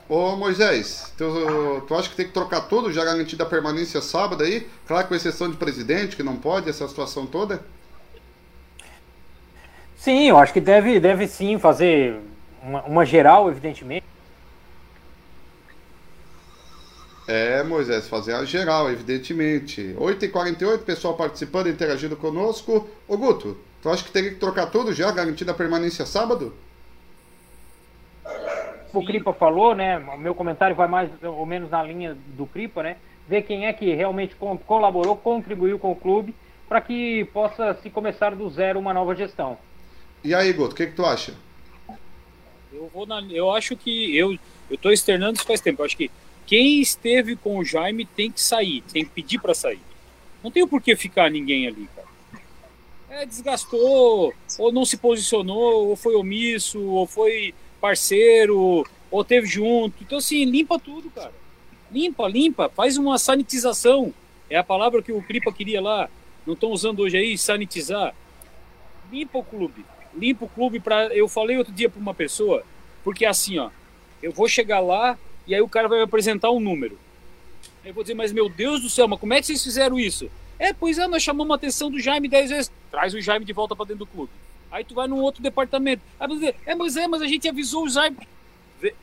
Ô 0.08 0.34
Moisés, 0.36 1.12
tu, 1.16 1.84
tu 1.86 1.94
acha 1.94 2.08
que 2.08 2.16
tem 2.16 2.26
que 2.26 2.32
trocar 2.32 2.62
tudo, 2.62 2.92
já 2.92 3.04
garantida 3.04 3.44
a 3.44 3.46
permanência 3.46 4.00
sábado 4.00 4.42
aí? 4.42 4.66
Claro, 4.86 5.06
com 5.06 5.14
exceção 5.14 5.48
de 5.48 5.56
presidente, 5.56 6.16
que 6.16 6.22
não 6.22 6.36
pode, 6.36 6.68
essa 6.68 6.86
situação 6.88 7.26
toda? 7.26 7.64
Sim, 9.96 10.28
eu 10.28 10.36
acho 10.36 10.52
que 10.52 10.60
deve, 10.60 10.98
deve 10.98 11.28
sim 11.28 11.58
fazer 11.58 12.18
uma, 12.62 12.82
uma 12.82 13.04
geral, 13.06 13.48
evidentemente. 13.48 14.04
É, 17.30 17.62
Moisés, 17.62 18.08
fazer 18.08 18.32
a 18.32 18.44
geral, 18.44 18.90
evidentemente. 18.90 19.94
8h48, 19.96 20.78
pessoal 20.78 21.14
participando, 21.14 21.68
interagindo 21.68 22.16
conosco. 22.16 22.90
Ô 23.06 23.16
Guto, 23.16 23.56
tu 23.80 23.88
acha 23.88 24.02
que 24.02 24.10
teria 24.10 24.30
que 24.30 24.40
trocar 24.40 24.66
tudo 24.66 24.92
já, 24.92 25.12
garantida 25.12 25.52
a 25.52 25.54
permanência 25.54 26.04
sábado? 26.04 26.52
O 28.92 29.06
Cripa 29.06 29.32
falou, 29.32 29.76
né? 29.76 29.96
O 29.98 30.18
meu 30.18 30.34
comentário 30.34 30.74
vai 30.74 30.88
mais 30.88 31.08
ou 31.22 31.46
menos 31.46 31.70
na 31.70 31.80
linha 31.84 32.18
do 32.36 32.46
Cripa, 32.46 32.82
né? 32.82 32.96
Ver 33.28 33.42
quem 33.42 33.66
é 33.66 33.72
que 33.72 33.94
realmente 33.94 34.34
colaborou, 34.66 35.16
contribuiu 35.16 35.78
com 35.78 35.92
o 35.92 35.96
clube, 35.96 36.34
para 36.68 36.80
que 36.80 37.26
possa 37.26 37.74
se 37.74 37.88
começar 37.90 38.34
do 38.34 38.50
zero 38.50 38.80
uma 38.80 38.92
nova 38.92 39.14
gestão. 39.14 39.56
E 40.24 40.34
aí, 40.34 40.52
Guto, 40.52 40.72
o 40.72 40.76
que, 40.76 40.88
que 40.88 40.96
tu 40.96 41.06
acha? 41.06 41.32
Eu, 42.72 42.90
vou 42.92 43.06
na, 43.06 43.22
eu 43.30 43.52
acho 43.52 43.76
que 43.76 44.16
eu 44.16 44.36
eu 44.70 44.76
estou 44.76 44.92
externando 44.92 45.36
isso 45.36 45.46
faz 45.46 45.60
tempo. 45.60 45.82
Eu 45.82 45.86
acho 45.86 45.96
que 45.96 46.10
quem 46.50 46.80
esteve 46.80 47.36
com 47.36 47.58
o 47.58 47.64
Jaime 47.64 48.04
tem 48.04 48.28
que 48.28 48.42
sair, 48.42 48.82
tem 48.92 49.04
que 49.04 49.12
pedir 49.12 49.38
para 49.38 49.54
sair. 49.54 49.78
Não 50.42 50.50
tem 50.50 50.66
por 50.66 50.82
que 50.82 50.96
ficar 50.96 51.30
ninguém 51.30 51.68
ali, 51.68 51.88
cara. 51.94 52.08
É, 53.08 53.24
desgastou, 53.24 54.34
ou 54.58 54.72
não 54.72 54.84
se 54.84 54.96
posicionou, 54.96 55.90
ou 55.90 55.94
foi 55.94 56.16
omisso, 56.16 56.82
ou 56.82 57.06
foi 57.06 57.54
parceiro, 57.80 58.84
ou 59.12 59.24
teve 59.24 59.46
junto. 59.46 60.02
Então, 60.02 60.18
assim, 60.18 60.44
limpa 60.44 60.76
tudo, 60.76 61.08
cara. 61.10 61.32
Limpa, 61.88 62.26
limpa, 62.26 62.68
faz 62.68 62.96
uma 62.96 63.16
sanitização. 63.16 64.12
É 64.48 64.56
a 64.56 64.64
palavra 64.64 65.02
que 65.04 65.12
o 65.12 65.22
Cripa 65.22 65.52
queria 65.52 65.80
lá. 65.80 66.10
Não 66.44 66.54
estão 66.54 66.72
usando 66.72 66.98
hoje 66.98 67.16
aí, 67.16 67.38
sanitizar. 67.38 68.12
Limpa 69.12 69.38
o 69.38 69.44
clube. 69.44 69.84
Limpa 70.12 70.46
o 70.46 70.48
clube 70.48 70.80
para. 70.80 71.14
Eu 71.14 71.28
falei 71.28 71.58
outro 71.58 71.72
dia 71.72 71.88
para 71.88 72.00
uma 72.00 72.12
pessoa, 72.12 72.64
porque 73.04 73.24
assim, 73.24 73.56
ó, 73.60 73.70
eu 74.20 74.32
vou 74.32 74.48
chegar 74.48 74.80
lá, 74.80 75.16
e 75.46 75.54
aí 75.54 75.60
o 75.60 75.68
cara 75.68 75.88
vai 75.88 75.98
me 75.98 76.04
apresentar 76.04 76.50
um 76.50 76.60
número. 76.60 76.98
Eu 77.84 77.94
vou 77.94 78.02
dizer, 78.02 78.14
mas 78.14 78.32
meu 78.32 78.48
Deus 78.48 78.82
do 78.82 78.90
céu, 78.90 79.08
mas 79.08 79.18
como 79.18 79.32
é 79.32 79.40
que 79.40 79.46
vocês 79.46 79.62
fizeram 79.62 79.98
isso? 79.98 80.30
É, 80.58 80.72
pois 80.72 80.98
é, 80.98 81.06
nós 81.06 81.22
chamamos 81.22 81.50
a 81.52 81.54
atenção 81.54 81.90
do 81.90 81.98
Jaime 81.98 82.28
10 82.28 82.50
vezes. 82.50 82.72
Traz 82.90 83.14
o 83.14 83.20
Jaime 83.20 83.44
de 83.44 83.52
volta 83.52 83.74
para 83.74 83.86
dentro 83.86 84.00
do 84.00 84.06
clube. 84.06 84.30
Aí 84.70 84.84
tu 84.84 84.94
vai 84.94 85.08
num 85.08 85.20
outro 85.20 85.42
departamento. 85.42 86.02
Aí 86.18 86.28
você 86.28 86.34
dizer, 86.34 86.56
é, 86.66 86.74
mas 86.74 86.96
é, 86.96 87.08
mas 87.08 87.22
a 87.22 87.26
gente 87.26 87.48
avisou 87.48 87.84
o 87.84 87.88
Jaime. 87.88 88.16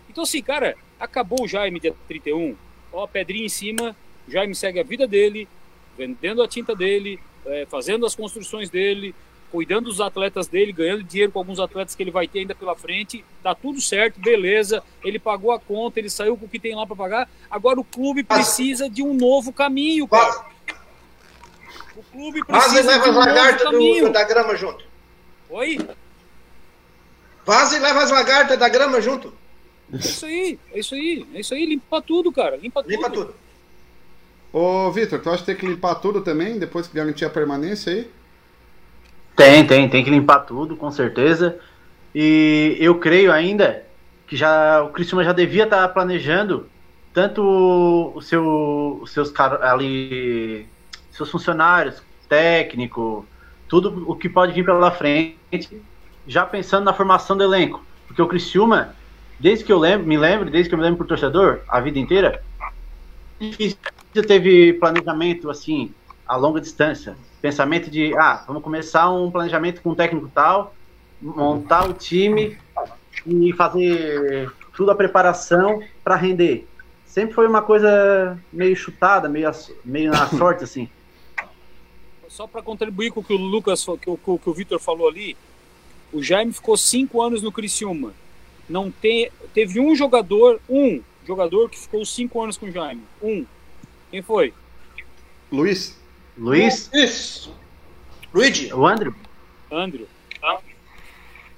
Então 0.09 0.23
assim, 0.23 0.41
cara, 0.41 0.77
acabou 0.99 1.43
o 1.43 1.47
Jaime 1.47 1.79
dia 1.79 1.95
31. 2.07 2.55
Ó, 2.93 3.07
pedrinha 3.07 3.45
em 3.45 3.49
cima, 3.49 3.95
o 4.27 4.31
Jaime 4.31 4.55
segue 4.55 4.79
a 4.79 4.83
vida 4.83 5.07
dele, 5.07 5.47
vendendo 5.97 6.41
a 6.41 6.47
tinta 6.47 6.75
dele, 6.75 7.19
é, 7.45 7.65
fazendo 7.65 8.05
as 8.05 8.15
construções 8.15 8.69
dele, 8.69 9.13
cuidando 9.51 9.85
dos 9.85 10.01
atletas 10.01 10.47
dele, 10.47 10.71
ganhando 10.71 11.03
dinheiro 11.03 11.31
com 11.31 11.39
alguns 11.39 11.59
atletas 11.59 11.95
que 11.95 12.03
ele 12.03 12.11
vai 12.11 12.27
ter 12.27 12.39
ainda 12.39 12.55
pela 12.55 12.75
frente. 12.75 13.23
Tá 13.41 13.55
tudo 13.55 13.79
certo, 13.81 14.19
beleza. 14.19 14.83
Ele 15.03 15.19
pagou 15.19 15.51
a 15.51 15.59
conta, 15.59 15.99
ele 15.99 16.09
saiu 16.09 16.37
com 16.37 16.45
o 16.45 16.49
que 16.49 16.59
tem 16.59 16.75
lá 16.75 16.85
para 16.85 16.95
pagar. 16.95 17.29
Agora 17.49 17.79
o 17.79 17.83
clube 17.83 18.23
precisa 18.23 18.89
de 18.89 19.01
um 19.01 19.13
novo 19.13 19.53
caminho, 19.53 20.07
cara. 20.07 20.45
O 21.95 22.03
clube 22.03 22.45
precisa 22.45 22.83
Vaza 22.83 22.99
de 23.03 23.09
um 23.09 23.13
novo 23.13 23.63
caminho. 23.63 24.05
Do, 24.05 24.13
da 24.13 24.23
grama 24.23 24.55
junto. 24.55 24.85
Oi? 25.49 25.79
Vaza 27.45 27.77
e 27.77 27.79
leva 27.79 28.03
as 28.03 28.11
lagartas 28.11 28.59
da 28.59 28.67
grama 28.67 28.99
junto. 29.01 29.33
É 29.91 29.97
isso 29.97 30.25
aí, 30.25 30.59
é 30.73 30.79
isso 30.79 30.95
aí, 30.95 31.27
é 31.33 31.39
isso 31.39 31.53
aí, 31.53 31.65
limpa 31.65 32.01
tudo, 32.01 32.29
cara, 32.31 32.57
limpa 32.57 32.83
tudo. 32.83 32.91
Limpa 32.91 33.09
tudo. 33.09 33.33
Ô, 34.51 34.91
Vitor, 34.91 35.19
tu 35.19 35.29
acha 35.29 35.39
que 35.39 35.45
tem 35.45 35.55
que 35.55 35.65
limpar 35.65 35.95
tudo 35.95 36.21
também, 36.21 36.59
depois 36.59 36.87
que 36.87 36.95
garantir 36.95 37.23
a 37.23 37.29
permanência 37.29 37.93
aí? 37.93 38.11
Tem, 39.37 39.67
tem, 39.67 39.87
tem 39.87 40.03
que 40.03 40.09
limpar 40.09 40.39
tudo, 40.39 40.75
com 40.75 40.89
certeza. 40.89 41.59
E 42.13 42.75
eu 42.79 42.95
creio 42.95 43.31
ainda 43.31 43.83
que 44.25 44.35
já 44.35 44.81
o 44.81 44.89
Criciúma 44.89 45.23
já 45.23 45.31
devia 45.31 45.65
estar 45.65 45.87
planejando 45.89 46.67
tanto 47.13 47.43
o 48.15 48.19
seu, 48.19 48.99
os 48.99 49.11
seus 49.11 49.31
ali 49.61 50.67
seus 51.11 51.29
funcionários, 51.29 52.01
técnico, 52.27 53.27
tudo 53.67 54.09
o 54.09 54.15
que 54.15 54.27
pode 54.27 54.53
vir 54.53 54.65
pela 54.65 54.89
frente, 54.89 55.81
já 56.27 56.43
pensando 56.43 56.85
na 56.85 56.93
formação 56.93 57.37
do 57.37 57.43
elenco, 57.43 57.83
porque 58.07 58.21
o 58.21 58.27
Criciúma, 58.27 58.95
desde 59.39 59.63
que 59.63 59.71
eu 59.71 59.77
lembro, 59.77 60.07
me 60.07 60.17
lembro, 60.17 60.49
desde 60.49 60.67
que 60.67 60.73
eu 60.73 60.79
me 60.79 60.83
lembro 60.83 60.97
por 60.97 61.07
torcedor, 61.07 61.61
a 61.67 61.79
vida 61.79 61.99
inteira, 61.99 62.43
difícil 63.39 63.77
teve 64.27 64.73
planejamento 64.73 65.49
assim 65.49 65.93
a 66.27 66.35
longa 66.35 66.59
distância, 66.61 67.15
pensamento 67.41 67.89
de 67.89 68.15
ah, 68.17 68.43
vamos 68.47 68.63
começar 68.63 69.09
um 69.11 69.31
planejamento 69.31 69.81
com 69.81 69.91
um 69.91 69.95
técnico 69.95 70.29
tal, 70.33 70.73
montar 71.21 71.89
o 71.89 71.93
time 71.93 72.57
e 73.25 73.53
fazer 73.53 74.51
toda 74.75 74.91
a 74.91 74.95
preparação 74.95 75.81
para 76.03 76.15
render. 76.15 76.67
Sempre 77.05 77.33
foi 77.33 77.47
uma 77.47 77.61
coisa 77.61 78.37
meio 78.53 78.75
chutada, 78.75 79.27
meio, 79.27 79.49
meio 79.83 80.11
na 80.11 80.27
sorte, 80.29 80.63
assim. 80.63 80.89
Só 82.27 82.45
para 82.45 82.61
contribuir 82.61 83.11
com 83.11 83.21
o 83.21 83.23
que 83.23 83.33
o 83.33 83.37
Lucas, 83.37 83.83
fa- 83.83 83.97
que 83.97 84.09
o, 84.09 84.17
que 84.17 84.29
o- 84.29 84.37
que 84.37 84.49
o 84.49 84.53
Vitor 84.53 84.79
falou 84.79 85.07
ali, 85.07 85.35
o 86.13 86.21
Jaime 86.21 86.53
ficou 86.53 86.77
cinco 86.77 87.21
anos 87.21 87.41
no 87.41 87.51
Criciúma. 87.51 88.13
Não 88.69 88.91
te, 88.91 89.31
teve 89.53 89.79
um 89.79 89.95
jogador, 89.95 90.59
um 90.69 91.01
jogador 91.25 91.69
que 91.69 91.79
ficou 91.79 92.05
cinco 92.05 92.41
anos 92.41 92.57
com 92.57 92.67
o 92.67 92.71
Jaime. 92.71 93.01
Um. 93.21 93.45
Quem 94.11 94.21
foi? 94.21 94.53
Luiz? 95.51 95.96
Luiz? 96.37 96.89
Isso. 96.93 97.53
Luigi? 98.33 98.71
O 98.73 98.85
Andrew? 98.85 99.13
Andrew. 99.71 100.07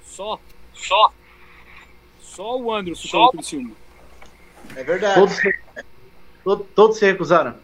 Só. 0.04 0.38
Só. 0.74 1.12
Só 2.20 2.58
o 2.58 2.72
Andrew 2.74 2.96
ficou 2.96 3.24
no 3.26 3.30
Criciúma. 3.32 3.70
É 4.76 4.82
verdade. 4.84 5.14
Todos, 5.20 5.36
se- 5.36 5.58
to- 6.44 6.66
todos 6.74 6.98
se 6.98 7.04
recusaram. 7.06 7.54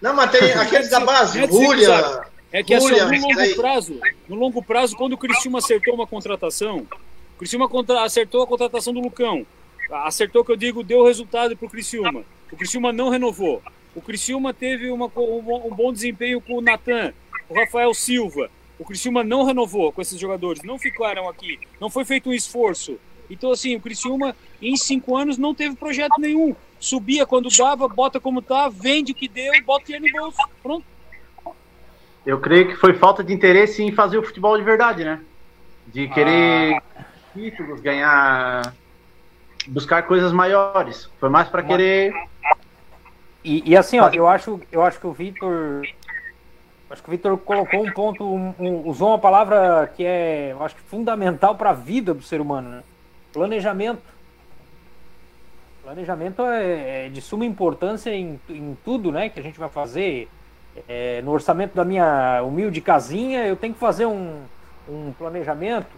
Não, 0.00 0.14
mas 0.14 0.30
tem 0.30 0.52
aqueles 0.54 0.90
da 0.90 1.00
base, 1.00 1.40
é 1.42 1.46
Julia. 1.46 2.24
É 2.52 2.62
que 2.62 2.74
assim, 2.74 2.88
Julia, 2.88 3.04
no 3.06 3.18
longo 3.28 3.54
prazo, 3.56 4.00
no 4.28 4.36
longo 4.36 4.62
prazo, 4.62 4.96
quando 4.96 5.12
o 5.14 5.18
Criciúma 5.18 5.58
acertou 5.58 5.94
uma 5.94 6.06
contratação, 6.06 6.86
o 7.34 7.38
Criciúma 7.38 7.68
contra- 7.68 8.02
acertou 8.04 8.42
a 8.42 8.46
contratação 8.46 8.92
do 8.92 9.00
Lucão. 9.00 9.46
Acertou 9.90 10.44
que 10.44 10.50
eu 10.52 10.56
digo, 10.56 10.82
deu 10.82 11.04
resultado 11.04 11.56
pro 11.56 11.68
Criciúma. 11.68 12.24
O 12.50 12.56
Criciúma 12.56 12.92
não 12.92 13.08
renovou. 13.10 13.62
O 13.94 14.00
Criciúma 14.02 14.52
teve 14.52 14.90
uma 14.90 15.06
um 15.06 15.70
bom- 15.74 15.92
desempenho 15.92 16.40
com 16.40 16.58
o 16.58 16.60
Natan, 16.60 17.12
o 17.48 17.54
Rafael 17.54 17.94
Silva. 17.94 18.50
O 18.78 18.84
Criciúma 18.84 19.22
não 19.22 19.44
renovou 19.44 19.92
com 19.92 20.02
esses 20.02 20.18
jogadores, 20.18 20.62
não 20.64 20.78
ficaram 20.78 21.28
aqui, 21.28 21.60
não 21.80 21.88
foi 21.88 22.04
feito 22.04 22.28
um 22.28 22.34
esforço. 22.34 22.98
Então, 23.30 23.52
assim, 23.52 23.76
o 23.76 23.80
Criciúma, 23.80 24.36
em 24.60 24.76
cinco 24.76 25.16
anos, 25.16 25.38
não 25.38 25.54
teve 25.54 25.76
projeto 25.76 26.18
nenhum. 26.18 26.54
Subia 26.80 27.24
quando 27.24 27.48
dava, 27.56 27.88
bota 27.88 28.20
como 28.20 28.42
tá, 28.42 28.68
vende 28.68 29.12
o 29.12 29.14
que 29.14 29.28
deu 29.28 29.54
e 29.54 29.62
bota 29.62 29.84
dinheiro 29.86 30.06
no 30.06 30.20
bolso. 30.22 30.38
Pronto. 30.62 30.84
Eu 32.26 32.40
creio 32.40 32.68
que 32.68 32.76
foi 32.76 32.94
falta 32.94 33.22
de 33.22 33.32
interesse 33.32 33.82
em 33.82 33.92
fazer 33.92 34.18
o 34.18 34.22
futebol 34.22 34.56
de 34.58 34.64
verdade, 34.64 35.04
né? 35.04 35.20
De 35.86 36.08
querer 36.08 36.82
títulos, 37.32 37.80
ganhar. 37.80 38.74
buscar 39.68 40.02
coisas 40.02 40.32
maiores. 40.32 41.08
Foi 41.20 41.28
mais 41.28 41.48
para 41.48 41.62
querer. 41.62 42.12
E, 43.44 43.62
e 43.70 43.76
assim, 43.76 43.98
ó, 43.98 44.08
eu 44.10 44.26
acho, 44.26 44.58
eu 44.72 44.82
acho 44.82 44.98
que 44.98 45.06
o 45.06 45.12
Vitor. 45.12 45.86
Acho 46.90 47.02
que 47.02 47.08
o 47.08 47.10
Vitor 47.10 47.36
colocou 47.38 47.84
um 47.84 47.90
ponto, 47.90 48.24
um- 48.24 48.54
um- 48.58 48.88
usou 48.88 49.08
uma 49.08 49.18
palavra 49.18 49.90
que 49.94 50.04
é, 50.04 50.52
eu 50.52 50.62
acho 50.62 50.74
que 50.76 50.82
fundamental 50.82 51.54
para 51.56 51.70
a 51.70 51.74
vida 51.74 52.14
do 52.14 52.22
ser 52.22 52.40
humano, 52.40 52.70
né? 52.70 52.82
Planejamento. 53.32 54.02
Planejamento 55.82 56.42
é, 56.42 57.06
é 57.06 57.08
de 57.10 57.20
suma 57.20 57.44
importância 57.44 58.10
em, 58.14 58.40
em 58.48 58.76
tudo, 58.84 59.12
né, 59.12 59.28
que 59.28 59.38
a 59.38 59.42
gente 59.42 59.58
vai 59.58 59.68
fazer. 59.68 60.28
É, 60.88 61.20
no 61.22 61.30
orçamento 61.30 61.74
da 61.74 61.84
minha 61.84 62.42
humilde 62.42 62.80
casinha, 62.80 63.46
eu 63.46 63.54
tenho 63.54 63.74
que 63.74 63.78
fazer 63.78 64.06
um, 64.06 64.40
um 64.88 65.12
planejamento. 65.12 65.90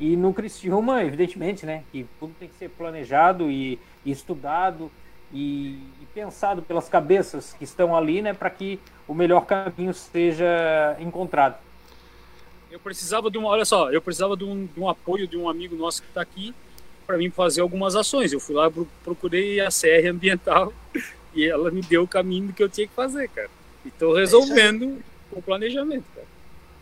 E 0.00 0.16
no 0.16 0.32
Criciúma, 0.32 1.04
evidentemente, 1.04 1.64
né, 1.66 1.84
que 1.92 2.06
tudo 2.18 2.34
tem 2.38 2.48
que 2.48 2.54
ser 2.54 2.68
planejado 2.70 3.50
e, 3.50 3.78
e 4.04 4.10
estudado 4.10 4.90
e, 5.34 5.78
e 6.00 6.06
pensado 6.14 6.62
pelas 6.62 6.88
cabeças 6.88 7.54
que 7.58 7.64
estão 7.64 7.94
ali, 7.94 8.22
né, 8.22 8.32
para 8.32 8.48
que 8.48 8.78
o 9.06 9.12
melhor 9.12 9.44
caminho 9.44 9.92
seja 9.92 10.96
encontrado. 11.00 11.56
Eu 12.70 12.78
precisava 12.78 13.30
de 13.30 13.36
uma, 13.36 13.48
olha 13.48 13.64
só, 13.64 13.90
eu 13.90 14.00
precisava 14.00 14.36
de 14.36 14.44
um, 14.44 14.66
de 14.66 14.80
um 14.80 14.88
apoio 14.88 15.26
de 15.26 15.36
um 15.36 15.48
amigo 15.48 15.76
nosso 15.76 16.00
que 16.02 16.08
está 16.08 16.20
aqui 16.20 16.54
para 17.06 17.18
mim 17.18 17.30
fazer 17.30 17.60
algumas 17.60 17.94
ações. 17.94 18.32
Eu 18.32 18.40
fui 18.40 18.54
lá, 18.54 18.70
pro- 18.70 18.88
procurei 19.04 19.60
a 19.60 19.68
CR 19.68 20.08
ambiental 20.08 20.72
e 21.34 21.44
ela 21.44 21.70
me 21.70 21.82
deu 21.82 22.04
o 22.04 22.08
caminho 22.08 22.46
do 22.48 22.52
que 22.52 22.62
eu 22.62 22.68
tinha 22.68 22.86
que 22.86 22.94
fazer, 22.94 23.28
cara. 23.28 23.50
E 23.84 23.88
estou 23.88 24.14
resolvendo 24.14 25.02
com 25.30 25.38
o 25.38 25.42
planejamento, 25.42 26.04
cara. 26.14 26.26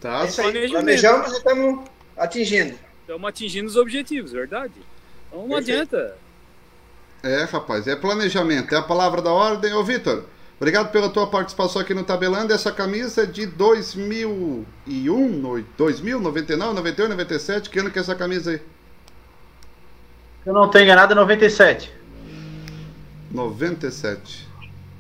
Tá. 0.01 0.25
É 0.25 0.29
isso 0.29 0.41
aí, 0.41 0.71
planejamos 0.71 1.33
e 1.33 1.37
estamos 1.37 1.85
atingindo. 2.17 2.79
Estamos 3.01 3.29
atingindo 3.29 3.67
os 3.67 3.77
objetivos, 3.77 4.33
verdade? 4.33 4.73
Então 5.29 5.43
não 5.43 5.57
Perfeito. 5.57 5.97
adianta. 5.97 6.17
É, 7.23 7.45
rapaz, 7.45 7.87
é 7.87 7.95
planejamento, 7.95 8.75
é 8.75 8.79
a 8.79 8.83
palavra 8.83 9.23
da 9.23 9.31
ordem. 9.31 9.73
Ô, 9.75 9.85
Vitor, 9.85 10.25
obrigado 10.57 10.91
pela 10.91 11.09
tua 11.09 11.27
participação 11.29 11.81
aqui 11.81 11.95
no 11.95 12.03
Tabelando. 12.03 12.53
Essa 12.53 12.73
camisa 12.73 13.23
é 13.23 13.27
de 13.27 13.47
2001, 13.47 15.29
no- 15.29 15.63
2000, 15.79 16.21
99, 16.21 16.75
98, 16.75 17.11
97. 17.11 17.71
Que 17.71 17.79
ano 17.79 17.91
que 17.91 17.99
é 17.99 18.03
essa 18.03 18.15
camisa 18.17 18.51
aí? 18.51 18.57
Se 20.43 20.49
eu 20.51 20.53
não 20.53 20.69
tenho 20.69 20.85
enganado, 20.85 21.13
é 21.13 21.17
97. 21.17 21.93
97. 23.31 24.49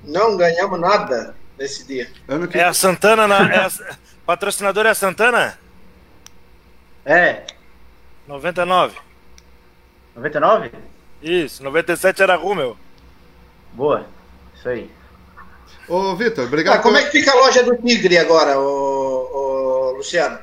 Não 0.04 0.36
ganhamos 0.36 0.78
nada 0.80 1.34
nesse 1.58 1.84
dia. 1.86 2.08
Ano 2.28 2.46
que... 2.46 2.56
É 2.56 2.64
a 2.64 2.72
Santana, 2.72 3.26
na, 3.26 3.52
é 3.52 3.66
a, 3.66 3.70
patrocinador 4.24 4.86
é 4.86 4.90
a 4.90 4.94
Santana? 4.94 5.58
É. 7.04 7.44
99. 8.28 8.96
99? 10.14 10.70
Isso, 11.22 11.62
97 11.62 12.22
era 12.22 12.36
Rummel. 12.36 12.76
Boa. 13.72 14.06
Isso 14.54 14.68
aí. 14.68 14.90
Ô, 15.88 16.14
Vitor, 16.16 16.44
obrigado. 16.46 16.76
Ah, 16.76 16.78
como 16.82 16.96
é 16.96 17.04
que 17.04 17.10
fica 17.10 17.32
a 17.32 17.34
loja 17.34 17.62
do 17.62 17.76
Tigre 17.76 18.18
agora, 18.18 18.58
ô, 18.58 19.90
ô, 19.92 19.92
Luciano? 19.96 20.38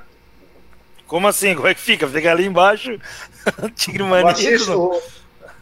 Como 1.08 1.28
assim? 1.28 1.56
Como 1.56 1.68
é 1.68 1.74
que 1.74 1.82
fica? 1.82 2.08
Fica 2.08 2.32
ali 2.32 2.46
embaixo. 2.46 3.00
Tigre 3.76 4.04
maníaco. 4.04 5.02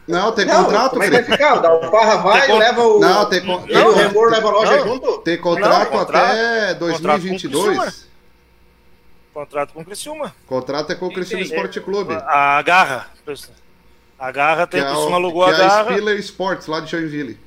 Não, 0.06 0.32
tem 0.32 0.46
Não, 0.46 0.64
contrato, 0.64 0.90
como 0.92 1.02
é 1.02 1.06
que 1.06 1.12
vai 1.12 1.22
Felipe. 1.22 1.42
ficar? 1.42 1.58
O 1.58 1.60
Dalfarra 1.60 2.16
vai, 2.16 2.46
Tem 2.46 2.58
leva 2.58 2.80
o. 2.82 2.98
Não, 2.98 3.28
tem 3.28 3.44
con- 3.44 3.64
ele, 3.68 3.78
o 3.78 4.24
leva 4.24 4.48
a 4.48 4.50
loja 4.52 4.76
Não. 4.78 4.86
junto? 4.86 5.18
Tem 5.18 5.38
contrato, 5.38 5.90
Não, 5.90 5.98
contrato- 5.98 6.24
até 6.24 6.74
contrato 6.74 6.78
com 6.78 6.78
2022. 6.78 8.08
Contrato 9.34 9.72
com 9.74 9.80
o 9.82 9.84
Criciúma. 9.84 10.34
Contrato 10.46 10.92
é 10.92 10.94
com 10.94 11.06
o 11.06 11.12
Criciúma. 11.12 11.42
Esporte 11.44 11.80
Clube. 11.80 12.14
A 12.14 12.60
Garra. 12.62 13.06
A 14.18 14.32
Garra 14.32 14.66
Que 14.66 14.72
tem 14.72 14.80
é, 14.80 14.90
o 14.90 15.14
alugou 15.14 15.44
que 15.44 15.50
a 15.52 15.54
é 15.54 15.56
a 15.56 15.68
Garra. 15.68 15.90
Spiller 15.92 16.18
Sports, 16.18 16.66
lá 16.66 16.80
de 16.80 16.90
Joinville. 16.90 17.38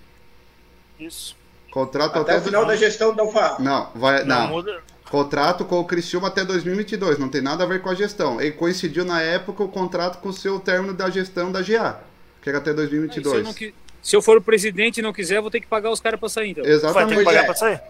Isso. 1.00 1.36
Contrato 1.72 2.20
Até 2.20 2.38
o 2.38 2.42
final 2.42 2.66
da 2.66 2.76
gestão 2.76 3.12
do 3.12 3.18
Dalfarra. 3.18 3.58
Não, 3.60 3.90
vai, 3.96 4.24
Não, 4.24 4.40
não. 4.42 4.48
muda. 4.50 4.82
Contrato 5.10 5.66
com 5.66 5.80
o 5.80 5.86
Criciúma 5.86 6.30
até 6.30 6.46
2022, 6.46 7.18
não 7.20 7.28
tem 7.28 7.42
nada 7.42 7.64
a 7.66 7.68
ver 7.68 7.82
com 7.82 7.90
a 7.90 7.96
gestão. 7.96 8.42
E 8.42 8.52
coincidiu 8.52 9.04
na 9.04 9.22
época 9.22 9.64
o 9.64 9.68
contrato 9.68 10.20
com 10.22 10.30
o 10.30 10.34
seu 10.34 10.60
término 10.60 10.94
da 10.94 11.10
gestão 11.10 11.52
da 11.52 11.62
GA, 11.62 12.00
que 12.42 12.48
era 12.48 12.60
até 12.60 12.72
Se 12.72 12.72
eu, 12.72 12.76
2022. 12.76 13.44
não 13.44 13.54
qui- 13.54 13.74
se 14.02 14.16
eu 14.16 14.22
for 14.22 14.38
o 14.38 14.42
presidente 14.42 15.00
e 15.00 15.02
não 15.04 15.12
quiser, 15.12 15.38
eu 15.38 15.42
vou 15.42 15.52
ter 15.52 15.60
que 15.60 15.68
pagar 15.68 15.92
os 15.92 16.00
caras 16.00 16.18
para 16.20 16.30
sair, 16.30 16.52
então. 16.52 16.64
Vai 16.64 16.72
ter 16.72 16.78
Exatamente. 16.78 17.18
que 17.20 17.24
pagar 17.26 17.42
é. 17.42 17.46
pra 17.46 17.56
sair. 17.56 17.82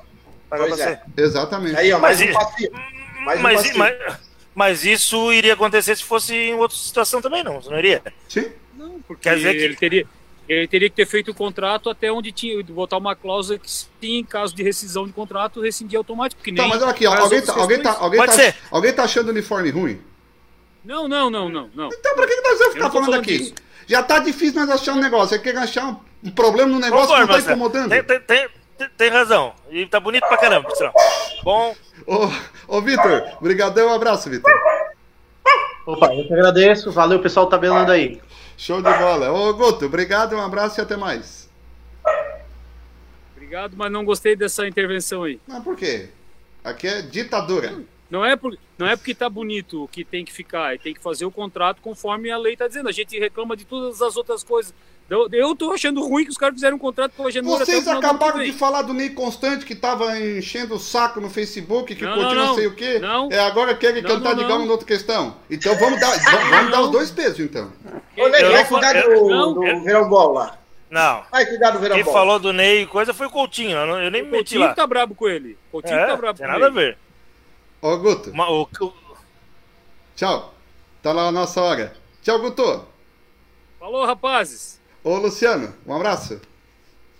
Pagar 0.49 0.63
Pois 0.67 0.75
pra 0.75 0.83
é. 0.83 0.87
sair. 0.95 0.99
Exatamente. 1.17 1.75
Aí, 1.77 1.93
ó, 1.93 1.99
mais 1.99 2.19
Mas 2.19 2.27
um 2.27 2.31
um 2.31 3.41
Mas, 3.41 3.55
passivo. 3.61 3.77
mas, 3.77 4.17
mas 4.55 4.85
isso 4.85 5.31
iria 5.31 5.53
acontecer 5.53 5.95
se 5.95 6.03
fosse 6.03 6.33
em 6.35 6.55
outra 6.55 6.75
situação 6.75 7.21
também, 7.21 7.43
não? 7.43 7.59
Não 7.61 7.77
iria? 7.77 8.01
Sim. 8.27 8.51
Porque 9.07 9.23
Quer 9.29 9.35
dizer 9.37 9.53
que- 9.53 9.59
ele 9.63 9.75
teria, 9.75 10.07
ele 10.49 10.67
teria 10.67 10.89
que 10.89 10.95
ter 10.95 11.05
feito 11.05 11.31
o 11.31 11.35
contrato 11.35 11.89
até 11.89 12.11
onde 12.11 12.31
tinha, 12.31 12.61
botar 12.63 12.97
uma 12.97 13.15
cláusula 13.15 13.57
que, 13.59 13.69
sim, 13.69 13.87
em 14.01 14.23
caso 14.23 14.55
de 14.55 14.63
rescisão 14.63 15.05
de 15.07 15.13
contrato, 15.13 15.61
rescindir 15.61 15.97
automático. 15.97 16.41
Que 16.41 16.51
nem 16.51 16.61
Tá, 16.63 16.67
mas 16.67 16.81
olha 16.81 16.91
aqui, 16.91 17.05
alguém 17.05 17.41
tá, 17.41 17.53
alguém, 17.55 17.81
tá, 17.81 17.97
alguém, 17.99 18.19
Pode 18.19 18.31
tá, 18.31 18.37
ser. 18.37 18.55
alguém 18.69 18.93
tá 18.93 19.03
achando 19.03 19.27
o 19.27 19.31
uniforme 19.31 19.69
ruim? 19.69 20.01
Não, 20.83 21.07
não, 21.07 21.29
não, 21.29 21.47
não, 21.47 21.69
não. 21.75 21.89
Então 21.93 22.15
pra 22.15 22.25
que, 22.27 22.35
nós 22.41 22.57
vamos 22.59 22.73
ficar 22.73 22.89
falando 22.89 23.05
falando 23.05 23.21
aqui? 23.21 23.37
disso. 23.37 23.53
Já 23.87 24.01
tá 24.01 24.19
difícil 24.19 24.59
nós 24.59 24.69
achar 24.69 24.93
um 24.93 24.99
negócio. 24.99 25.35
Aí 25.35 25.41
quer 25.41 25.55
achar 25.57 25.85
um, 25.87 25.97
um 26.23 26.31
problema 26.31 26.69
no 26.71 26.79
negócio 26.79 27.13
que 27.13 27.19
não 27.19 27.27
tá 27.27 27.33
Marcelo. 27.33 27.55
incomodando. 27.55 27.89
Tem, 27.89 28.03
tem, 28.03 28.19
tem, 28.21 28.89
tem- 28.97 29.09
razão. 29.09 29.53
E 29.69 29.85
tá 29.85 29.99
bonito 29.99 30.27
pra 30.27 30.37
caramba, 30.37 30.67
por 30.67 30.75
sinal. 30.75 30.93
Bom, 31.43 31.75
Ô, 32.07 32.77
ô 32.77 32.81
Vitor, 32.81 33.23
brigadão, 33.41 33.89
um 33.89 33.93
abraço, 33.93 34.27
Vitor. 34.29 34.51
Opa, 35.85 36.13
eu 36.15 36.25
que 36.27 36.33
agradeço. 36.33 36.91
Valeu, 36.91 37.19
pessoal, 37.19 37.45
tá 37.45 37.51
tabelando 37.57 37.91
aí. 37.91 38.19
Show 38.61 38.79
de 38.79 38.93
bola. 38.95 39.31
Ô, 39.31 39.51
Guto, 39.55 39.88
obrigado, 39.88 40.35
um 40.35 40.39
abraço 40.39 40.79
e 40.79 40.83
até 40.83 40.95
mais. 40.95 41.49
Obrigado, 43.35 43.75
mas 43.75 43.91
não 43.91 44.05
gostei 44.05 44.35
dessa 44.35 44.67
intervenção 44.67 45.23
aí. 45.23 45.39
Não, 45.47 45.63
por 45.63 45.75
quê? 45.75 46.09
Aqui 46.63 46.85
é 46.85 47.01
ditadura. 47.01 47.83
Não 48.07 48.23
é, 48.23 48.35
por, 48.35 48.55
não 48.77 48.85
é 48.85 48.95
porque 48.95 49.15
tá 49.15 49.27
bonito 49.27 49.89
que 49.91 50.05
tem 50.05 50.23
que 50.23 50.31
ficar, 50.31 50.77
tem 50.77 50.93
que 50.93 51.01
fazer 51.01 51.25
o 51.25 51.31
contrato 51.31 51.81
conforme 51.81 52.29
a 52.29 52.38
lei 52.38 52.55
tá 52.55 52.67
dizendo. 52.67 52.88
A 52.88 52.91
gente 52.91 53.17
reclama 53.17 53.57
de 53.57 53.65
todas 53.65 53.99
as 53.99 54.15
outras 54.15 54.43
coisas. 54.43 54.75
Eu, 55.11 55.27
eu 55.33 55.53
tô 55.53 55.73
achando 55.73 56.01
ruim 56.07 56.23
que 56.23 56.29
os 56.29 56.38
caras 56.38 56.55
fizeram 56.55 56.77
um 56.77 56.79
contrato 56.79 57.11
com 57.17 57.23
o 57.23 57.27
Agenor 57.27 57.59
Vocês 57.59 57.85
acabaram 57.85 58.41
de 58.41 58.53
falar 58.53 58.83
do 58.83 58.93
Ney 58.93 59.09
Constante 59.09 59.65
que 59.65 59.75
tava 59.75 60.17
enchendo 60.17 60.75
o 60.75 60.79
saco 60.79 61.19
no 61.19 61.29
Facebook, 61.29 61.93
que 61.93 62.05
continua 62.07 62.33
não, 62.33 62.45
não, 62.45 62.55
sei 62.55 62.67
o 62.67 62.73
quê. 62.73 62.97
Não, 62.97 63.29
é 63.29 63.38
agora 63.41 63.75
querem 63.75 64.01
cantar 64.01 64.35
de 64.35 64.45
galo 64.45 64.65
outra 64.71 64.88
questão. 64.88 65.35
Então 65.49 65.75
vamos 65.75 65.99
dar, 65.99 66.17
vamos, 66.49 66.71
dar 66.71 66.81
os 66.83 66.91
dois 66.91 67.11
pesos, 67.11 67.41
então. 67.41 67.69
Ô, 68.17 68.29
Ney, 68.29 68.41
vai 68.45 68.65
cuidar 68.65 68.93
do, 69.03 69.53
do 69.53 69.83
verão 69.83 70.07
bola. 70.07 70.57
Não. 70.89 71.25
Vai 71.29 71.45
cuidar 71.45 71.71
do 71.71 71.79
verão 71.79 71.97
Quem 71.97 72.05
falou 72.05 72.39
do 72.39 72.53
Ney 72.53 72.85
coisa 72.85 73.13
foi 73.13 73.27
o 73.27 73.31
Coutinho. 73.31 73.75
Eu, 73.75 73.97
eu 73.97 74.11
nem 74.11 74.23
me 74.23 74.31
meti 74.31 74.57
lá. 74.57 74.67
Coutinho 74.67 74.75
tá 74.77 74.88
brabo 74.88 75.13
com 75.13 75.27
ele. 75.27 75.57
Coutinho 75.73 75.99
é, 75.99 76.07
tá 76.07 76.15
brabo 76.15 76.39
tem 76.39 76.47
nada 76.47 76.67
a 76.67 76.69
ver. 76.69 76.97
Ô, 77.81 77.97
Guto. 77.97 78.29
Uma, 78.29 78.49
o... 78.49 78.65
Tchau. 80.15 80.53
Tá 81.03 81.11
lá 81.11 81.27
a 81.27 81.31
nossa 81.33 81.61
hora. 81.61 81.93
Tchau, 82.23 82.39
Guto. 82.39 82.85
Falou, 83.77 84.05
rapazes. 84.05 84.79
Ô, 85.03 85.17
Luciano, 85.17 85.73
um 85.85 85.93
abraço. 85.93 86.39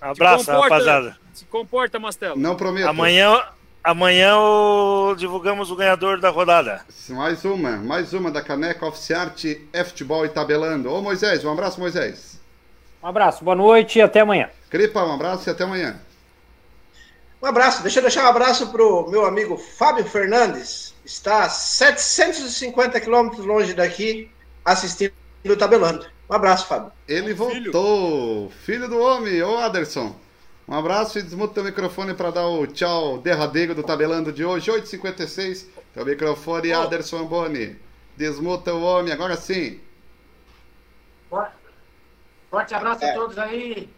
Um 0.02 0.12
abraço, 0.12 0.46
comporta, 0.46 0.62
rapaziada. 0.62 1.18
Se 1.34 1.46
comporta, 1.46 2.00
Mastelo. 2.00 2.36
Não 2.38 2.56
prometo. 2.56 2.88
Amanhã, 2.88 3.44
amanhã 3.84 4.38
o... 4.38 5.16
divulgamos 5.16 5.72
o 5.72 5.76
ganhador 5.76 6.20
da 6.20 6.30
rodada. 6.30 6.86
Mais 7.10 7.44
uma, 7.44 7.78
mais 7.78 8.14
uma 8.14 8.30
da 8.30 8.42
Caneca 8.42 8.86
Oficiart 8.86 9.44
Futebol 9.86 10.26
e 10.26 10.30
Tabelando. 10.30 10.92
Ô, 10.92 11.02
Moisés, 11.02 11.44
um 11.44 11.52
abraço, 11.52 11.80
Moisés. 11.80 12.40
Um 13.02 13.08
abraço, 13.08 13.44
boa 13.44 13.56
noite 13.56 13.98
e 13.98 14.02
até 14.02 14.20
amanhã. 14.20 14.50
Cripa, 14.70 15.04
um 15.04 15.14
abraço 15.14 15.50
e 15.50 15.52
até 15.52 15.64
amanhã. 15.64 16.00
Um 17.42 17.48
abraço. 17.48 17.82
Deixa 17.82 17.98
eu 17.98 18.04
deixar 18.04 18.26
um 18.26 18.30
abraço 18.30 18.72
pro 18.72 19.10
meu 19.10 19.26
amigo 19.26 19.58
Fábio 19.58 20.06
Fernandes. 20.06 20.94
Está 21.04 21.46
a 21.46 21.50
750 21.50 23.02
quilômetros 23.02 23.44
longe 23.44 23.74
daqui, 23.74 24.30
assistindo 24.64 25.12
o 25.46 25.58
Tabelando. 25.58 26.06
Um 26.32 26.36
abraço, 26.36 26.66
Fábio. 26.66 26.94
Ele 27.10 27.34
voltou. 27.34 28.50
Filho, 28.50 28.52
Filho 28.62 28.88
do 28.88 28.98
homem, 29.02 29.44
ô 29.44 29.58
Aderson. 29.58 30.16
Um 30.66 30.74
abraço 30.74 31.20
e 31.20 31.22
desmuta 31.22 31.60
o 31.60 31.64
microfone 31.66 32.14
para 32.14 32.32
dar 32.32 32.48
o 32.48 32.66
tchau 32.66 33.18
derradeiro 33.18 33.76
do 33.76 33.84
Tabelando 33.84 34.32
de 34.32 34.46
hoje, 34.46 34.72
8h56. 34.72 35.68
Teu 35.94 36.06
microfone, 36.06 36.72
oh. 36.72 36.84
Aderson 36.84 37.26
Boni. 37.26 37.78
Desmuta 38.16 38.74
o 38.74 38.82
homem, 38.82 39.12
agora 39.12 39.36
sim. 39.36 39.82
Forte 42.50 42.74
abraço 42.74 43.04
é. 43.04 43.12
a 43.12 43.14
todos 43.14 43.38
aí. 43.38 43.90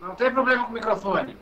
Não 0.00 0.14
tem 0.14 0.30
problema 0.30 0.64
com 0.64 0.70
o 0.70 0.74
microfone. 0.74 1.36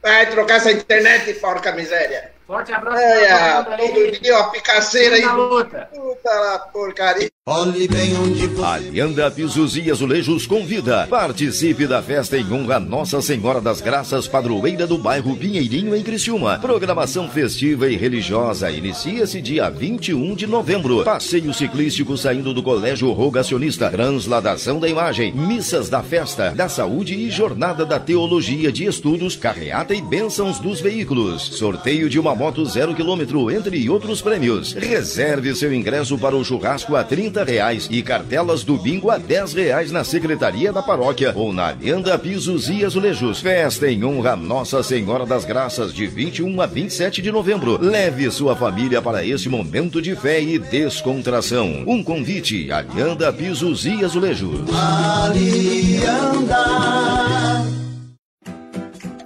Vai 0.00 0.30
trocar 0.30 0.58
essa 0.58 0.70
internet, 0.70 1.34
porca 1.40 1.72
miséria. 1.72 2.33
Forte 2.46 2.72
abraço. 2.72 2.98
É, 2.98 3.62
todo 3.62 4.20
dia 4.20 4.36
uma 4.36 4.50
picaceira 4.50 5.16
aí. 5.16 5.24
Luta. 5.24 5.88
Puta 5.90 6.30
lá, 6.30 6.58
porcaria. 6.58 7.30
Olhe 7.46 7.86
bem 7.86 8.16
onde 8.16 8.46
você... 8.46 8.64
Alianda 8.64 9.30
Pisos 9.30 9.76
e 9.76 9.90
Azulejos 9.90 10.46
convida. 10.46 11.06
Participe 11.06 11.86
da 11.86 12.02
festa 12.02 12.38
em 12.38 12.52
honra 12.52 12.80
Nossa 12.80 13.20
Senhora 13.20 13.60
das 13.60 13.82
Graças, 13.82 14.26
padroeira 14.26 14.86
do 14.86 14.96
bairro 14.96 15.36
Pinheirinho, 15.36 15.94
em 15.94 16.02
Criciúma. 16.02 16.58
Programação 16.58 17.28
festiva 17.28 17.86
e 17.88 17.96
religiosa 17.96 18.70
inicia-se 18.70 19.42
dia 19.42 19.68
21 19.68 20.34
de 20.34 20.46
novembro. 20.46 21.04
Passeio 21.04 21.52
ciclístico 21.52 22.16
saindo 22.16 22.54
do 22.54 22.62
Colégio 22.62 23.12
Rogacionista. 23.12 23.90
Transladação 23.90 24.80
da 24.80 24.88
imagem. 24.88 25.32
Missas 25.32 25.90
da 25.90 26.02
festa, 26.02 26.50
da 26.50 26.68
saúde 26.68 27.14
e 27.14 27.30
jornada 27.30 27.84
da 27.84 28.00
teologia 28.00 28.72
de 28.72 28.86
estudos, 28.86 29.36
carreata 29.36 29.94
e 29.94 30.00
bênçãos 30.00 30.58
dos 30.58 30.80
veículos. 30.80 31.42
Sorteio 31.42 32.08
de 32.08 32.18
uma 32.18 32.33
moto 32.34 32.64
zero 32.66 32.94
quilômetro, 32.94 33.50
entre 33.50 33.88
outros 33.88 34.20
prêmios. 34.20 34.72
Reserve 34.72 35.54
seu 35.54 35.72
ingresso 35.72 36.18
para 36.18 36.36
o 36.36 36.44
churrasco 36.44 36.96
a 36.96 37.04
30 37.04 37.44
reais 37.44 37.88
e 37.90 38.02
cartelas 38.02 38.64
do 38.64 38.76
bingo 38.76 39.10
a 39.10 39.18
10 39.18 39.54
reais 39.54 39.90
na 39.90 40.04
Secretaria 40.04 40.72
da 40.72 40.82
Paróquia 40.82 41.32
ou 41.34 41.52
na 41.52 41.68
Alianda 41.68 42.18
Pisos 42.18 42.68
e 42.68 42.84
Azulejos. 42.84 43.40
Festa 43.40 43.90
em 43.90 44.04
honra 44.04 44.36
Nossa 44.36 44.82
Senhora 44.82 45.26
das 45.26 45.44
Graças 45.44 45.92
de 45.92 46.06
21 46.06 46.60
a 46.60 46.66
27 46.66 47.20
de 47.22 47.30
novembro. 47.32 47.78
Leve 47.80 48.30
sua 48.30 48.56
família 48.56 49.00
para 49.02 49.24
esse 49.24 49.48
momento 49.48 50.00
de 50.00 50.14
fé 50.16 50.40
e 50.40 50.58
descontração. 50.58 51.84
Um 51.86 52.02
convite, 52.02 52.70
Alianda 52.70 53.32
Pisos 53.32 53.86
e 53.86 54.04
Azulejos. 54.04 54.60
Alianda. 54.72 56.64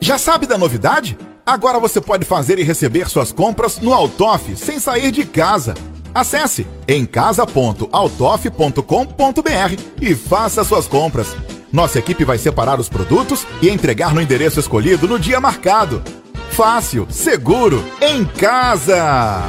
Já 0.01 0.17
sabe 0.17 0.47
da 0.47 0.57
novidade? 0.57 1.19
Agora 1.49 1.81
você 1.81 1.99
pode 1.99 2.27
fazer 2.27 2.59
e 2.59 2.63
receber 2.63 3.09
suas 3.09 3.33
compras 3.33 3.81
no 3.81 3.95
Altoff 3.95 4.55
sem 4.55 4.79
sair 4.79 5.11
de 5.11 5.25
casa. 5.25 5.73
Acesse 6.15 6.67
emcasa.autof.com.br 6.87 9.83
e 9.99 10.15
faça 10.15 10.63
suas 10.63 10.87
compras. 10.87 11.35
Nossa 11.73 12.01
equipe 12.01 12.23
vai 12.23 12.37
separar 12.37 12.79
os 12.79 12.91
produtos 12.91 13.47
e 13.63 13.71
entregar 13.71 14.15
no 14.15 14.21
endereço 14.21 14.61
escolhido 14.61 15.09
no 15.09 15.19
dia 15.19 15.41
marcado. 15.41 16.03
Fácil, 16.51 17.07
seguro, 17.09 17.83
em 18.03 18.27
casa! 18.27 19.49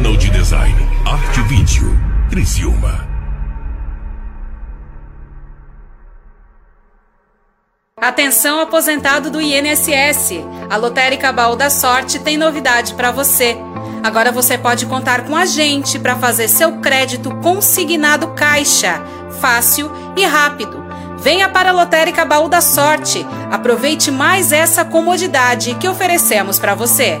Ronald 0.00 0.30
Design, 0.30 0.74
Arte 1.04 1.42
Vídeo, 1.42 1.94
Criciúma. 2.30 3.06
Atenção 8.00 8.60
aposentado 8.60 9.30
do 9.30 9.38
INSS. 9.42 10.42
A 10.70 10.76
Lotérica 10.78 11.30
Baú 11.30 11.54
da 11.54 11.68
Sorte 11.68 12.18
tem 12.18 12.38
novidade 12.38 12.94
para 12.94 13.10
você. 13.10 13.58
Agora 14.02 14.32
você 14.32 14.56
pode 14.56 14.86
contar 14.86 15.26
com 15.26 15.36
a 15.36 15.44
gente 15.44 15.98
para 15.98 16.16
fazer 16.16 16.48
seu 16.48 16.78
crédito 16.78 17.34
consignado 17.42 18.28
caixa, 18.28 19.02
fácil 19.38 19.92
e 20.16 20.24
rápido. 20.24 20.82
Venha 21.18 21.46
para 21.50 21.68
a 21.68 21.74
Lotérica 21.74 22.24
Baú 22.24 22.48
da 22.48 22.62
Sorte. 22.62 23.26
Aproveite 23.52 24.10
mais 24.10 24.50
essa 24.50 24.82
comodidade 24.82 25.74
que 25.74 25.86
oferecemos 25.86 26.58
para 26.58 26.74
você. 26.74 27.20